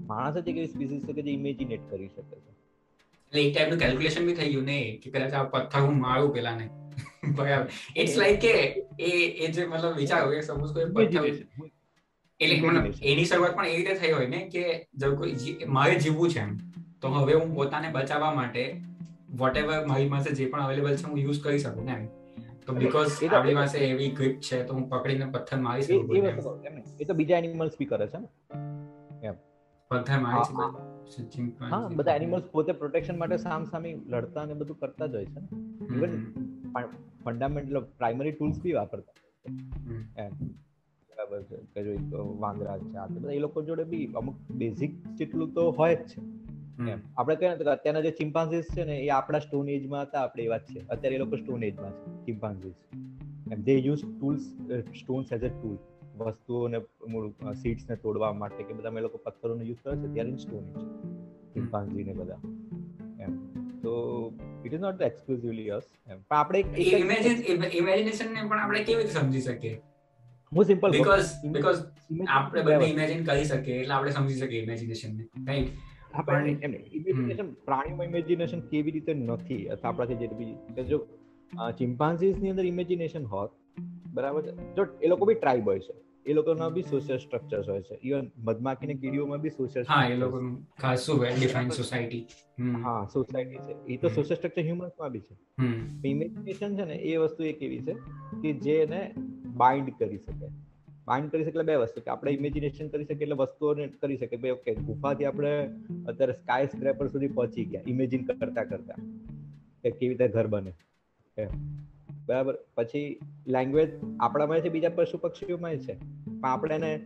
માણસ 0.08 0.36
જ 0.38 0.48
એક 0.48 0.58
એવી 0.58 0.68
સ્પીસીસ 0.68 1.02
છે 1.06 1.14
કે 1.14 1.22
જે 1.22 1.32
ઇમેજિનેટ 1.32 1.84
કરી 1.90 2.10
શકે 2.10 2.24
છે. 2.32 2.52
એટલે 3.34 3.42
એક 3.42 3.54
ટાઈપનું 3.54 3.80
કેલ્ક્યુલેશન 3.80 4.26
બી 4.26 4.36
થઈ 4.36 4.52
ગયું 4.54 4.66
ને 4.66 4.78
કે 4.98 5.10
કદાચ 5.10 5.34
આ 5.34 5.44
પથ્થર 5.48 5.82
હું 5.82 6.00
મારું 6.00 6.32
પેલા 6.34 6.56
ને 6.56 6.68
બરાબર. 7.38 7.68
ઇટ્સ 7.96 8.18
લાઈક 8.18 8.40
કે 8.40 8.54
એ 9.00 9.12
એ 9.40 9.52
જે 9.52 9.66
મતલબ 9.66 9.98
વિચારો 9.98 10.32
કે 10.32 10.42
સપોઝ 10.42 10.74
કોઈ 10.74 10.88
પથ્થર 10.90 11.26
એટલે 12.40 12.56
મતલબ 12.62 13.04
એની 13.04 13.26
શરૂઆત 13.26 13.56
પણ 13.56 13.66
એ 13.66 13.76
રીતે 13.78 13.94
થઈ 13.96 14.12
હોય 14.12 14.28
ને 14.28 14.42
કે 14.50 14.64
જો 14.96 15.12
કોઈ 15.16 15.68
મારે 15.70 15.96
જીવવું 15.98 16.30
છે 16.30 16.40
એમ. 16.40 16.56
તો 17.02 17.08
હવે 17.10 17.34
હું 17.34 17.54
પોતાને 17.56 17.92
બચાવવા 17.92 18.34
માટે 18.36 18.64
વોટ 19.36 19.58
એવર 19.58 19.78
મારી 19.86 20.10
પાસે 20.10 20.34
જે 20.34 20.46
પણ 20.48 20.62
અવેલેબલ 20.62 20.98
છે 20.98 21.08
હું 21.08 21.20
યુઝ 21.20 21.40
કરી 21.42 21.60
શકું 21.60 21.86
ને 21.86 21.94
એમ. 21.94 22.10
તો 22.66 22.74
બીકોઝ 22.74 23.24
આપણી 23.24 23.56
પાસે 23.56 23.80
એવી 23.80 24.10
ગ્રીપ 24.10 24.40
છે 24.40 24.64
તો 24.64 24.74
હું 24.74 24.90
પકડીને 24.90 25.26
પથ્થર 25.26 25.58
મારી 25.58 25.82
શકું 25.82 26.18
એ 27.00 27.04
તો 27.04 27.14
બીજા 27.14 27.38
એનિમલ્સ 27.38 27.72
બી 27.80 27.86
કરે 27.86 28.08
છે 28.08 28.18
ને? 28.18 28.28
એમ. 29.26 29.34
પથ્થર 29.90 30.20
મારી 30.20 30.44
શકે 30.44 31.44
હા. 31.70 31.88
બધા 31.88 32.16
એનિમલ્સ 32.16 32.44
પોતે 32.44 32.72
પ્રોટેક્શન 32.72 33.18
માટે 33.18 33.38
સામ 33.38 33.64
સામી 33.64 33.96
લડતા 34.08 34.46
ને 34.46 34.54
બધું 34.54 34.80
કરતા 34.80 35.06
જ 35.06 35.16
હોય 35.16 35.26
છે 35.26 35.40
ને? 35.40 35.48
ઇવન 35.96 36.34
ફંડામેન્ટલ 37.24 37.82
પ્રાઇમરી 37.82 38.32
ટૂલ્સ 38.32 38.62
બી 38.62 38.74
વાપરતા. 38.74 39.14
એમ. 40.18 40.30
બરાબર 41.10 41.44
છે. 41.44 41.58
કે 41.58 41.98
જો 41.98 42.38
વાંદરા 42.40 42.78
છે 42.78 42.96
આ 42.96 43.08
બધા 43.08 43.32
એ 43.32 43.40
લોકો 43.40 43.62
જોડે 43.62 43.84
બી 43.84 44.14
અમુક 44.16 44.36
બેઝિક 44.52 45.04
જેટલું 45.08 45.54
તો 45.54 45.72
હોય 45.72 45.96
જ 45.96 46.00
છે. 46.00 46.41
આપણે 46.90 47.36
કહીએ 47.36 47.56
તો 47.56 47.72
અત્યારના 47.72 48.02
જે 48.02 48.12
ચિમ્પાન્ઝીસ 48.12 48.64
છે 48.64 48.84
ને 48.84 48.98
એ 48.98 49.10
આપણા 49.10 49.40
સ્ટોન 49.40 49.70
એજમાં 49.70 50.02
હતા 50.02 50.22
આપણે 50.22 50.44
એ 50.44 50.48
વાત 50.48 50.66
છે. 50.66 50.88
અત્યારે 50.88 51.16
એ 51.16 51.20
લોકો 51.20 51.36
સ્ટોન 51.36 51.64
એજમાં 51.64 51.92
છે 51.92 52.26
chimpanzees 52.26 52.74
M 53.52 53.62
they 53.64 53.80
use 53.80 54.02
tools 54.20 54.42
stones 55.02 55.34
as 55.34 55.44
a 55.44 55.48
tool 55.48 55.78
વસ્તુઓને 56.18 56.78
મૂળ 57.08 57.34
ને 57.90 57.96
તોડવા 57.96 58.34
માટે 58.34 58.64
કે 58.64 58.74
બધા 58.74 58.90
એ 58.90 59.02
લોકો 59.02 59.18
પથ્થરોનો 59.18 59.64
યુઝ 59.64 59.78
કરે 59.84 59.98
છે 59.98 60.14
ત્યારે 60.14 60.36
સ્ટોન 60.38 60.64
એજ 60.64 60.76
ચિમ્પાન્ઝી 61.54 62.04
ને 62.04 62.14
બધા. 62.14 62.38
એમ. 63.20 63.54
તો 63.80 63.92
it 64.66 64.74
is 64.74 64.80
not 64.80 65.02
exclusively 65.02 65.70
us 65.70 65.84
એમ. 66.08 66.18
પણ 66.22 66.38
આપણે 66.38 66.60
ઇમેજિન 66.60 67.64
ઇમેજિનેશન 67.74 68.34
ને 68.34 68.50
પણ 68.50 68.60
આપણે 68.60 68.84
કેવી 68.84 69.02
રીતે 69.02 69.14
સમજી 69.14 69.42
શકીએ? 69.42 69.82
હું 70.56 70.66
સિમ્પલ 70.66 70.92
બીકોઝ 70.92 71.26
બીકોઝ 71.52 71.84
આપણે 72.28 72.62
બંને 72.62 72.86
ઇમેજિન 72.86 73.24
કરી 73.24 73.44
શકીએ 73.44 73.76
એટલે 73.76 73.94
આપણે 73.94 74.12
સમજી 74.12 74.34
શકીએ 74.34 74.64
ઇમેજિનેશન 74.64 75.16
ને. 75.16 75.24
રાઈટ 75.24 75.68
ઇમેજિનેશન 76.94 77.52
પ્રાણીમાં 77.68 78.06
ઇમેજિનેશન 78.06 78.60
કેવી 78.60 78.92
રીતે 78.92 79.14
નથી? 79.14 79.66
અથવા 79.68 79.90
આપણાથી 79.90 80.16
જે 80.16 80.28
બી 80.28 80.86
જો 80.90 81.00
ચિમ્પાન્ઝીસની 81.78 82.50
અંદર 82.50 82.66
ઇમેજિનેશન 82.66 83.26
હોત 83.26 83.52
બરાબર 84.14 84.42
છે? 84.42 84.56
જો 84.76 84.88
એ 85.02 85.08
લોકો 85.08 85.26
બી 85.26 85.36
ટ્રાઇબ 85.36 85.68
હોય 85.68 85.80
છે. 85.80 85.94
એ 86.26 86.34
લોકોના 86.34 86.70
બી 86.70 86.82
સોશિયલ 86.82 87.18
સ્ટ્રક્ચર્સ 87.18 87.70
હોય 87.70 87.82
છે. 87.82 87.96
ઇવન 88.04 88.32
મધમાખી 88.38 88.88
ને 88.88 88.94
કીડીઓમાં 88.94 89.42
બી 89.42 89.50
સોશિયલ 89.50 89.86
હા 89.90 90.08
એ 90.08 90.16
લોકો 90.16 90.42
ખાસું 90.82 91.20
વેલ 91.20 91.40
ડિફાઇન્ડ 91.40 91.72
સોસાયટી 91.72 92.26
હા 92.84 93.06
સોસાયટી 93.14 93.58
છે. 93.58 93.74
એ 93.86 93.98
તો 93.98 94.08
સોશિયલ 94.08 94.38
સ્ટ્રક્ચર 94.38 94.62
હ્યુમન્સમાં 94.62 95.12
બી 95.12 95.20
છે. 95.20 95.36
ઇમેજિનેશન 96.08 96.76
છે 96.78 96.86
ને 96.86 96.96
એ 96.96 97.18
વસ્તુ 97.18 97.44
એક 97.44 97.64
એવી 97.64 97.80
છે 97.80 97.94
કે 98.42 98.54
જે 98.54 98.76
એને 98.82 99.02
બાઇન્ડ 99.56 99.90
કરી 100.00 100.18
શકે. 100.18 100.48
બાઇન્ડ 101.08 101.32
કરી 101.32 101.44
શકે 101.44 101.52
એટલે 101.52 101.64
બે 101.64 101.76
વસ્તુ 101.76 102.02
કે 102.02 102.12
આપણે 102.12 102.32
ઇમેજિનેશન 102.32 102.88
કરી 102.88 103.04
શકીએ 103.04 103.22
એટલે 103.22 103.36
વસ્તુઓને 103.36 103.88
કરી 103.88 104.18
શકીએ. 104.18 104.40
ભાઈ 104.40 104.52
ઓકે 104.52 104.76
ગુફાથી 104.76 105.26
આપણે 105.26 105.70
અત્યારે 106.08 106.34
સ્કાય 106.34 106.66
સ્ક્રેપર 106.66 107.08
સુધી 107.08 107.28
પહોંચી 107.28 107.66
ગયા 107.66 107.82
ઇમેજિન 107.88 108.24
કરતા 108.24 108.64
કરતા. 108.64 108.94
કે 109.84 109.92
કેવી 109.92 110.14
રીતે 110.14 110.28
ઘર 110.28 110.48
બને. 110.48 110.74
બરાબર. 112.26 112.58
પછી 112.76 113.20
લેંગ્વેજ 113.48 113.92
આપણામાં 114.20 114.60
છે 114.60 114.70
બીજા 114.70 114.90
પશુ 114.90 115.18
પક્ષીઓમાં 115.18 115.78
છે. 115.78 115.94
પણ 116.42 116.50
આપણે 116.50 116.76
એને 116.76 117.02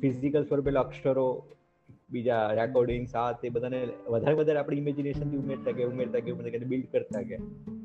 ફિઝિકલ 0.00 0.44
સ્વરૂપે 0.44 0.70
અક્ષરો 0.70 1.46
બીજા 2.14 2.50
રેકોર્ડિંગ 2.52 3.06
સાથે 3.06 3.48
બધાને 3.48 3.88
વધારે 4.08 4.34
વધારે 4.34 4.58
આપણે 4.58 4.76
ઇમેજિનેશનથી 4.76 5.36
ઉમેરતા 5.36 5.70
ગયા 5.70 5.86
ઉમેરતા 5.86 6.18
ગયા 6.18 6.34
ઉમેરતા 6.34 6.58
ગયા 6.58 6.68
બિલ્ડ 6.68 6.86
કરતા 6.92 7.20
ગયા 7.20 7.38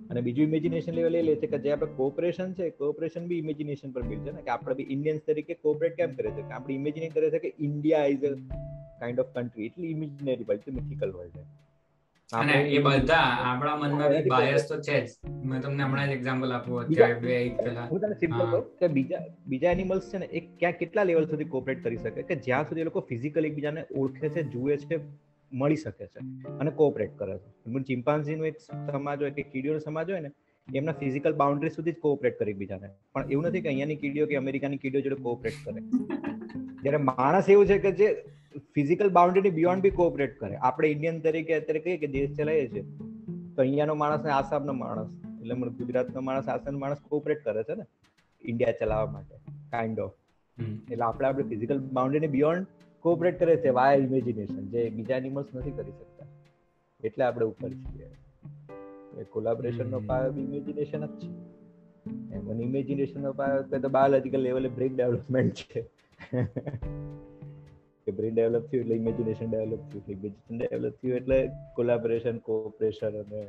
અને 0.10 0.22
બીજું 0.22 0.46
ઇમેજિનેશન 0.46 0.94
લેવલ 0.94 1.16
એ 1.16 1.22
લે 1.22 1.36
છે 1.36 1.48
કે 1.48 1.58
જે 1.58 1.72
આપણે 1.72 1.94
કોઓપરેશન 1.96 2.54
છે 2.54 2.70
કોઓપરેશન 2.70 3.28
બી 3.28 3.38
ઇમેજિનેશન 3.38 3.92
પર 3.92 4.02
બિલ્ડ 4.02 4.24
છે 4.24 4.32
ને. 4.32 4.42
કે 4.42 4.50
આપણે 4.50 4.76
બી 4.76 4.88
ઇન્ડિયન્સ 4.90 5.22
તરીકે 5.28 5.54
કોઓપરેટ 5.54 5.96
કેમ 5.96 6.14
કરે 6.14 6.32
છે? 6.32 6.42
કે 6.42 6.52
આપણે 6.52 6.76
ઇમેજિનિંગ 6.76 7.14
કરે 7.14 7.30
છે 7.30 7.40
કે 7.40 7.54
India 7.60 8.06
is 8.06 8.26
a 8.26 8.34
kind 9.00 9.20
of 9.20 9.26
country 9.26 9.66
એટલી 9.66 9.88
ઇમેજિનરી 9.88 10.44
વર્લ્ડ 10.44 10.62
છે 10.62 10.72
મિથિકલ 10.72 11.12
વર્લ્ડ 11.12 11.32
છે. 11.32 11.69
અને 12.34 12.54
એ 12.54 12.80
બધા 12.80 13.16
આપણા 13.16 13.76
મનમાં 13.76 14.10
બી 14.10 14.30
બાયસ 14.30 14.68
તો 14.70 14.82
છે 14.82 15.06
જ. 15.06 15.10
મેં 15.46 15.62
તમને 15.62 15.84
હમણાં 15.84 16.08
જ 16.08 16.12
એક્ઝામ્પલ 16.12 16.54
આપું 16.54 16.80
અત્યારે 16.80 17.14
બે 17.14 17.46
એક 17.46 17.58
પહેલા. 17.58 17.88
હું 17.92 18.00
તને 18.00 18.14
સિમ્પલ 18.14 18.46
કહું 18.46 18.78
કે 18.80 18.88
બીજા 18.88 19.18
બીજા 19.48 19.72
એનિમલ્સ 19.72 20.14
છે 20.14 20.18
ને 20.18 20.26
એ 20.26 20.40
ક્યાં 20.40 20.72
કેટલા 20.72 21.04
લેવલ 21.04 21.26
સુધી 21.26 21.44
કોઓપરેટ 21.44 21.84
કરી 21.84 21.98
શકે? 21.98 22.22
કે 22.22 22.36
જ્યાં 22.36 22.64
સુધી 22.64 22.82
એ 22.82 22.84
લોકો 22.84 23.00
ફિઝિકલ 23.00 23.46
એકબીજાને 23.46 23.84
ઓળખે 23.96 24.30
છે 24.30 24.44
જુએ 24.44 24.78
છે 24.78 25.00
મળી 25.54 25.76
શકે 25.76 26.06
છે 26.06 26.20
અને 26.60 26.72
કોઓપરેટ 26.72 27.18
કરે 27.18 27.38
છે. 27.38 27.84
ચિમ્પાન્ઝીનો 27.84 28.46
એક 28.46 28.56
સમાજ 28.92 29.22
હોય 29.22 29.32
કે 29.32 29.42
કીડીઓનો 29.42 29.80
સમાજ 29.80 30.12
હોય 30.12 30.20
ને 30.20 30.32
એમના 30.76 30.92
ફિઝિકલ 30.92 31.34
બાઉન્ડ્રી 31.34 31.70
સુધી 31.70 31.92
જ 31.92 31.96
કોઓપરેટ 31.96 32.40
કરે 32.40 32.54
બીજાને 32.54 32.88
પણ 33.14 33.32
એવું 33.32 33.46
નથી 33.46 33.62
કે 33.62 33.70
અહીંયાની 33.70 33.96
કીડીઓ 33.96 34.26
કે 34.26 34.36
અમેરિકાની 34.36 34.78
કીડીઓ 34.78 35.02
જોડે 35.02 35.16
કોઓપરેટ 35.16 35.54
કરે. 35.66 35.82
જ્યારે 36.84 36.98
માણસ 36.98 37.50
એવું 37.50 37.66
છે 37.66 37.78
કે 37.78 37.92
જે 37.92 38.24
ફિઝિકલ 38.58 39.10
બાઉન્ડ્રીની 39.10 39.50
બિયોન્ડ 39.50 39.82
બી 39.82 39.90
કોઓપરેટ 39.90 40.40
કરે. 40.40 40.56
આપણે 40.56 40.88
ઇન્ડિયન 40.88 41.20
તરીકે 41.20 41.54
અત્યારે 41.54 41.80
કહીએ 41.80 41.98
કે 41.98 42.08
દેશ 42.08 42.38
ચલાવીએ 42.38 42.68
છીએ 42.68 42.82
તો 43.56 43.62
અહીંયાનો 43.62 43.96
માણસ 43.96 44.26
ને 44.26 44.32
આસામનો 44.32 44.74
માણસ 44.74 45.10
એટલે 45.42 45.54
મને 45.54 45.72
ગુજરાતનો 45.72 46.22
માણસ 46.22 46.50
આસામનો 46.50 46.80
માણસ 46.80 46.98
કોઓપરેટ 47.10 47.44
કરે 47.44 47.64
છે 47.64 47.76
ને 47.76 47.84
ઇન્ડિયા 48.46 48.72
ચલાવવા 48.72 49.12
માટે 49.12 49.36
કાઇન્ડ 49.72 50.00
ઓફ 50.00 50.12
એટલે 50.92 51.04
આપણે 51.04 51.28
આપણે 51.28 51.44
ફિઝિકલ 51.44 51.80
બાઉન્ડ્રીની 51.80 52.28
બિયોન્ડ 52.28 52.68
કોઓપરેટ 53.00 53.40
કરે 53.40 53.58
છે 53.58 53.70
વાય 53.70 53.98
ઇમેજિનેશન 53.98 54.68
જે 54.68 54.90
બીજા 54.90 55.18
એનિમલ્સ 55.18 55.46
નથી 55.56 55.72
કરી 55.72 55.92
શકતા. 55.92 56.26
એટલે 57.04 57.26
આપણે 57.26 57.46
ઉપર 57.46 57.70
છીએ. 57.70 59.24
કોલાબરેશન 59.24 59.92
નો 59.92 60.00
પાયો 60.00 60.32
ઇમેજિનેશન 60.32 61.06
જ 61.06 61.10
છે. 61.10 61.30
એમ 62.36 62.62
ઇમેજિનેશનનો 62.62 63.34
પાયો 63.34 63.80
તો 63.80 63.90
બાયોલોજીકલ 63.90 64.42
લેવલે 64.42 64.70
બ્રેક 64.70 64.96
ડેવલપમેન્ટ 64.96 65.54
છે. 65.54 65.90
કે 68.10 68.18
બ્રેઇન 68.20 68.38
ડેવલપ 68.38 68.70
થયું 68.70 68.84
એટલે 68.84 69.02
ઇમેજિનેશન 69.02 69.56
ડેવલપ 69.56 69.90
થયું 69.90 70.04
એટલે 70.04 70.16
ઇમેજિનેશન 70.20 70.62
ડેવલપ 70.62 71.02
થયું 71.02 71.18
એટલે 71.18 71.40
કોલાબોરેશન 71.76 72.38
કોઓપરેશન 72.48 73.20
અને 73.24 73.42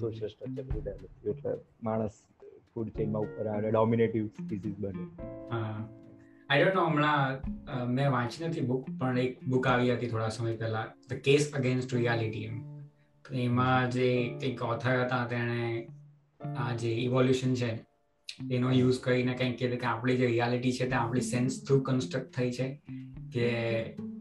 સોશિયલ 0.00 0.28
સ્ટ્રક્ચર 0.28 0.62
બધું 0.62 0.82
ડેવલપ 0.82 1.14
થયું 1.14 1.36
એટલે 1.36 1.54
માણસ 1.82 2.20
ફૂડ 2.74 2.88
ચેઇનમાં 2.88 3.22
ઉપર 3.22 3.46
આવે 3.46 3.70
ડોમિનેટિવ 3.70 4.26
સ્પીસીસ 4.26 4.76
બને. 4.78 5.04
આઈ 6.50 6.62
ડોન્ટ 6.62 6.74
નો 6.74 6.84
હમણાં 6.86 7.86
મેં 7.86 8.12
વાંચી 8.12 8.44
નથી 8.46 8.60
બુક 8.60 8.90
પણ 9.00 9.18
એક 9.18 9.38
બુક 9.48 9.66
આવી 9.66 9.92
હતી 9.92 10.08
થોડા 10.08 10.28
સમય 10.28 10.56
પહેલા 10.56 10.86
ધ 11.10 11.22
કેસ 11.28 11.52
અગેન્સ્ટ 11.56 11.94
રિયાલિટી 11.94 12.44
એમ. 12.44 12.58
એમાં 13.24 13.90
જે 13.90 14.06
એક 14.42 14.62
ઓથર 14.62 14.96
હતા 15.04 15.24
તેણે 15.26 15.88
આ 16.40 16.72
જે 16.76 16.90
ઇવોલ્યુશન 17.02 17.54
છે 17.54 17.70
એનો 18.50 18.72
યુઝ 18.72 19.00
કરીને 19.00 19.34
કંઈક 19.34 19.58
કે 19.58 19.68
કે 19.76 19.86
આપણી 19.86 20.16
જે 20.16 20.26
રિયાલિટી 20.26 20.72
છે 20.72 20.86
તે 20.86 20.92
આપણી 20.92 21.20
સેન્સ 21.20 21.64
થ્રુ 21.64 21.80
કન્સ્ટ્રક્ટ 21.80 22.34
થઈ 22.34 22.50
છે 22.50 22.82
કે 23.32 23.46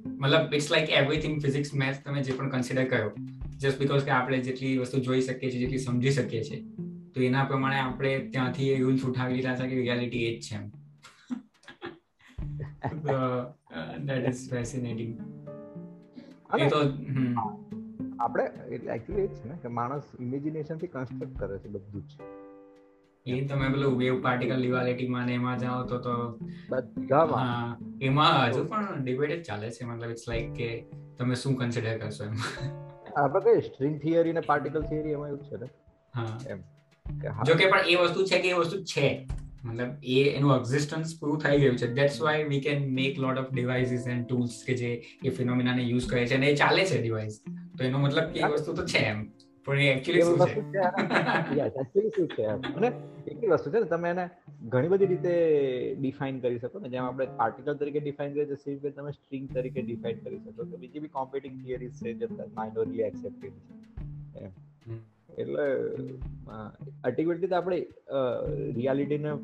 મતલબ 0.05 0.53
it's 0.53 0.71
like 0.71 0.89
everything 0.89 1.41
physics 1.41 1.73
maths 1.73 2.03
તમે 2.05 2.21
જે 2.21 2.31
પણ 2.31 2.49
કન્સિડર 2.49 2.85
કર્યો 2.85 3.11
જસ્ટ 3.57 3.79
બીકોઝ 3.79 4.03
કે 4.03 4.11
આપણે 4.11 4.39
જેટલી 4.39 4.77
વસ્તુ 4.77 4.99
જોઈ 4.99 5.21
શકીએ 5.21 5.51
છીએ 5.51 5.59
જેટલી 5.59 5.77
સમજી 5.77 6.11
શકીએ 6.11 6.43
છીએ 6.43 6.61
તો 7.15 7.21
એના 7.21 7.43
પ્રમાણે 7.43 7.79
આપણે 7.79 8.19
ત્યાંથી 8.19 8.69
એ 8.69 8.79
રૂલ્સ 8.79 9.05
ઉઠાવી 9.05 9.35
લીધા 9.35 9.55
છે 9.55 9.67
કે 9.67 9.75
રિયાલિટી 9.75 10.25
એ 10.25 10.39
જ 10.39 10.41
છે 10.41 10.55
એમ. 10.55 10.65
દેટ 14.05 14.27
ઇઝ 14.27 14.49
ફેસિનેટિંગ 14.49 15.19
એ 16.59 16.69
તો 16.69 16.79
આપણે 18.19 18.43
એટલે 18.43 18.93
એકચ્યુઅલી 18.93 19.25
એ 19.25 19.27
છે 19.27 19.49
ને 19.49 19.55
કે 19.61 19.67
માણસ 19.67 20.03
ઇમેજિનેશનથી 20.19 20.87
કન્સ્ટ્રક્ટ 20.87 21.39
કરે 21.39 21.57
છે 21.59 21.69
બધું 21.69 22.07
જ. 22.07 22.11
એ 23.25 23.45
તમે 23.45 23.69
પેલું 23.69 23.97
વેવ 23.97 24.23
પાર્ટિકલ 24.23 24.55
લિવાલિટી 24.55 25.07
માં 25.07 25.29
એમાં 25.29 25.59
જાઓ 25.59 25.85
તો 25.85 25.97
તો 25.97 26.39
બધામાં? 26.69 27.77
એમાં 28.01 28.45
હજુ 28.45 28.63
પણ 28.63 29.03
ડિબેટ 29.03 29.41
જ 29.41 29.45
ચાલે 29.45 29.69
છે. 29.69 29.85
મતલબ 29.85 30.11
ઇટ્સ 30.11 30.29
લાઈક 30.29 30.53
કે 30.53 30.85
તમે 31.17 31.35
શું 31.35 31.55
કન્સિડર 31.55 31.97
કરશો 31.97 32.23
એમ. 32.23 32.33
આપણે 33.17 33.53
કઈ 33.53 33.61
સ્ટ્રિંગ 33.61 34.01
થિયરી 34.01 34.33
ને 34.33 34.39
પાર્ટિકલ 34.39 34.81
થિયરી 34.81 35.09
એમાં 35.09 35.27
એવું 35.27 35.43
છે 35.43 35.57
ને? 35.57 35.69
હા. 36.15 36.37
એમ. 36.49 36.61
જો 37.45 37.55
કે 37.55 37.65
પણ 37.69 37.79
એ 37.79 37.95
વસ્તુ 37.95 38.25
છે 38.25 38.39
કે 38.39 38.49
એ 38.49 38.53
વસ્તુ 38.53 38.83
છે. 38.83 39.27
મતલબ 39.63 39.87
એ 40.03 40.29
એનું 40.29 40.55
એક્ઝિસ્ટન્સ 40.55 41.19
પૂરું 41.19 41.39
થઈ 41.39 41.59
ગયું 41.59 41.77
છે. 41.77 41.93
That's 41.93 42.21
why 42.21 42.43
we 42.43 42.61
can 42.61 42.93
make 42.93 43.19
lot 43.19 43.37
of 43.37 43.53
devices 43.53 44.07
and 44.07 44.27
tools 44.27 44.63
કે 44.67 44.73
જે 44.73 45.03
એ 45.25 45.29
ફિનોમિનાને 45.29 45.83
યુઝ 45.83 46.09
કરે 46.09 46.27
છે. 46.27 46.35
અને 46.35 46.47
એ 46.47 46.55
ચાલે 46.55 46.85
છે 46.85 47.01
ડિવાઇસ 47.01 47.41
તો 47.77 47.83
એનો 47.83 47.97
મતલબ 47.97 48.23
કે 48.23 48.39
એ 48.39 48.43
વસ્તુ 48.43 48.73
તો 48.73 48.85
છે 48.85 48.97
એમ. 48.97 49.31
પણ 49.69 49.79
એકચ્યુઅલી 49.79 50.51
શું 50.53 50.71
છે? 50.71 50.83
એકચ્યુઅલી 51.65 52.11
શું 52.17 52.27
છે? 52.27 52.45
અને 52.45 52.87
એટલી 53.27 53.47
વસ્તુ 53.47 53.71
છે 53.71 53.79
ને 53.79 53.85
તમે 53.85 54.09
એને 54.09 54.25
ઘણી 54.67 54.87
બધી 54.87 55.05
રીતે 55.05 55.33
ડિફાઇન 55.99 56.39
કરી 56.39 56.59
શકો 56.59 56.79
ને 56.79 56.89
જેમ 56.89 57.03
આપણે 57.03 57.27
પાર્ટિકલ 57.35 57.73
તરીકે 57.73 57.99
ડિફાઇન 57.99 58.33
કરીએ 58.33 58.57
છીએ 58.57 58.91
તમે 58.91 59.11
સ્ટ્રિંગ 59.11 59.49
તરીકે 59.53 59.81
ડિફાઇન 59.81 60.23
કરી 60.23 60.39
શકો 60.39 60.63
તો 60.63 60.77
બીજી 60.77 60.99
બી 60.99 61.07
કોમ્પ્યુટિંગ 61.09 61.61
થિયરીઝ 61.65 62.01
છે 62.01 62.13
જે 62.13 62.31
માઇનોરલી 62.55 63.01
એક્સેપ્ટેડ 63.01 63.61
છે. 64.33 64.49
એટલે 65.37 65.65
અલ્ટિમેટલી 67.03 67.47
તો 67.47 67.55
આપણે 67.55 67.79
રિયાલિટીને 68.75 69.35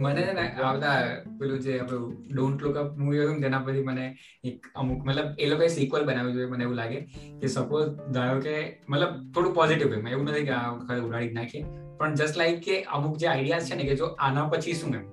મને 0.00 0.22
ને 0.36 0.44
આવતા 0.62 0.94
પેલું 1.40 1.58
જે 1.60 1.72
આપણું 1.78 2.12
ડોન્ટ 2.34 2.62
લુક 2.62 2.76
અપ 2.76 2.88
મૂવી 2.98 3.20
હતું 3.22 3.42
તેના 3.42 3.60
પછી 3.66 3.82
મને 3.82 4.04
એક 4.44 4.66
અમુક, 4.74 5.00
મતલબ 5.06 5.28
એ 5.38 5.50
લોકોએ 5.50 5.68
સિક્વલ 5.68 6.04
બનાવ્યું 6.04 6.34
જોઈએ 6.34 6.50
મને 6.52 6.64
એવું 6.64 6.76
લાગે 6.76 6.98
કે 7.40 7.46
સપોઝ 7.48 7.86
ધારો 8.10 8.40
કે, 8.40 8.56
મતલબ 8.88 9.12
થોડું 9.34 9.54
પોઝિટિવ 9.54 9.94
એમ, 9.94 10.08
એવું 10.08 10.24
નથી 10.24 10.44
કે 10.44 10.54
આ 10.58 10.70
વખતે 10.70 11.00
ઉડાડી 11.00 11.32
નાખીએ. 11.32 11.64
પણ 11.98 12.14
જસ્ટ 12.14 12.36
લાઈક 12.36 12.60
કે 12.60 12.82
અમુક 12.90 13.16
જે 13.16 13.26
આઈડિયાઝ 13.26 13.70
છે 13.70 13.76
ને 13.76 13.84
કે 13.84 13.94
જો 13.94 14.06
આના 14.20 14.46
પછી 14.48 14.74
શું 14.74 14.94
એમ, 14.94 15.06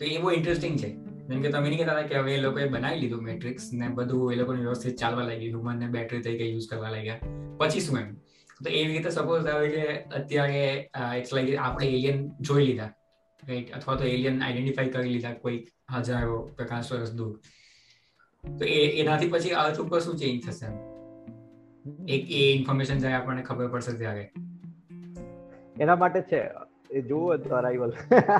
તો 0.00 0.04
એ 0.04 0.18
બહુ 0.18 0.30
ઇન્ટરેસ્ટિંગ 0.30 0.76
છે. 0.78 0.90
જેમ 1.28 1.40
કે 1.42 1.48
તમે 1.48 1.68
નહીં 1.68 1.80
કહેતા 1.80 2.02
કે 2.02 2.18
હવે 2.18 2.34
એ 2.34 2.40
લોકોએ 2.40 2.68
બનાવી 2.68 3.00
લીધું 3.00 3.22
મેટ્રિક્સ 3.22 3.64
ને 3.72 3.88
બધું, 3.88 4.32
એ 4.32 4.36
લોકોને 4.36 4.60
વ્યવસ્થિત 4.60 4.96
ચાલવા 4.96 5.24
લાગી 5.24 5.48
હ્યુમન 5.48 5.78
ને 5.78 5.88
બેટરી 5.96 6.22
તરીકે 6.22 6.46
યુઝ 6.50 6.68
કરવા 6.70 6.90
લાગ્યા. 6.90 7.18
પછી 7.58 7.80
શું 7.80 7.98
એમ? 7.98 8.14
તો 8.64 8.70
એવી 8.70 8.92
રીતે 8.92 9.10
સપોઝ 9.10 9.46
આવે 9.46 9.68
કે 9.68 9.84
અત્યારે 10.16 10.62
આપણે 11.56 11.86
એલિયન 11.88 12.24
જોઈ 12.40 12.66
લીધા. 12.66 12.90
રાઈટ 13.48 13.70
અથવા 13.70 13.96
તો 13.96 14.04
એલિયન 14.04 14.42
આઈડેન્ટિફાઈ 14.42 14.88
કરી 14.88 15.12
લીધા 15.12 15.34
કોઈ 15.34 15.58
હજારો 15.96 16.38
પ્રકાશ 16.56 16.92
વર્ષ 16.92 17.14
દૂર. 17.14 17.34
તો 18.44 18.64
એ 18.64 18.78
એનાથી 19.00 19.28
પછી 19.28 19.50
અર્થ 19.62 19.80
ઉપર 19.80 20.00
શું 20.00 20.16
ચેન્જ 20.16 20.48
થશે? 20.48 20.68
એક 22.08 22.30
એ 22.30 22.42
ઇન્ફોર્મેશન 22.52 22.98
જ્યારે 22.98 23.18
આપણને 23.18 23.42
ખબર 23.42 23.68
પડશે 23.68 23.92
ત્યારે. 23.92 24.24
એના 25.80 25.96
માટે 25.96 26.22
છે. 26.22 26.42
એ 26.90 27.02
જુઓ 27.02 27.24
અરાઈવલ 27.30 27.92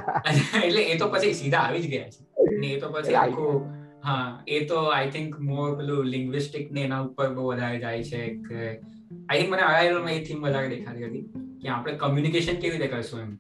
એટલે 0.65 0.83
એ 0.83 0.99
તો 0.99 1.09
પછી 1.09 1.35
સીધા 1.35 1.63
આવી 1.63 1.83
જ 1.83 1.89
ગયા 1.89 2.11
છે. 2.11 2.21
ને 2.59 2.73
એ 2.73 2.81
તો 2.81 2.89
પછી 2.89 3.15
આખું 3.15 3.67
હા 4.05 4.43
એ 4.47 4.61
તો 4.65 4.79
આઈ 4.91 5.11
થિંક 5.11 5.39
મોર 5.41 5.77
પેલું 5.77 6.07
લિંગ્વિસ્ટિક 6.07 6.73
ને 6.73 6.83
એના 6.83 7.03
ઉપર 7.03 7.29
બહુ 7.35 7.49
વધારે 7.49 7.79
જાય 7.79 8.03
છે 8.03 8.23
કે 8.49 8.61
આઈ 9.29 9.41
થિંક 9.41 9.51
મને 9.51 9.63
અરાઈવલમાં 9.63 10.13
એ 10.13 10.21
થીમ 10.21 10.43
વધારે 10.43 10.69
દેખાતી 10.69 11.09
હતી 11.09 11.25
કે 11.63 11.69
આપણે 11.69 11.97
કમ્યુનિકેશન 11.97 12.57
કેવી 12.57 12.77
રીતે 12.77 12.93
કરશું 12.93 13.21
એમ. 13.21 13.33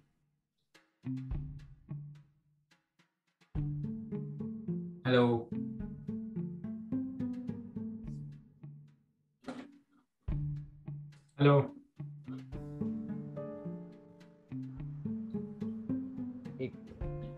હેલો 5.08 5.26
હેલો 11.38 11.54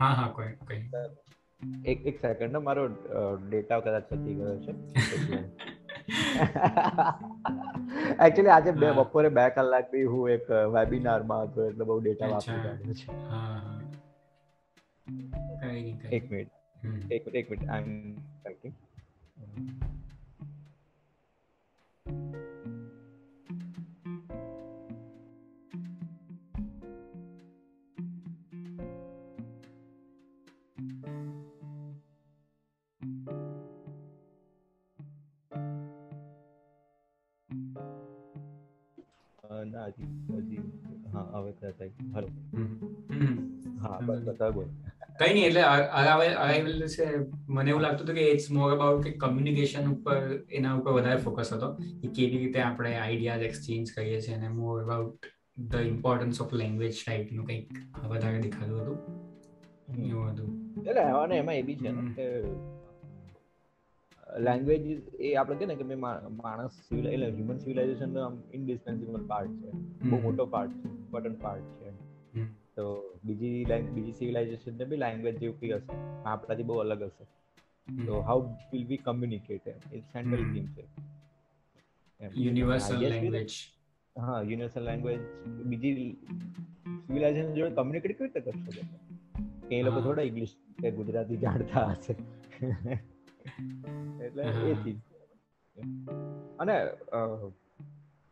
હા 0.01 0.14
હા 0.14 0.28
કોઈ 0.28 0.55
કોઈ. 0.66 0.82
એક 1.84 1.98
એક 2.06 2.16
સેકન્ડ 2.20 2.56
મારો 2.56 2.84
ડેટા 3.48 3.80
કદાચ 3.80 4.05
પતી 4.10 4.34
ગયો 4.34 4.56
છે. 4.59 4.72
એકચ્યુઅલી 8.26 8.51
આજે 8.51 8.70
બે 8.70 8.92
બપોરે 8.92 9.28
બે 9.28 9.48
કલાક 9.51 9.86
બી 9.90 10.06
હું 10.12 10.30
એક 10.30 10.44
વેબિનારમાં 10.74 11.42
હતો 11.42 11.60
એટલે 11.64 11.84
બહુ 11.84 12.01
ડેટા 12.01 12.28
વાપરી 12.28 12.62
રહ્યો 12.62 12.92
છે. 12.92 13.09
એક 16.16 16.24
મિનિટ 16.30 16.60
એક 16.82 17.24
એક 17.31 17.51
મિનિટ 17.51 17.69
આઈ 17.69 17.85
એમ 17.86 18.16
રાઇટિંગ 18.44 18.74
ના 39.66 39.89
હજી 39.89 40.09
હજી 40.39 40.62
હા 41.12 41.27
હવે 41.35 41.52
થાય 41.61 41.90
હલો 42.15 42.28
હા 43.81 43.98
બસ 44.02 44.23
બતા 44.24 44.51
બોલ 44.52 44.69
કઈ 45.20 45.32
નહીં 45.34 45.47
એટલે 45.47 45.62
અરાઇવલ 45.62 46.86
છે 46.88 47.06
મને 47.48 47.70
એવું 47.70 47.82
લાગતું 47.82 48.05
હતું 48.05 48.16
કે 48.16 48.22
ઇટ્સ 48.30 48.47
મોર 48.51 48.68
અબાઉટ 48.74 49.02
કે 49.05 49.10
કમ્યુનિકેશન 49.22 49.90
ઉપર 49.92 50.18
એના 50.51 50.74
ઉપર 50.74 50.92
વધારે 50.92 51.16
ફોકસ 51.16 51.52
હતો 51.52 51.68
કે 52.02 52.09
કેવી 52.09 52.38
રીતે 52.38 52.60
આપણે 52.60 52.94
આઈડિયાઝ 52.97 53.40
એક્સચેન્જ 53.40 53.92
કરીએ 53.97 54.20
છીએ 54.20 54.34
અને 54.34 54.48
more 54.48 54.76
about 54.82 55.30
the 55.70 55.74
importance 55.74 56.40
of 56.42 56.55
language 56.55 56.94
ટાઈપનું 57.06 57.44
કંઈક 57.47 57.68
વધારે 58.09 58.38
દેખાતું 58.40 58.80
હતું. 58.80 58.98
એવું 60.06 60.26
હતું. 60.28 60.48
એટલે 60.80 61.02
અને 61.02 61.36
એમાં 61.36 61.55
એ 61.55 61.62
બી 61.62 61.76
છે 61.76 61.90
ને 61.90 62.02
કે 62.12 62.26
લેંગ્વેજ 64.40 64.82
એ 65.20 65.34
આપણે 65.34 65.56
કહે 65.56 65.66
ને 65.66 65.74
કે 65.74 65.84
માણસ 65.94 66.74
એટલે 66.92 67.26
હ્યુમન 67.30 67.59
સિવિલાઇઝેશન 67.59 68.10
નો 68.14 68.24
ઇન્ડિસ્પેન્સિબલ 68.55 69.26
પાર્ટ 69.26 69.52
છે. 69.60 69.70
બહુ 70.09 70.18
મોટો 70.20 70.44
પાર્ટ 70.47 70.72
છે 70.72 70.88
ઇમ્પોર્ટન્ટ 70.88 71.38
પાર્ટ 71.42 71.66
છે. 71.78 71.80
તો 72.76 73.14
બીજી 73.24 73.66
બીજી 73.92 74.12
સિવિલાઇઝેશન 74.12 74.76
ને 74.76 74.84
બી 74.84 74.97
લેંગ્વેજ 74.97 75.38
જેવું 75.38 75.60
કઈ 75.60 75.70
હશે. 75.70 76.22
આપણાથી 76.24 76.62
બહુ 76.62 76.78
અલગ 76.78 77.02
હશે. 77.02 77.24
તો 78.06 78.20
how 78.20 78.52
will 78.72 78.86
be 78.86 78.97
communicate 78.97 79.68
it 79.92 80.05
central 80.05 80.52
theme 80.52 80.66
છે. 80.66 80.86
યુનિવર્સલ 82.34 82.97
લેંગ્વેજ 82.97 83.48
હા 84.18 84.42
યુનિવર્સલ 84.42 84.82
લેંગ્વેજ 84.82 85.18
બીજી 85.47 86.12
સિવિલાઇઝેશન 87.06 87.55
જોડે 87.55 87.70
કમ્યુનિકેટ 87.70 88.18
કેવી 88.18 88.30
રીતે 88.30 88.40
કરશો 88.40 88.86
કે 89.68 89.78
એ 89.78 89.82
લોકો 89.82 90.01
થોડા 90.01 90.22
ઇંગ્લિશ 90.22 90.56
કે 90.82 90.90
ગુજરાતી 90.90 91.36
જાણતા 91.36 91.86
હશે. 91.86 92.14
એટલે 94.24 94.42
એ 94.44 94.74
ચીજ 94.74 94.97
અને 96.59 96.72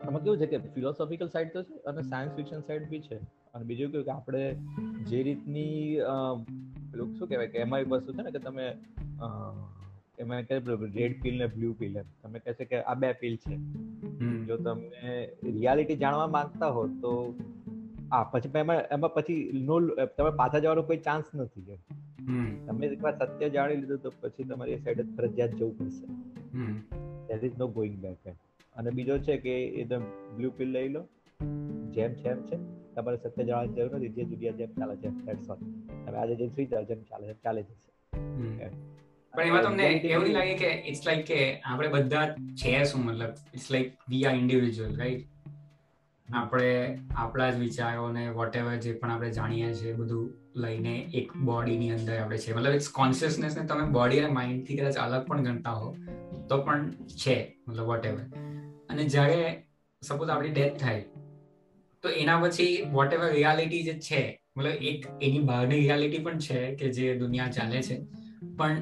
આમાં 0.00 0.22
કેવું 0.22 0.38
છે 0.38 0.46
કે 0.46 0.58
ફિલોસોફિકલ 0.58 1.28
સાઈડ 1.28 1.52
તો 1.52 1.62
છે 1.62 1.76
અને 1.82 2.02
સાયન્સ 2.02 2.32
ફિક્શન 2.32 2.60
સાઈડ 2.60 2.88
બી 2.88 3.00
છે. 3.00 3.16
અને 3.54 3.64
બીજું 3.64 3.90
કેવું 3.90 4.04
કે 4.04 4.10
આપણે 4.10 4.54
જે 5.04 5.22
રીતની 5.22 5.98
પેલું 6.92 7.14
શું 7.14 7.28
કહેવાય 7.28 7.48
કે 7.48 7.58
એમાં 7.58 7.84
વસ્તુ 7.88 8.12
છે 8.12 8.22
ને 8.22 8.30
કે 8.30 8.38
તમે 8.38 8.66
એમાં 10.18 10.42
કે 10.42 10.58
રેડ 10.94 11.22
પીલ 11.22 11.38
ને 11.38 11.46
બ્લુ 11.46 11.72
પીલ 11.72 12.02
તમે 12.22 12.38
કહેશે 12.38 12.64
કે 12.64 12.82
આ 12.82 12.94
બે 12.94 13.12
પીલ 13.12 13.36
છે. 13.36 13.56
જો 14.46 14.56
તમે 14.56 15.28
રિયાલિટી 15.44 15.96
જાણવા 15.96 16.26
માંગતા 16.26 16.66
હો 16.66 16.86
તો 16.86 17.12
આ 18.12 18.24
પછી 18.24 18.58
એમાં 18.58 18.82
એમાં 18.90 19.14
પછી 19.14 19.38
નો 19.64 19.80
તમે 20.18 20.30
પાછા 20.30 20.58
જવાનો 20.58 20.82
કોઈ 20.82 20.96
ચાન્સ 20.96 21.24
નથી 21.34 21.66
તમે 22.66 22.86
એકવાર 22.86 23.14
સત્ય 23.18 23.48
જાણી 23.48 23.76
લીધું 23.76 24.02
તો 24.02 24.12
પછી 24.20 24.44
તમારે 24.44 24.76
સાઈડ 24.76 25.16
ફરજિયાત 25.16 25.50
જવું 25.50 25.78
પડશે. 25.78 26.06
There 27.26 27.44
is 27.44 27.58
no 27.58 27.66
going 27.68 27.96
back 27.98 28.28
અને 28.78 28.90
બીજો 28.90 29.18
છે 29.18 29.36
કે 29.36 29.54
એ 29.68 29.84
તમે 29.84 30.34
બ્લુ 30.36 30.50
પિલ 30.50 30.68
લઈ 30.68 30.88
લો. 30.88 31.02
જેમ 31.90 32.12
જેમ 32.12 32.42
છે 32.42 32.56
તમારે 32.94 33.16
સત્ય 33.16 33.44
જાણવાની 33.44 33.74
જરૂર 33.74 33.96
નથી. 33.96 34.08
જે 34.08 34.24
દુનિયા 34.24 34.52
જેમ 34.52 34.70
ચાલે 34.74 34.96
છે 34.96 35.08
ધેટ્સ 35.08 35.50
ઓલ 35.50 35.56
તમે 36.06 36.16
આજે 36.16 36.34
જેમ 36.36 36.48
સુઈ 36.48 36.66
જાવ 36.66 36.84
જેમ 36.84 37.02
ચાલે 37.02 37.26
છે 37.26 37.34
ચાલે 37.44 37.62
જશે 37.62 38.70
પણ 39.34 39.42
એમાં 39.42 39.62
તમને 39.62 39.88
એવું 39.88 40.24
નહીં 40.24 40.34
લાગે 40.34 40.54
કે 40.54 40.70
ઇટ્સ 40.86 41.06
લાઈક 41.06 41.26
કે 41.26 41.60
આપણે 41.60 41.88
બધા 41.88 42.28
છે 42.54 42.84
શું 42.84 43.04
મતલબ? 43.04 43.34
It's 43.54 43.72
like 43.72 43.92
we 44.08 44.24
are 44.24 44.34
individual 44.34 44.96
right 44.96 45.26
આપણે 46.28 46.98
આપણા 47.16 47.50
જ 47.50 47.58
વિચારોને 47.58 48.24
વોટ 48.30 48.56
એવર 48.56 48.76
જે 48.76 48.92
પણ 48.92 49.10
આપણે 49.10 49.30
જાણીએ 49.30 49.74
છીએ 49.74 49.92
બધું 49.92 50.26
લઈને 50.56 50.94
એક 51.14 51.36
બોડીની 51.36 51.90
અંદર 51.90 52.18
આપણે 52.18 52.38
છે 52.38 52.54
મતલબ 52.54 52.74
ઇટ્સ 52.74 52.88
કોન્શિયસનેસને 52.88 53.66
તમે 53.66 53.88
બોડી 53.90 54.18
અને 54.18 54.32
માઇન્ડથી 54.32 54.76
કદાચ 54.76 54.96
અલગ 54.96 55.24
પણ 55.26 55.42
ગણતા 55.42 55.70
હો 55.70 55.96
તો 56.48 56.62
પણ 56.62 56.90
છે 56.90 57.38
મતલબ 57.68 57.84
વોટ 57.84 58.06
એવર 58.06 58.47
અને 58.98 59.08
જ્યારે 59.08 59.40
સપોઝ 60.02 60.30
આપણી 60.30 60.50
ડેથ 60.50 60.76
થાય, 60.80 61.02
તો 62.04 62.08
એના 62.20 62.38
પછી 62.40 62.70
વોટ 62.92 63.12
એવર 63.12 63.28
રિયાલિટી 63.32 63.82
જે 63.82 63.94
છે, 63.98 64.22
મતલબ 64.56 64.88
એક 64.92 65.06
એની 65.22 65.42
બહારની 65.44 65.80
રિયાલિટી 65.80 66.18
પણ 66.18 66.38
છે 66.38 66.62
કે 66.74 66.90
જે 66.92 67.12
દુનિયા 67.18 67.50
ચાલે 67.50 67.82
છે. 67.82 67.98
પણ 68.56 68.76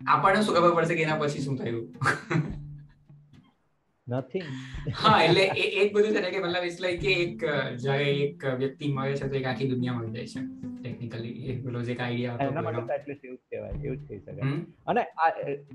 આપણને 0.00 0.42
શું 0.42 0.56
ખબર 0.56 0.74
પડશે 0.74 0.94
કે 0.94 1.02
એના 1.02 1.18
પછી 1.18 1.42
શું 1.42 1.56
થયું? 1.56 1.86
નથિંગ 4.10 4.48
હા 4.98 5.18
એટલે 5.24 5.44
એક 5.80 5.92
બધું 5.94 6.14
છે 6.14 6.20
ને 6.20 6.30
કે 6.30 6.40
મતલબ 6.40 6.64
ઇટ્સ 6.64 6.80
લાઈક 6.84 7.00
કે 7.02 7.12
એક 7.24 7.44
જ્યારે 7.78 8.08
એક 8.24 8.46
વ્યક્તિ 8.60 8.92
મળે 8.94 9.14
છે 9.14 9.28
તો 9.28 9.38
એક 9.40 9.46
આખી 9.46 9.68
દુનિયા 9.68 9.98
મળી 9.98 10.14
જાય 10.16 10.32
છે 10.34 10.42
ટેકનિકલી 10.78 11.34
એક 11.50 11.58
પેલો 11.64 11.82
જે 11.82 11.96
આઈડિયા 11.98 12.36
હતો 12.36 12.48
એના 12.48 12.64
માટે 12.68 12.94
એટલીસ્ટ 12.94 13.24
એવું 13.24 13.38
જ 13.38 13.44
કહેવાય 13.50 13.74
એવું 13.84 13.98
જ 13.98 14.08
કહી 14.08 14.20
શકાય. 14.20 14.44
અને 14.86 15.02
આ 15.18 15.30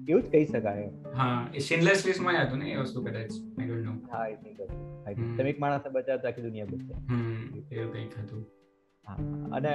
એવું 0.08 0.24
જ 0.24 0.28
કહી 0.32 0.46
શકાય. 0.46 0.90
હા 1.14 1.62
સિનલેસ 1.70 2.06
લિસ્ટમાં 2.08 2.42
હતું 2.42 2.60
ને 2.60 2.74
એ 2.74 2.82
વસ્તુ 2.82 3.06
કદાચ 3.08 3.32
આઈ 3.32 3.68
ડોન્ટ 3.68 3.86
નો 3.86 3.94
હા 4.12 4.22
આઈ 4.22 4.38
થિંક 4.44 4.60
આઈ 4.62 5.16
થિંક 5.16 5.32
તમે 5.38 5.50
એક 5.50 5.60
માણસને 5.60 5.96
બચાવતા 5.96 6.30
આખી 6.30 6.46
દુનિયા 6.48 6.72
બચે. 6.72 6.94
હમ 7.10 7.44
એવું 7.72 7.92
કંઈક 7.94 8.18
હતું. 8.18 8.44
અને 9.52 9.72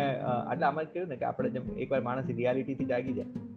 એટલે 0.52 0.66
આમાં 0.66 0.86
કેવું 0.92 1.08
ને 1.08 1.16
કે 1.16 1.26
આપણે 1.26 1.50
જેમ 1.50 1.66
એકવાર 1.78 2.02
માણસ 2.02 2.30
રિયાલિટીથી 2.32 2.86
જાગી 2.86 3.14
જાય 3.14 3.48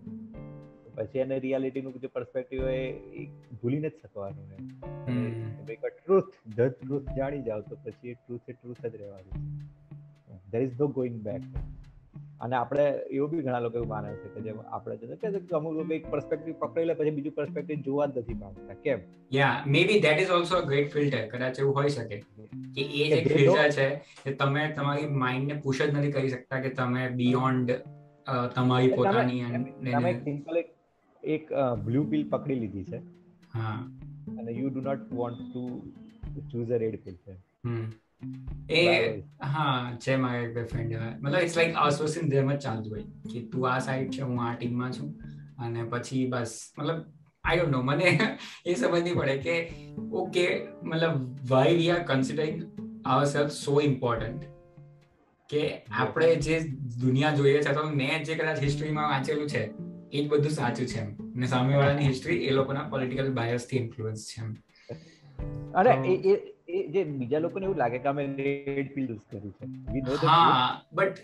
પછી 0.96 1.20
એને 1.20 1.40
રિયાલિટીનું 1.40 2.00
જે 2.02 2.08
પર્સપેક્ટિવ 2.08 2.64
હોય 2.64 2.88
એ 3.16 3.28
ભૂલીને 3.62 3.90
જ 3.90 3.94
શકવાનું 4.04 4.50
ને 4.50 5.74
એક 5.74 5.86
ટ્રુથ 5.86 6.34
ધ 6.56 6.74
ટ્રુથ 6.74 7.14
જાણી 7.18 7.44
જાવ 7.44 7.62
તો 7.62 7.76
પછી 7.84 8.10
એ 8.10 8.14
ટ્રુથ 8.14 8.50
એ 8.50 8.54
ટ્રુથ 8.54 8.86
જ 8.86 8.96
રહેવાનું 8.96 9.48
there 10.52 10.62
is 10.62 10.76
no 10.80 10.88
going 10.88 11.22
back 11.22 11.42
અને 12.42 12.56
આપણે 12.56 12.86
એવું 13.12 13.30
બી 13.30 13.42
ઘણા 13.42 13.60
લોકો 13.60 13.78
એવું 13.78 13.90
માને 13.90 14.10
છે 14.16 14.30
કે 14.30 14.42
જેમ 14.42 14.60
આપણે 14.72 14.98
છે 14.98 15.32
કે 15.32 15.56
અમુક 15.56 15.74
લોકો 15.74 15.94
એક 15.94 16.12
પર્સપેક્ટિવ 16.12 16.54
પકડી 16.60 16.84
લે 16.84 16.94
પછી 16.94 17.10
બીજું 17.10 17.34
પર્સપેક્ટિવ 17.34 17.82
જોવા 17.82 18.06
જ 18.06 18.18
નથી 18.18 18.34
માંગતા. 18.34 18.74
કેમ? 18.84 19.00
Yeah 19.34 19.64
maybe 19.84 20.00
that 20.00 20.20
is 20.20 20.30
also 20.30 20.58
a 20.58 20.62
great 20.62 20.92
filter 20.92 21.26
કદાચ 21.28 21.60
એવું 21.60 21.76
હોઈ 21.76 21.90
શકે 21.90 22.18
કે 22.76 22.82
એ 22.82 23.10
જે 23.10 23.22
ફિલ્ટર 23.24 23.72
છે 23.72 23.90
કે 24.26 24.34
તમે 24.34 24.68
તમારી 24.76 25.08
માઇન્ડ 25.08 25.54
ને 25.54 25.60
પુશ 25.60 25.82
જ 25.82 25.90
નથી 25.94 26.12
કરી 26.12 26.30
શકતા 26.30 26.62
કે 26.62 26.70
તમે 26.70 27.10
બિયોન્ડ 27.16 27.76
તમારી 28.56 28.94
પોતાની 28.94 29.44
તમે 29.92 30.14
સિમ્પલ 30.20 30.58
એક 30.58 30.73
એક 31.24 31.54
બ્લુ 31.86 32.04
પિલ 32.04 32.30
પકડી 32.30 32.56
લીધી 32.56 32.84
છે. 32.84 32.98
હા. 33.54 33.90
અને 34.40 34.52
you 34.52 34.70
do 34.70 34.82
not 34.82 35.14
want 35.14 35.38
to 35.38 35.94
choose 36.52 36.70
a 36.70 36.78
red 36.78 37.04
pill 37.04 37.16
છે. 37.16 37.36
એ 38.70 39.20
હા 39.44 39.98
છે 40.08 40.16
મારા 40.16 40.38
એક 40.38 40.56
બે 40.56 40.64
ફ્રેન્ડ 40.64 40.94
મતલબ 41.22 41.42
ઇટ્સ 41.42 41.58
લાઈક 41.58 41.76
આઉટસોર્સિંગ 41.76 42.32
જેમ 42.32 42.54
જ 42.54 42.58
ચાલતું 42.58 42.92
હોય. 42.92 43.04
કે 43.34 43.42
તું 43.42 43.70
આ 43.72 43.80
સાઈડ 43.80 44.12
છે 44.12 44.22
હું 44.22 44.46
આ 44.46 44.56
ટીમમાં 44.56 44.92
છું. 44.92 45.14
અને 45.60 45.84
પછી 45.84 46.28
બસ 46.28 46.74
મતલબ 46.78 47.04
આઈ 47.44 47.60
ડોન્ટ 47.60 47.72
નો 47.72 47.82
મને 47.82 48.38
એ 48.66 48.74
સમજ 48.74 49.02
નહીં 49.02 49.16
પડે 49.16 49.38
કે 49.38 49.76
ઓકે 50.12 50.68
મતલબ 50.84 51.38
why 51.50 51.74
we 51.74 51.92
are 51.92 52.04
considering 52.04 52.64
our 53.06 53.26
self 53.26 53.52
so 53.52 53.82
important 53.82 54.44
કે 55.50 55.64
આપણે 55.92 56.36
જે 56.36 56.60
દુનિયા 57.02 57.36
જોઈએ 57.36 57.62
છે 57.62 57.70
અથવા 57.70 57.92
મેં 57.92 58.24
જે 58.24 58.36
કદાચ 58.36 58.60
હિસ્ટ્રીમાં 58.60 59.10
વાંચેલું 59.10 59.50
છે 59.50 59.83
એ 60.14 60.24
જ 60.24 60.26
બધું 60.28 60.52
સાચું 60.52 60.86
છે 60.86 61.00
એમ. 61.00 61.12
અને 61.36 61.48
સામેવાળાની 61.48 62.08
હિસ્ટ્રી 62.08 62.40
એ 62.48 62.52
લોકોના 62.52 62.88
પોલિટિકલ 62.90 63.32
બાયસથી 63.32 63.80
ઇન્ફ્લુઅન્સ 63.84 64.26
છે 64.32 64.42
એમ. 64.42 64.52
અરે 65.74 65.92
એ 66.06 66.34
એ 66.70 66.80
જે 66.94 67.04
બીજા 67.04 67.40
લોકોને 67.40 67.66
એવું 67.66 67.78
લાગે 67.78 67.98
કે 67.98 68.08
અમે 68.08 68.24
રેડ 68.40 68.88
પિલ 68.96 69.06
યુઝ 69.10 69.24
કર્યું 69.30 69.54
છે. 69.58 69.66
વી 69.94 70.02
નો 70.02 70.18
હા 70.24 70.82
બટ 70.94 71.16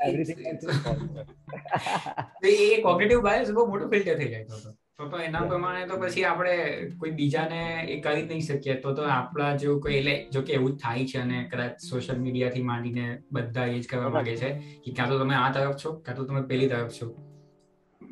એ 2.51 2.81
કોગ્નિટિવ 2.81 3.21
બાયસ 3.21 3.51
બહુ 3.51 3.65
મોટો 3.65 3.87
ફિલ્ટર 3.87 4.15
થઈ 4.17 4.29
જાય 4.29 4.45
તો 4.45 4.57
તો. 4.63 4.71
એના 5.19 5.45
પ્રમાણે 5.45 5.87
તો 5.87 5.97
પછી 5.97 6.23
આપણે 6.23 6.55
કોઈ 6.97 7.11
બીજાને 7.11 7.61
એ 7.87 7.99
કરી 7.99 8.25
નહીં 8.25 8.41
શકીએ. 8.41 8.75
તો 8.81 8.93
તો 8.93 9.07
આપણા 9.09 9.53
જેવું 9.55 9.81
કોઈ 9.81 9.95
એટલે 9.95 10.15
જો 10.31 10.41
કે 10.41 10.53
એવું 10.53 10.75
જ 10.75 10.81
થાય 10.81 11.05
છે 11.05 11.17
અને 11.19 11.37
કદાચ 11.43 11.79
સોશિયલ 11.79 12.19
મીડિયાથી 12.19 12.63
માંડીને 12.63 13.05
બધા 13.31 13.65
એ 13.65 13.79
જ 13.79 13.87
કરવા 13.87 14.09
માંગે 14.09 14.35
છે 14.35 14.49
કે 14.83 14.91
ક્યાં 14.91 15.09
તો 15.09 15.19
તમે 15.19 15.35
આ 15.35 15.49
તરફ 15.51 15.75
છો 15.75 15.89
ક્યાં 15.93 16.17
તો 16.17 16.25
તમે 16.25 16.41
પેલી 16.41 16.67
તરફ 16.67 16.93
છો. 16.99 17.28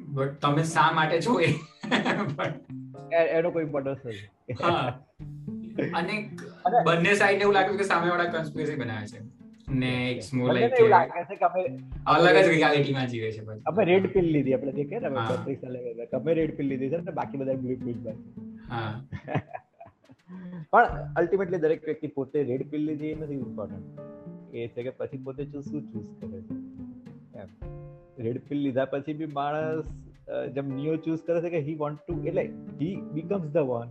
બટ 0.07 0.39
તમે 0.41 0.63
શા 0.63 0.91
માટે 0.91 1.21
છો 1.21 1.39
એ? 1.39 1.45
એનો 3.15 3.51
કોઈ 3.51 3.63
ઇમ્પોર્ટન્સ 3.63 3.97
નથી. 4.05 4.53
હા. 4.63 4.99
અને 5.93 6.29
બંને 6.85 7.13
સાઈડ 7.13 7.41
એવું 7.41 7.53
લાગે 7.53 7.77
કે 7.77 7.83
સામે 7.83 8.09
વાળા 8.09 8.23
કન્સ્પિરસી 8.23 8.75
બનાવે 8.75 9.07
છે. 9.07 9.37
ને 9.69 10.11
ઇટ્સ 10.11 10.33
મોર 10.33 10.53
લાઈક 10.53 10.73
એવું 10.73 10.89
લાગે 10.89 11.23
છે 11.23 11.35
કે 11.35 11.45
અમે 11.45 11.79
અલગ 12.07 12.45
જ 12.45 12.47
રિયાલિટીમાં 12.47 13.07
જીવે 13.07 13.31
છે 13.31 13.41
બધા. 13.41 13.61
અમે 13.65 13.85
રેડ 13.85 14.13
પિલ 14.13 14.25
લીધી 14.25 14.53
આપણે 14.53 14.71
જે 14.71 14.83
કહે 14.83 14.99
ને 14.99 15.09
બત્રીસ 15.09 15.57
સાલે 15.61 16.05
અમે 16.05 16.33
રેડ 16.33 16.57
પિલ 16.57 16.67
લીધી 16.67 16.89
છે 16.89 16.97
ને 16.97 17.11
બાકી 17.11 17.37
બધા 17.37 17.53
બ્લુ 17.53 17.75
પિલ 17.75 18.09
હા. 18.69 19.01
પણ 20.71 20.85
અલ્ટિમેટલી 21.15 21.57
દરેક 21.57 21.85
વ્યક્તિ 21.85 22.07
પોતે 22.07 22.43
રેડ 22.43 22.69
પિલ 22.69 22.81
લીધી 22.81 23.07
એ 23.07 23.15
નથી 23.15 23.33
ઇમ્પોર્ટન્ટ 23.33 23.99
એ 24.55 24.67
છે 24.67 24.83
કે 24.83 24.89
પછી 24.89 25.17
પોતે 25.17 25.45
શું 25.45 25.63
ચૂઝ 25.63 26.21
કરે 26.21 26.41
છે. 26.41 26.53
એમ. 27.39 27.86
રેડ 28.17 28.41
લીધા 28.51 28.85
પછી 28.85 29.13
બી 29.13 29.25
માણસ 29.25 29.85
જેમ 30.53 30.69
નિયો 30.69 30.95
ચૂઝ 30.95 31.19
કરે 31.25 31.41
છે 31.41 31.49
કે 31.49 31.59
હી 31.59 31.75
વોન્ટ 31.75 31.99
ટુ 32.07 32.23
એટલે 32.23 32.43
હી 32.81 32.95
બીકમ્સ 33.13 33.51
ધ 33.51 33.57
વન 33.57 33.89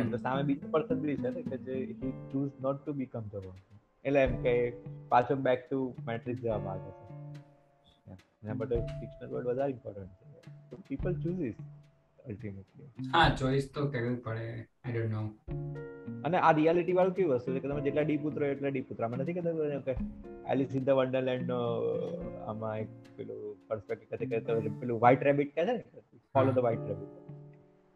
એમ 0.00 0.10
તો 0.10 0.16
સામે 0.16 0.42
બીજો 0.42 0.68
પર્સન 0.70 0.94
બી 0.94 1.16
છે 1.16 1.30
ને 1.30 1.42
કે 1.42 1.56
જે 1.56 1.74
he 2.02 2.12
choose 2.32 2.50
not 2.60 2.84
to 2.86 2.92
become 2.92 3.20
the 3.20 3.34
one 3.34 3.58
એટલે 4.04 4.22
એમ 4.22 4.42
કે 4.42 4.54
પાછો 5.08 5.36
બેક 5.36 5.70
ટુ 5.70 5.94
મેટ્રિક્સ 6.06 6.40
જવા 6.42 6.58
માંગે 6.58 6.90
છે. 6.90 7.06
એના 8.42 8.54
માટે 8.54 8.76
ફિક્શનલ 8.76 9.28
વર્ડ 9.28 9.46
વધારે 9.46 9.70
ઇમ્પોર્ટન્ટ 9.70 10.08
છે. 10.08 10.40
પીપલ 10.70 10.82
પીપલ 10.88 11.14
ચૂઝિસ 11.22 11.54
અલ્ટિમેટલી 12.28 13.12
હા 13.14 13.28
ચોઈસ 13.40 13.66
તો 13.76 13.86
કરવી 13.94 14.18
પડે. 14.26 14.46
આઈ 14.84 14.94
ડોન્ટ 14.94 15.12
નો 15.16 15.22
અને 16.28 16.36
આ 16.48 16.52
રિયાલિટી 16.58 16.96
વાળું 16.98 17.16
કેવી 17.18 17.38
વસ્તુ 17.38 17.54
છે 17.56 17.62
કે 17.64 17.72
તમે 17.72 17.84
જેટલા 17.88 18.06
ડીપ 18.08 18.28
ઉતરો 18.30 18.50
એટલા 18.52 18.72
ડીપ 18.74 18.92
ઉતરા. 18.94 19.10
મને 19.12 19.22
નથી 19.24 19.36
કહેતા 19.38 19.82
કે 19.88 19.94
એલિસ 20.54 20.76
ઇન 20.78 20.84
ધ 20.88 20.98
વન્ડરલેન્ડ 21.00 21.50
નો 21.52 21.60
આમાં 22.52 22.74
એક 22.82 22.90
પેલું 23.18 23.40
પર્સપેક્ટિવ 23.68 24.06
કહે 24.20 24.26
કે 24.32 24.72
પેલું 24.82 25.02
વ્હાઇટ 25.04 25.26
રેબિટ 25.30 25.50
કહે 25.56 25.66
છે 25.68 25.74
ને? 25.76 25.82
Follow 26.34 26.50
the 26.56 26.62
white 26.66 26.84
rabbit 26.90 27.12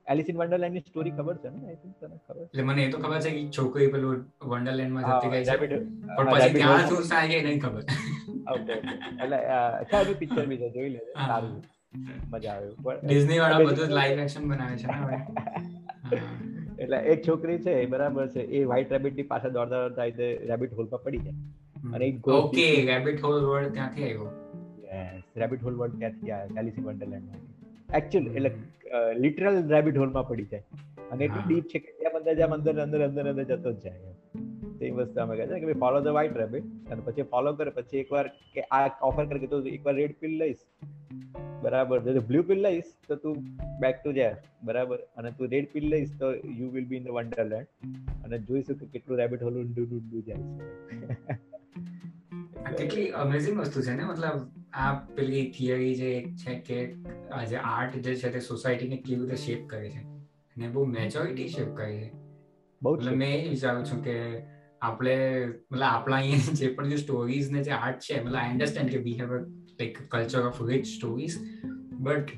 Alice 0.06 0.26
in 0.30 0.36
વન્ડરલેન્ડની 0.40 0.84
story 0.86 1.14
ખબર 1.18 1.36
છે 1.42 1.50
ને? 1.52 1.60
આઈ 1.68 1.78
થિંક 1.82 1.94
તને 2.00 2.16
ખબર 2.26 2.42
એટલે 2.46 2.64
મને 2.70 2.82
એ 2.86 2.88
તો 2.94 2.98
ખબર 3.04 3.20
છે 3.26 3.30
કે 3.36 3.44
છોકરી 3.58 3.90
પેલું 3.94 4.24
વન્ડરલેન્ડમાં 4.54 5.04
જતી 5.10 5.30
ગઈ 5.34 5.44
છે. 5.44 5.52
રેબિટ 5.52 5.72
પણ 6.16 6.28
પછી 6.32 6.52
ત્યાં 6.58 6.88
શું 6.90 7.06
થાય 7.12 7.30
છે 7.30 7.38
નહીં 7.46 7.60
ખબર. 7.64 7.82
ઓકે 8.54 8.72
એટલે 8.74 9.38
અચ્છા 9.82 10.02
એ 10.14 10.18
પિક્ચર 10.24 10.44
બી 10.50 10.60
જોઈ 10.76 10.90
લે 10.96 11.00
સારું. 11.14 11.56
મજા 12.32 12.54
આવે. 12.54 12.70
પણ 12.84 13.06
ડિઝની 13.06 13.40
વાળા 13.44 13.68
બધું 13.70 13.94
લાઈવ 13.98 14.24
એક્શન 14.26 14.48
બનાવે 14.48 14.76
છે 14.76 14.88
ને 14.92 15.18
એટલે 16.82 16.98
એક 17.12 17.20
છોકરી 17.28 17.58
છે 17.66 17.74
બરાબર 17.86 18.26
છે. 18.28 18.42
એ 18.56 18.64
વ્હાઇટ 18.64 18.94
રેબિટની 18.96 19.28
પાછળ 19.32 19.54
દોડતા 19.58 19.82
દોડતા 19.84 20.08
રીતે 20.10 20.26
રેબિટ 20.52 20.72
હોલ 20.78 20.88
પર 20.94 21.02
પડી 21.04 21.22
જાય. 21.26 21.36
અને 21.94 22.06
ઓકે 22.38 22.66
રેબિટ 22.92 23.26
હોલ 23.26 23.38
વર્ડ 23.50 23.74
ત્યાંથી 23.78 24.08
આવ્યો. 24.08 24.30
રેબિટ 25.42 25.68
હોલ 25.68 25.76
વર્ડ 25.82 26.00
ક્યાંથી 26.00 26.34
આવ્યો 26.38 26.62
એલિસી 26.62 26.86
વન્ડરલેન્ડ 26.88 27.94
એકચ્યુઅલ 28.00 28.26
એટલે 28.36 28.50
લિટરલ 29.24 29.60
રેબિટ 29.74 30.02
હોલમાં 30.02 30.28
પડી 30.28 30.50
જાય. 30.50 30.82
અને 31.12 31.24
એટલું 31.26 31.46
ડીપ 31.46 31.70
છે 31.72 31.78
કે 31.78 31.96
ત્યાં 31.98 32.18
અંદર 32.20 32.36
જ્યાં 32.40 32.58
અંદર 32.58 32.76
અંદર 32.86 33.06
અંદર 33.08 33.26
અંદર 33.32 33.44
જતો 33.44 33.72
જ 33.72 33.80
જાય 33.84 34.12
તે 34.78 34.90
વસ્તુ 34.90 35.22
અમે 35.24 35.34
કહે 35.36 35.46
છે 35.52 35.60
કે 35.64 35.76
ફોલો 35.84 36.00
ધ 36.00 36.16
વ્હાઇટ 36.18 36.38
રેબિટ 36.42 36.92
અને 36.92 37.06
પછી 37.06 37.28
ફોલો 37.34 37.52
કરે 37.60 37.74
પછી 37.78 38.02
એકવાર 38.04 38.24
કે 38.54 38.66
આ 38.78 38.84
ઓફર 39.10 39.24
કરે 39.32 39.38
કે 39.44 39.50
તું 39.52 39.68
એકવાર 39.76 39.94
રેડ 39.94 40.16
પિલ 40.20 40.34
લઈશ. 40.42 40.64
બરાબર. 41.64 42.12
જો 42.12 42.20
બ્લુ 42.28 42.42
પિલ 42.42 42.58
લઈશ 42.58 42.84
તો 43.08 43.16
તું 43.16 43.36
બેક 43.80 43.96
ટુ 44.04 44.12
જેર 44.12 44.36
બરાબર? 44.64 44.98
અને 45.16 45.30
તું 45.30 45.48
રેડ 45.48 45.72
પિલ 45.72 45.88
લઈશ 45.88 46.10
તો 46.18 46.34
you 46.58 46.70
will 46.70 46.84
be 46.84 46.96
in 46.96 47.04
the 47.04 47.08
Wonderland 47.08 47.66
અને 48.24 48.38
જોઈશું 48.38 48.78
કે 48.78 48.86
કેટલું 48.86 49.18
રેબિટ 49.18 49.42
હોલ 49.42 49.58
ઊંડું 49.58 49.90
ઊંડું 49.90 50.22
જાય 50.22 50.36
છે. 50.36 51.38
કેટલી 52.76 53.08
અમેઝિંગ 53.08 53.58
વસ્તુ 53.58 53.82
છે 53.82 53.94
ને? 53.94 54.04
મતલબ 54.04 54.48
આ 54.72 55.00
પેલી 55.16 55.52
થિયરી 55.58 55.94
જે 55.94 56.34
છે 56.42 56.58
કે 56.58 56.96
આ 57.32 57.44
જે 57.44 57.56
આર્ટ 57.56 57.96
જે 57.96 58.16
છે 58.16 58.30
તે 58.30 58.40
સોસાયટીને 58.40 58.96
કેવી 58.96 59.20
રીતે 59.20 59.36
શેપ 59.36 59.66
કરે 59.66 59.90
છે? 59.90 59.98
અને 60.56 60.68
બહુ 60.68 60.84
મેજોરિટી 60.84 61.48
શેપ 61.48 61.76
કરે 61.76 61.96
છે. 61.96 62.10
બહુ 62.82 62.96
એટલે 62.96 63.10
મેં 63.10 63.44
એ 63.44 63.48
વિચારું 63.48 63.84
છું 63.84 64.04
કે 64.04 64.42
આપણે 64.82 65.46
મતલબ 65.46 65.82
આપણા 65.82 66.16
અહીંયા 66.16 66.54
જે 66.54 66.68
પણ 66.68 66.88
જે 66.88 66.96
સ્ટોરીઝ 66.96 67.50
ને 67.50 67.62
જે 67.62 67.70
આર્ટ 67.70 68.00
છે 68.00 68.22
મતલબ 68.22 68.36
આઈ 68.36 68.50
અન્ડરસ્ટેન્ડ 68.50 68.90
કે 68.90 68.96
we 68.96 69.20
have 69.20 69.36
a 69.36 69.38
like 69.80 69.98
culture 70.08 70.46
of 70.46 70.62
rich 70.62 70.86
stories 70.86 71.38
but 71.92 72.28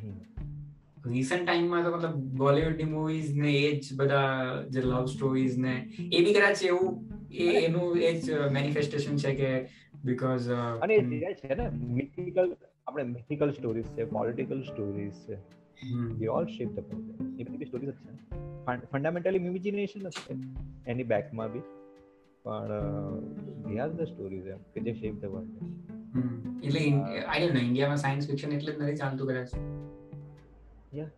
recent 1.07 1.47
ટાઈમમાં 1.47 1.85
તો 1.85 1.97
મતલબ 1.97 2.15
બોલિવૂડની 2.15 2.85
મૂવીઝ 2.85 3.37
ને 3.37 3.53
એ 3.53 3.81
જ 3.81 3.97
બધા 3.97 4.47
જે 4.71 4.81
લવ 4.81 5.05
સ્ટોરીઝ 5.05 5.59
ને 5.59 5.89
એ 6.13 6.25
બી 6.25 6.35
કદાચ 6.35 6.65
એવું 6.65 7.05
એ 7.33 7.65
એનું 7.65 7.97
એ 7.97 8.21
જ 8.21 8.31
મેનિફેસ્ટેશન 8.53 9.17
છે 9.17 9.35
કે 9.35 9.69
બીકોઝ 10.05 10.49
અને 10.83 10.95
એ 10.95 11.35
છે 11.35 11.55
ને 11.55 11.69
મિથિકલ 11.69 12.57
આપણે 12.87 13.05
મિથિકલ 13.05 13.51
સ્ટોરીઝ 13.51 13.85
છે 13.85 14.05
પોલિટિકલ 14.05 14.63
સ્ટોરીઝ 14.63 15.13
છે 15.13 15.35
વી 15.95 16.27
ઓલ 16.27 16.47
શેપ 16.47 16.69
ધ 16.69 16.79
એ 17.41 17.45
બધી 17.45 17.65
સ્ટોરીઝ 17.65 17.91
છે. 17.91 18.37
ફંડામેન્ટલી 18.91 19.37
ઇમેજિનેશન 19.37 20.09
જ 20.09 20.13
છે. 20.13 20.35
એની 20.87 21.03
બેકમાં 21.03 21.53
બી. 21.53 21.61
પણ 22.43 22.69
ધી 23.69 23.79
આર 23.79 23.89
ધ 23.89 24.01
સ્ટોરીઝ 24.01 24.47
એમ 24.47 24.59
કે 24.59 24.81
જે 24.81 24.93
શેપ 24.93 25.15
ધ 25.15 25.25
વર્લ્ડ 25.25 25.95
એટલે 26.62 26.81
આઈ 26.81 27.41
ડોન્ટ 27.41 27.55
નો 27.55 27.61
ઇન્ડિયામાં 27.61 27.97
સાયન્સ 27.97 28.27
ફિક્શન 28.27 28.53
એટલે 28.53 28.73
જ 28.73 28.78
નથી 28.78 28.97
ચાલતું 28.97 29.28
કદાચ. 29.28 29.51
યસ 30.95 31.12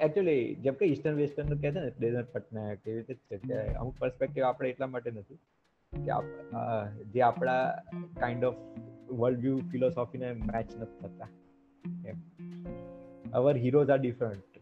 એકચ્યુઅલી 0.00 0.54
જેમ 0.64 0.74
કે 0.74 0.84
ઈસ્ટર્ન 0.84 1.14
વેસ્ટર્ન 1.14 1.48
કહે 1.48 1.70
છે 1.70 1.70
ને 1.70 1.90
ડેઝર્ટ 1.90 2.32
પટનાયક 2.32 2.80
એવી 2.86 2.96
રીતે 2.96 3.14
છે 3.14 3.36
કે 3.36 3.54
અમુક 3.74 3.94
પર્સપેક્ટિવ 3.98 4.44
આપણે 4.44 4.68
એટલા 4.68 4.86
માટે 4.86 5.10
નથી 5.10 5.38
કે 5.92 6.12
જે 7.12 7.20
આપણા 7.20 7.62
કાઇન્ડ 8.20 8.44
ઓફ 8.44 8.60
વર્લ્ડ 9.10 9.40
વ્યૂ 9.40 9.58
ફિલોસોફીને 9.58 10.32
મેચ 10.32 10.76
નથી 10.76 11.08
થતા. 11.08 11.28
અવર 13.32 13.56
હિરોઝ 13.56 13.90
આર 13.90 13.98
ડિફરન્ટ 13.98 14.54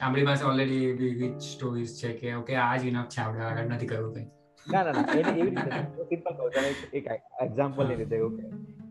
આપણી 0.00 0.24
પાસે 0.24 0.44
ઓલરેડી 0.44 0.92
વીચ 0.92 1.40
સ્ટોરીઝ 1.40 1.94
છે 2.02 2.12
કે 2.12 2.34
ઓકે 2.34 2.54
આ 2.56 2.76
જ 2.76 2.84
ઇનફ 2.84 3.06
છે 3.06 3.20
આપણે 3.20 3.40
આગળ 3.40 3.74
નથી 3.74 3.86
કરવું 3.86 4.14
કંઈ. 4.14 4.41
ના 4.70 4.82
ના 4.82 4.92
ના 4.92 5.12
એને 5.12 5.40
એવી 5.40 5.50
રીતે 5.50 5.70
સિમ્પલ 6.04 6.30
કહું 6.30 6.50
તમે 6.50 6.98
એક 6.98 7.06
એક્ઝામ્પલ 7.42 7.88
લઈ 7.88 7.96
લીધે 7.96 8.20
ઓકે 8.20 8.42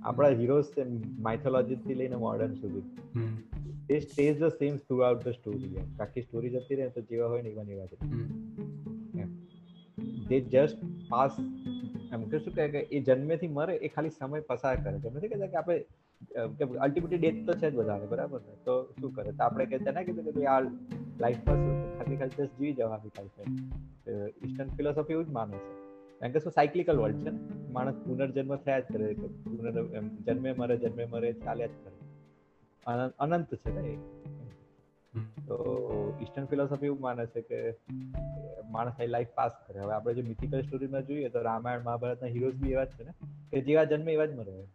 આપણા 0.04 0.28
હીરોઝ 0.28 0.66
છે 0.66 0.84
માઇથોલોજી 1.20 1.76
થી 1.76 1.94
લઈને 1.94 2.16
મોડર્ન 2.16 2.54
સુધી. 2.54 2.82
They 3.88 4.00
stays 4.00 4.40
the 4.40 4.44
same 4.44 4.78
throughout 4.98 5.24
the 5.24 5.28
story 5.28 5.78
આખી 6.00 6.22
સ્ટોરી 6.22 6.50
જતી 6.50 6.76
રહે 6.76 6.90
તો 6.90 7.02
જેવા 7.02 7.28
હોય 7.28 7.42
ને 7.42 7.50
એવા 7.50 7.64
એવા 7.64 7.86
જ 7.86 7.90
દે 10.28 10.40
જસ્ટ 10.40 10.78
પાસ 11.10 11.32
એમ 12.14 12.24
કે 12.24 12.40
શું 12.40 12.56
કહે 12.56 12.68
કે 12.68 12.80
એ 12.80 13.00
જન્મેથી 13.00 13.48
મરે 13.48 13.76
એ 13.76 13.88
ખાલી 13.88 14.10
સમય 14.10 14.40
પસાર 14.40 14.76
કરે 14.84 15.00
છે. 15.00 15.10
નથી 15.14 15.28
કહેતા 15.28 15.48
કે 15.48 15.58
આપણે 15.58 15.86
અલ્ટિમેટલી 16.36 17.18
ડેથ 17.18 17.46
તો 17.48 17.54
છે 17.54 17.72
જ 17.72 17.76
વધારે 17.76 18.06
બરાબર 18.08 18.42
ને? 18.42 18.56
તો 18.66 18.74
શું 19.02 19.14
કરે? 19.14 19.32
તો 19.32 19.44
આપણે 19.44 19.66
કહેતા 19.66 19.92
ના 19.92 20.04
કીધું 20.04 20.34
કે 20.34 20.46
આ 20.46 20.60
લાઈફમાં 20.60 21.56
શું? 21.56 21.78
ખાલી 21.98 22.18
ખાલી 22.18 22.36
જસ્ટ 22.38 22.60
જીવી 22.60 22.74
જવાની 22.74 23.10
ખાલી 23.10 23.34
છે. 23.38 23.44
ઈસ્ટર્ન 24.46 24.70
ફિલોસોફી 24.70 25.14
એવું 25.14 25.26
જ 25.26 25.30
માને 25.30 25.58
છે. 25.58 25.74
કારણ 26.20 26.32
કે 26.32 26.40
શું 26.40 26.52
સાયકલિકલ 26.52 26.98
વર્લ્ડ 26.98 27.28
છે 27.28 27.32
માણસ 27.72 27.96
પુનર્જન્મ 28.06 28.56
થયા 28.56 28.80
જ 28.80 28.84
કરે 28.94 29.14
પુનર 29.14 29.72
જન્મે 30.26 30.52
મરે 30.52 30.78
જન્મે 30.78 31.06
મરે, 31.06 31.34
ચાલ્યા 31.34 31.68
જ 31.68 31.70
કરે 31.84 31.98
અનંત 33.20 33.56
છે 33.56 33.82
ને 33.82 33.98
તો 35.48 36.16
ઈસ્ટર્ન 36.22 36.46
ફિલોસોફી 36.46 36.86
એવું 36.86 37.02
માને 37.02 37.26
છે 37.26 37.42
કે 37.42 37.76
માણસ 38.70 38.94
એ 39.00 39.08
લાઈફ 39.08 39.28
પાસ 39.36 39.52
કરે. 39.68 39.80
હવે 39.80 39.94
આપણે 39.94 40.14
જો 40.14 40.22
મિથિકલ 40.22 40.62
સ્ટોરીમાં 40.62 41.06
જોઈએ 41.06 41.30
તો 41.30 41.42
રામાયણ 41.42 41.84
મહાભારતના 41.84 42.28
હીરોઝ 42.28 42.54
બી 42.54 42.72
એવા 42.72 42.84
જ 42.84 42.90
છે 42.90 43.04
ને 43.04 43.12
કે 43.52 43.62
જેવા 43.62 43.84
જન્મે 43.84 44.14
એવા 44.14 44.26
જ 44.26 44.32
મરે. 44.32 44.68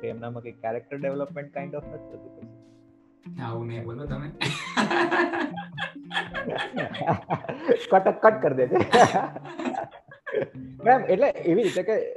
કે 0.00 0.08
એમનામાં 0.08 0.42
કઈ 0.42 0.52
કેરેક્ટર 0.52 0.98
ડેવલપમેન્ટ 0.98 1.54
કાઇન્ડ 1.54 1.74
ઓફ 1.74 1.84
નથી 1.84 1.96
થતું 1.96 2.36
પછી. 2.36 3.42
આવું 3.42 3.66
નહીં 3.66 3.84
બોલો 3.84 4.06
તમે. 4.06 4.32
કટ 7.90 8.08
કટ 8.08 8.42
કરી 8.42 8.54
દેજે. 8.54 8.78
મેમ 10.84 11.00
એટલે 11.00 11.28
એવી 11.28 11.62
રીતે 11.62 11.82
કે 11.82 12.16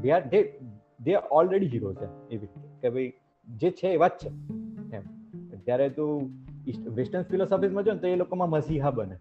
they 0.00 0.12
are 0.12 0.28
they 0.28 0.58
they 1.00 1.16
already 1.30 1.66
hero 1.66 1.94
છે 1.94 2.34
એવી 2.34 2.48
કે 2.80 2.90
ભાઈ 2.90 3.12
જે 3.48 3.70
છે 3.70 3.88
એવા 3.88 4.08
જ 4.08 4.10
છે. 4.10 4.59
જ્યારે 5.64 5.88
તું 5.88 6.30
વેસ્ટર્ન 6.94 7.22
ફિલોસોફીમાં 7.22 7.84
જો 7.84 7.92
ને 7.92 7.98
તો 7.98 8.06
એ 8.06 8.16
લોકોમાં 8.16 8.50
મસીહા 8.50 8.90
બને. 8.90 9.16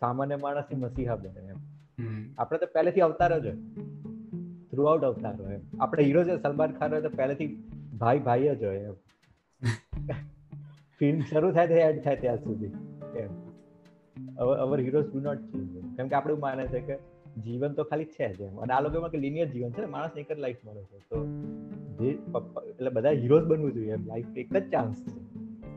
સામાન્ય 0.00 0.36
માણસની 0.36 0.80
મસીહા 0.80 1.16
બને 1.16 1.40
એમ. 1.40 1.56
આપણે 2.38 2.58
તો 2.58 2.66
પહેલેથી 2.66 3.00
અવતાર 3.00 3.38
જ 3.38 3.46
હોય 3.46 3.56
થ્રુ 4.70 4.84
આઉટ 4.84 5.02
અવતાર 5.02 5.42
હોય 5.42 5.60
આપણે 5.80 6.04
હીરો 6.04 6.24
છે 6.24 6.42
સલમાન 6.42 6.72
ખાન 6.72 6.92
હોય 6.92 7.02
તો 7.02 7.08
પહેલેથી 7.08 7.68
ભાઈ 7.98 8.18
ભાઈ 8.18 8.56
જ 8.56 8.64
હોય 8.64 8.76
એમ. 8.76 8.92
ફિલ્મ 10.98 11.20
શરૂ 11.20 11.52
થાય 11.52 11.66
તો 11.66 11.74
એડ 11.74 12.04
થાય 12.04 12.16
ત્યાં 12.16 12.36
સુધી 12.36 12.64
એમ. 13.16 14.36
Our 14.36 14.80
heroes 14.80 15.12
do 15.12 15.20
not 15.20 15.38
change 15.38 15.96
કેમ 15.96 16.08
કે 16.08 16.14
આપણે 16.14 16.34
માને 16.34 16.66
છે 16.66 16.80
કે 16.80 16.96
જીવન 17.40 17.72
તો 17.72 17.84
ખાલી 17.84 18.04
છે 18.04 18.34
જ 18.34 18.40
એમ. 18.40 18.56
અને 18.56 18.74
આ 18.74 18.80
લોકોમાં 18.80 19.10
કે 19.10 19.18
લિનિયર 19.18 19.48
જીવન 19.48 19.70
છે 19.70 19.84
માણસ 19.84 20.10
એક 20.16 20.32
જ 20.32 20.38
લાઈફ 20.38 20.56
મળે 20.66 20.84
છે. 20.84 20.98
તો 20.98 21.26
જે 21.98 22.08
એટલે 22.68 22.90
બધા 22.90 23.10
હીરોઝ 23.10 23.44
બનવું 23.44 23.72
જોઈએ 23.72 23.92
એમ. 23.92 24.06
લાઈફ 24.06 24.36
એક 24.36 24.56
જ 24.56 24.70
ચાન્સ 24.70 24.94
છે. 24.94 25.31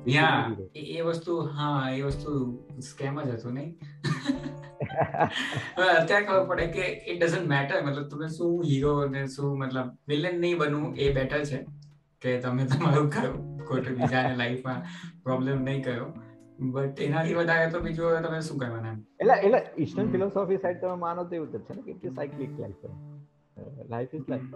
યા 0.07 0.41
એ 0.75 1.01
વસ્તુ 1.03 1.35
હા 1.53 1.83
એ 1.91 2.01
વસ્તુ 2.03 2.31
સ્કેમ 2.81 3.15
જ 3.21 3.31
હતું 3.31 3.53
નહીં. 3.53 3.71
અત્યારે 5.93 6.25
ખબર 6.25 6.43
પડે 6.49 6.67
કે 6.69 6.83
ઇટ 7.05 7.19
ડઝન્ટ 7.19 7.47
મેટર 7.47 7.79
મતલબ 7.79 8.05
તમે 8.09 8.29
શું 8.31 8.53
હીરો 8.63 8.93
ને 9.09 9.23
શું 9.29 9.57
મતલબ 9.59 9.89
વિલન 10.07 10.39
નહીં 10.39 10.57
બનવું 10.59 10.93
એ 10.97 11.09
બેટર 11.13 11.41
છે 11.45 11.59
કે 12.21 12.35
તમે 12.41 12.67
તમારું 12.67 13.09
કરો 13.11 13.31
ખોટું 13.63 13.95
બીજાને 13.95 14.37
લાઈફમાં 14.37 14.81
પ્રોબ્લેમ 15.23 15.63
નહીં 15.63 15.81
કયો 15.83 16.07
બટ 16.71 16.97
એનાથી 17.01 17.35
વધારે 17.35 17.71
તો 17.71 17.81
બીજું 17.81 18.23
તમે 18.23 18.41
શું 18.43 18.59
કરવાના 18.59 18.95
એટલે 19.19 19.35
એટલે 19.39 19.61
ઈસ્ટર્ન 19.77 20.11
ફિલોસોફી 20.11 20.59
સાઈડ 20.59 20.81
તમે 20.81 20.95
માનો 20.99 21.25
તો 21.25 21.35
એવું 21.35 21.51
જ 21.51 21.63
છે 21.63 21.75
ને 21.75 21.97
કે 21.97 22.11
cyclic 22.11 22.53
life 22.59 22.85
life 23.89 24.13
is 24.13 24.29
life 24.29 24.53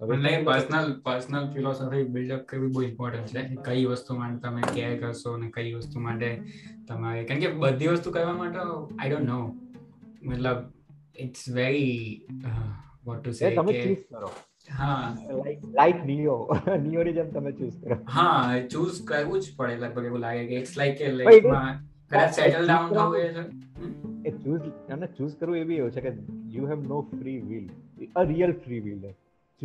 નહીં 0.00 0.44
personal 0.44 1.00
personal 1.04 1.48
philosophy 1.54 2.04
build up 2.04 2.44
કરવી 2.46 2.68
બહુ 2.68 2.82
ઇમ્પોર્ટન્ટ 2.82 3.26
છે. 3.26 3.56
કઈ 3.64 3.84
વસ્તુ 3.84 4.14
માટે 4.14 4.38
તમે 4.38 4.62
કેર 4.74 4.98
કરશો 5.00 5.32
અને 5.32 5.50
કઈ 5.50 5.72
વસ્તુ 5.74 6.00
માટે 6.00 6.42
તમારે 6.88 7.24
કારણ 7.24 7.40
કે 7.40 7.52
બધી 7.52 7.86
વસ્તુ 7.86 8.10
કરવા 8.10 8.32
માટે 8.32 8.58
આઈ 8.58 9.10
ડોન્ટ 9.10 9.28
નો 9.28 9.56
મતલબ 10.22 10.58
ઇટ્સ 11.16 11.48
વેરી 11.48 12.26
વોટ 13.04 13.20
ટુ 13.24 13.32
સે 13.32 13.50
તમે 13.50 13.72
ચૂઝ 13.72 14.04
કરો. 14.14 14.30
હા. 14.70 15.16
લાઈક 15.74 16.04
નિયો 16.04 16.38
નિયો 16.82 17.02
ની 17.02 17.12
જેમ 17.12 17.30
તમે 17.30 17.52
ચૂઝ 17.52 17.78
કરો. 17.80 17.96
હા 18.08 18.60
ચૂઝ 18.70 19.04
કરવું 19.04 19.40
જ 19.40 19.56
પડે 19.56 19.76
લગભગ 19.76 20.04
એવું 20.04 20.20
લાગે 20.20 20.46
કે 20.46 20.54
ઇટ્સ 20.58 20.76
લાઈક 20.76 20.98
કે 20.98 21.12
લાઈફમાં 21.12 21.80
કદાચ 22.10 22.30
સેટલ 22.34 22.64
ડાઉન 22.66 22.88
થવું 22.88 23.18
છે. 23.18 23.42
એ 24.28 24.30
ચૂઝ 24.30 24.92
અને 24.92 25.06
ચૂઝ 25.06 25.34
કરવું 25.36 25.56
એવી 25.56 25.76
એવું 25.76 25.90
છે 25.90 26.00
કે 26.00 26.10
you 26.48 26.66
have 26.66 26.80
no 26.88 27.00
free 27.00 27.38
will 27.38 27.66
a 28.16 28.22
real 28.22 28.52
free 28.52 28.80
will 28.80 29.10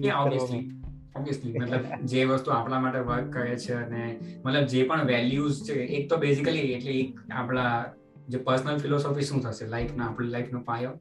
obviously 0.01 0.81
obviously 1.15 1.59
મતલબ 1.59 2.05
જે 2.05 2.25
વસ્તુ 2.25 2.51
આપણા 2.51 2.79
માટે 2.79 2.99
વર્ક 2.99 3.33
કરે 3.33 3.55
છે 3.57 3.73
અને 3.73 4.19
મતલબ 4.45 4.65
જે 4.65 4.83
પણ 4.83 5.05
વેલ્યુઝ 5.05 5.63
છે 5.63 5.73
એક 5.73 6.09
તો 6.09 6.17
બેઝિકલી 6.17 6.59
એટલે 6.59 6.91
એક 6.91 7.31
આપણા 7.31 7.85
જે 8.29 8.37
પર્સનલ 8.37 8.77
ફિલોસોફી 8.77 9.21
શું 9.21 9.41
થશે? 9.41 9.67
લાઈફના 9.67 10.05
આપણી 10.05 10.27
લાઈફનો 10.27 10.59
પાયો 10.59 10.91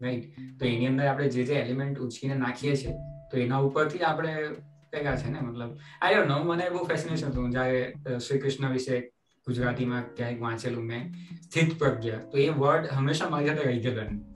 રાઈટ 0.00 0.24
તો 0.60 0.66
એની 0.66 0.86
અંદર 0.86 1.06
આપણે 1.06 1.28
જે 1.28 1.44
જે 1.44 1.54
એલિમેન્ટ 1.54 1.98
ઉછીને 1.98 2.34
નાખીએ 2.34 2.76
છીએ 2.76 2.92
તો 3.30 3.38
એના 3.38 3.56
ઉપરથી 3.56 3.98
આપણે 3.98 4.46
ભેગા 4.92 5.16
છે 5.16 5.30
ને 5.30 5.40
મતલબ 5.40 5.76
આઈ 6.00 6.14
ડોન્ટ 6.14 6.28
નો 6.28 6.42
મને 6.42 6.70
બહુ 6.70 6.84
ફેસિનેશન 6.84 7.26
હતું 7.26 7.50
જ્યારે 7.50 7.94
શ્રી 8.28 8.38
કૃષ્ણ 8.38 8.72
વિશે 8.72 9.12
ગુજરાતીમાં 9.46 10.02
ક્યાંક 10.16 10.40
વાંચેલું 10.40 10.84
મેં. 10.84 11.12
સ્થિત 11.42 11.78
પ્રજ્ઞા 11.78 12.16
તો 12.16 12.38
એ 12.38 12.48
વર્ડ 12.48 12.86
હંમેશા 12.92 13.28
મારી 13.28 13.46
સાથે 13.46 13.62
રહી 13.62 13.80
ગયેલો 13.80 14.32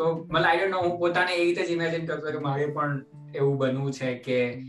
તો 0.00 0.26
મતલબ 0.30 0.44
આઈ 0.44 0.60
ડોન્ટ 0.60 0.76
નો 0.76 0.82
હું 0.82 0.98
પોતાને 0.98 1.32
એ 1.32 1.44
રીતે 1.44 1.62
જ 1.62 1.70
ઇમેજિન 1.70 2.06
કરતો 2.06 2.30
કે 2.30 2.38
મારે 2.38 2.66
પણ 2.66 3.04
એવું 3.34 3.58
બનવું 3.58 3.92
છે 3.92 4.18
કે 4.18 4.64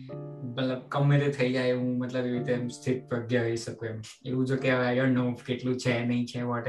મતલબ 0.47 0.89
ગમે 0.89 1.19
તે 1.19 1.31
થઈ 1.31 1.53
જાય 1.53 1.73
હું 1.73 1.97
મતલબ 1.97 2.25
એવી 2.25 2.37
રીતે 2.37 2.69
સ્થિત 2.69 3.09
પ્રજ્ઞા 3.09 3.43
રહી 3.43 3.57
શકું 3.57 3.87
એમ. 3.87 4.01
એવું 4.25 4.45
જો 4.45 4.55
કે 4.55 4.71
આઈ 4.71 4.99
ડોન્ટ 4.99 5.17
નો 5.17 5.35
કેટલું 5.45 5.77
છે 5.77 6.05
નહીં 6.05 6.25
છે 6.25 6.41
વોટ 6.41 6.65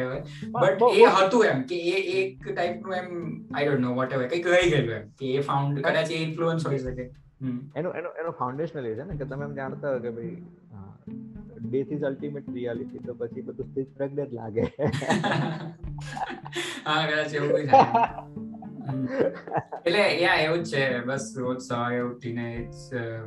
બટ 0.50 0.82
એ 0.94 1.04
હતું 1.16 1.44
એમ 1.44 1.62
કે 1.62 1.76
એ 1.90 2.20
એક 2.20 2.52
ટાઈપનું 2.52 2.94
એમ 2.94 3.44
I 3.54 3.66
don't 3.66 3.80
know 3.80 3.94
vote 3.94 4.12
ever 4.12 4.26
કંઈક 4.26 4.46
રહી 4.46 4.70
ગયેલું 4.70 4.94
એમ 4.94 5.10
કે 5.18 5.34
એ 5.34 5.40
ફાઉન્ડ 5.40 5.80
કદાચ 5.80 6.10
એ 6.10 6.22
ઇન્ફ્લુઅન્સ 6.22 6.66
હોઈ 6.66 6.78
શકે. 6.78 7.10
એનો 7.76 7.92
એનો 7.92 8.08
એનો 8.20 8.30
ફાઉન્ડેશનલ 8.30 8.86
એ 8.86 8.94
છે 8.94 9.04
ને 9.04 9.16
કે 9.16 9.24
તમે 9.24 9.44
એમ 9.44 9.54
જાણતા 9.54 9.88
હોય 9.88 10.00
કે 10.00 10.10
ભાઈ 10.10 10.42
ડેથ 11.66 11.92
ઇઝ 11.92 12.02
અલ્ટિમેટ 12.02 12.54
રિયાલિટી 12.54 12.98
તો 13.06 13.14
પછી 13.14 13.40
બધું 13.40 13.66
સ્થિત 13.66 13.96
પ્રજ્ઞ 13.96 14.22
જ 14.22 14.32
લાગે. 14.32 14.70
હા 16.86 17.06
કદાચ 17.06 17.34
એવું 17.34 17.66
થાય. 17.66 18.51
એટલે 19.86 20.02
યા 20.24 20.38
એવું 20.44 20.62
જ 20.68 20.70
છે, 20.72 20.82
બસ 21.08 21.26
રોજ 21.42 21.58
સવારે 21.66 21.98
ઉઠીને 22.10 22.46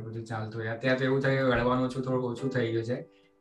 બધું 0.04 0.24
ચાલતું 0.30 0.60
હોય. 0.60 0.72
અત્યારે 0.76 0.98
તો 1.00 1.04
એવું 1.10 1.20
થાય 1.26 1.38
કે 1.40 1.44
ગળવાનું 1.50 1.86
ઓછું 1.88 2.06
થોડું 2.06 2.30
ઓછું 2.32 2.52
થઈ 2.56 2.68
ગયું 2.74 2.86
છે. 2.90 2.98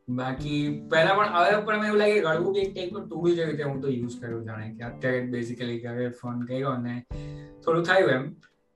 બાકી 0.07 0.57
પહેલા 0.91 1.15
પણ, 1.19 1.31
હવે 1.35 1.61
પણ 1.67 1.85
એવું 1.87 1.99
લાગે 2.01 2.17
ગળવું 2.25 2.59
એક 2.63 2.73
ટાઈપ 2.73 2.97
ટૂલ 2.97 3.31
જેવી 3.37 3.51
રીતે 3.51 3.63
હું 3.69 3.79
તો 3.85 3.93
યુઝ 3.93 4.17
કર્યું 4.21 4.43
જાણે 4.49 4.67
કે 4.77 4.83
અત્યારે 4.89 5.31
બેઝિકલી 5.35 5.79
ઘરે 5.85 6.09
ફોન 6.19 6.43
કર્યો 6.49 6.73
અને 6.79 6.95
થોડું 7.63 7.87
થયું 7.89 8.11
એમ. 8.17 8.27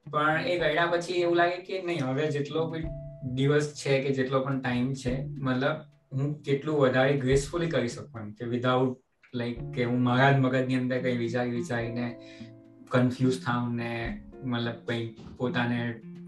પણ 0.06 0.48
એ 0.54 0.56
ગળ્યા 0.64 0.92
પછી 0.94 1.20
એવું 1.26 1.38
લાગે 1.42 1.60
કે 1.68 1.84
નહીં, 1.90 2.02
હવે 2.10 2.26
જેટલો 2.38 2.62
દિવસ 3.38 3.68
છે 3.82 4.00
કે 4.04 4.16
જેટલો 4.20 4.38
પણ 4.46 4.60
ટાઈમ 4.64 4.90
છે, 5.02 5.14
મતલબ 5.48 5.78
હું 6.18 6.30
કેટલું 6.48 6.78
વધારે 6.84 7.14
ગ્રેસફુલી 7.24 7.72
કરી 7.74 7.92
શકું 7.96 8.22
એમ 8.22 8.30
કે 8.38 8.46
વિધાઉટ 8.54 8.98
લાઈક 9.34 9.58
કે 9.76 9.84
હું 9.90 10.00
મારા 10.06 10.30
જ 10.34 10.40
મગજની 10.46 10.80
અંદર 10.82 10.98
કંઈ 11.04 11.20
વિચારી 11.26 11.54
વિચારીને 11.58 12.08
કન્ફ્યુઝ 12.92 13.40
થાઉં 13.42 13.76
ને 13.76 13.92
મતલબ 14.44 14.80
કંઈ 14.88 15.28
પોતાને 15.38 15.80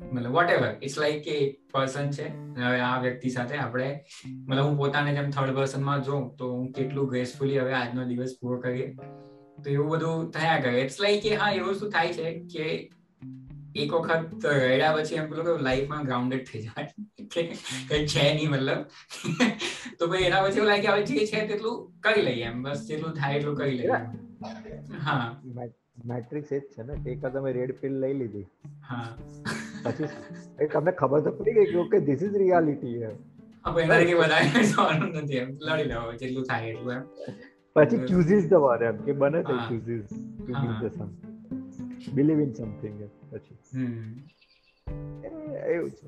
મતલબ 0.03 0.31
વોટ 0.31 0.49
એવર 0.49 0.69
ઇટ્સ 0.69 0.97
લાઈક 0.97 1.23
કે 1.23 1.35
પર્સન 1.71 2.09
છે 2.11 2.27
હવે 2.57 2.79
આ 2.81 2.93
વ્યક્તિ 3.01 3.31
સાથે 3.31 3.57
આપણે 3.57 3.89
મતલબ 4.47 4.63
હું 4.63 4.77
પોતાને 4.77 5.11
જેમ 5.13 5.29
થર્ડ 5.31 5.57
પર્સનમાં 5.57 6.03
જોઉં 6.03 6.31
તો 6.37 6.53
હું 6.53 6.71
કેટલું 6.73 7.11
ગ્રેસફુલી 7.11 7.59
હવે 7.59 7.75
આજનો 7.75 8.07
દિવસ 8.07 8.33
પૂરો 8.39 8.61
કરીએ 8.61 8.87
તો 9.57 9.69
એવું 9.69 9.91
બધું 9.91 10.31
થયા 10.31 10.57
કરે 10.61 10.79
ઇટ્સ 10.79 10.99
લાઈક 10.99 11.23
કે 11.23 11.35
હા 11.35 11.51
એવું 11.53 11.77
શું 11.77 11.91
થાય 11.91 12.13
છે 12.15 12.33
કે 12.49 12.67
એક 13.75 13.93
વખત 13.93 14.47
રહ્યા 14.55 14.95
પછી 14.95 15.19
એમ 15.19 15.29
પેલું 15.29 15.49
કે 15.49 15.57
લાઈફમાં 15.63 16.07
ગ્રાઉન્ડેડ 16.07 16.47
થઈ 16.47 16.63
જાય 16.63 16.87
કે 17.29 17.45
કઈ 17.89 18.01
છે 18.07 18.25
નહીં 18.31 18.51
મતલબ 18.51 18.81
તો 19.97 20.07
ભાઈ 20.07 20.25
એના 20.25 20.41
પછી 20.41 20.57
એવું 20.57 20.71
લાગે 20.71 20.89
હવે 20.89 21.05
જે 21.11 21.27
છે 21.27 21.45
તેટલું 21.45 21.77
કરી 22.01 22.25
લઈએ 22.25 22.49
એમ 22.49 22.63
બસ 22.63 22.83
જેટલું 22.87 23.15
થાય 23.15 23.37
એટલું 23.37 23.55
કરી 23.55 23.77
લઈએ 23.77 24.01
હા 25.05 25.21
મેટ્રિક્સ 26.05 26.51
એ 26.51 26.59
જ 26.59 26.61
છે 26.61 26.83
ને 26.83 27.11
એક 27.11 27.25
તમે 27.25 27.51
રેડ 27.51 27.71
પિલ 27.81 27.93
લઈ 27.99 28.13
લીધી. 28.13 28.47
હા. 28.89 29.15
પછી 29.83 30.07
તમને 30.67 30.91
ખબર 30.91 31.19
તો 31.19 31.31
પડી 31.31 31.53
ગઈ 31.53 31.65
કે 31.65 31.77
ઓકે 31.77 31.99
ધીસ 31.99 32.23
ઇઝ 32.23 32.35
રિયાલિટી 32.35 32.95
એમ 32.95 33.15
પછી 33.65 33.81
એનાથી 33.81 34.13
વધારે 34.13 34.63
જવાનું 34.69 35.09
નથી 35.09 35.35
એમ. 35.35 35.57
કે 39.05 39.11
બને 39.13 39.43
છે 39.43 39.53
chooses 39.69 40.05
to 40.37 40.53
be 40.53 40.79
the 40.81 40.93
some 40.93 41.09
believe 42.15 42.39
in 42.39 42.53
something 42.53 42.99
પછી. 43.31 43.57
એવું 45.67 45.91
છે. 45.91 46.07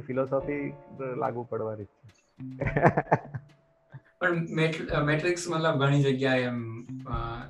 ફિલોસોફી 0.00 0.74
લાગુ 1.16 1.42
પડવાની 1.42 1.84
છે. 1.84 2.08
પણ 4.20 5.04
મેટ્રિક્સ 5.06 5.44
મતલબ 5.48 5.78
ઘણી 5.80 6.00
જગ્યાએ 6.06 6.42
એમ 6.44 6.58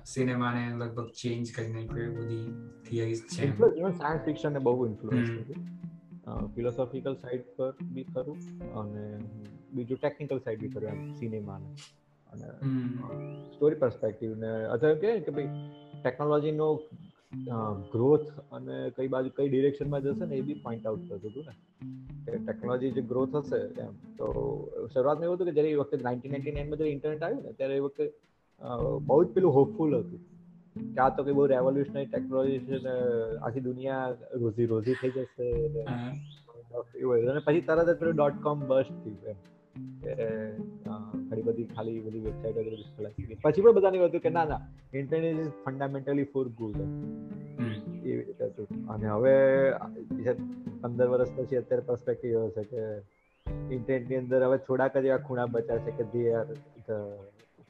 સિનેમાને 0.04 0.60
લગભગ 0.72 1.08
ચેન્જ 1.14 1.48
કરી 1.50 1.72
નાખ્યું 1.72 2.12
બધી 2.18 2.44
થિયરીઝ 2.84 3.22
છે 3.30 3.48
ઇવન 3.48 3.96
સાયન્સ 3.96 4.22
ફિક્શન 4.24 4.52
ને 4.52 4.62
બહુ 4.62 4.86
ઇન્ફ્લુઅન્સ 4.86 5.32
કર્યું 5.32 6.52
ફિલોસોફિકલ 6.54 7.16
સાઈડ 7.16 7.48
પર 7.56 7.72
બી 7.90 8.06
ખરું 8.10 8.38
અને 8.76 9.04
બીજું 9.72 9.98
ટેકનિકલ 9.98 10.42
સાઈડ 10.44 10.62
બી 10.62 10.70
ખરું 10.70 10.92
એમ 10.92 11.02
સિનેમાને 11.16 11.74
અને 12.26 12.52
સ્ટોરી 13.48 13.80
પર્સપેક્ટિવ 13.80 14.38
ને 14.38 14.52
અથવા 14.68 14.94
કે 15.00 15.16
કે 15.20 15.36
ભાઈ 15.36 15.66
ટેકનોલોજીનો 15.98 16.68
ગ્રોથ 17.92 18.28
અને 18.52 18.76
કઈ 18.90 19.08
બાજુ 19.08 19.30
કઈ 19.36 19.48
ડિરેક્શનમાં 19.48 20.02
જશે 20.02 20.26
ને 20.26 20.36
એ 20.36 20.40
બી 20.40 20.54
પોઈન્ટ 20.54 20.86
આઉટ 20.86 21.04
કરતું 21.08 21.30
હતું 21.30 21.44
ને. 21.44 21.54
કે 22.24 22.38
ટેકનોલોજી 22.38 22.90
જે 22.90 23.02
ગ્રોથ 23.02 23.36
હશે 23.36 23.60
એમ. 23.82 23.92
તો 24.16 24.26
શરૂઆતમાં 24.94 25.24
એવું 25.24 25.36
હતું 25.36 25.46
કે 25.46 25.52
જ્યારે 25.52 25.70
એ 25.70 25.74
વખતે 25.74 25.96
નાઇન્ટીન 26.02 26.32
નાઇન્ટી 26.32 26.52
નાઇનમાં 26.52 26.76
જ્યારે 26.76 26.92
ઇન્ટરનેટ 26.92 27.22
આવ્યું 27.22 27.42
ને 27.42 27.52
ત્યારે 27.52 27.76
એ 27.76 27.78
વખતે 27.78 28.04
બહુ 29.06 29.24
જ 29.24 29.26
પેલું 29.28 29.54
હોપફુલ 29.54 29.96
હતું. 29.98 30.20
કે 30.94 31.00
આ 31.00 31.08
તો 31.08 31.24
કઈ 31.24 31.32
બહુ 31.32 31.46
રેવોલ્યુશનરી 31.46 32.06
ટેકનોલોજી 32.06 32.58
છે 32.58 32.76
ને 32.78 32.94
આખી 33.42 33.60
દુનિયા 33.60 34.16
રોજી 34.34 34.66
રોજી 34.66 34.94
થઈ 34.94 35.10
જશે 35.10 35.46
એવું 37.00 37.30
અને 37.30 37.40
પછી 37.40 37.60
તરત 37.60 37.88
જ 37.88 37.98
પેલું 37.98 38.14
ડોટ 38.14 38.42
કોમ 38.42 38.58
બસ્ટ 38.66 38.88
થયું 38.88 39.26
એમ. 39.26 39.34
કે 39.34 39.59
ઘણી 39.76 41.42
બધી 41.42 41.64
ખાલી 41.64 42.00
બધી 42.00 42.18
વેબસાઇટો 42.18 42.60
બધી 42.60 42.84
ખલાસી 42.96 43.22
ગઈ 43.22 43.38
પછી 43.42 43.62
પણ 43.62 43.72
બધાને 43.72 44.04
હતું 44.04 44.20
કે 44.20 44.28
ના 44.28 44.44
ના 44.44 44.60
internet 44.94 45.40
is 45.40 45.52
fundamentally 45.64 46.24
for 46.24 46.48
good 46.48 46.76
એવી 48.04 48.16
રીતે 48.16 48.44
હતું. 48.44 48.68
અને 48.86 49.08
હવે 49.08 49.34
પંદર 50.80 51.08
વર્ષ 51.08 51.30
પછી 51.36 51.56
અત્યારે 51.56 51.82
પર્સપેક્ટિવ 51.86 52.30
એવો 52.30 52.48
છે 52.48 52.64
કે 52.64 52.82
ઇન્ટરનેટની 53.70 54.16
અંદર 54.16 54.42
હવે 54.42 54.58
થોડાક 54.58 54.96
જ 54.96 55.04
એવા 55.04 55.18
ખૂણા 55.18 55.46
બચ્યા 55.46 55.78
છે 55.78 55.90
કે 55.90 56.04
they 56.04 56.32
are 56.32 56.46
the 56.88 56.90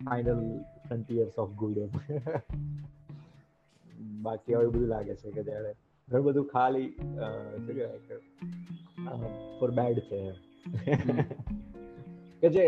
final 0.05 0.61
frontiers 0.89 1.39
of 1.39 1.51
good 1.51 1.79
એમ 1.79 1.91
બાકી 4.23 4.55
હવે 4.55 4.67
બધું 4.67 4.89
લાગે 4.89 5.15
છે 5.15 5.31
કે 5.31 5.43
જ્યારે 5.43 5.73
ઘણું 6.09 6.25
બધું 6.25 6.47
ખાલી 6.47 6.89
શું 6.89 7.67
કહેવાય 7.67 9.19
ફોર 9.61 9.71
બેડ 9.71 9.99
છે 9.99 10.21
કે 12.41 12.49
જે 12.49 12.65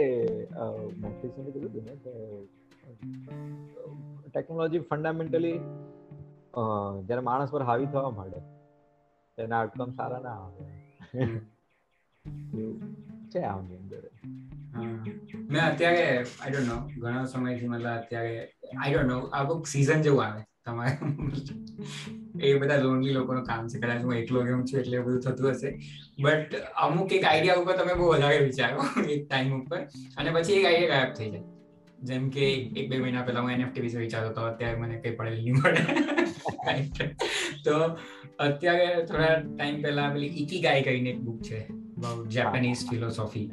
મેટ્રિક્સને 1.03 1.51
કીધું 1.55 1.71
હતું 1.71 1.85
ને 1.85 1.95
કે 2.05 2.13
ટેકનોલોજી 4.35 4.83
ફંડામેન્ટલી 4.91 5.59
જ્યારે 7.07 7.25
માણસ 7.29 7.51
પર 7.55 7.63
હાવી 7.71 7.89
થવા 7.95 8.13
માંડે 8.19 8.41
તેના 9.39 9.61
આઉટકમ 9.61 9.91
સારા 9.99 10.23
ના 10.27 10.39
આવે. 10.45 10.65
છે 13.33 13.41
આમની 13.51 13.77
અંદર. 13.77 14.03
મેં 15.51 15.63
અત્યારે 15.67 16.05
આઈ 16.13 16.53
ડોન્ટ 16.53 16.69
નો 16.71 16.77
ઘણા 17.03 17.25
સમયથી 17.33 17.69
મતલબ 17.69 17.93
અત્યારે 17.93 18.35
આઈ 18.79 18.93
ડોન્ટ 18.93 19.11
નો 19.13 19.19
આ 19.37 19.45
કોઈક 19.45 19.67
સીઝન 19.67 20.01
જેવું 20.03 20.23
આવે. 20.25 20.43
તમારે 20.67 20.97
એ 22.41 22.55
બધા 22.59 22.77
લોનલી 22.77 23.13
લોકોનું 23.13 23.45
કામ 23.45 23.69
છે. 23.69 23.79
કદાચ 23.79 24.05
હું 24.05 24.15
એકલો 24.15 24.43
ગયો 24.43 24.61
છું 24.71 24.81
એટલે 24.81 24.99
બધું 24.99 25.21
થતું 25.21 25.51
હશે. 25.51 25.71
બટ 26.23 26.61
અમુક 26.85 27.13
એક 27.13 27.25
આઈડિયા 27.25 27.63
ઉપર 27.63 27.77
તમે 27.81 27.95
બહુ 27.95 28.07
વધારે 28.13 28.39
વિચારો, 28.45 28.79
એક 29.15 29.23
ટાઈમ 29.29 29.53
ઉપર. 29.61 29.81
અને 30.19 30.31
પછી 30.31 30.59
એક 30.61 30.67
આઈડિયા 30.67 30.95
ગાયબ 30.95 31.13
થઈ 31.19 31.31
જાય. 31.31 31.45
જેમ 31.99 32.31
કે 32.31 32.47
એક 32.81 32.87
બે 32.91 32.97
મહિના 32.99 33.27
પહેલા 33.27 33.45
હું 33.45 33.53
એનએફટી 33.53 33.85
વિશે 33.87 33.99
વિચારતો 33.99 34.31
હતો, 34.31 34.43
અત્યારે 34.53 34.81
મને 34.81 34.97
કઈ 35.03 35.15
પડેલી 35.19 35.45
નહીં 35.45 35.59
પડે 35.63 35.83
તો 37.65 37.75
અત્યારે 38.47 38.89
થોડા 39.05 39.35
ટાઈમ 39.39 39.77
પહેલા 39.83 40.09
પેલી 40.11 40.33
ઇકી 40.43 40.61
ગાય 40.61 40.83
કરીને 40.83 41.11
એક 41.11 41.21
બુક 41.21 41.41
છે. 41.43 41.61
જાપાનીઝ 42.29 42.91
ફિલોસોફી 42.91 43.51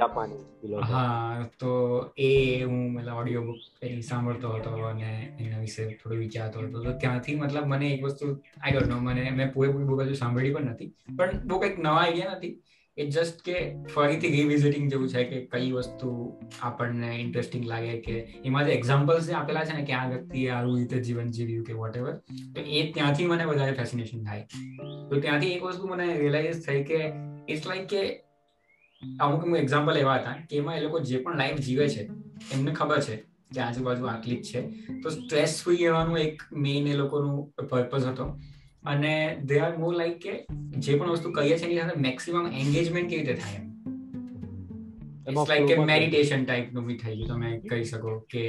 હા 0.81 1.49
તો 1.59 1.71
એ 2.17 2.63
હું 2.63 2.93
મતલબ 2.93 3.15
ઓડિયો 3.15 3.41
બુક 3.41 3.57
એની 3.81 4.01
સાંભળતો 4.01 4.49
હતો 4.49 4.69
અને 4.69 5.35
એના 5.39 5.59
વિશે 5.59 5.99
થોડું 6.03 6.19
વિચારતો 6.19 6.59
હતો. 6.59 6.84
તો 6.84 6.93
ત્યાંથી 6.93 7.35
મતલબ 7.35 7.65
મને 7.65 7.93
એક 7.93 8.03
વસ્તુ 8.03 8.41
આઈ 8.61 8.71
ડોન્ટ 8.71 8.88
નો 8.88 8.99
મને 8.99 9.30
મેં 9.30 9.53
પૂરેપૂરી 9.53 9.85
બુક 9.85 10.01
હજુ 10.01 10.13
સાંભળી 10.13 10.53
પણ 10.53 10.61
નથી. 10.61 10.93
પણ 11.17 11.47
બહુ 11.47 11.59
કંઈક 11.59 11.80
નવા 11.80 11.97
આઈડિયા 11.97 12.35
નથી. 12.35 12.63
એ 12.97 13.05
જસ્ટ 13.05 13.41
કે 13.41 13.76
ફરીથી 13.95 14.27
રિવિઝિટિંગ 14.27 14.89
જેવું 14.89 15.09
છે 15.09 15.23
કે 15.23 15.45
કઈ 15.45 15.71
વસ્તુ 15.71 16.38
આપણને 16.61 17.15
ઇન્ટરેસ્ટિંગ 17.15 17.65
લાગે 17.65 17.99
કે 17.99 18.27
એમાં 18.45 18.65
જે 18.65 18.71
એક્ઝામ્પલ્સ 18.71 19.27
જે 19.27 19.34
આપેલા 19.34 19.65
છે 19.65 19.77
ને 19.77 19.84
કે 19.84 19.93
આ 19.93 20.09
વ્યક્તિએ 20.09 20.49
આવું 20.49 20.77
રીતે 20.77 21.01
જીવન 21.01 21.30
જીવ્યું 21.31 21.65
કે 21.65 21.73
વોટ 21.73 21.97
એવર 21.97 22.13
તો 22.55 22.61
એ 22.61 22.91
ત્યાંથી 22.91 23.26
મને 23.26 23.45
વધારે 23.45 23.71
ફેસિનેશન 23.71 24.23
થાય. 24.23 24.41
તો 25.09 25.19
ત્યાંથી 25.19 25.51
એક 25.51 25.63
વસ્તુ 25.63 25.88
મને 25.88 26.17
રિયલાઇઝ 26.17 26.65
થઈ 26.65 26.84
કે 26.84 27.11
ઇટ્સ 27.49 27.67
લાઈક 27.67 27.88
કે 27.88 28.21
અમુક 29.19 29.43
અમુક 29.43 29.57
એક્ઝામ્પલ 29.57 29.97
એવા 29.97 30.15
હતા 30.15 30.35
કે 30.49 30.57
એમાં 30.57 30.77
એ 30.77 30.81
લોકો 30.81 30.99
જે 30.99 31.17
પણ 31.17 31.38
લાઈફ 31.38 31.57
જીવે 31.57 31.89
છે 31.89 32.01
એમને 32.53 32.71
ખબર 32.71 32.99
છે 33.01 33.15
કે 33.53 33.59
આજુબાજુ 33.61 34.05
આટલી 34.05 34.35
જ 34.35 34.43
છે. 34.43 34.61
તો 35.03 35.09
સ્ટ્રેસ 35.09 35.63
ફ્રી 35.63 35.76
રહેવાનું 35.76 36.17
એક 36.17 36.41
મેઇન 36.53 36.88
એ 36.88 36.93
લોકોનું 36.93 37.67
પર્પઝ 37.69 38.05
હતો. 38.05 38.39
અને 38.85 39.38
દે 39.45 39.59
આર 39.59 39.77
મોર 39.77 39.95
લાઈક 39.95 40.19
કે 40.19 40.45
જે 40.77 40.97
પણ 40.99 41.09
વસ્તુ 41.09 41.31
કહીએ 41.31 41.57
છીએ 41.57 41.69
એની 41.69 41.80
સાથે 41.80 41.99
મેક્સિમમ 41.99 42.47
એન્ગેજમેન્ટ 42.47 43.09
કેવી 43.09 43.26
રીતે 43.26 43.34
થાય 43.34 43.55
એમ. 43.55 43.65
ઇટ્સ 45.30 45.49
લાઈક 45.49 45.67
કે 45.67 45.77
મેડિટેશન 45.77 46.45
ટાઈપનું 46.45 46.85
બી 46.85 46.97
થઈ 46.97 47.15
ગયું 47.15 47.27
તમે 47.27 47.59
કહી 47.59 47.84
શકો 47.84 48.19
કે 48.19 48.43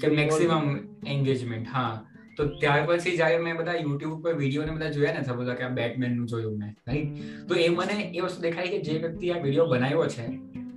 કે 0.00 0.06
મેક્સિમમ 0.08 0.76
એન્ગેજમેન્ટ 1.06 1.68
હા. 1.68 2.06
તો 2.36 2.46
ત્યાર 2.46 2.86
પછી 2.86 3.16
જ્યારે 3.16 3.38
મેં 3.38 3.56
બધા 3.56 3.72
યુટ્યુબ 3.72 4.24
પર 4.24 4.34
વીડિયો 4.34 4.64
ને 4.64 4.72
બધા 4.72 4.90
જોયા 4.90 5.12
ને 5.12 5.22
સપોઝ 5.24 5.48
કે 5.48 5.62
આ 5.62 5.68
બેટમેનનું 5.68 6.28
જોયું 6.28 6.58
મેં 6.58 6.74
રાઈટ 6.88 7.16
તો 7.48 7.54
એ 7.54 7.68
મને 7.68 8.12
એ 8.14 8.20
વસ્તુ 8.20 8.42
દેખાય 8.42 8.66
કે 8.66 8.78
જે 8.78 8.98
વ્યક્તિ 8.98 9.30
આ 9.30 9.42
વીડિયો 9.42 9.66
બનાવ્યો 9.66 10.06
છે 10.06 10.26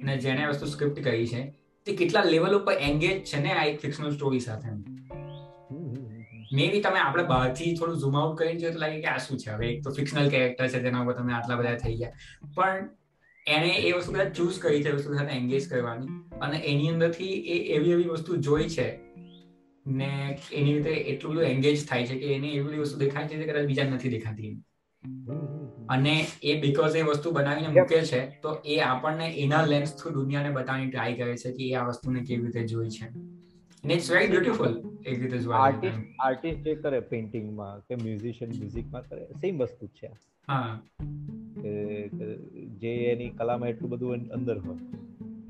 અને 0.01 0.17
જેને 0.17 0.47
વસ્તુ 0.47 0.65
સ્ક્રિપ્ટ 0.65 1.03
કરી 1.03 1.27
છે, 1.27 1.53
તે 1.85 1.95
કેટલા 1.95 2.23
લેવલ 2.23 2.55
ઉપર 2.55 2.73
એન્ગેજ 2.73 3.23
છે 3.23 3.39
ને 3.39 3.51
આ 3.51 3.63
એક 3.63 3.81
ફિક્શનલ 3.81 4.15
સ્ટોરી 4.15 4.39
સાથે? 4.39 4.69
મે 6.53 6.67
બી 6.67 6.81
તમે 6.81 6.99
આપણે 6.99 7.23
બહારથી 7.23 7.75
થોડું 7.75 7.99
ઝૂમ 7.99 8.17
આઉટ 8.17 8.37
કરીને 8.37 8.59
જોઈએ 8.59 8.73
તો 8.73 8.79
લાગે 8.79 9.01
કે 9.01 9.07
આ 9.07 9.17
શું 9.17 9.39
છે? 9.39 9.51
હવે 9.51 9.67
એક 9.67 9.83
તો 9.83 9.91
ફિક્શનલ 9.91 10.29
કેરેક્ટર 10.29 10.67
છે 10.67 10.79
જેના 10.79 11.01
ઉપર 11.01 11.13
તમે 11.13 11.33
આટલા 11.33 11.55
બધા 11.55 11.75
થઈ 11.75 11.95
ગયા. 11.95 12.11
પણ 12.55 12.89
એને 13.47 13.67
એ 13.67 13.91
વસ્તુ 13.91 14.11
બધા 14.11 14.29
ચૂઝ 14.29 14.59
કરી 14.59 14.83
છે 14.83 14.91
વસ્તુ 14.91 15.13
સાથે 15.13 15.37
એન્ગેજ 15.37 15.69
કરવાની. 15.69 16.07
અને 16.41 16.57
એની 16.57 16.89
અંદરથી 16.89 17.25
એ 17.25 17.73
એવી 17.73 17.91
એવી 17.91 18.03
વસ્તુ 18.03 18.35
જોઈ 18.35 18.63
છે 18.63 19.08
ને 19.89 20.39
એની 20.53 20.73
રીતે 20.73 20.91
એટલું 20.91 21.31
બધું 21.31 21.45
એન્ગેજ 21.45 21.87
થાય 21.87 22.05
છે 22.05 22.19
કે 22.19 22.25
એને 22.25 22.47
એવી 22.47 22.65
બધી 22.65 22.77
વસ્તુ 22.77 22.99
દેખાય 22.99 23.27
છે 23.27 23.43
કદાચ 23.43 23.65
બીજા 23.65 23.83
નથી 23.83 24.09
દેખાતી. 24.09 24.61
અને 25.89 26.25
એ 26.43 26.61
બીકોઝ 26.61 26.95
એ 26.95 27.01
વસ્તુ 27.01 27.31
બનાવીને 27.31 27.67
મૂકે 27.67 28.01
છે 28.01 28.25
તો 28.25 28.57
એ 28.65 28.79
આપણને 28.79 29.27
એના 29.27 29.65
લેન્સ 29.65 29.95
થ્રુ 29.95 30.11
દુનિયાને 30.11 30.49
બતાવવાની 30.49 30.89
ટ્રાય 30.91 31.13
કરે 31.13 31.37
છે 31.37 31.51
કે 31.51 31.69
એ 31.69 31.73
આ 31.73 31.87
વસ્તુને 31.87 32.19
કેવી 32.21 32.45
રીતે 32.45 32.67
જોઈ 32.67 32.89
છે. 32.89 33.05
અને 33.83 33.93
ઇટ્સ 33.93 34.11
વેરી 34.11 34.27
બ્યુટીફુલ 34.27 34.83
એક 35.05 35.21
રીતે 35.21 35.37
જોવા 35.37 35.57
આર્ટિસ્ટ 35.57 35.95
આર્ટિસ્ટ 36.19 36.59
જે 36.59 36.75
કરે 36.75 36.99
પેઇન્ટિંગમાં 36.99 37.79
કે 37.79 37.95
મ્યુઝિશિયન 37.95 38.51
મ્યુઝિકમાં 38.59 39.09
કરે 39.09 39.25
સેમ 39.25 39.57
વસ્તુ 39.57 39.87
છે. 39.87 40.11
હા. 40.47 40.81
જે 42.77 42.95
એની 43.11 43.29
કલામાં 43.29 43.69
એટલું 43.69 43.91
બધું 43.91 44.13
અંદર 44.13 44.57
હોય. 44.59 44.77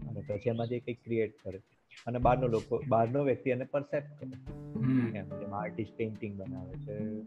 અને 0.07 0.21
પછી 0.27 0.49
એમાં 0.49 0.67
જે 0.67 0.79
કંઈક 0.79 0.97
ક્રિએટ 1.03 1.33
કરે. 1.43 1.61
અને 2.07 2.19
બહારનો 2.19 2.47
લોકો 2.47 2.81
બહારનો 2.87 3.23
વ્યક્તિ 3.23 3.49
એને 3.49 3.63
પરસેપ્ટ 3.63 4.19
કરે. 4.19 4.53
એમ 5.17 5.55
આર્ટિસ્ટ 5.55 5.97
પેઇન્ટિંગ 5.97 6.41
બનાવે 6.41 6.73
છે 6.73 7.19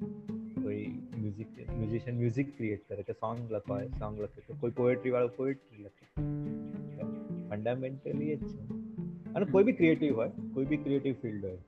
કોઈ 0.63 0.87
મ્યુઝિક 1.19 1.71
મ્યુઝિશિયન 1.71 2.17
મ્યુઝિક 2.17 2.57
ક્રિએટ 2.57 2.89
કરે 2.89 3.03
કે 3.03 3.13
સોંગ 3.13 3.53
લખવાય 3.53 3.89
સોંગ 3.89 4.21
લખે 4.21 4.41
તો 4.41 4.55
કોઈ 4.61 4.71
પોએટ્રી 4.71 5.11
વાળો 5.11 5.29
પોએટ્રી 5.29 5.83
લખે. 5.83 6.07
ફંડામેન્ટલી 7.49 8.37
જ 8.37 8.49
છે. 8.49 8.61
અને 9.35 9.45
કોઈ 9.45 9.65
બી 9.65 9.73
ક્રિએટિવ 9.73 10.17
હોય 10.17 10.31
કોઈ 10.55 10.65
બી 10.65 10.77
ક્રિએટિવ 10.77 11.15
ફિલ્ડ 11.15 11.45
હોય. 11.45 11.59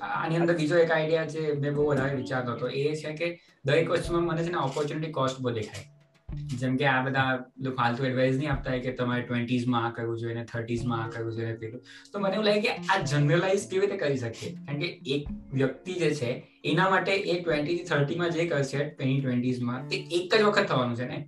આની 0.00 0.36
અંદર 0.36 0.56
બીજો 0.56 0.76
એક 0.76 0.90
આઈડિયા 0.90 1.26
છે 1.26 1.60
મેં 1.60 1.74
બહુ 1.74 1.86
વધારે 1.86 2.14
વિચારતો 2.14 2.52
હતો 2.52 2.68
એ 2.68 2.94
છે 2.94 3.12
કે 3.12 3.38
દરેક 3.64 3.90
વસ્તુમાં 3.90 4.22
મને 4.22 4.42
છે 4.42 4.50
ને 4.50 4.58
ઓપોર્ચ્યુનિટી 4.58 5.12
કોસ્ટ 5.12 5.40
બહુ 5.40 5.50
દેખાય. 5.50 5.97
જેમ 6.28 6.76
કે 6.76 6.84
આ 6.84 7.02
બધા 7.02 7.72
ફાલતુ 7.76 8.04
એડવાઇસ 8.04 8.36
નહીં 8.36 8.52
આપતા 8.52 8.78
કે 8.78 8.92
તમારે 8.92 9.22
ટ્વેન્ટીઝમાં 9.22 9.86
આ 9.86 9.90
કરવું 9.90 10.18
જોઈએ 10.18 10.44
થર્ટીઝમાં 10.44 11.04
આ 11.04 11.08
કરવું 11.08 11.32
જોઈએ 11.32 11.56
પેલું. 11.56 11.80
તો 12.12 12.18
મને 12.18 12.34
એવું 12.34 12.44
લાગે 12.44 12.60
કે 12.60 12.72
આ 12.88 12.98
જનરલાઇઝ 13.04 13.66
કેવી 13.70 13.86
રીતે 13.86 13.96
કરી 13.96 14.16
શકીએ? 14.16 14.52
કારણ 14.66 14.78
કે 14.78 14.88
એક 15.06 15.32
વ્યક્તિ 15.54 15.94
જે 15.94 16.10
છે, 16.14 16.60
એના 16.64 16.90
માટે 16.90 17.12
એ 17.14 17.40
ટ્વેન્ટી 17.40 17.78
થર્ટીમાં 17.84 18.30
જે 18.30 18.46
કરશે, 18.46 18.78
એની 19.00 19.20
ટ્વેન્ટીઝમાં 19.20 19.88
તે 19.88 19.96
એક 19.96 20.38
જ 20.38 20.42
વખત 20.42 20.66
થવાનું 20.66 20.96
છે 20.96 21.08
ને? 21.08 21.18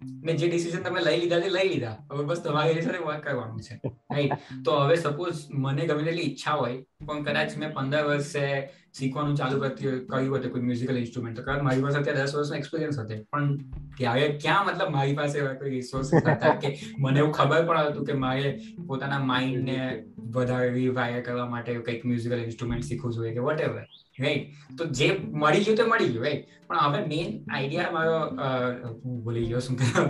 ને 0.00 0.32
જે 0.32 0.48
ડિસિઝન 0.48 0.82
તમે 0.82 1.00
લઈ 1.00 1.20
લીધા 1.20 1.40
તે 1.40 1.48
લઈ 1.48 1.68
લીધા. 1.68 1.96
હવે 2.12 2.24
બસ 2.24 2.42
તમારે 2.42 2.80
સાથે 2.80 2.98
વર્ક 2.98 3.22
કરવાનું 3.22 3.60
છે 3.60 3.74
રાઈટ 3.84 4.32
તો 4.64 4.80
હવે 4.80 4.96
સપોઝ 4.96 5.44
મને 5.52 5.86
ગમે 5.86 6.02
તેટલી 6.02 6.22
ઈચ્છા 6.22 6.52
હોય, 6.52 6.76
પણ 7.06 7.22
કદાચ 7.22 7.56
મેં 7.58 7.72
પંદર 7.72 8.04
વર્ષે 8.04 8.44
શીખવાનું 8.96 9.36
ચાલુ 9.36 9.56
કર્યું 10.08 10.38
હતું 10.38 10.52
કોઈ 10.52 10.62
મ્યુઝિકલ 10.62 11.00
ઇન્સ્ટ્રુમેન્ટ 11.00 11.40
કારણ 11.40 11.64
મારી 11.64 11.82
પાસે 11.82 11.98
અત્યારે 12.00 12.22
દસ 12.22 12.34
વર્ષનો 12.36 12.56
એક્સપિરિયન્સ 12.56 12.98
હતો. 13.00 13.18
પણ 13.32 13.48
ત્યારે 13.98 14.28
ક્યાં 14.42 14.66
મતલબ 14.66 14.90
મારી 14.90 15.14
પાસે 15.14 15.38
કોઈ 15.60 15.70
રિસોર્સિસ 15.70 16.28
હતા 16.28 16.54
કે 16.56 16.72
મને 16.98 17.18
એવું 17.18 17.32
ખબર 17.32 17.66
પણ 17.66 17.90
હતું 17.90 18.06
કે 18.06 18.18
મારે 18.24 18.52
પોતાના 18.86 19.20
માઇન્ડને 19.24 19.78
વધારે 20.30 20.70
રિવાયર 20.70 21.22
કરવા 21.22 21.48
માટે 21.48 21.78
કંઈક 21.80 22.04
મ્યુઝિકલ 22.04 22.44
ઇન્સ્ટ્રુમેન્ટ 22.44 22.84
શીખવું 22.84 23.12
જોઈએ 23.12 23.34
કે 23.34 23.40
વોટ 23.40 23.60
એવર 23.60 23.84
રાઈટ 24.18 24.78
તો 24.78 24.88
જે 24.94 25.10
મળી 25.36 25.64
ગયું 25.64 25.76
તે 25.76 25.84
મળી 25.84 26.10
ગયું 26.10 26.24
રાઈટ 26.24 26.56
પણ 26.68 26.82
હવે 26.86 27.02
મેઇન 27.06 27.36
આઈડિયા 27.50 27.92
મારો 27.92 28.16
ભૂલી 29.20 29.46
ગયો 29.46 29.60
શું 29.60 29.76
કહેતો 29.76 30.02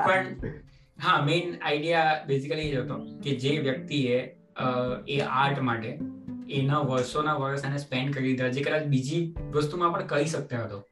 પણ 0.00 0.26
હા 0.98 1.18
મેઇન 1.22 1.56
આઈડિયા 1.62 2.14
બેઝિકલી 2.26 2.68
એ 2.68 2.78
હતો 2.78 3.00
કે 3.22 3.36
જે 3.38 3.56
વ્યક્તિએ 3.60 4.20
એ 5.08 5.18
આર્ટ 5.32 5.60
માટે 5.62 5.90
એના 6.50 6.78
વર્ષોના 6.78 7.34
વર્ષ 7.34 7.64
એને 7.64 7.78
સ્પેન્ડ 7.78 8.14
કરી 8.14 8.32
દીધા. 8.32 8.48
જે 8.48 8.62
કદાચ 8.62 8.82
બીજી 8.82 9.34
વસ્તુમાં 9.52 9.92
પણ 9.92 10.06
કરી 10.06 10.26
શકતા 10.26 10.64
હતો. 10.64 10.82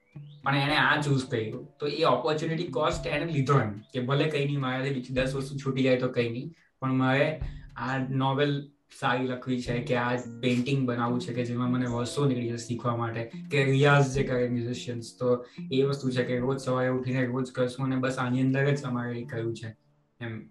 પણ 0.43 0.57
એને 0.57 0.77
આ 0.77 1.01
ચૂઝ 1.01 1.27
કર્યું. 1.29 1.69
તો 1.81 1.87
એ 1.87 2.05
ઓપોર્ચ્યુનિટી 2.05 2.65
કોસ્ટ 2.65 3.07
એને 3.07 3.33
લીધો 3.33 3.61
એમ. 3.61 3.79
કે 3.79 4.01
ભલે 4.01 4.25
કઈ 4.25 4.45
નહીં 4.45 4.61
મારાથી 4.61 4.91
બીજી 4.91 5.15
દસ 5.15 5.35
વસ્તુ 5.35 5.57
છૂટી 5.57 5.83
જાય 5.83 5.97
તો 5.97 6.09
કઈ 6.09 6.29
નહીં. 6.29 6.55
પણ 6.81 6.93
મારે 6.93 7.41
આ 7.77 7.99
નોવેલ 7.99 8.71
સારી 9.01 9.27
લખવી 9.27 9.63
છે 9.63 9.79
કે 9.79 9.97
આ 9.97 10.17
પેઇન્ટિંગ 10.17 10.89
બનાવવું 10.89 11.21
છે 11.21 11.35
કે 11.35 11.45
જેમાં 11.45 11.71
મને 11.71 11.87
વર્ષો 11.87 12.25
નીકળી 12.25 12.49
જશે 12.49 12.67
શીખવા 12.67 12.97
માટે. 12.97 13.31
કે 13.51 13.65
રિયાઝ 13.65 14.13
જે 14.13 14.23
કરે 14.23 14.49
મ્યુઝિશિયન્સ 14.49 15.17
તો 15.19 15.47
એ 15.73 15.83
વસ્તુ 15.83 16.11
છે 16.11 16.25
કે 16.25 16.39
રોજ 16.39 16.59
સવારે 16.59 16.89
ઉઠીને 16.89 17.27
રોજ 17.27 17.53
કરશું 17.53 17.87
અને 17.87 17.97
બસ 17.97 18.17
આની 18.19 18.41
અંદર 18.41 18.75
જ 18.75 18.83
અમારે 18.83 19.21
એ 19.21 19.25
કર્યું 19.25 19.57
છે. 19.57 19.77
એમ. 20.21 20.47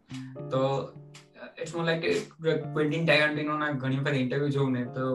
તો 0.49 0.89
ઇટ્સ 1.57 1.73
મોર 1.75 1.85
લાઈક 1.85 2.05
ક્વિન્ટિન 2.73 3.03
ટાયન્ટિનોના 3.03 3.69
ઘણી 3.75 3.99
વખત 3.99 4.15
ઇન્ટરવ્યુ 4.15 4.49
જોઉં 4.49 4.73
ને 4.73 4.81
તો 4.95 5.05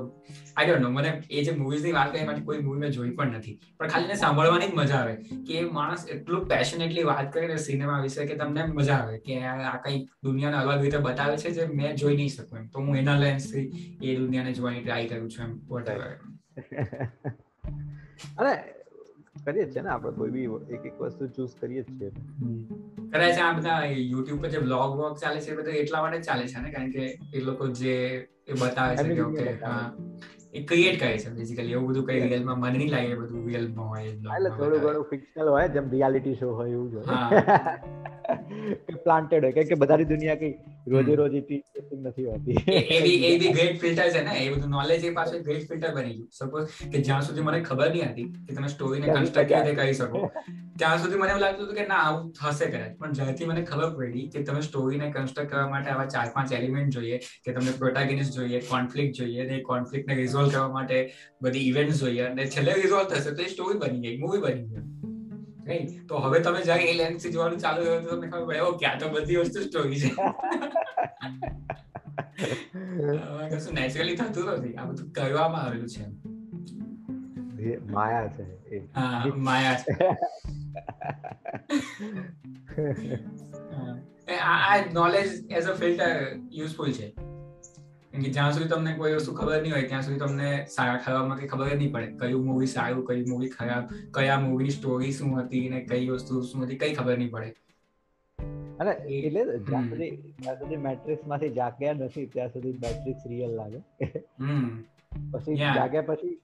આઈ 0.55 0.67
ડોન્ટ 0.69 0.83
નો 0.83 0.91
મને 0.91 1.11
એ 1.31 1.45
જે 1.45 1.53
મૂવીઝની 1.53 1.93
વાત 1.93 2.11
કરી 2.11 2.23
એમાંથી 2.23 2.45
કોઈ 2.45 2.61
મૂવી 2.61 2.81
મેં 2.81 2.93
જોઈ 2.93 3.12
પણ 3.12 3.35
નથી 3.35 3.57
પણ 3.75 3.89
ખાલી 3.89 4.17
સાંભળવાની 4.17 4.69
જ 4.69 4.75
મજા 4.75 5.01
આવે 5.01 5.15
કે 5.45 5.59
એ 5.59 5.67
માણસ 5.71 6.07
એટલું 6.09 6.49
પેશનેટલી 6.49 7.05
વાત 7.05 7.31
કરે 7.31 7.47
ને 7.47 7.59
સિનેમા 7.61 8.01
વિશે 8.03 8.27
કે 8.27 8.35
તમને 8.37 8.67
મજા 8.73 8.99
આવે 8.99 9.21
કે 9.21 9.39
આ 9.45 9.77
કઈ 9.79 9.99
દુનિયાને 10.23 10.59
અલગ 10.59 10.83
રીતે 10.83 10.99
બતાવે 11.01 11.37
છે 11.37 11.51
જે 11.53 11.69
મેં 11.75 11.97
જોઈ 11.97 12.17
નહીં 12.17 12.31
શકું 12.31 12.59
એમ 12.59 12.69
તો 12.69 12.79
હું 12.81 12.95
એના 12.97 13.19
લેન્સથી 13.19 13.67
એ 14.03 14.17
દુનિયાને 14.17 14.53
જોવાની 14.53 14.83
ટ્રાય 14.83 15.09
કરું 15.09 15.29
છું 15.29 15.45
એમ 15.45 15.55
વોટ 15.69 15.89
અને 18.39 18.53
કરીએ 19.45 19.71
છીએ 19.71 19.83
ને 19.83 19.89
આપણે 19.89 20.12
કોઈ 20.12 20.31
બી 20.31 20.45
એક 20.71 20.87
એક 20.87 21.01
વસ્તુ 21.01 21.27
ચૂઝ 21.27 21.51
કરીએ 21.61 21.83
છીએ. 21.83 22.11
કદાચ 23.12 23.39
આ 23.39 23.53
બધા 23.53 23.85
યુટ્યુબ 23.85 24.43
પર 24.43 24.49
જે 24.49 24.59
બ્લોગ 24.59 24.97
વોગ 24.97 25.17
ચાલે 25.17 25.41
છે 25.41 25.57
બધું 25.57 25.73
એટલા 25.75 26.03
માટે 26.03 26.21
ચાલે 26.21 26.47
છે 26.47 26.62
ને? 26.62 26.71
કારણ 26.71 26.91
કે 26.91 27.19
એ 27.35 27.41
લોકો 27.41 27.67
જે 27.67 27.95
એ 28.49 28.53
બતાવે 28.61 28.97
છે 28.97 29.15
કે 29.15 29.21
ઓકે 29.21 29.59
એ 30.53 30.62
ક્રિએટ 30.62 31.01
કરે 31.01 31.19
છે 31.19 31.31
બેઝિકલી 31.31 31.73
એવું 31.73 31.89
બધું 31.89 32.07
કઈ 32.07 32.21
રિયલમાં 32.21 32.59
મને 32.59 32.79
નહીં 32.79 32.91
લાગે 32.91 33.15
બધું 33.15 33.49
રિયલમાં 33.49 33.89
હોય 33.89 34.05
એટલે 34.05 34.51
થોડું 34.51 34.81
ઘણું 34.81 35.07
ફિક્શનલ 35.11 35.49
હોય 35.49 35.69
જેમ 35.69 35.91
રિયાલિટી 35.91 36.35
શો 36.35 36.55
હોય 36.55 36.71
એવું 36.71 36.91
જ 36.91 36.95
હોય. 36.95 37.05
કે 38.89 38.94
પ્લાન્ટેડ 39.07 39.48
હોય. 39.48 39.66
કે 39.70 39.81
બધાની 39.82 40.09
દુનિયા 40.12 40.40
કઈ 40.43 40.52
રોજે 40.94 41.15
રોજ 41.20 41.35
નથી 41.40 42.27
હોતી. 42.31 42.59
એ 42.97 43.01
બી 43.05 43.19
એ 43.28 43.35
બી 43.43 43.52
ગ્રેટ 43.59 43.77
ફિલ્ટર 43.82 44.09
છે 44.16 44.23
ને? 44.28 44.39
એ 44.44 44.48
બધું 44.55 44.74
નોલેજ 44.77 45.05
એ 45.11 45.12
પાછું 45.20 45.44
ગ્રેટ 45.51 45.69
ફિલ્ટર 45.70 45.93
બની 45.98 46.16
ગયું. 46.16 46.31
સપોઝ 46.39 46.81
કે 46.94 47.05
જ્યાં 47.09 47.28
સુધી 47.28 47.47
મને 47.51 47.61
ખબર 47.69 47.93
નહીં 47.94 48.11
હતી 48.12 48.28
કે 48.48 48.59
તમે 48.59 48.73
સ્ટોરીને 48.74 49.07
કન્સ્ટ્રક્ટ 49.15 49.52
કેવી 49.52 49.65
રીતે 49.69 49.81
કરી 49.82 49.97
શકો 50.01 50.23
ત્યાં 50.81 51.01
સુધી 51.02 51.20
મને 51.23 51.31
એવું 51.32 51.43
લાગતું 51.44 51.66
હતું 51.66 51.78
કે 51.81 51.86
ના 51.89 52.02
આવું 52.05 52.28
થશે 52.39 52.66
કદાચ. 52.74 52.93
પણ 53.01 53.16
જ્યાંથી 53.19 53.48
મને 53.51 53.62
ખબર 53.70 53.90
પડી 53.98 54.27
કે 54.35 54.44
તમે 54.51 54.62
સ્ટોરીને 54.69 55.07
કન્સ્ટ્રક્ટ 55.16 55.51
કરવા 55.52 55.69
માટે 55.74 55.90
આવા 55.94 56.09
ચાર 56.15 56.27
પાંચ 56.36 56.57
એલિમેન્ટ 56.61 56.98
જોઈએ 56.98 57.19
કે 57.44 57.57
તમને 57.59 57.77
પ્રોટાગનિસ્ટ 57.82 58.40
જોઈએ 58.40 58.62
કોન્ફ્લિક્ટ 58.70 59.20
જોઈએ 59.20 59.44
અને 59.47 59.61
કોન્ફ્લિક્ટને 59.70 60.19
રિઝોલ્વ 60.23 60.57
કરવા 60.57 60.73
માટે 60.78 60.97
બધી 61.43 61.66
ઇવેન્ટ્સ 61.70 62.02
જોઈએ 62.05 62.24
અને 62.31 62.43
છેલ્લે 62.57 62.73
રિઝોલ્વ 62.82 63.15
થશે 63.15 63.36
તો 63.36 63.48
એ 63.48 63.52
સ્ટોરી 63.55 63.81
બની 63.85 64.02
ગઈ 64.07 64.16
મૂવી 64.24 64.43
બની 64.47 64.66
ગઈ. 64.70 65.10
રાઈટ 65.70 66.09
તો 66.09 66.18
હવે 66.18 66.40
તમે 66.40 66.62
જ્યારે 66.62 66.82
એ 66.82 66.94
લેન્સથી 66.94 67.30
જોવાનું 67.30 67.59
ચાલુ 67.59 67.84
થયું 67.84 68.02
તો 68.02 68.10
તમને 68.10 68.28
ખબર 68.28 68.47
પડે 68.47 68.86
આ 68.86 68.98
તો 68.98 69.09
બધી 69.09 69.36
વસ્તુ 69.36 69.60
સ્ટોરી 69.62 70.01
છે. 70.01 70.10
કશું 73.51 73.74
નેચરલી 73.74 74.16
થતું 74.16 74.44
નથી 74.44 74.74
આ 74.74 74.84
બધું 74.84 75.12
કરવામાં 75.12 75.62
આવેલું 75.62 75.88
છે. 75.88 76.05
માયા 77.92 78.28
છે 78.28 78.44
હા 78.97 79.24
માયા 79.36 79.74
છે. 79.74 79.92
આ 84.42 84.76
knowledge 84.92 85.28
as 85.51 85.66
a 85.66 85.74
filter 85.74 86.26
useful 86.52 86.92
છે. 86.92 87.09
કેમ 88.12 88.23
કે 88.23 88.31
જ્યાં 88.31 88.55
સુધી 88.55 88.70
તમને 88.70 88.93
કોઈ 88.95 89.15
વસ્તુ 89.15 89.32
ખબર 89.35 89.62
નહીં 89.62 89.74
હોય 89.74 89.89
ત્યાં 89.89 90.05
સુધી 90.05 90.20
તમને 90.20 90.49
સારા 90.69 90.99
ખરાબમાં 90.99 91.41
કઈ 91.41 91.49
ખબર 91.49 91.69
જ 91.69 91.77
નહીં 91.77 91.93
પડે 91.95 92.09
કયું 92.23 92.45
મૂવી 92.45 92.70
સારું 92.73 93.05
કયું 93.05 93.28
મૂવી 93.28 93.51
ખરાબ 93.53 93.95
કયા 94.12 94.39
મૂવીની 94.41 94.77
સ્ટોરી 94.77 95.12
શું 95.12 95.35
હતી 95.37 95.65
ને 95.69 95.82
કઈ 95.87 96.05
વસ્તુ 96.11 96.43
શું 96.45 96.65
હતી 96.65 96.78
કઈ 96.78 96.93
ખબર 96.95 97.16
નહીં 97.16 97.32
પડે. 97.32 97.51
અને 98.81 98.93
એટલે 99.19 99.43
જ્યાં 99.62 99.89
સુધી 99.89 100.11
જ્યાં 100.39 100.59
સુધી 100.59 100.81
મેટ્રિક્સમાંથી 100.81 101.53
જાગ્યા 101.55 101.97
નથી 101.97 102.27
ત્યાં 102.35 102.53
સુધી 102.53 102.77
મેટ્રિક્સ 102.78 103.27
રિયલ 103.27 103.57
લાગે. 103.57 103.81
પછી 105.32 105.59
જાગ્યા 105.70 106.07
પછી 106.11 106.35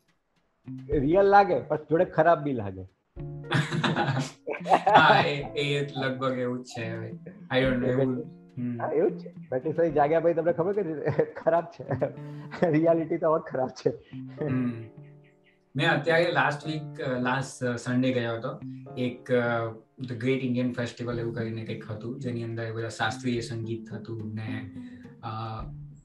રિયલ 1.01 1.29
લાગે 1.29 1.61
પણ 1.69 1.87
જોડે 1.91 2.07
ખરાબ 2.13 2.47
બી 2.47 2.57
લાગે. 2.63 2.85
હા 4.89 5.21
એ 5.57 5.67
લગભગ 5.97 6.39
એવું 6.39 6.63
જ 6.65 6.73
છે 6.73 6.85
આઈ 7.51 7.63
ડોન્ટ 7.75 8.09
નો 8.09 8.46
એવું 8.57 9.19
જ 9.19 9.23
છે. 9.23 9.31
પછી 9.51 9.91
જાગ્યા 9.93 10.25
પછી 10.25 10.37
તમને 10.39 10.53
ખબર 10.53 10.75
કે 10.77 11.25
ખરાબ 11.41 11.67
છે. 11.75 11.85
રિયાલિટી 12.77 13.21
તો 13.25 13.33
ખરાબ 13.51 13.71
છે. 13.81 13.91
મેં 15.75 15.89
અત્યારે 15.91 16.29
લાસ્ટ 16.33 16.67
વીક 16.67 17.01
લાસ્ટ 17.23 17.65
સન્ડે 17.85 18.13
ગયો 18.19 18.37
હતો. 18.39 18.53
એક 19.07 19.33
ધ 20.03 20.15
ગ્રેટ 20.23 20.43
ઇન્ડિયન 20.43 20.71
ફેસ્ટિવલ 20.75 21.19
એવું 21.19 21.35
કરીને 21.35 21.65
કંઈક 21.65 21.85
હતું 21.91 22.21
જેની 22.21 22.45
અંદર 22.45 22.69
બધા 22.77 22.95
શાસ્ત્રીય 22.99 23.43
સંગીત 23.49 23.91
હતું 23.97 24.23
ને 24.39 24.49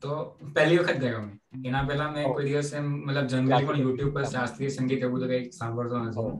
તો 0.04 0.12
પહેલી 0.56 0.80
વખત 0.80 1.00
ગયો 1.00 1.22
મેં. 1.22 1.34
એના 1.68 1.84
પહેલા 1.90 2.10
મેં 2.14 2.26
કોઈ 2.36 2.46
દિવસ 2.46 2.70
એમ 2.74 2.88
મતલબ 3.08 3.28
જનરલી 3.32 3.66
પણ 3.68 3.82
યુટ્યુબ 3.86 4.14
પર 4.16 4.26
શાસ્ત્રીય 4.32 4.72
સંગીત 4.76 5.04
એવું 5.06 5.18
બધું 5.18 5.32
કંઈક 5.32 5.54
સાંભળતો 5.54 5.98
નથી. 6.00 6.32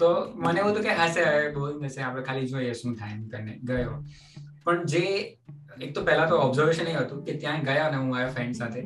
તો 0.00 0.08
મને 0.36 0.58
એવું 0.60 0.74
તો 0.76 0.82
કે 0.86 0.92
હશે 1.00 1.24
બહુ 1.54 1.62
હશે 1.82 2.00
આપણે 2.02 2.22
ખાલી 2.28 2.50
જોઈએ 2.52 2.74
શું 2.80 2.92
થાય 3.00 3.16
એમ 3.16 3.24
કરીને 3.32 3.54
ગયો. 3.70 3.96
પણ 4.64 4.86
જે 4.86 5.04
એક 5.82 5.94
તો 5.94 6.04
પહેલા 6.04 6.26
તો 6.26 6.36
ઓબ્ઝર્વેશન 6.36 6.86
એ 6.86 6.94
હતું 6.94 7.24
કે 7.24 7.32
ત્યાં 7.32 7.62
ગયા 7.62 7.86
અને 7.86 7.96
હું 7.96 8.10
મારા 8.10 8.28
ફ્રેન્ડ 8.28 8.54
સાથે. 8.54 8.82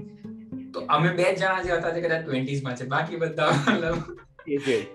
તો 0.73 0.81
અમે 0.81 1.09
બે 1.13 1.35
જણા 1.35 1.63
જે 1.63 1.73
હતા 1.73 1.91
જે 1.91 2.01
કદાચ 2.01 2.25
ટ્વેન્ટીઝમાં 2.25 2.77
છે. 2.77 2.87
બાકી 2.87 3.17
બધા 3.17 3.51
મતલબ 3.51 3.95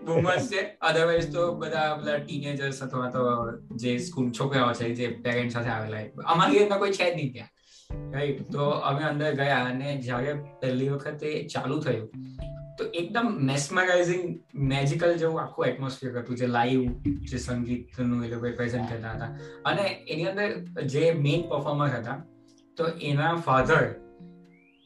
બુમર્સ 0.06 0.52
છે. 0.52 0.66
અધરવાઇઝ 0.82 1.32
તો 1.34 1.54
બધા 1.54 1.96
બધા 1.96 2.18
ટીનેજર્સ 2.18 2.84
અથવા 2.84 3.10
તો 3.10 3.26
જે 3.76 3.98
સ્કૂલ 3.98 4.32
છોકરાઓ 4.32 4.74
છે 4.74 4.94
જે 4.96 5.08
પેરેન્ટ 5.08 5.52
સાથે 5.52 5.70
આવેલા 5.70 6.06
અમારી 6.26 6.58
એજના 6.58 6.78
કોઈ 6.78 6.92
છે 6.92 7.12
જ 7.12 7.16
નહીં 7.16 7.34
ત્યાં. 7.34 7.48
રાઈટ 8.14 8.52
તો 8.52 8.66
અમે 8.66 9.04
અંદર 9.04 9.34
ગયા 9.34 9.64
અને 9.64 9.98
જ્યારે 9.98 10.34
પહેલી 10.34 10.90
વખતે 10.90 11.48
ચાલુ 11.54 11.80
થયું 11.80 12.10
તો 12.78 12.84
એકદમ 13.02 13.28
મેસ્મરાઇઝિંગ 13.50 14.24
મેજિકલ 14.72 15.16
જેવું 15.24 15.42
આખું 15.44 15.70
એટમોસ્ફિયર 15.70 16.14
હતું 16.18 16.40
જે 16.42 16.48
લાઈવ 16.48 16.82
જે 17.32 17.42
સંગીતનું 17.46 18.24
એ 18.24 18.32
લોકો 18.34 18.54
પ્રેઝન્ટ 18.60 18.92
કરતા 18.92 19.14
હતા. 19.16 19.32
અને 19.66 19.84
એની 20.08 20.30
અંદર 20.32 20.50
જે 20.96 21.04
મેઇન 21.28 21.44
પરફોર્મર 21.52 21.92
હતા 21.98 22.18
તો 22.78 22.90
એના 23.12 23.36
ફાધર 23.48 23.84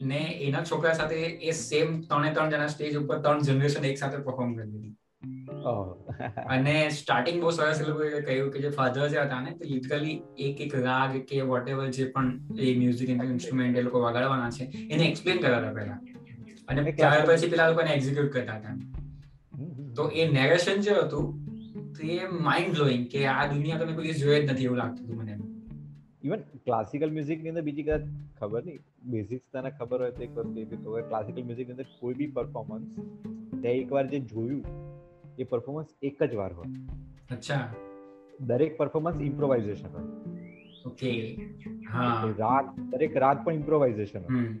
ને 0.00 0.22
એના 0.46 0.64
છોકરા 0.70 0.94
સાથે 0.94 1.18
એ 1.48 1.52
સેમ 1.62 1.96
ત્રણે 2.04 2.30
ત્રણ 2.36 2.54
જણા 2.54 2.70
સ્ટેજ 2.76 3.00
ઉપર 3.02 3.18
ત્રણ 3.26 3.50
જનરેશન 3.50 3.90
એક 3.90 3.98
સાથે 3.98 4.16
પરફોર્મ 4.28 4.56
કરી 4.56 4.70
દીધી. 4.72 4.94
અને 6.54 6.74
સ્ટાર્ટિંગ 6.96 7.38
બહુ 7.44 7.50
સરસ 7.50 7.80
એ 7.80 7.86
લોકોએ 7.88 8.20
કહ્યું 8.28 8.50
કે 8.56 8.64
જે 8.66 8.74
ફાધર 8.80 9.08
જે 9.14 9.22
હતા 9.22 9.40
ને 9.46 9.54
તે 9.60 9.70
લિટરલી 9.70 10.18
એક 10.48 10.60
એક 10.66 10.76
રાગ 10.82 11.16
કે 11.30 11.40
વોટ 11.52 11.72
જે 12.00 12.10
પણ 12.14 12.28
એ 12.58 12.74
મ્યુઝિક 12.82 13.10
ઇન્સ્ટ્રુમેન્ટ 13.16 13.80
એ 13.80 13.86
લોકો 13.88 14.04
વગાડવાના 14.06 14.52
છે 14.58 14.68
એને 14.90 15.04
એક્સપ્લેન 15.08 15.42
કર્યા 15.42 15.62
હતા 15.62 15.74
પહેલા. 15.80 15.98
અને 16.68 16.92
ત્યાર 16.92 17.26
પછી 17.26 17.50
પેલા 17.50 17.68
લોકોને 17.68 17.90
એક્ઝિક્યુટ 17.90 18.32
કરતા 18.32 18.52
હતા. 18.52 18.78
તો 19.96 20.08
એ 20.08 20.30
નેરેશન 20.30 20.80
જે 20.80 20.90
હતું 20.90 21.46
એ 22.02 22.26
માઇન્ડ 22.26 22.74
બ્લોઈંગ 22.74 23.06
કે 23.06 23.26
આ 23.26 23.52
દુનિયા 23.52 23.78
તમે 23.78 23.92
કોઈ 23.92 24.12
જોઈ 24.12 24.46
જ 24.46 24.52
નથી 24.52 24.64
એવું 24.64 24.76
લાગતું 24.76 25.06
હતું 25.06 25.16
મને 25.16 25.38
ઇવન 26.22 26.40
ક્લાસિકલ 26.40 27.10
મ્યુઝિકની 27.10 27.48
અંદર 27.48 27.62
બીજી 27.62 27.82
કદાચ 27.82 28.00
ખબર 28.40 28.64
નહીં. 28.64 28.78
બેઝિક્સ 29.02 29.52
તને 29.52 29.70
ખબર 29.70 30.02
હોય 30.02 30.10
તો 30.10 30.22
એક 30.22 30.34
વસ્તુ 30.34 30.60
એવી 30.60 30.76
ખબર 30.76 31.02
ક્લાસિકલ 31.02 31.42
મ્યુઝિક 31.42 31.70
અંદર 31.70 31.84
કોઈ 32.00 32.14
બી 32.14 32.26
પરફોર્મન્સ 32.26 32.86
તે 33.62 33.68
એકવાર 33.68 34.06
જે 34.06 34.20
જોયું 34.20 34.64
એ 35.38 35.44
પરફોર્મન્સ 35.44 35.86
એક 36.02 36.22
જ 36.22 36.34
વાર 36.34 36.52
હોય. 36.52 36.66
અચ્છા. 37.30 37.74
દરેક 38.40 38.76
પરફોર્મન્સ 38.76 39.20
ઇમ્પ્રોવાઇઝેશન 39.20 39.88
હોય. 39.88 40.04
ઓકે 40.86 41.34
હા. 41.92 42.34
રાગ 42.38 42.80
દરેક 42.80 43.16
રાગ 43.16 43.44
પણ 43.44 43.52
ઇમ્પ્રોવાઇઝેશન 43.52 44.20
હોય. 44.20 44.58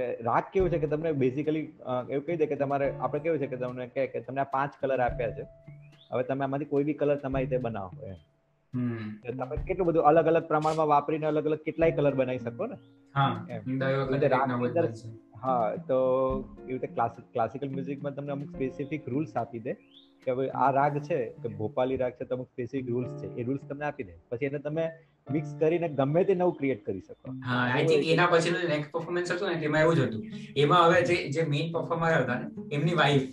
રાગ 0.00 0.48
કેવું 0.52 0.70
છે 0.70 0.78
કે 0.78 0.86
તમને 0.86 1.12
બેઝિકલી 1.12 1.66
એવું 2.10 2.26
કહી 2.26 2.36
દે 2.36 2.46
કે 2.46 2.56
તમારે 2.56 2.86
આપણે 2.90 3.20
કેવું 3.20 3.38
છે 3.38 3.46
કે 3.46 3.56
તમને 3.56 3.86
કહે 3.86 4.06
કે 4.06 4.20
તમને 4.20 4.40
આ 4.40 4.44
પાંચ 4.44 4.72
કલર 4.80 5.00
આપ્યા 5.00 5.30
છે. 5.30 5.44
હવે 6.12 6.22
તમે 6.22 6.44
આમાંથી 6.44 6.64
કોઈ 6.64 6.84
બી 6.84 6.92
કલર 6.94 7.16
તમારી 7.16 7.46
રીતે 7.46 7.62
બનાવો 7.62 8.06
એમ. 8.06 8.18
તમે 9.38 9.56
કેટલું 9.56 9.86
બધું 9.86 10.02
અલગ 10.02 10.26
અલગ 10.26 10.44
પ્રમાણમાં 10.44 10.86
વાપરીને 10.86 11.26
અલગ 11.26 11.46
અલગ 11.46 11.58
કેટલાય 11.58 11.90
કલર 11.90 12.14
બનાવી 12.14 12.38
શકો 12.38 12.66
ને? 12.66 12.76
હા 15.42 15.76
તો 15.88 15.98
એવી 16.62 16.78
રીતે 16.78 16.86
ક્લાસિકલ 17.32 17.68
મ્યુઝિકમાં 17.68 18.14
તમને 18.14 18.32
અમુક 18.32 18.48
સ્પેસિફિક 18.48 19.08
રૂલ્સ 19.08 19.36
આપી 19.36 19.58
દે 19.58 19.72
કે 20.24 20.30
હવે 20.30 20.48
આ 20.48 20.70
રાગ 20.70 20.98
છે 20.98 21.18
કે 21.42 21.48
ભોપાલી 21.48 21.96
રાગ 21.96 22.12
છે 22.12 22.24
તો 22.24 22.34
અમુક 22.34 22.48
સ્પેસિફિક 22.48 22.90
રૂલ્સ 22.90 23.12
છે. 23.22 23.26
એ 23.34 23.42
રૂલ્સ 23.42 23.62
તમને 23.68 23.84
આપી 23.84 24.02
દે. 24.02 24.14
પછી 24.28 24.46
એને 24.46 24.58
તમે 24.58 24.84
મિક્સ 25.34 25.50
કરીને 25.60 25.88
ગમે 26.00 26.22
તે 26.30 26.34
નવું 26.40 26.54
ક્રિએટ 26.60 26.80
કરી 26.86 27.02
શકો. 27.06 27.34
હા 27.48 27.60
આઈ 27.66 27.86
થિંક 27.90 28.10
એના 28.14 28.28
પછીનું 28.32 28.66
નેક્સ્ટ 28.74 28.90
પરફોર્મન્સ 28.96 29.32
હતું 29.36 29.52
ને 29.52 29.60
તેમાં 29.64 29.86
એવું 29.86 29.96
જ 30.00 30.08
હતું. 30.08 30.22
એમાં 30.64 30.82
હવે 30.88 30.98
જે 31.10 31.16
જે 31.36 31.46
મેઇન 31.54 31.72
પરફોર્મર 31.76 32.12
હતા 32.18 32.38
ને 32.42 32.46
એમની 32.78 32.98
વાઈફ 33.02 33.28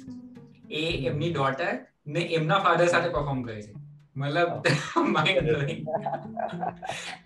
એ 0.82 0.86
એમની 1.12 1.34
ડોટર 1.34 1.74
ને 2.16 2.22
એમના 2.40 2.62
ફાધર 2.68 2.88
સાથે 2.94 3.10
પરફોર્મ 3.18 3.42
કરે 3.50 3.60
છે. 3.66 3.74
મતલબ 4.22 4.50
માઇન્ડ 5.16 5.48
બ્લોઈંગ 5.48 5.82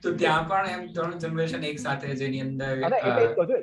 તો 0.04 0.12
ત્યાં 0.22 0.48
પણ 0.50 0.72
એમ 0.72 0.82
ત્રણ 0.96 1.14
જનરેશન 1.24 1.62
એક 1.70 1.78
સાથે 1.84 2.08
જેની 2.22 2.42
અંદર 2.46 2.72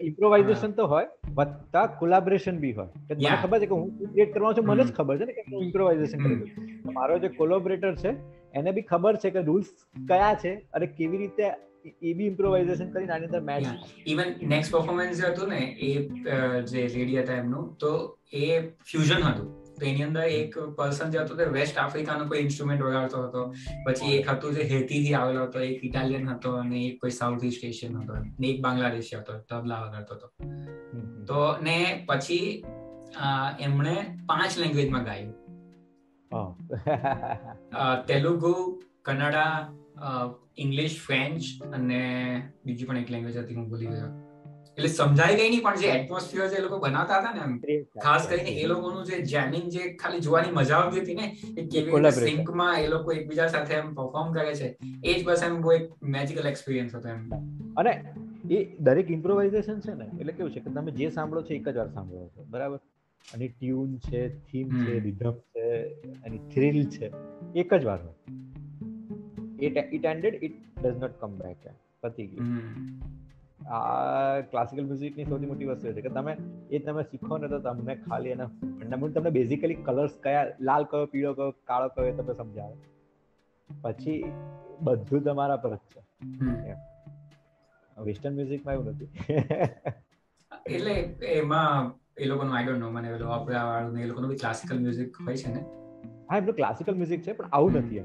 ઇમ્પ્રોવાઇઝેશન 0.09 0.77
તો 0.79 0.87
હોય 0.93 1.09
વત્તા 1.41 1.83
કોલાબરેશન 2.01 2.57
બી 2.63 2.75
હોય. 2.79 2.91
કે 3.09 3.19
મને 3.19 3.37
ખબર 3.43 3.59
છે 3.63 3.69
કે 3.73 3.81
હું 3.81 3.91
ક્રિએટ 4.15 4.33
કરવાનો 4.37 4.55
છું 4.59 4.67
મને 4.71 4.83
જ 4.89 4.97
ખબર 4.99 5.15
છે 5.21 5.27
ને 5.31 5.35
કે 5.39 5.45
હું 5.51 5.67
ઇમ્પ્રોવાઇઝેશન 5.67 6.19
કરું 6.25 6.95
મારો 6.99 7.19
જે 7.25 7.31
કોલોબરેટર 7.41 7.93
છે 8.03 8.13
એને 8.61 8.77
બી 8.77 8.87
ખબર 8.91 9.15
છે 9.25 9.35
કે 9.37 9.47
રૂલ્સ 9.49 9.73
કયા 10.13 10.35
છે 10.45 10.53
અને 10.79 10.87
કેવી 10.99 11.23
રીતે 11.25 11.47
એ 12.09 12.13
બી 12.19 12.29
ઇમ્પ્રોવાઇઝેશન 12.33 12.91
કરીને 12.95 13.13
આની 13.15 13.31
અંદર 13.31 13.43
મેચ 13.51 13.63
ઇવન 14.15 14.35
નેક્સ્ટ 14.55 14.75
પરફોર્મન્સ 14.75 15.23
હતું 15.31 15.55
ને 15.55 15.63
એ 15.89 15.93
જે 16.73 16.83
રેડી 16.97 17.23
હતા 17.23 17.39
એમનું 17.45 17.73
તો 17.85 17.93
એ 18.43 18.45
ફ્યુઝન 18.91 19.23
હતું. 19.31 19.49
તો 19.79 19.87
એની 19.89 20.05
અંદર 20.07 20.25
એક 20.37 20.55
પર્સન 20.79 21.13
જે 21.15 21.19
હતો 21.25 21.35
તે 21.41 21.45
વેસ્ટ 21.57 21.77
આફ્રિકાનો 21.83 22.25
કોઈ 22.31 22.41
ઇન્સ્ટ્રુમેન્ટ 22.47 22.83
વગાડતો 22.87 23.19
હતો. 23.27 23.43
પછી 23.87 24.15
એક 24.19 24.31
હતું 24.33 24.57
જે 24.59 24.65
હેતીથી 24.73 25.15
આવેલો 25.19 25.45
હતો 25.47 25.61
એક 25.67 25.85
ઇટાલિયન 25.89 26.31
હતો 26.33 26.55
અને 26.63 26.79
એક 26.87 26.97
કોઈ 27.03 27.15
સાઉથ 27.21 27.45
ઇસ્ટ 27.51 27.67
એશિયન 27.71 27.99
હતો. 28.01 28.17
ને 28.41 28.51
એક 28.53 28.59
બાંગ્લાદેશી 28.65 29.21
હતો 29.21 29.33
તબલા 29.51 29.81
વગાડતો 29.85 30.15
હતો. 30.15 30.27
તો 31.29 31.43
ને 31.69 31.79
પછી 32.09 32.49
એમણે 33.67 33.97
પાંચ 34.33 34.59
લેંગ્વેજમાં 34.63 35.05
ગાયું. 35.11 35.37
તેલુગુ 38.07 38.55
કન્નડા 39.03 39.53
ઇંગ્લિશ 40.59 40.97
ફ્રેન્ચ 41.01 41.43
અને 41.73 42.01
બીજી 42.65 42.87
પણ 42.87 42.97
એક 42.97 43.11
લેંગ્વેજ 43.11 43.39
હતી 43.39 43.55
હું 43.55 43.69
ભૂલી 43.69 43.87
ગયો 43.87 44.11
એટલે 44.77 44.89
સમજાય 44.89 45.37
ગઈ 45.37 45.49
નહીં 45.51 45.63
પણ 45.63 45.77
જે 45.77 45.89
એટમોસ્ફિયર 45.89 46.49
જે 46.49 46.59
લોકો 46.59 46.79
બનાવતા 46.79 47.21
હતા 47.21 47.33
ને 47.35 47.41
એમ 47.41 47.83
ખાસ 47.99 48.27
કરીને 48.27 48.51
એ 48.51 48.67
લોકોનું 48.67 49.05
જે 49.05 49.23
જેમિંગ 49.23 49.67
જે 49.69 49.89
ખાલી 49.95 50.21
જોવાની 50.21 50.53
મજા 50.53 50.77
આવતી 50.77 51.01
હતી 51.01 51.15
ને 51.15 51.27
એ 51.57 51.67
કેવી 51.67 52.03
રીતે 52.03 52.13
સિંકમાં 52.21 52.81
એ 52.81 52.87
લોકો 52.87 53.13
એકબીજા 53.13 53.49
સાથે 53.49 53.75
એમ 53.75 53.95
પરફોર્મ 53.95 54.33
કરે 54.33 54.55
છે 54.55 54.77
એ 55.05 55.15
જ 55.15 55.25
બસ 55.25 55.43
એમ 55.43 55.61
બહુ 55.63 55.73
એક 55.73 55.91
મેજિકલ 56.03 56.47
એક્સપિરિયન્સ 56.47 56.95
હતો 56.95 57.09
એમ. 57.09 57.21
અને 57.77 57.93
એ 58.51 58.77
દરેક 58.81 59.11
ઇમ્પ્રોવાઇઝેશન 59.11 59.81
છે 59.81 59.95
ને 59.95 60.07
એટલે 60.21 60.33
કેવું 60.33 60.53
છે 60.53 60.61
કે 60.61 60.71
તમે 60.71 60.91
જે 60.93 61.11
સાંભળો 61.11 61.43
છો 61.43 61.55
એક 61.55 61.69
જ 61.69 61.77
વાર 61.77 61.89
સાંભળો 61.89 62.31
છો 62.37 62.45
બરાબર? 62.45 62.79
અને 63.35 63.49
ટ્યુન 63.49 63.97
છે 63.97 64.21
થીમ 64.45 64.69
છે 64.69 64.99
રિધમ 64.99 65.33
છે 65.33 65.61
એની 66.27 66.39
થ્રિલ 66.39 66.91
છે 66.91 67.13
એક 67.55 67.75
જ 67.75 67.85
વાર 67.85 67.99
હોય 68.03 68.15
it 69.67 69.77
it 69.95 70.05
ended 70.05 70.45
it 70.45 70.53
does 70.83 70.97
not 70.97 71.21
come 71.21 71.39
back 71.39 71.57
પતી 72.01 72.27
ગયું. 72.27 72.45
આ 73.69 74.41
ક્લાસિકલ 74.41 74.85
મ્યુઝિકની 74.85 75.25
સૌથી 75.25 75.47
મોટી 75.47 75.65
વસ્તુ 75.65 75.93
છે 75.93 76.01
કે 76.01 76.09
તમે 76.09 76.37
એ 76.71 76.79
તમે 76.79 77.03
શીખો 77.03 77.39
ને 77.39 77.49
તો 77.49 77.59
તમને 77.59 77.95
ખાલી 77.95 78.29
એના 78.29 78.47
ફંડામેન્ટ 78.47 79.15
તમને 79.15 79.31
બેઝિકલી 79.31 79.75
કલર્સ 79.75 80.11
કયા 80.23 80.47
લાલ 80.61 80.85
કયો 80.85 81.07
પીળો 81.07 81.35
કયો 81.35 81.51
કાળો 81.51 81.89
કયો 81.89 82.07
એ 82.07 82.13
તમે 82.13 82.35
સમજાવે. 82.35 82.77
પછી 83.83 84.25
બધું 84.81 85.23
તમારા 85.23 85.57
પર 85.57 85.75
જ 85.75 85.79
છે. 85.79 86.01
વેસ્ટર્ન 88.01 88.35
મ્યુઝિકમાં 88.35 88.75
એવું 88.75 88.87
નથી. 88.87 89.09
એટલે 90.67 90.93
એમાં 91.27 91.93
એ 92.19 92.29
લોકોનું 92.31 92.55
આઈ 92.57 92.65
ડોન્ટ 92.67 92.83
નો 92.85 92.91
મને 92.91 93.09
પેલો 93.15 93.27
ઓપરા 93.37 93.65
વાળું 93.71 93.99
એ 94.05 94.07
લોકોનું 94.11 94.31
બી 94.31 94.41
ક્લાસિકલ 94.43 94.79
મ્યુઝિક 94.85 95.21
હોય 95.27 95.37
છે 95.43 95.51
ને. 95.55 95.63
હા 96.31 96.39
એમનું 96.41 96.57
ક્લાસિકલ 96.61 96.95
મ્યુઝિક 97.01 97.23
છે 97.27 97.33
પણ 97.39 97.49
આવું 97.53 97.79
નથી 97.81 98.05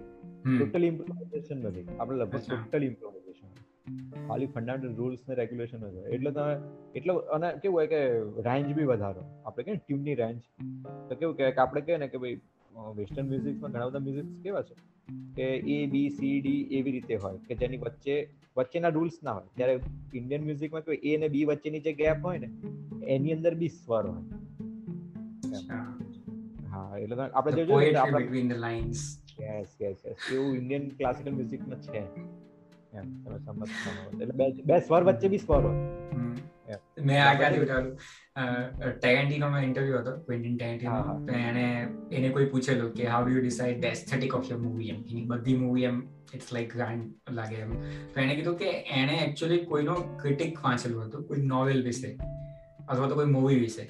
ટોટલી 0.58 0.92
ઇમ્પ્રોવાઇઝેશન 0.94 1.58
નથી. 1.66 1.86
આપણે 2.00 2.18
લગભગ 2.22 2.42
ટોટલી 2.48 2.90
ઇમ્પ્રોવાઇઝેશન 2.94 3.50
ખાલી 4.28 4.50
ફંડામેન્ટલ 4.56 4.96
રૂલ્સ 5.02 5.22
ને 5.30 5.36
રેગ્યુલેશન 5.42 5.80
હોય. 5.86 6.04
એટલે 6.16 6.32
તમે 6.32 6.54
એટલે 6.96 7.14
અને 7.38 7.48
કેવું 7.62 7.78
હોય 7.80 7.88
કે 7.94 8.02
રેન્જ 8.50 8.68
બી 8.80 8.88
વધારો. 8.92 9.24
આપણે 9.46 9.64
કે 9.68 9.76
ટ્યુનની 9.76 10.18
રેન્જ 10.24 10.42
તો 11.10 11.14
કેવું 11.20 11.36
કે 11.38 11.52
આપણે 11.66 11.82
કહે 11.88 12.02
ને 12.04 12.08
કે 12.16 12.24
ભાઈ 12.24 12.40
વેસ્ટર્ન 13.00 13.26
મ્યુઝિકમાં 13.32 13.72
ઘણા 13.72 13.88
બધા 13.90 14.04
મ્યુઝિક 14.08 14.28
કેવા 14.44 14.64
છે? 14.70 14.76
કે 15.36 15.48
એ 15.76 15.78
બી 15.88 16.10
સી 16.10 16.38
ડી 16.42 16.62
એવી 16.72 16.92
રીતે 16.92 17.16
હોય 17.16 17.38
કે 17.48 17.56
જેની 17.56 17.78
વચ્ચે 17.78 18.16
વચ્ચેના 18.58 18.90
રૂલ્સ 18.90 19.18
ના 19.24 19.32
હોય. 19.32 19.48
ત્યારે 19.56 19.80
ઇન્ડિયન 20.14 20.44
મ્યુઝિકમાં 20.44 20.94
એ 21.04 21.18
ને 21.18 21.28
બી 21.28 21.46
વચ્ચેની 21.46 21.80
જે 21.80 21.94
ગેપ 21.94 22.26
હોય 22.26 22.40
ને 22.40 22.50
એની 23.08 23.34
અંદર 23.34 23.54
બી 23.56 23.70
સ્વર 23.70 24.06
હોય. 24.08 24.24
હા 26.68 26.98
એટલે 26.98 27.16
આપણે 27.24 27.66
જો 27.66 27.80
આપણે 28.02 28.20
between 28.20 28.48
the 28.50 28.58
lines 28.58 29.02
yes 29.42 29.70
yes 29.82 30.00
yes 30.06 30.32
એવું 30.34 30.56
ઇન્ડિયન 30.56 30.90
ક્લાસિકલ 30.90 31.32
મ્યુઝિકમાં 31.32 31.82
છે. 31.82 32.02
એમ 32.94 33.06
તમે 33.24 33.38
સમજ 33.40 34.22
એટલે 34.22 34.64
બે 34.64 34.80
સ્વર 34.80 35.04
વચ્ચે 35.04 35.28
બી 35.28 35.38
સ્વર 35.38 35.62
હોય. 35.62 35.80
મેં 37.04 37.18
આ 37.24 37.34
ઉઠાવ્યું? 37.34 37.98
ટેરેન્ટિનો 38.36 39.50
નો 39.50 39.60
ઇન્ટરવ્યુ 39.60 39.98
હતો 39.98 40.14
ક્વિન્ટિન 40.20 40.58
ટેરેન્ટિનો 40.58 41.26
તો 41.28 41.34
એને 41.40 41.66
એને 42.12 42.30
કોઈ 42.30 42.46
પૂછેલું 42.46 42.94
કે 42.94 43.08
how 43.08 43.26
do 43.26 43.36
you 43.36 43.42
decide 43.42 43.82
the 43.82 43.86
aesthetic 43.86 44.36
of 44.36 44.52
your 44.52 44.60
movie 44.60 44.90
એમ. 44.90 45.02
એની 45.12 45.26
બધી 45.26 45.58
મૂવી 45.58 45.84
એમ 45.84 46.00
ઇટ્સ 46.34 46.54
લાઈક 46.54 46.76
ગ્રાન્ડ 46.76 47.34
લાગે 47.40 47.56
એમ. 47.56 47.74
તો 48.14 48.22
એને 48.22 48.36
કીધું 48.36 48.58
કે 48.58 48.72
એને 49.02 49.18
એકચ્યુઅલી 49.18 49.66
કોઈનો 49.66 49.96
ક્રિટિક 50.22 50.64
વાંચેલું 50.64 51.04
હતું 51.06 51.28
કોઈ 51.28 51.42
નોવેલ 51.42 51.84
વિશે 51.84 52.18
અથવા 52.90 53.08
તો 53.08 53.16
કોઈ 53.16 53.26
મૂવી 53.26 53.60
વિશે. 53.60 53.90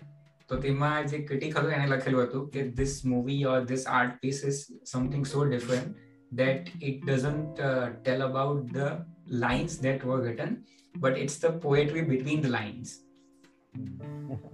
તો 0.49 0.55
તેમાં 0.55 1.07
જે 1.07 1.21
ક્રિટિક 1.29 1.57
હતું 1.57 1.71
એને 1.71 1.87
લખેલું 1.87 2.23
હતું 2.23 2.49
કે 2.49 2.67
this 2.79 3.05
movie 3.05 3.45
or 3.45 3.59
this 3.65 3.85
art 3.87 4.19
piece 4.21 4.41
is 4.47 4.59
something 4.85 5.25
so 5.25 5.45
different 5.45 5.95
that 6.31 6.69
it 6.81 7.05
doesn't 7.05 7.59
uh, 7.59 7.89
tell 8.03 8.21
about 8.27 8.73
the 8.73 9.05
lines 9.43 9.77
that 9.77 10.03
were 10.03 10.19
written 10.21 10.63
but 10.95 11.17
it's 11.17 11.37
the 11.37 11.51
poetry 11.65 12.01
between 12.01 12.41
the 12.41 12.49
lines. 12.49 12.99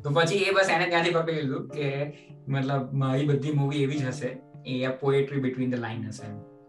તો 0.04 0.10
પછી 0.10 0.36
એ 0.36 0.52
બસ 0.52 0.70
એને 0.70 0.86
ત્યાંથી 0.86 1.10
પકડી 1.10 1.34
લીધું 1.34 1.70
કે 1.70 2.14
મતલબ 2.48 2.94
મારી 2.94 3.28
બધી 3.28 3.52
મૂવી 3.52 3.84
એવી 3.84 3.98
જ 3.98 4.06
હશે. 4.06 4.38
એ 4.66 4.88
પોએટ્રી 4.88 5.40
બિટવીન 5.40 5.76
ધ 5.76 5.80
લાઇન 5.80 6.08
હશે. 6.08 6.60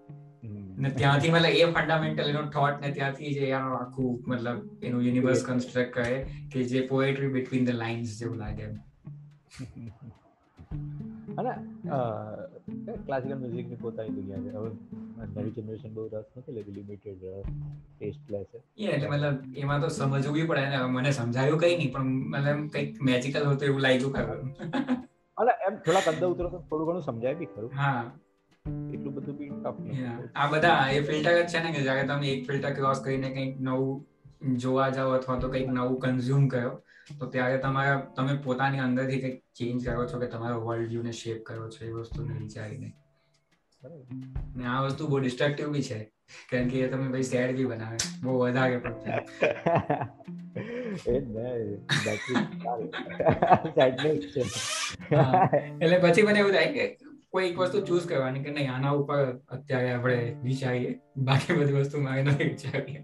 ને 0.78 0.90
ત્યાંથી 0.90 1.30
મતલબ 1.30 1.46
એ 1.46 1.64
ફંડામેન્ટલ 1.64 2.28
એનો 2.28 2.42
થોટ 2.42 2.80
ને 2.80 2.92
ત્યાંથી 2.92 3.34
જે 3.34 3.40
એનું 3.40 3.76
આખું 3.78 4.24
મતલબ 4.28 4.84
એનું 4.84 5.02
યુનિવર્સ 5.02 5.44
કન્સ્ટ્રક્ટ 5.44 5.92
કરે 5.92 6.26
કે 6.52 6.62
જે 6.62 6.86
પોએટ્રી 6.86 7.28
બિટવીન 7.28 7.64
ધ 7.64 7.70
લાઇન્સ 7.70 8.18
જેવું 8.18 8.36
લાગે. 8.36 8.62
અને 11.40 11.52
ક્લાસિકલ 13.06 13.38
મ્યુઝિકની 13.42 13.80
પોતાની 13.82 14.16
દુનિયા 14.18 14.44
છે. 14.44 14.50
હવે 14.56 14.70
નવી 15.34 15.52
જનરેશન 15.56 15.92
બહુ 15.94 16.06
રસ 16.12 16.28
નથી 16.36 16.52
લેતી 16.52 16.76
લિમિટેડ 16.78 17.22
ટેસ્ટ 17.98 18.30
લે 18.30 18.40
છે. 18.44 18.58
એટલે 18.88 19.08
મતલબ 19.08 19.36
એમાં 19.56 19.80
તો 19.80 19.88
સમજવું 19.88 20.48
પડે 20.48 20.64
ને. 20.68 20.78
મને 20.96 21.10
સમજાયું 21.10 21.60
કઈ 21.60 21.74
નહીં 21.76 21.92
પણ 21.92 22.16
મતલબ 22.32 22.66
કંઈક 22.72 23.02
મેજિકલ 23.02 23.46
હોતું 23.46 23.68
એવું 23.68 23.80
લાગ્યું 23.80 24.12
ખરું. 24.12 24.50
અને 25.36 25.52
એમ 25.66 25.74
થોડા 25.84 26.04
કદા 26.06 26.32
ઉતરો 26.34 26.48
તો 26.48 26.58
થોડું 26.70 26.86
ઘણું 26.88 27.02
સમજાય 27.02 27.34
બી 27.34 27.50
ખરું. 27.54 27.72
હા. 27.76 28.02
એટલું 28.94 29.14
બધું 29.14 29.36
બી 29.38 29.48
ટફ 29.48 29.78
આ 30.34 30.46
બધા 30.46 30.80
એ 30.92 31.00
ફિલ્ટર 31.02 31.34
જ 31.38 31.46
છે 31.52 31.60
ને 31.64 31.70
કે 31.72 31.82
જ્યારે 31.82 32.06
તમે 32.06 32.26
એક 32.30 32.42
ફિલ્ટર 32.48 32.72
ક્રોસ 32.72 33.00
કરીને 33.04 33.28
કંઈક 33.30 33.60
નવું 33.60 34.56
જોવા 34.56 34.88
જાઓ 34.90 35.10
અથવા 35.10 35.38
તો 35.38 35.48
કંઈક 35.48 35.68
નવું 35.68 35.98
કન્ઝ્યુમ 35.98 36.44
કરો 36.48 36.72
તો 37.18 37.26
ત્યારે 37.26 37.58
તમારા 37.58 37.98
તમે 38.16 38.34
પોતાની 38.38 38.78
અંદરથી 38.78 39.20
કંઈક 39.20 39.42
ચેન્જ 39.54 39.80
કરો 39.84 40.06
છો 40.06 40.16
કે 40.18 40.26
તમારો 40.26 40.56
વર્લ્ડ 40.60 40.90
વ્યૂને 40.90 41.12
શેપ 41.14 41.42
કરો 41.42 41.66
છો 41.68 41.84
એ 41.84 41.92
વસ્તુને 41.92 42.32
વિચારીને? 42.38 42.88
ને 44.56 44.64
આ 44.66 44.80
વસ્તુ 44.82 45.08
બહુ 45.08 45.20
ડિસ્ટ્રક્ટિવ 45.20 45.68
બી 45.72 45.82
છે 45.82 45.98
કારણ 46.50 46.68
કે 46.68 46.88
તમે 46.88 47.06
ભાઈ 47.08 47.22
સેડ 47.24 47.50
બી 47.56 47.66
બનાવે 47.66 47.98
બહુ 48.22 48.32
વધારે 48.38 48.76
એટલે 55.80 55.98
પછી 55.98 56.22
મને 56.22 56.38
એવું 56.38 56.52
થાય 56.52 56.72
કે 56.72 56.84
કોઈ 57.30 57.46
એક 57.46 57.56
વસ્તુ 57.56 57.82
ચૂઝ 57.82 58.06
કરવાની 58.06 58.44
કે 58.44 58.50
નહીં 58.50 58.70
આના 58.70 58.94
ઉપર 58.94 59.20
અત્યારે 59.48 59.90
આપણે 59.90 60.20
વિચારીએ 60.42 60.92
બાકી 61.22 61.58
બધી 61.58 61.76
વસ્તુ 61.76 61.96
મારે 62.00 62.22
નથી 62.22 62.48
વિચારીએ. 62.48 63.00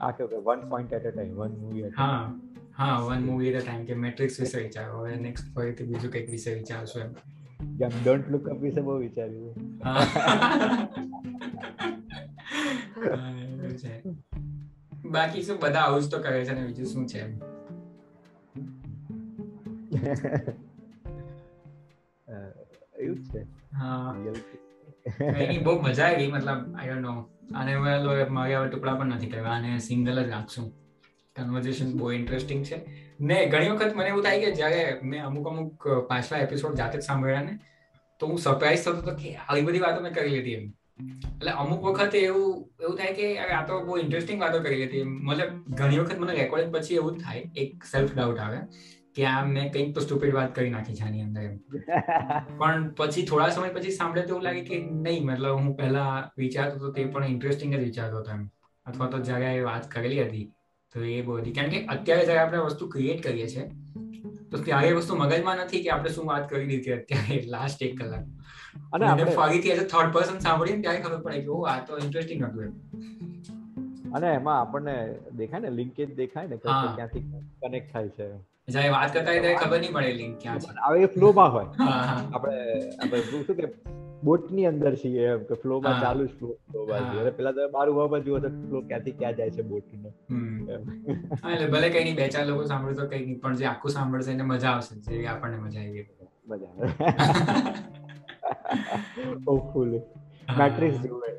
આ 0.00 0.10
કે 0.10 0.24
one 0.24 0.60
point 0.68 0.92
at 0.92 1.06
a 1.06 1.10
time 1.10 1.34
one 1.34 1.52
movie 1.60 1.90
હા. 1.96 2.34
હા 2.76 2.98
one 2.98 3.22
movie 3.22 3.48
at 3.48 3.62
a 3.62 3.64
time 3.64 3.84
કે 3.84 3.94
મેટ્રિક્સ 3.94 4.40
વિશે 4.40 4.58
વિચારો 4.62 4.98
હવે 4.98 5.16
નેક્સ્ટ 5.16 5.54
ફરીથી 5.54 5.84
બીજું 5.84 6.12
કંઈક 6.12 6.30
વિશે 6.30 6.54
વિચારશો 6.54 7.00
એમ. 7.00 7.12
જેમ 7.76 7.90
ડોન્ટ 8.04 8.30
લુક 8.30 8.48
અપ 8.48 8.60
વિશે 8.60 8.80
બહુ 8.80 8.98
વિચાર્યું. 8.98 9.54
બાકી 15.12 15.42
શું 15.42 15.58
બધા 15.60 15.80
આવું 15.80 16.02
જ 16.02 16.10
તો 16.10 16.18
કરે 16.18 16.44
છે 16.44 16.54
ને 16.54 16.66
બીજું 16.66 16.86
શું 16.86 17.06
છે 17.06 17.20
એવું 22.98 23.24
છે. 23.24 23.40
હા. 23.76 24.14
એની 25.36 25.58
બહુ 25.58 25.74
મજા 25.80 26.06
આવી 26.06 26.30
મતલબ 26.32 26.76
આઈ 26.76 26.88
ડોન્ટ 26.88 27.06
નો 27.06 27.14
આને 27.54 27.76
મારે 28.28 28.54
હવે 28.54 28.68
ટુકડા 28.68 28.94
પણ 28.94 29.14
નથી 29.14 29.26
કરવા 29.26 29.56
અને 29.56 29.78
સિંગલ 29.78 30.24
જ 30.24 30.28
રાખશું. 30.28 30.66
કન્વર્ઝેશન 31.36 31.92
બહુ 31.98 32.10
ઇન્ટરેસ્ટિંગ 32.12 32.64
છે. 32.64 32.78
ને 33.20 33.36
ઘણી 33.46 33.68
વખત 33.68 33.94
મને 33.96 34.08
એવું 34.08 34.22
થાય 34.22 34.40
કે 34.40 34.50
જ્યારે 34.52 34.82
મેં 35.02 35.24
અમુક 35.26 35.46
અમુક 35.48 35.88
પાછલા 36.08 36.38
એપિસોડ 36.38 36.74
જાતે 36.74 36.98
જ 36.98 37.02
સાંભળ્યા 37.02 37.42
ને, 37.42 37.54
તો 38.20 38.26
હું 38.26 38.38
સરપ્રાઈઝ 38.38 38.82
થતો 38.84 38.96
હતો 38.96 39.14
કે 39.14 39.34
આવી 39.36 39.62
બધી 39.62 39.78
વાતો 39.78 40.02
મેં 40.02 40.14
કરી 40.14 40.30
લીધી 40.30 40.52
એમ. 40.52 40.66
એટલે 41.30 41.52
અમુક 41.52 41.82
વખત 41.82 42.14
એવું 42.14 42.52
એવું 42.82 42.96
થાય 42.96 43.12
કે 43.12 43.26
આ 43.38 43.64
તો 43.66 43.80
બહુ 43.84 43.98
ઇન્ટરેસ્ટિંગ 43.98 44.40
વાતો 44.40 44.60
કરી 44.60 44.76
લીધી 44.76 45.02
મતલબ 45.02 45.50
ઘણી 45.74 45.98
વખત 45.98 46.18
મને 46.18 46.34
રેકોર્ડિંગ 46.34 46.74
પછી 46.74 46.94
એવું 46.94 47.18
થાય, 47.18 47.44
એક 47.56 47.84
સેલ્ફ 47.84 48.14
ડાઉટ 48.14 48.38
આવે. 48.38 48.58
કે 49.18 49.24
આ 49.28 49.38
મેં 49.48 49.70
કંઈક 49.70 49.94
તો 49.94 50.00
સ્ટુપિડ 50.00 50.34
વાત 50.34 50.52
કરી 50.52 50.70
નાખી 50.70 50.96
છે 50.96 51.04
આની 51.04 51.22
અંદર 51.22 51.46
પણ 52.58 52.84
પછી 52.98 53.24
થોડા 53.26 53.50
સમય 53.52 53.72
પછી 53.72 53.94
સાંભળે 53.94 54.24
તો 54.24 54.32
એવું 54.32 54.44
લાગે 54.44 54.62
કે 54.64 54.76
નહીં 54.98 55.26
મતલબ 55.26 55.58
હું 55.58 55.72
પહેલા 55.76 56.12
વિચારતો 56.36 56.78
હતો 56.78 56.92
તે 56.92 57.06
પણ 57.08 57.34
ઇન્ટરેસ્ટિંગ 57.34 57.74
જ 57.74 57.82
વિચારતો 57.82 58.22
હતો 58.22 58.30
એમ. 58.32 58.44
અથવા 58.86 59.10
તો 59.10 59.18
જ્યારે 59.22 59.52
એ 59.54 59.64
વાત 59.64 59.88
કરેલી 59.88 60.24
હતી 60.24 60.46
તો 60.94 61.04
એ 61.08 61.20
બહુ 61.22 61.38
હતી. 61.38 61.52
કારણ 61.52 61.70
કે 61.70 61.84
અત્યારે 61.88 62.24
જ્યારે 62.24 62.42
આપણે 62.42 62.64
વસ્તુ 62.66 62.88
ક્રિએટ 62.88 63.22
કરીએ 63.22 63.46
છીએ 63.46 63.64
તો 64.50 64.62
ત્યારે 64.62 64.92
વસ્તુ 64.96 65.16
મગજમાં 65.16 65.62
નથી 65.64 65.82
કે 65.84 65.90
આપણે 65.90 66.12
શું 66.12 66.26
વાત 66.26 66.48
કરી 66.50 66.68
દીધી 66.68 66.94
અત્યારે 66.94 67.38
લાસ્ટ 67.54 67.82
એક 67.82 67.96
કલાક. 67.96 68.26
અને 68.92 69.04
આપણે 69.06 69.36
ફરીથી 69.36 69.72
એઝ 69.72 69.86
થર્ડ 69.86 70.12
પર્સન 70.12 70.38
સાંભળીને 70.40 70.82
ત્યારે 70.82 71.02
ખબર 71.02 71.24
પડે 71.24 71.40
કે 71.42 71.50
ઓ 71.52 71.64
આ 71.66 71.78
તો 71.82 71.98
ઇન્ટરેસ્ટિંગ 71.98 72.44
હતું 72.44 72.64
એમ. 72.64 72.76
અને 74.12 74.28
એમાં 74.34 74.58
આપણને 74.58 74.94
દેખાય 75.36 75.64
ને 75.64 75.74
લિંકેજ 75.80 76.14
દેખાય 76.16 76.48
ને 76.48 76.60
ક્યાંથી 76.62 77.24
કનેક્ટ 77.62 77.92
થાય 77.92 78.10
છે. 78.10 78.28
જ્યારે 78.68 78.88
વાત 78.88 79.12
કરતા 79.12 79.30
હોય 79.30 79.40
ત્યારે 79.40 79.56
ખબર 79.56 79.80
નહીં 79.80 79.92
પડે 79.92 80.12
લિંક 80.12 80.40
ક્યાં 80.40 80.58
છે. 80.58 80.68
હવે 80.88 81.02
એ 81.02 81.06
ફ્લો 81.06 81.32
હોય. 81.32 81.68
આપણે 82.32 82.90
આપણે 82.98 83.20
શું 83.20 83.56
કે 83.56 83.72
બોટ 84.22 84.42
અંદર 84.68 84.96
છીએ 84.96 85.26
એમ 85.26 85.44
કે 85.44 85.54
ફ્લો 85.54 85.80
ચાલુ 85.80 86.26
જ 86.26 86.38
ફ્લો 86.38 86.56
ફ્લો 86.70 86.86
છે 86.86 87.30
પેલા 87.30 87.52
તો 87.52 87.68
બાર 87.68 87.90
બાબા 87.90 88.18
જુઓ 88.18 88.38
તો 88.38 88.48
ફ્લો 88.48 88.80
ક્યાંથી 88.80 89.12
ક્યાં 89.12 89.34
જાય 89.34 89.50
છે 89.50 89.62
બોટ 89.62 89.84
એટલે 89.92 91.68
ભલે 91.68 91.90
કઈ 91.90 92.04
નહીં 92.04 92.16
બે 92.16 92.28
ચાર 92.28 92.46
લોકો 92.46 92.64
સાંભળે 92.64 92.94
તો 92.94 93.06
કઈ 93.06 93.24
નહીં 93.24 93.40
પણ 93.40 93.54
જે 93.54 93.66
આખું 93.66 93.90
સાંભળશે 93.90 94.32
એને 94.32 94.42
મજા 94.42 94.68
આવશે. 94.68 94.94
જે 94.94 95.26
આપણને 95.26 95.56
મજા 95.56 95.80
આવી 95.80 96.06
મજા 96.46 96.68
હોપફુલી 99.46 100.00
મેટ્રિક્સ 100.58 100.96
જુએ. 100.96 101.38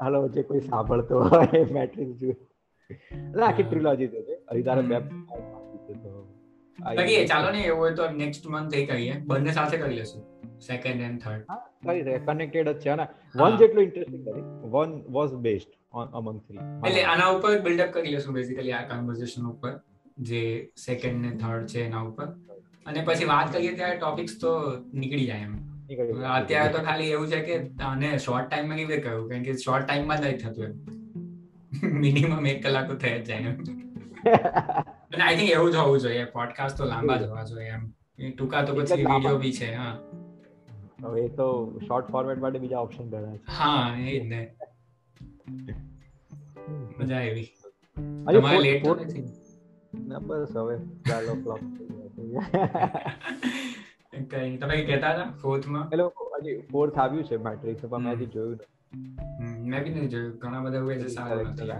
હાલો 0.00 0.28
જે 0.28 0.42
કોઈ 0.42 0.60
સાંભળતો 0.60 1.24
હોય 1.24 1.66
મેટ્રિક્સ 1.72 2.20
જુએ. 2.20 2.36
એટલે 2.92 3.46
આખી 3.46 3.62
ટ્રિલોજી 3.62 4.08
છે 4.08 4.20
હજી 4.52 4.86
બે 4.92 5.00
કરીએ 6.78 7.24
ચાલો 7.26 7.50
ને 7.50 7.62
એવું 7.62 7.80
હોય 7.80 7.94
તો 7.94 8.10
નેક્સ્ટ 8.10 8.46
મંથ 8.48 8.74
એ 8.74 8.84
કરીએ. 8.86 9.16
બંને 9.26 9.52
સાથે 9.52 9.76
કરી 9.78 9.96
લેશું. 9.96 10.22
સેકન્ડ 10.60 11.02
એન્ડ 11.08 11.20
થર્ડ 11.20 11.42
કરી 11.86 12.02
દે. 12.02 12.18
કનેક્ટેડ 12.18 12.68
જ 12.68 12.78
છે. 12.78 12.94
ને 12.94 13.06
વન 13.36 13.56
જેટલું 13.56 13.84
ઇન્ટરેસ્ટિંગ 13.84 14.24
કરી. 14.28 14.42
One 14.74 14.90
was 15.08 15.32
best 15.46 15.70
among 15.94 16.40
three 16.40 16.58
એટલે 16.88 17.02
આના 17.04 17.26
ઉપર 17.26 17.58
બિલ્ડઅપ 17.60 17.90
કરી 17.90 18.10
લેશું 18.10 18.34
બેઝિકલી 18.34 18.72
આ 18.72 18.82
કન્વર્ઝેશન 18.88 19.46
ઉપર. 19.46 19.72
જે 20.18 20.42
સેકન્ડ 20.76 21.26
ને 21.26 21.32
થર્ડ 21.36 21.66
છે 21.66 21.84
એના 21.86 22.00
ઉપર. 22.00 22.26
અને 22.86 23.00
પછી 23.06 23.24
વાત 23.24 23.52
કરીએ 23.52 23.74
ત્યારે 23.74 23.96
ટોપિક્સ 23.96 24.38
તો 24.40 24.54
નીકળી 24.94 25.26
જાય 25.26 25.40
એમ. 25.40 25.58
અત્યારે 26.34 26.72
તો 26.72 26.78
ખાલી 26.78 27.10
એવું 27.10 27.28
છે 27.28 27.40
કે 27.40 27.54
આને 27.82 28.18
શોર્ટ 28.18 28.48
ટાઈમમાં 28.50 28.76
કેવી 28.76 28.90
રીતે 28.90 29.02
કહ્યું 29.02 29.28
કારણ 29.28 29.42
કે 29.42 29.52
શોર્ટ 29.52 29.86
ટાઈમમાં 29.86 30.20
જ 30.20 30.42
થતું 30.44 30.64
એમ. 30.64 30.99
મિનિમમ 31.82 32.46
એક 32.46 32.62
કલાક 32.62 32.88
તો 32.88 32.96
થઈ 32.96 33.14
જ 33.18 33.22
જાય 33.24 33.50
અને 35.12 35.22
આઈ 35.22 35.36
થિંક 35.36 35.50
એવું 35.50 35.70
જ 35.72 35.76
હોવું 35.76 35.98
જોઈએ. 35.98 36.24
પોડકાસ્ટ 36.26 36.76
તો 36.78 36.84
લાંબા 36.84 37.16
જ 37.16 37.26
હોવા 37.26 37.44
જોઈએ 37.44 37.70
એમ. 37.70 37.84
ટૂંકા 38.32 38.62
તો 38.62 38.74
પછી 38.74 39.04
વિડિયો 39.04 39.38
બી 39.38 39.52
છે 39.52 39.68
હા. 39.74 39.94
હવે 41.04 41.28
તો 41.36 41.46
શોર્ટ 41.86 42.10
ફોર્મેટ 42.10 42.40
માટે 42.40 42.58
બીજા 42.58 42.80
ઓપ્શન 42.80 43.06
ઘણા 43.08 43.32
છે. 43.32 43.42
હા 43.52 43.96
એ 43.98 44.20
જ 44.20 44.24
ને. 44.24 44.40
મજા 46.98 47.18
આવી. 47.18 47.48
તમારે 48.26 48.60
લેટ 48.60 48.84
તો 48.84 48.94
નથી? 48.94 49.24
ના 50.08 50.18
બસ 50.20 50.56
હવે 50.56 50.76
ચાલો 51.04 51.32
ક્લોક 51.34 51.62
કઈ 54.30 54.56
તમે 54.58 54.76
કહેતા 54.82 55.12
હતા 55.12 55.28
ફોર્થમાં 55.42 55.86
હેલો 55.90 56.06
એટલે 56.08 56.38
હજી 56.42 56.56
ફોર્થ 56.72 56.98
આવ્યું 56.98 57.24
છે 57.24 57.36
મેટ્રિક્સ 57.38 57.82
પણ 57.84 58.02
મેં 58.02 58.16
હજી 58.16 58.26
જોયું 58.26 58.58
મેં 58.92 59.84
બી 59.84 59.90
નહીં 59.90 60.08
જોયું. 60.08 60.36
ઘણા 60.38 60.60
બધા 60.60 60.78
એવું 60.78 61.02
છે 61.02 61.08
સારું 61.08 61.48
નથી 61.48 61.70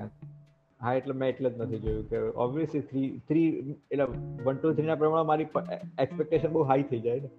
હા 0.80 0.94
એટલે 0.94 1.14
મેં 1.14 1.28
એટલે 1.28 1.50
જ 1.50 1.62
નથી 1.62 1.80
જોયું 1.80 2.06
કે 2.10 2.18
ઓબ્વિયસલી 2.44 2.82
થ્રી 2.90 3.08
થ્રી 3.28 3.48
એટલે 3.90 4.06
વન 4.44 4.56
ટુ 4.56 4.72
થ્રી 4.72 4.86
ના 4.86 4.98
પ્રમાણે 5.02 5.28
મારી 5.30 5.48
એક્સપેક્ટેશન 5.98 6.54
બહુ 6.56 6.62
હાઈ 6.70 6.88
થઈ 6.90 7.00
જાય 7.00 7.20
ને. 7.20 7.30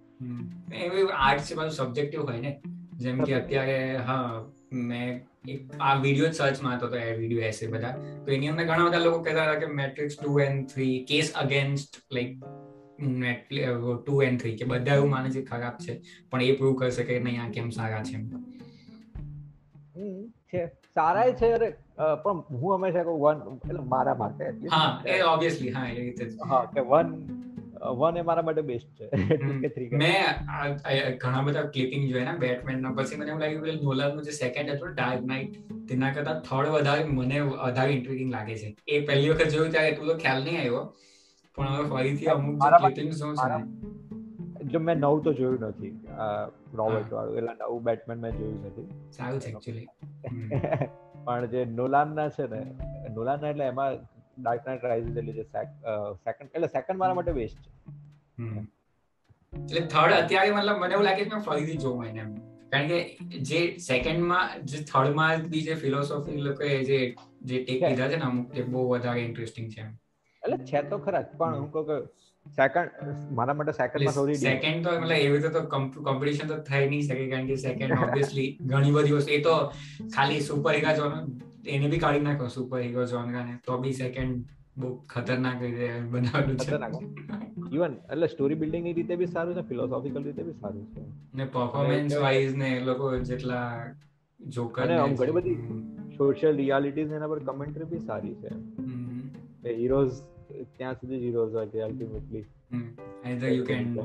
એવી 0.86 1.08
આર્ટ 1.20 1.44
છે 1.50 1.56
પાછું 1.56 1.76
સબ્જેક્ટિવ 1.80 2.22
હોય 2.22 2.40
ને. 2.40 2.52
જેમ 2.98 3.24
કે 3.24 3.36
અત્યારે 3.36 3.78
હા 4.08 4.44
મેં 4.90 5.22
આ 5.82 5.96
વીડિયો 6.02 6.32
સર્ચ 6.32 6.64
મારતો 6.64 6.88
હતો 6.88 6.98
એ 6.98 7.18
વીડિયો 7.18 7.44
એસે 7.44 7.68
બધા. 7.68 7.94
તો 8.26 8.32
એની 8.32 8.48
અંદર 8.48 8.66
ઘણા 8.66 8.88
બધા 8.88 9.06
લોકો 9.08 9.20
કહેતા 9.22 9.46
હતા 9.48 9.60
કે 9.60 9.74
Matrix 9.82 10.18
two 10.18 10.40
and 10.40 10.68
three 10.68 10.94
case 11.10 11.34
against 11.44 12.02
like 12.14 12.32
two 14.02 14.22
and 14.22 14.40
three 14.42 14.56
કે 14.58 14.66
બધા 14.66 14.96
એવું 14.96 15.10
માને 15.10 15.30
છે 15.30 15.42
ખરાબ 15.52 15.76
છે. 15.86 15.94
પણ 16.32 16.42
એ 16.44 16.56
પ્રૂવ 16.56 16.76
કરશે 16.76 17.04
કે 17.04 17.20
નહીં 17.20 17.44
આ 17.44 17.50
કેમ 17.50 17.70
સારા 17.80 18.04
છે 18.04 18.18
છે. 20.48 20.62
સારા 20.96 21.34
છે 21.34 21.52
અરે 21.52 21.70
પણ 22.24 22.40
હું 22.56 22.74
હંમેશા 22.76 23.04
કહું 23.04 23.20
વન 23.22 23.38
એટલે 23.66 23.84
મારા 23.90 24.16
માટે 24.16 24.44
હા 24.72 24.90
એ 25.08 25.22
ઓબ્વિયસલી 25.28 25.72
હા 25.72 25.88
એ 25.90 26.00
રીતે 26.00 26.26
હા 26.50 26.64
કે 26.74 26.86
વન 26.90 27.14
વન 28.00 28.18
એ 28.18 28.24
મારા 28.24 28.44
માટે 28.44 28.64
બેસ્ટ 28.64 28.90
છે. 28.98 29.08
મેં 29.94 30.26
ઘણા 31.20 31.44
બધા 31.44 31.66
ક્લિપિંગ 31.68 32.04
જોયા 32.10 32.32
ને 32.32 32.38
બેટમેન 32.40 32.82
ના 32.82 32.94
પછી 32.94 33.18
મને 33.18 33.30
એવું 33.30 33.42
લાગ્યું 33.42 33.66
કે 33.70 33.78
નોલાનનું 33.84 34.24
જે 34.24 34.34
સેકન્ડ 34.34 34.74
હતું 34.74 34.94
ડાર્ક 34.94 35.24
નાઇટ 35.26 35.54
તેના 35.90 36.12
કરતા 36.14 36.36
થર્ડ 36.42 36.74
વધારે 36.76 37.08
મને 37.12 37.40
વધારે 37.46 37.92
ઇન્ટ્રિગિંગ 37.92 38.32
લાગે 38.32 38.56
છે. 38.56 38.70
એ 38.88 39.02
પહેલી 39.06 39.32
વખત 39.32 39.50
જોયું 39.50 39.72
ત્યારે 39.72 39.90
એટલું 39.94 40.08
તો 40.08 40.18
ખ્યાલ 40.18 40.44
નહીં 40.44 40.60
આવ્યો. 40.60 40.84
પણ 41.58 41.68
હવે 41.70 41.84
ફરીથી 41.90 42.30
અમુક 42.30 42.56
ક્લિપિંગ 42.78 43.10
જોઉં 43.16 43.36
છે 43.36 44.11
જો 44.74 44.80
મેં 44.88 45.00
નવું 45.00 45.24
તો 45.24 45.34
જોયું 45.34 45.66
નથી. 45.68 45.94
રોબર્ટ 46.80 47.12
વાળું 47.12 47.38
એટલે 47.42 47.56
નવું 47.62 47.84
બેટમેન 47.88 48.20
મેં 48.26 48.40
જોયું 48.40 48.66
નથી. 48.66 48.88
સારું 49.12 49.40
છે 49.40 49.50
એકચ્યુઅલી 49.52 49.88
પણ 51.26 51.48
જે 51.54 51.66
નોલાનના 51.74 52.30
છે 52.32 52.48
ને 52.48 52.62
નોલાનના 53.16 53.52
એટલે 53.54 53.66
એમાં 53.68 53.98
ડાર્ક 54.38 54.62
નાઇટ 54.68 54.86
રાઇઝિસ 54.86 55.18
એટલે 55.18 55.34
જે 55.34 55.48
સેકન્ડ 56.26 56.48
એટલે 56.52 56.70
સેકન્ડ 56.70 57.02
મારા 57.02 57.18
માટે 57.18 57.34
બેસ્ટ 57.34 57.60
છે. 57.60 57.72
એટલે 59.54 59.82
થર્ડ 59.88 60.16
અત્યારે 60.16 60.54
મતલબ 60.54 60.80
મને 60.80 60.94
એવું 60.94 61.06
લાગે 61.06 61.22
કે 61.22 61.30
મેં 61.34 61.44
ફરીથી 61.48 61.80
જોઉં 61.80 62.06
એને 62.06 62.24
કારણ 62.72 62.90
કે 62.90 63.00
જે 63.50 63.62
સેકન્ડમાં 63.86 64.66
જે 64.66 64.84
થર્ડમાં 64.86 65.48
બી 65.50 65.64
જે 65.64 65.76
ફિલોસોફી 65.78 66.44
લોકોએ 66.46 66.72
જે 66.90 67.00
જે 67.44 67.58
ટેક 67.60 67.84
લીધા 67.84 68.10
છે 68.10 68.18
ને 68.18 68.28
અમુક 68.30 68.54
તે 68.54 68.66
બહુ 68.70 68.84
વધારે 68.90 69.24
ઇન્ટરેસ્ટિંગ 69.24 69.68
છે 69.74 69.84
એટલે 70.44 70.58
છે 70.66 70.84
તો 70.90 71.00
ખરા 71.00 71.24
પણ 71.34 71.58
હું 71.58 71.72
કહું 71.72 71.86
કે 71.86 71.98
સેકન્ડ 72.58 73.12
મારા 73.32 73.56
માટે 73.56 73.74
સેકન્ડમાં 73.74 74.14
સૌથી 74.14 74.40
સેકન્ડ 74.40 74.88
તો 74.88 74.96
મતલબ 74.96 75.18
એવી 75.18 75.36
રીતે 75.36 75.50
તો 75.50 75.62
કોમ્પિટિશન 76.04 76.48
તો 76.48 76.58
થઈ 76.62 76.88
નહીં 76.88 77.04
શકે 77.04 77.28
કારણ 77.30 77.48
કે 77.48 77.58
સેકન્ડ 77.58 77.98
ઓબ્વિયસલી 78.00 78.50
ઘણી 78.72 78.92
બધી 78.92 79.18
વસ્તુ 79.18 79.32
એ 79.32 79.42
તો 79.42 79.56
ખાલી 80.16 80.42
સુપર 80.42 80.74
હીરો 80.74 80.96
જોન 80.96 81.14
એને 81.68 81.88
બી 81.88 82.00
કાઢી 82.00 82.26
નાખો 82.30 82.50
સુપર 82.50 82.82
હીરો 82.82 83.06
જોનરાને 83.06 83.54
તો 83.64 83.78
બી 83.78 83.94
સેકન્ડ 83.94 84.42
બહુ 84.78 84.92
ખતરનાક 85.08 85.62
રીતે 85.62 85.88
બનાવેલું 86.12 86.58
છે. 86.58 86.80
ઇવન 87.72 87.98
એટલે 88.10 88.28
સ્ટોરી 88.28 88.56
બિલ્ડિંગની 88.56 88.94
રીતે 88.94 89.16
બી 89.16 89.28
સારું 89.28 89.56
છે 89.56 89.64
ફિલોસોફિકલ 89.68 90.24
રીતે 90.24 90.44
બી 90.44 90.58
સારું 90.62 90.86
છે. 90.92 91.06
ને 91.34 91.46
પરફોર્મન્સ 91.46 92.18
વાઇઝ 92.18 92.56
ને 92.56 92.72
એ 92.78 92.82
લોકો 92.82 93.14
જેટલા 93.24 93.66
જોકર 94.40 94.88
ને 94.88 95.00
ઘણી 95.14 95.32
બધી 95.32 95.58
સોશિયલ 96.18 96.56
રિયાલિટીઝ 96.56 97.16
એના 97.20 97.28
પર 97.28 97.44
કમેન્ટરી 97.44 97.86
બી 97.86 98.04
સારી 98.06 98.36
છે. 98.36 98.52
હીરોઝ 99.74 100.22
ત્યાં 100.78 100.94
સુધી 100.94 101.16
હીરોઝ 101.16 101.54
હોય 101.54 101.68
કે 101.68 101.82
ultimately 101.82 102.46
either 103.26 103.50
you 103.52 103.64
can 103.66 104.00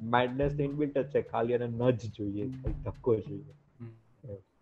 madness 0.04 0.60
inbuilt 0.60 0.98
જ 0.98 1.10
છે. 1.10 1.22
ખાલી 1.22 1.54
અને 1.54 1.68
નજ 1.68 2.06
જોઈએ 2.18 2.46
ધક્કો 2.84 3.16
જોઈએ. 3.16 3.54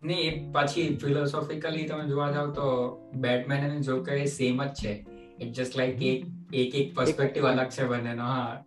નહીં 0.02 0.52
પછી 0.52 0.96
ફિલોસોફિકલી 0.96 1.86
તમે 1.86 2.08
જોવા 2.08 2.30
જાવ 2.32 2.50
તો 2.50 2.96
બેટમેન 3.14 3.70
અને 3.70 3.80
જોકર 3.80 4.12
એ 4.12 4.24
સેમ 4.24 4.64
જ 4.64 4.68
છે. 4.68 5.06
ઇટ 5.40 5.52
જસ્ટ 5.52 5.76
લાઈક 5.76 6.02
એક 6.02 6.24
એક 6.52 6.74
એક 6.74 6.94
પર્સપેક્ટિવ 6.94 7.46
અલગ 7.46 7.68
છે 7.68 7.84
બંનેનો 7.84 8.22
હા. 8.22 8.64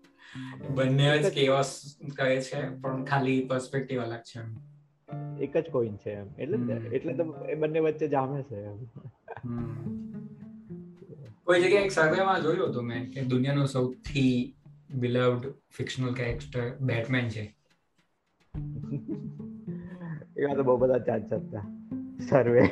બંને 0.75 1.17
જ 1.19 1.29
કેવસ 1.29 1.97
કહે 2.15 2.41
છે 2.41 2.59
પણ 2.81 3.05
ખાલી 3.05 3.45
પર્સપેક્ટિવ 3.45 4.01
અલગ 4.01 4.21
છે 4.21 4.41
એક 5.39 5.57
જ 5.57 5.71
કોઈન 5.71 5.97
છે 5.97 6.11
એમ. 6.11 6.27
એટલે 6.37 6.75
એટલે 6.91 7.13
તો 7.13 7.45
એ 7.49 7.55
બંને 7.55 7.79
વચ્ચે 7.79 8.07
જામે 8.07 8.43
છે 8.43 8.63
એમ. 8.63 8.77
કોઈ 11.43 11.61
જગ્યાએ 11.61 11.85
એક 11.85 11.91
સર્વેમાં 11.91 12.41
જોયું 12.41 12.69
હતું 12.69 12.83
મેં 12.83 13.11
કે 13.11 13.21
દુનિયાનું 13.21 13.67
સૌથી 13.67 14.55
બિલવડ 14.89 15.53
ફિક્શનલ 15.69 16.13
કેરેક્ટર 16.13 16.75
બેટમેન 16.81 17.29
છે. 17.29 17.55
એવા 20.37 20.55
તો 20.55 20.63
બહુ 20.63 20.77
બધા 20.77 20.97
ચાન્સ 20.97 21.33
હતા 21.33 21.65
સર્વે 22.29 22.63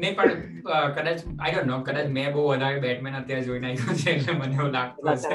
નહીં 0.00 0.14
પણ 0.16 0.30
કદાચ 0.96 1.18
આઈ 1.38 1.52
ડોન્ટ 1.54 1.70
નો 1.70 1.76
કદાચ 1.82 2.06
મેં 2.16 2.28
બહુ 2.34 2.42
વધારે 2.48 2.78
બેટમેન 2.80 3.14
અત્યારે 3.16 3.44
જોઈને 3.44 3.66
આવ્યો 3.68 3.96
છે 4.02 4.10
એટલે 4.10 4.32
મને 4.38 4.54
એવું 4.54 4.70
લાગતું 4.70 5.04
હશે. 5.12 5.34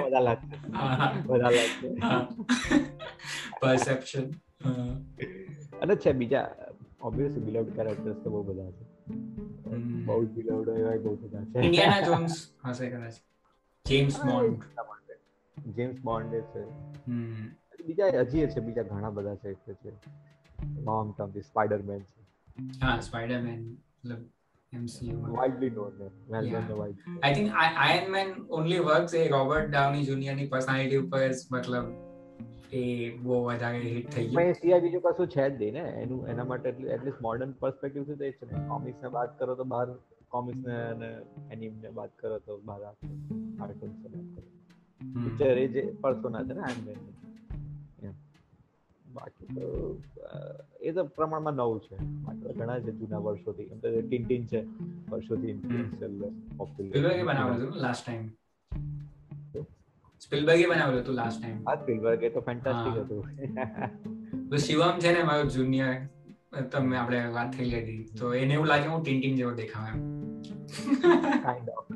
પરસેપ્શન 3.62 4.26
અને 5.82 5.96
છે 5.96 6.12
બીજા 6.22 6.46
ઓબ્વિયસલી 7.02 7.46
બિલવડ 7.48 7.70
કેરેક્ટર્સ 7.70 8.18
તો 8.24 8.30
બહુ 8.30 8.42
બધા 8.44 8.72
છે. 8.72 8.84
બહુ 10.06 10.20
બિલવડ 10.36 10.70
એવા 10.70 10.96
બહુ 11.04 11.16
બધા 11.16 11.44
છે. 11.44 11.60
ઇન્ડિયાના 11.60 12.02
જોન્સ 12.02 12.34
હશે 12.66 12.86
કદાચ. 12.90 13.16
જેમ્સ 13.86 14.16
બોન્ડ 14.26 14.60
જેમ્સ 15.58 15.98
બોન્ડ 16.02 16.34
છે. 16.52 16.62
બીજા 17.86 18.10
હજી 18.20 18.48
છે 18.54 18.60
બીજા 18.60 18.86
ઘણા 18.92 19.10
બધા 19.10 19.36
છે 19.36 19.54
છે. 19.54 19.92
લોંગ 20.86 21.08
ટર્મ 21.18 21.30
સ્પાઈડરમેન 21.42 22.02
છે. 22.02 22.22
હા 22.82 23.00
સ્પાઈડરમેન 23.00 23.60
મતલબ 23.72 24.22
MCU 24.78 25.16
widely 25.36 25.70
known 25.76 26.02
well 26.34 26.48
yeah. 26.50 26.66
the 26.70 26.78
wide 26.80 26.98
I 27.28 27.30
think 27.36 27.48
Iron 27.90 28.08
Man 28.16 28.34
only 28.58 28.80
works 28.90 29.14
એ 29.22 29.24
રોબર્ટ 29.36 29.70
ડાઉની 29.70 30.04
જુનિયરની 30.10 30.48
પર્સનાલિટી 30.54 31.00
ઉપર 31.04 31.30
મતલબ 31.52 31.86
એ 32.74 32.84
બહુ 33.24 33.38
વધારે 33.44 33.80
હિટ 33.86 34.10
થઈ 34.16 34.26
ગયું. 34.26 34.38
પણ 34.38 34.54
સિવાય 34.60 34.80
બીજું 34.86 35.02
કશું 35.02 35.28
છે 35.28 35.46
જ 35.50 35.62
નહીં 35.62 35.74
ને. 35.74 35.84
એનું 36.04 36.28
એના 36.34 36.48
માટે 36.52 36.68
એટલીસ્ટ 36.70 37.22
મોડર્ન 37.22 37.52
પર્સપેક્ટિવથી 37.60 38.20
તો 38.22 38.26
એ 38.26 38.32
છે 38.32 38.52
ને. 38.52 38.64
કોમિક્સ 38.70 39.00
ને 39.04 39.10
વાત 39.18 39.40
કરો 39.40 39.56
તો 39.56 39.66
બહાર 39.74 39.88
કોમિક્સ 40.36 40.62
ને 40.68 40.78
અને 40.94 41.10
એનિમ 41.52 41.74
ને 41.84 41.90
વાત 42.00 42.12
કરો 42.24 42.40
તો 42.40 42.58
બહાર 42.72 42.80
કાર્ટૂન્સ 43.60 43.98
ને 44.04 44.10
વાત 44.16 44.28
કરો. 44.34 44.48
પિક્ચર 45.22 45.58
એ 45.58 45.68
જે 45.76 45.84
પર્સોના 46.02 46.44
છે 46.50 46.54
ને 46.54 46.62
આયર્ન 46.62 46.84
મેન 46.88 47.00
બાકી 49.16 49.46
તો 49.56 49.66
એ 50.82 50.92
તો 50.92 51.04
પ્રમાણમાં 51.04 51.54
નવું 51.54 51.80
છે. 51.80 51.96
બાકી 51.98 52.54
ઘણા 52.54 52.80
છે 52.80 52.92
જૂના 52.92 53.18
વર્ષોથી. 53.18 53.64
એમ 53.64 53.80
તો 53.80 53.88
ટિન 54.02 54.46
છે 54.46 54.62
વર્ષોથી 55.10 55.48
ઇન્ફ્લુએન્શિયલ 55.48 56.24
પોપ્યુલર 56.58 57.24
બનાવેલું 57.24 57.76
લાસ્ટ 57.76 58.06
ટાઈમ 58.06 58.28
સ્પિલબર્ગે 60.20 60.66
બનાવેલું 60.66 61.02
હતું 61.02 61.16
લાસ્ટ 61.16 61.42
ટાઈમ 61.42 61.58
હા 61.58 61.76
સ્પિલબર્ગે 61.76 62.30
તો 62.30 62.40
ફેન્ટાસ્ટિક 62.40 62.98
હતું. 63.04 63.24
તો 64.50 64.58
શિવમ 64.58 65.00
છે 65.00 65.12
ને 65.14 65.24
મારો 65.24 65.44
જુનિયર 65.44 65.96
તમે 66.72 66.98
આપણે 66.98 67.28
વાત 67.28 67.54
થઈ 67.54 67.70
હતી. 67.70 68.10
તો 68.20 68.34
એને 68.34 68.54
એવું 68.54 68.68
લાગે 68.68 68.88
હું 68.88 69.04
ટિન 69.04 69.36
જેવો 69.36 69.52
દેખાવ 69.52 69.88
એમ. 69.88 70.16
કાઇન્ડ 71.44 71.70
ઓફ 71.70 71.88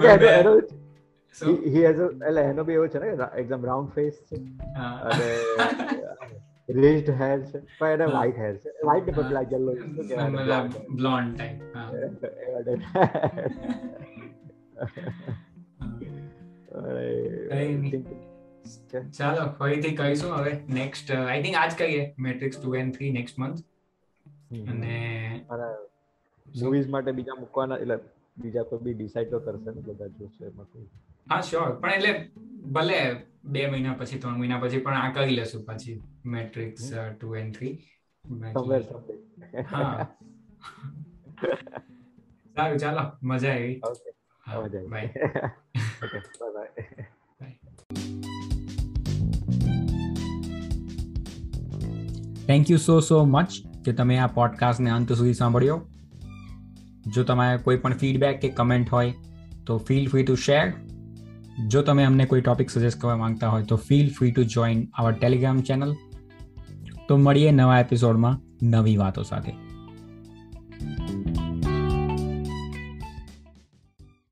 કે 0.00 0.26
એનો 0.26 0.52
હી 1.42 1.82
હેઝ 1.84 2.00
એટલે 2.28 2.42
એનો 2.42 2.62
બી 2.64 2.76
એવું 2.78 2.88
છે 2.94 2.98
ને 2.98 3.08
એકદમ 3.42 3.62
રાઉન્ડ 3.64 3.90
ફેસ 3.94 4.16
છે. 4.28 4.36
અને 5.10 5.28
રેઝ્ડ 6.76 7.08
હેર 7.20 7.38
છે. 7.44 7.58
પણ 7.78 7.88
એને 7.88 8.06
વ્હાઈટ 8.06 8.38
હેર 8.38 8.54
છે. 8.56 8.70
વ્હાઈટ 8.84 9.06
ને 9.06 9.12
બદલા 9.12 9.44
યલો 9.52 9.72
બ્લોન્ડ 10.96 11.30
ટાઈપ 11.36 11.58
ચાલો 19.18 19.42
ફરીથી 19.58 19.96
કહીશું 19.96 20.30
હવે. 20.34 20.52
નેક્સ્ટ 20.68 21.12
આઈ 21.12 21.42
થિંક 21.42 21.56
આજ 21.56 21.72
કહીએ. 21.78 22.02
Matrix 22.18 22.56
two 22.60 22.68
and 22.74 22.94
three 22.94 23.10
next 23.18 23.36
month 23.38 23.60
અને 24.70 24.94
મૂવીઝ 26.46 26.88
માટે 26.88 27.12
બીજા 27.12 27.38
મૂકવાના 27.40 27.78
એટલે 27.84 27.96
બીજા 28.38 28.64
કોઈ 28.70 28.82
બી 28.82 28.94
ડિસાઈડ 28.94 29.30
તો 29.30 29.38
કરશે 29.46 29.70
ને 29.70 29.80
બધા 29.86 30.10
જોશે 30.18 30.42
એમાં 30.44 30.68
કોઈ. 30.72 30.88
હા 31.26 31.40
શ્યોર 31.40 31.70
પણ 31.80 31.90
એટલે 31.90 32.12
ભલે 32.70 33.00
બે 33.44 33.66
મહિના 33.70 33.92
પછી 33.92 34.18
ત્રણ 34.18 34.38
મહિના 34.38 34.58
પછી 34.58 34.80
પણ 34.80 34.96
આ 34.96 35.12
કરી 35.12 35.36
લેશું 35.36 35.64
પછી. 35.64 35.96
મેટ્રિક્સ 36.26 36.90
ટુ 37.20 37.34
એન્ડ 37.36 37.54
થ્રી 37.54 37.74
હા. 39.72 40.06
સારું 42.56 42.78
ચાલો. 42.78 43.04
મજા 43.22 43.52
આવી. 43.52 43.80
Bye 44.90 45.08
bye 46.54 46.78
thank 52.46 52.70
you 52.70 52.78
so 52.78 53.00
so 53.00 53.24
much 53.24 53.50
કે 53.84 53.92
તમે 53.92 54.18
આ 54.18 54.26
પોડકાસ્ટને 54.26 54.90
અંત 54.90 55.12
સુધી 55.12 55.34
સાંભળ્યો. 55.34 55.80
જો 57.06 57.22
તમારે 57.24 57.58
કોઈ 57.58 57.76
પણ 57.76 57.94
ફીડબેક 57.94 58.40
કે 58.40 58.48
કમેન્ટ 58.60 58.88
હોય 58.90 59.12
તો 59.66 59.78
ફીલ 59.78 60.08
ફ્રી 60.08 60.24
ટુ 60.24 60.34
શેર 60.44 60.64
જો 61.68 61.82
તમે 61.82 62.04
અમને 62.04 62.24
કોઈ 62.24 62.40
ટોપિક 62.40 62.70
સજેસ્ટ 62.70 63.00
કરવા 63.00 63.16
માંગતા 63.16 63.48
હોય 63.48 63.62
તો 63.62 63.76
feel 63.76 64.10
free 64.10 64.30
to 64.30 64.42
join 64.42 64.88
our 64.94 65.12
Telegram 65.12 65.60
channel 65.60 65.94
તો 67.08 67.16
મળીએ 67.16 67.52
નવા 67.52 67.80
એપિસોડમાં 67.80 68.40
નવી 68.62 68.96
વાતો 68.96 69.22
સાથે. 69.22 69.69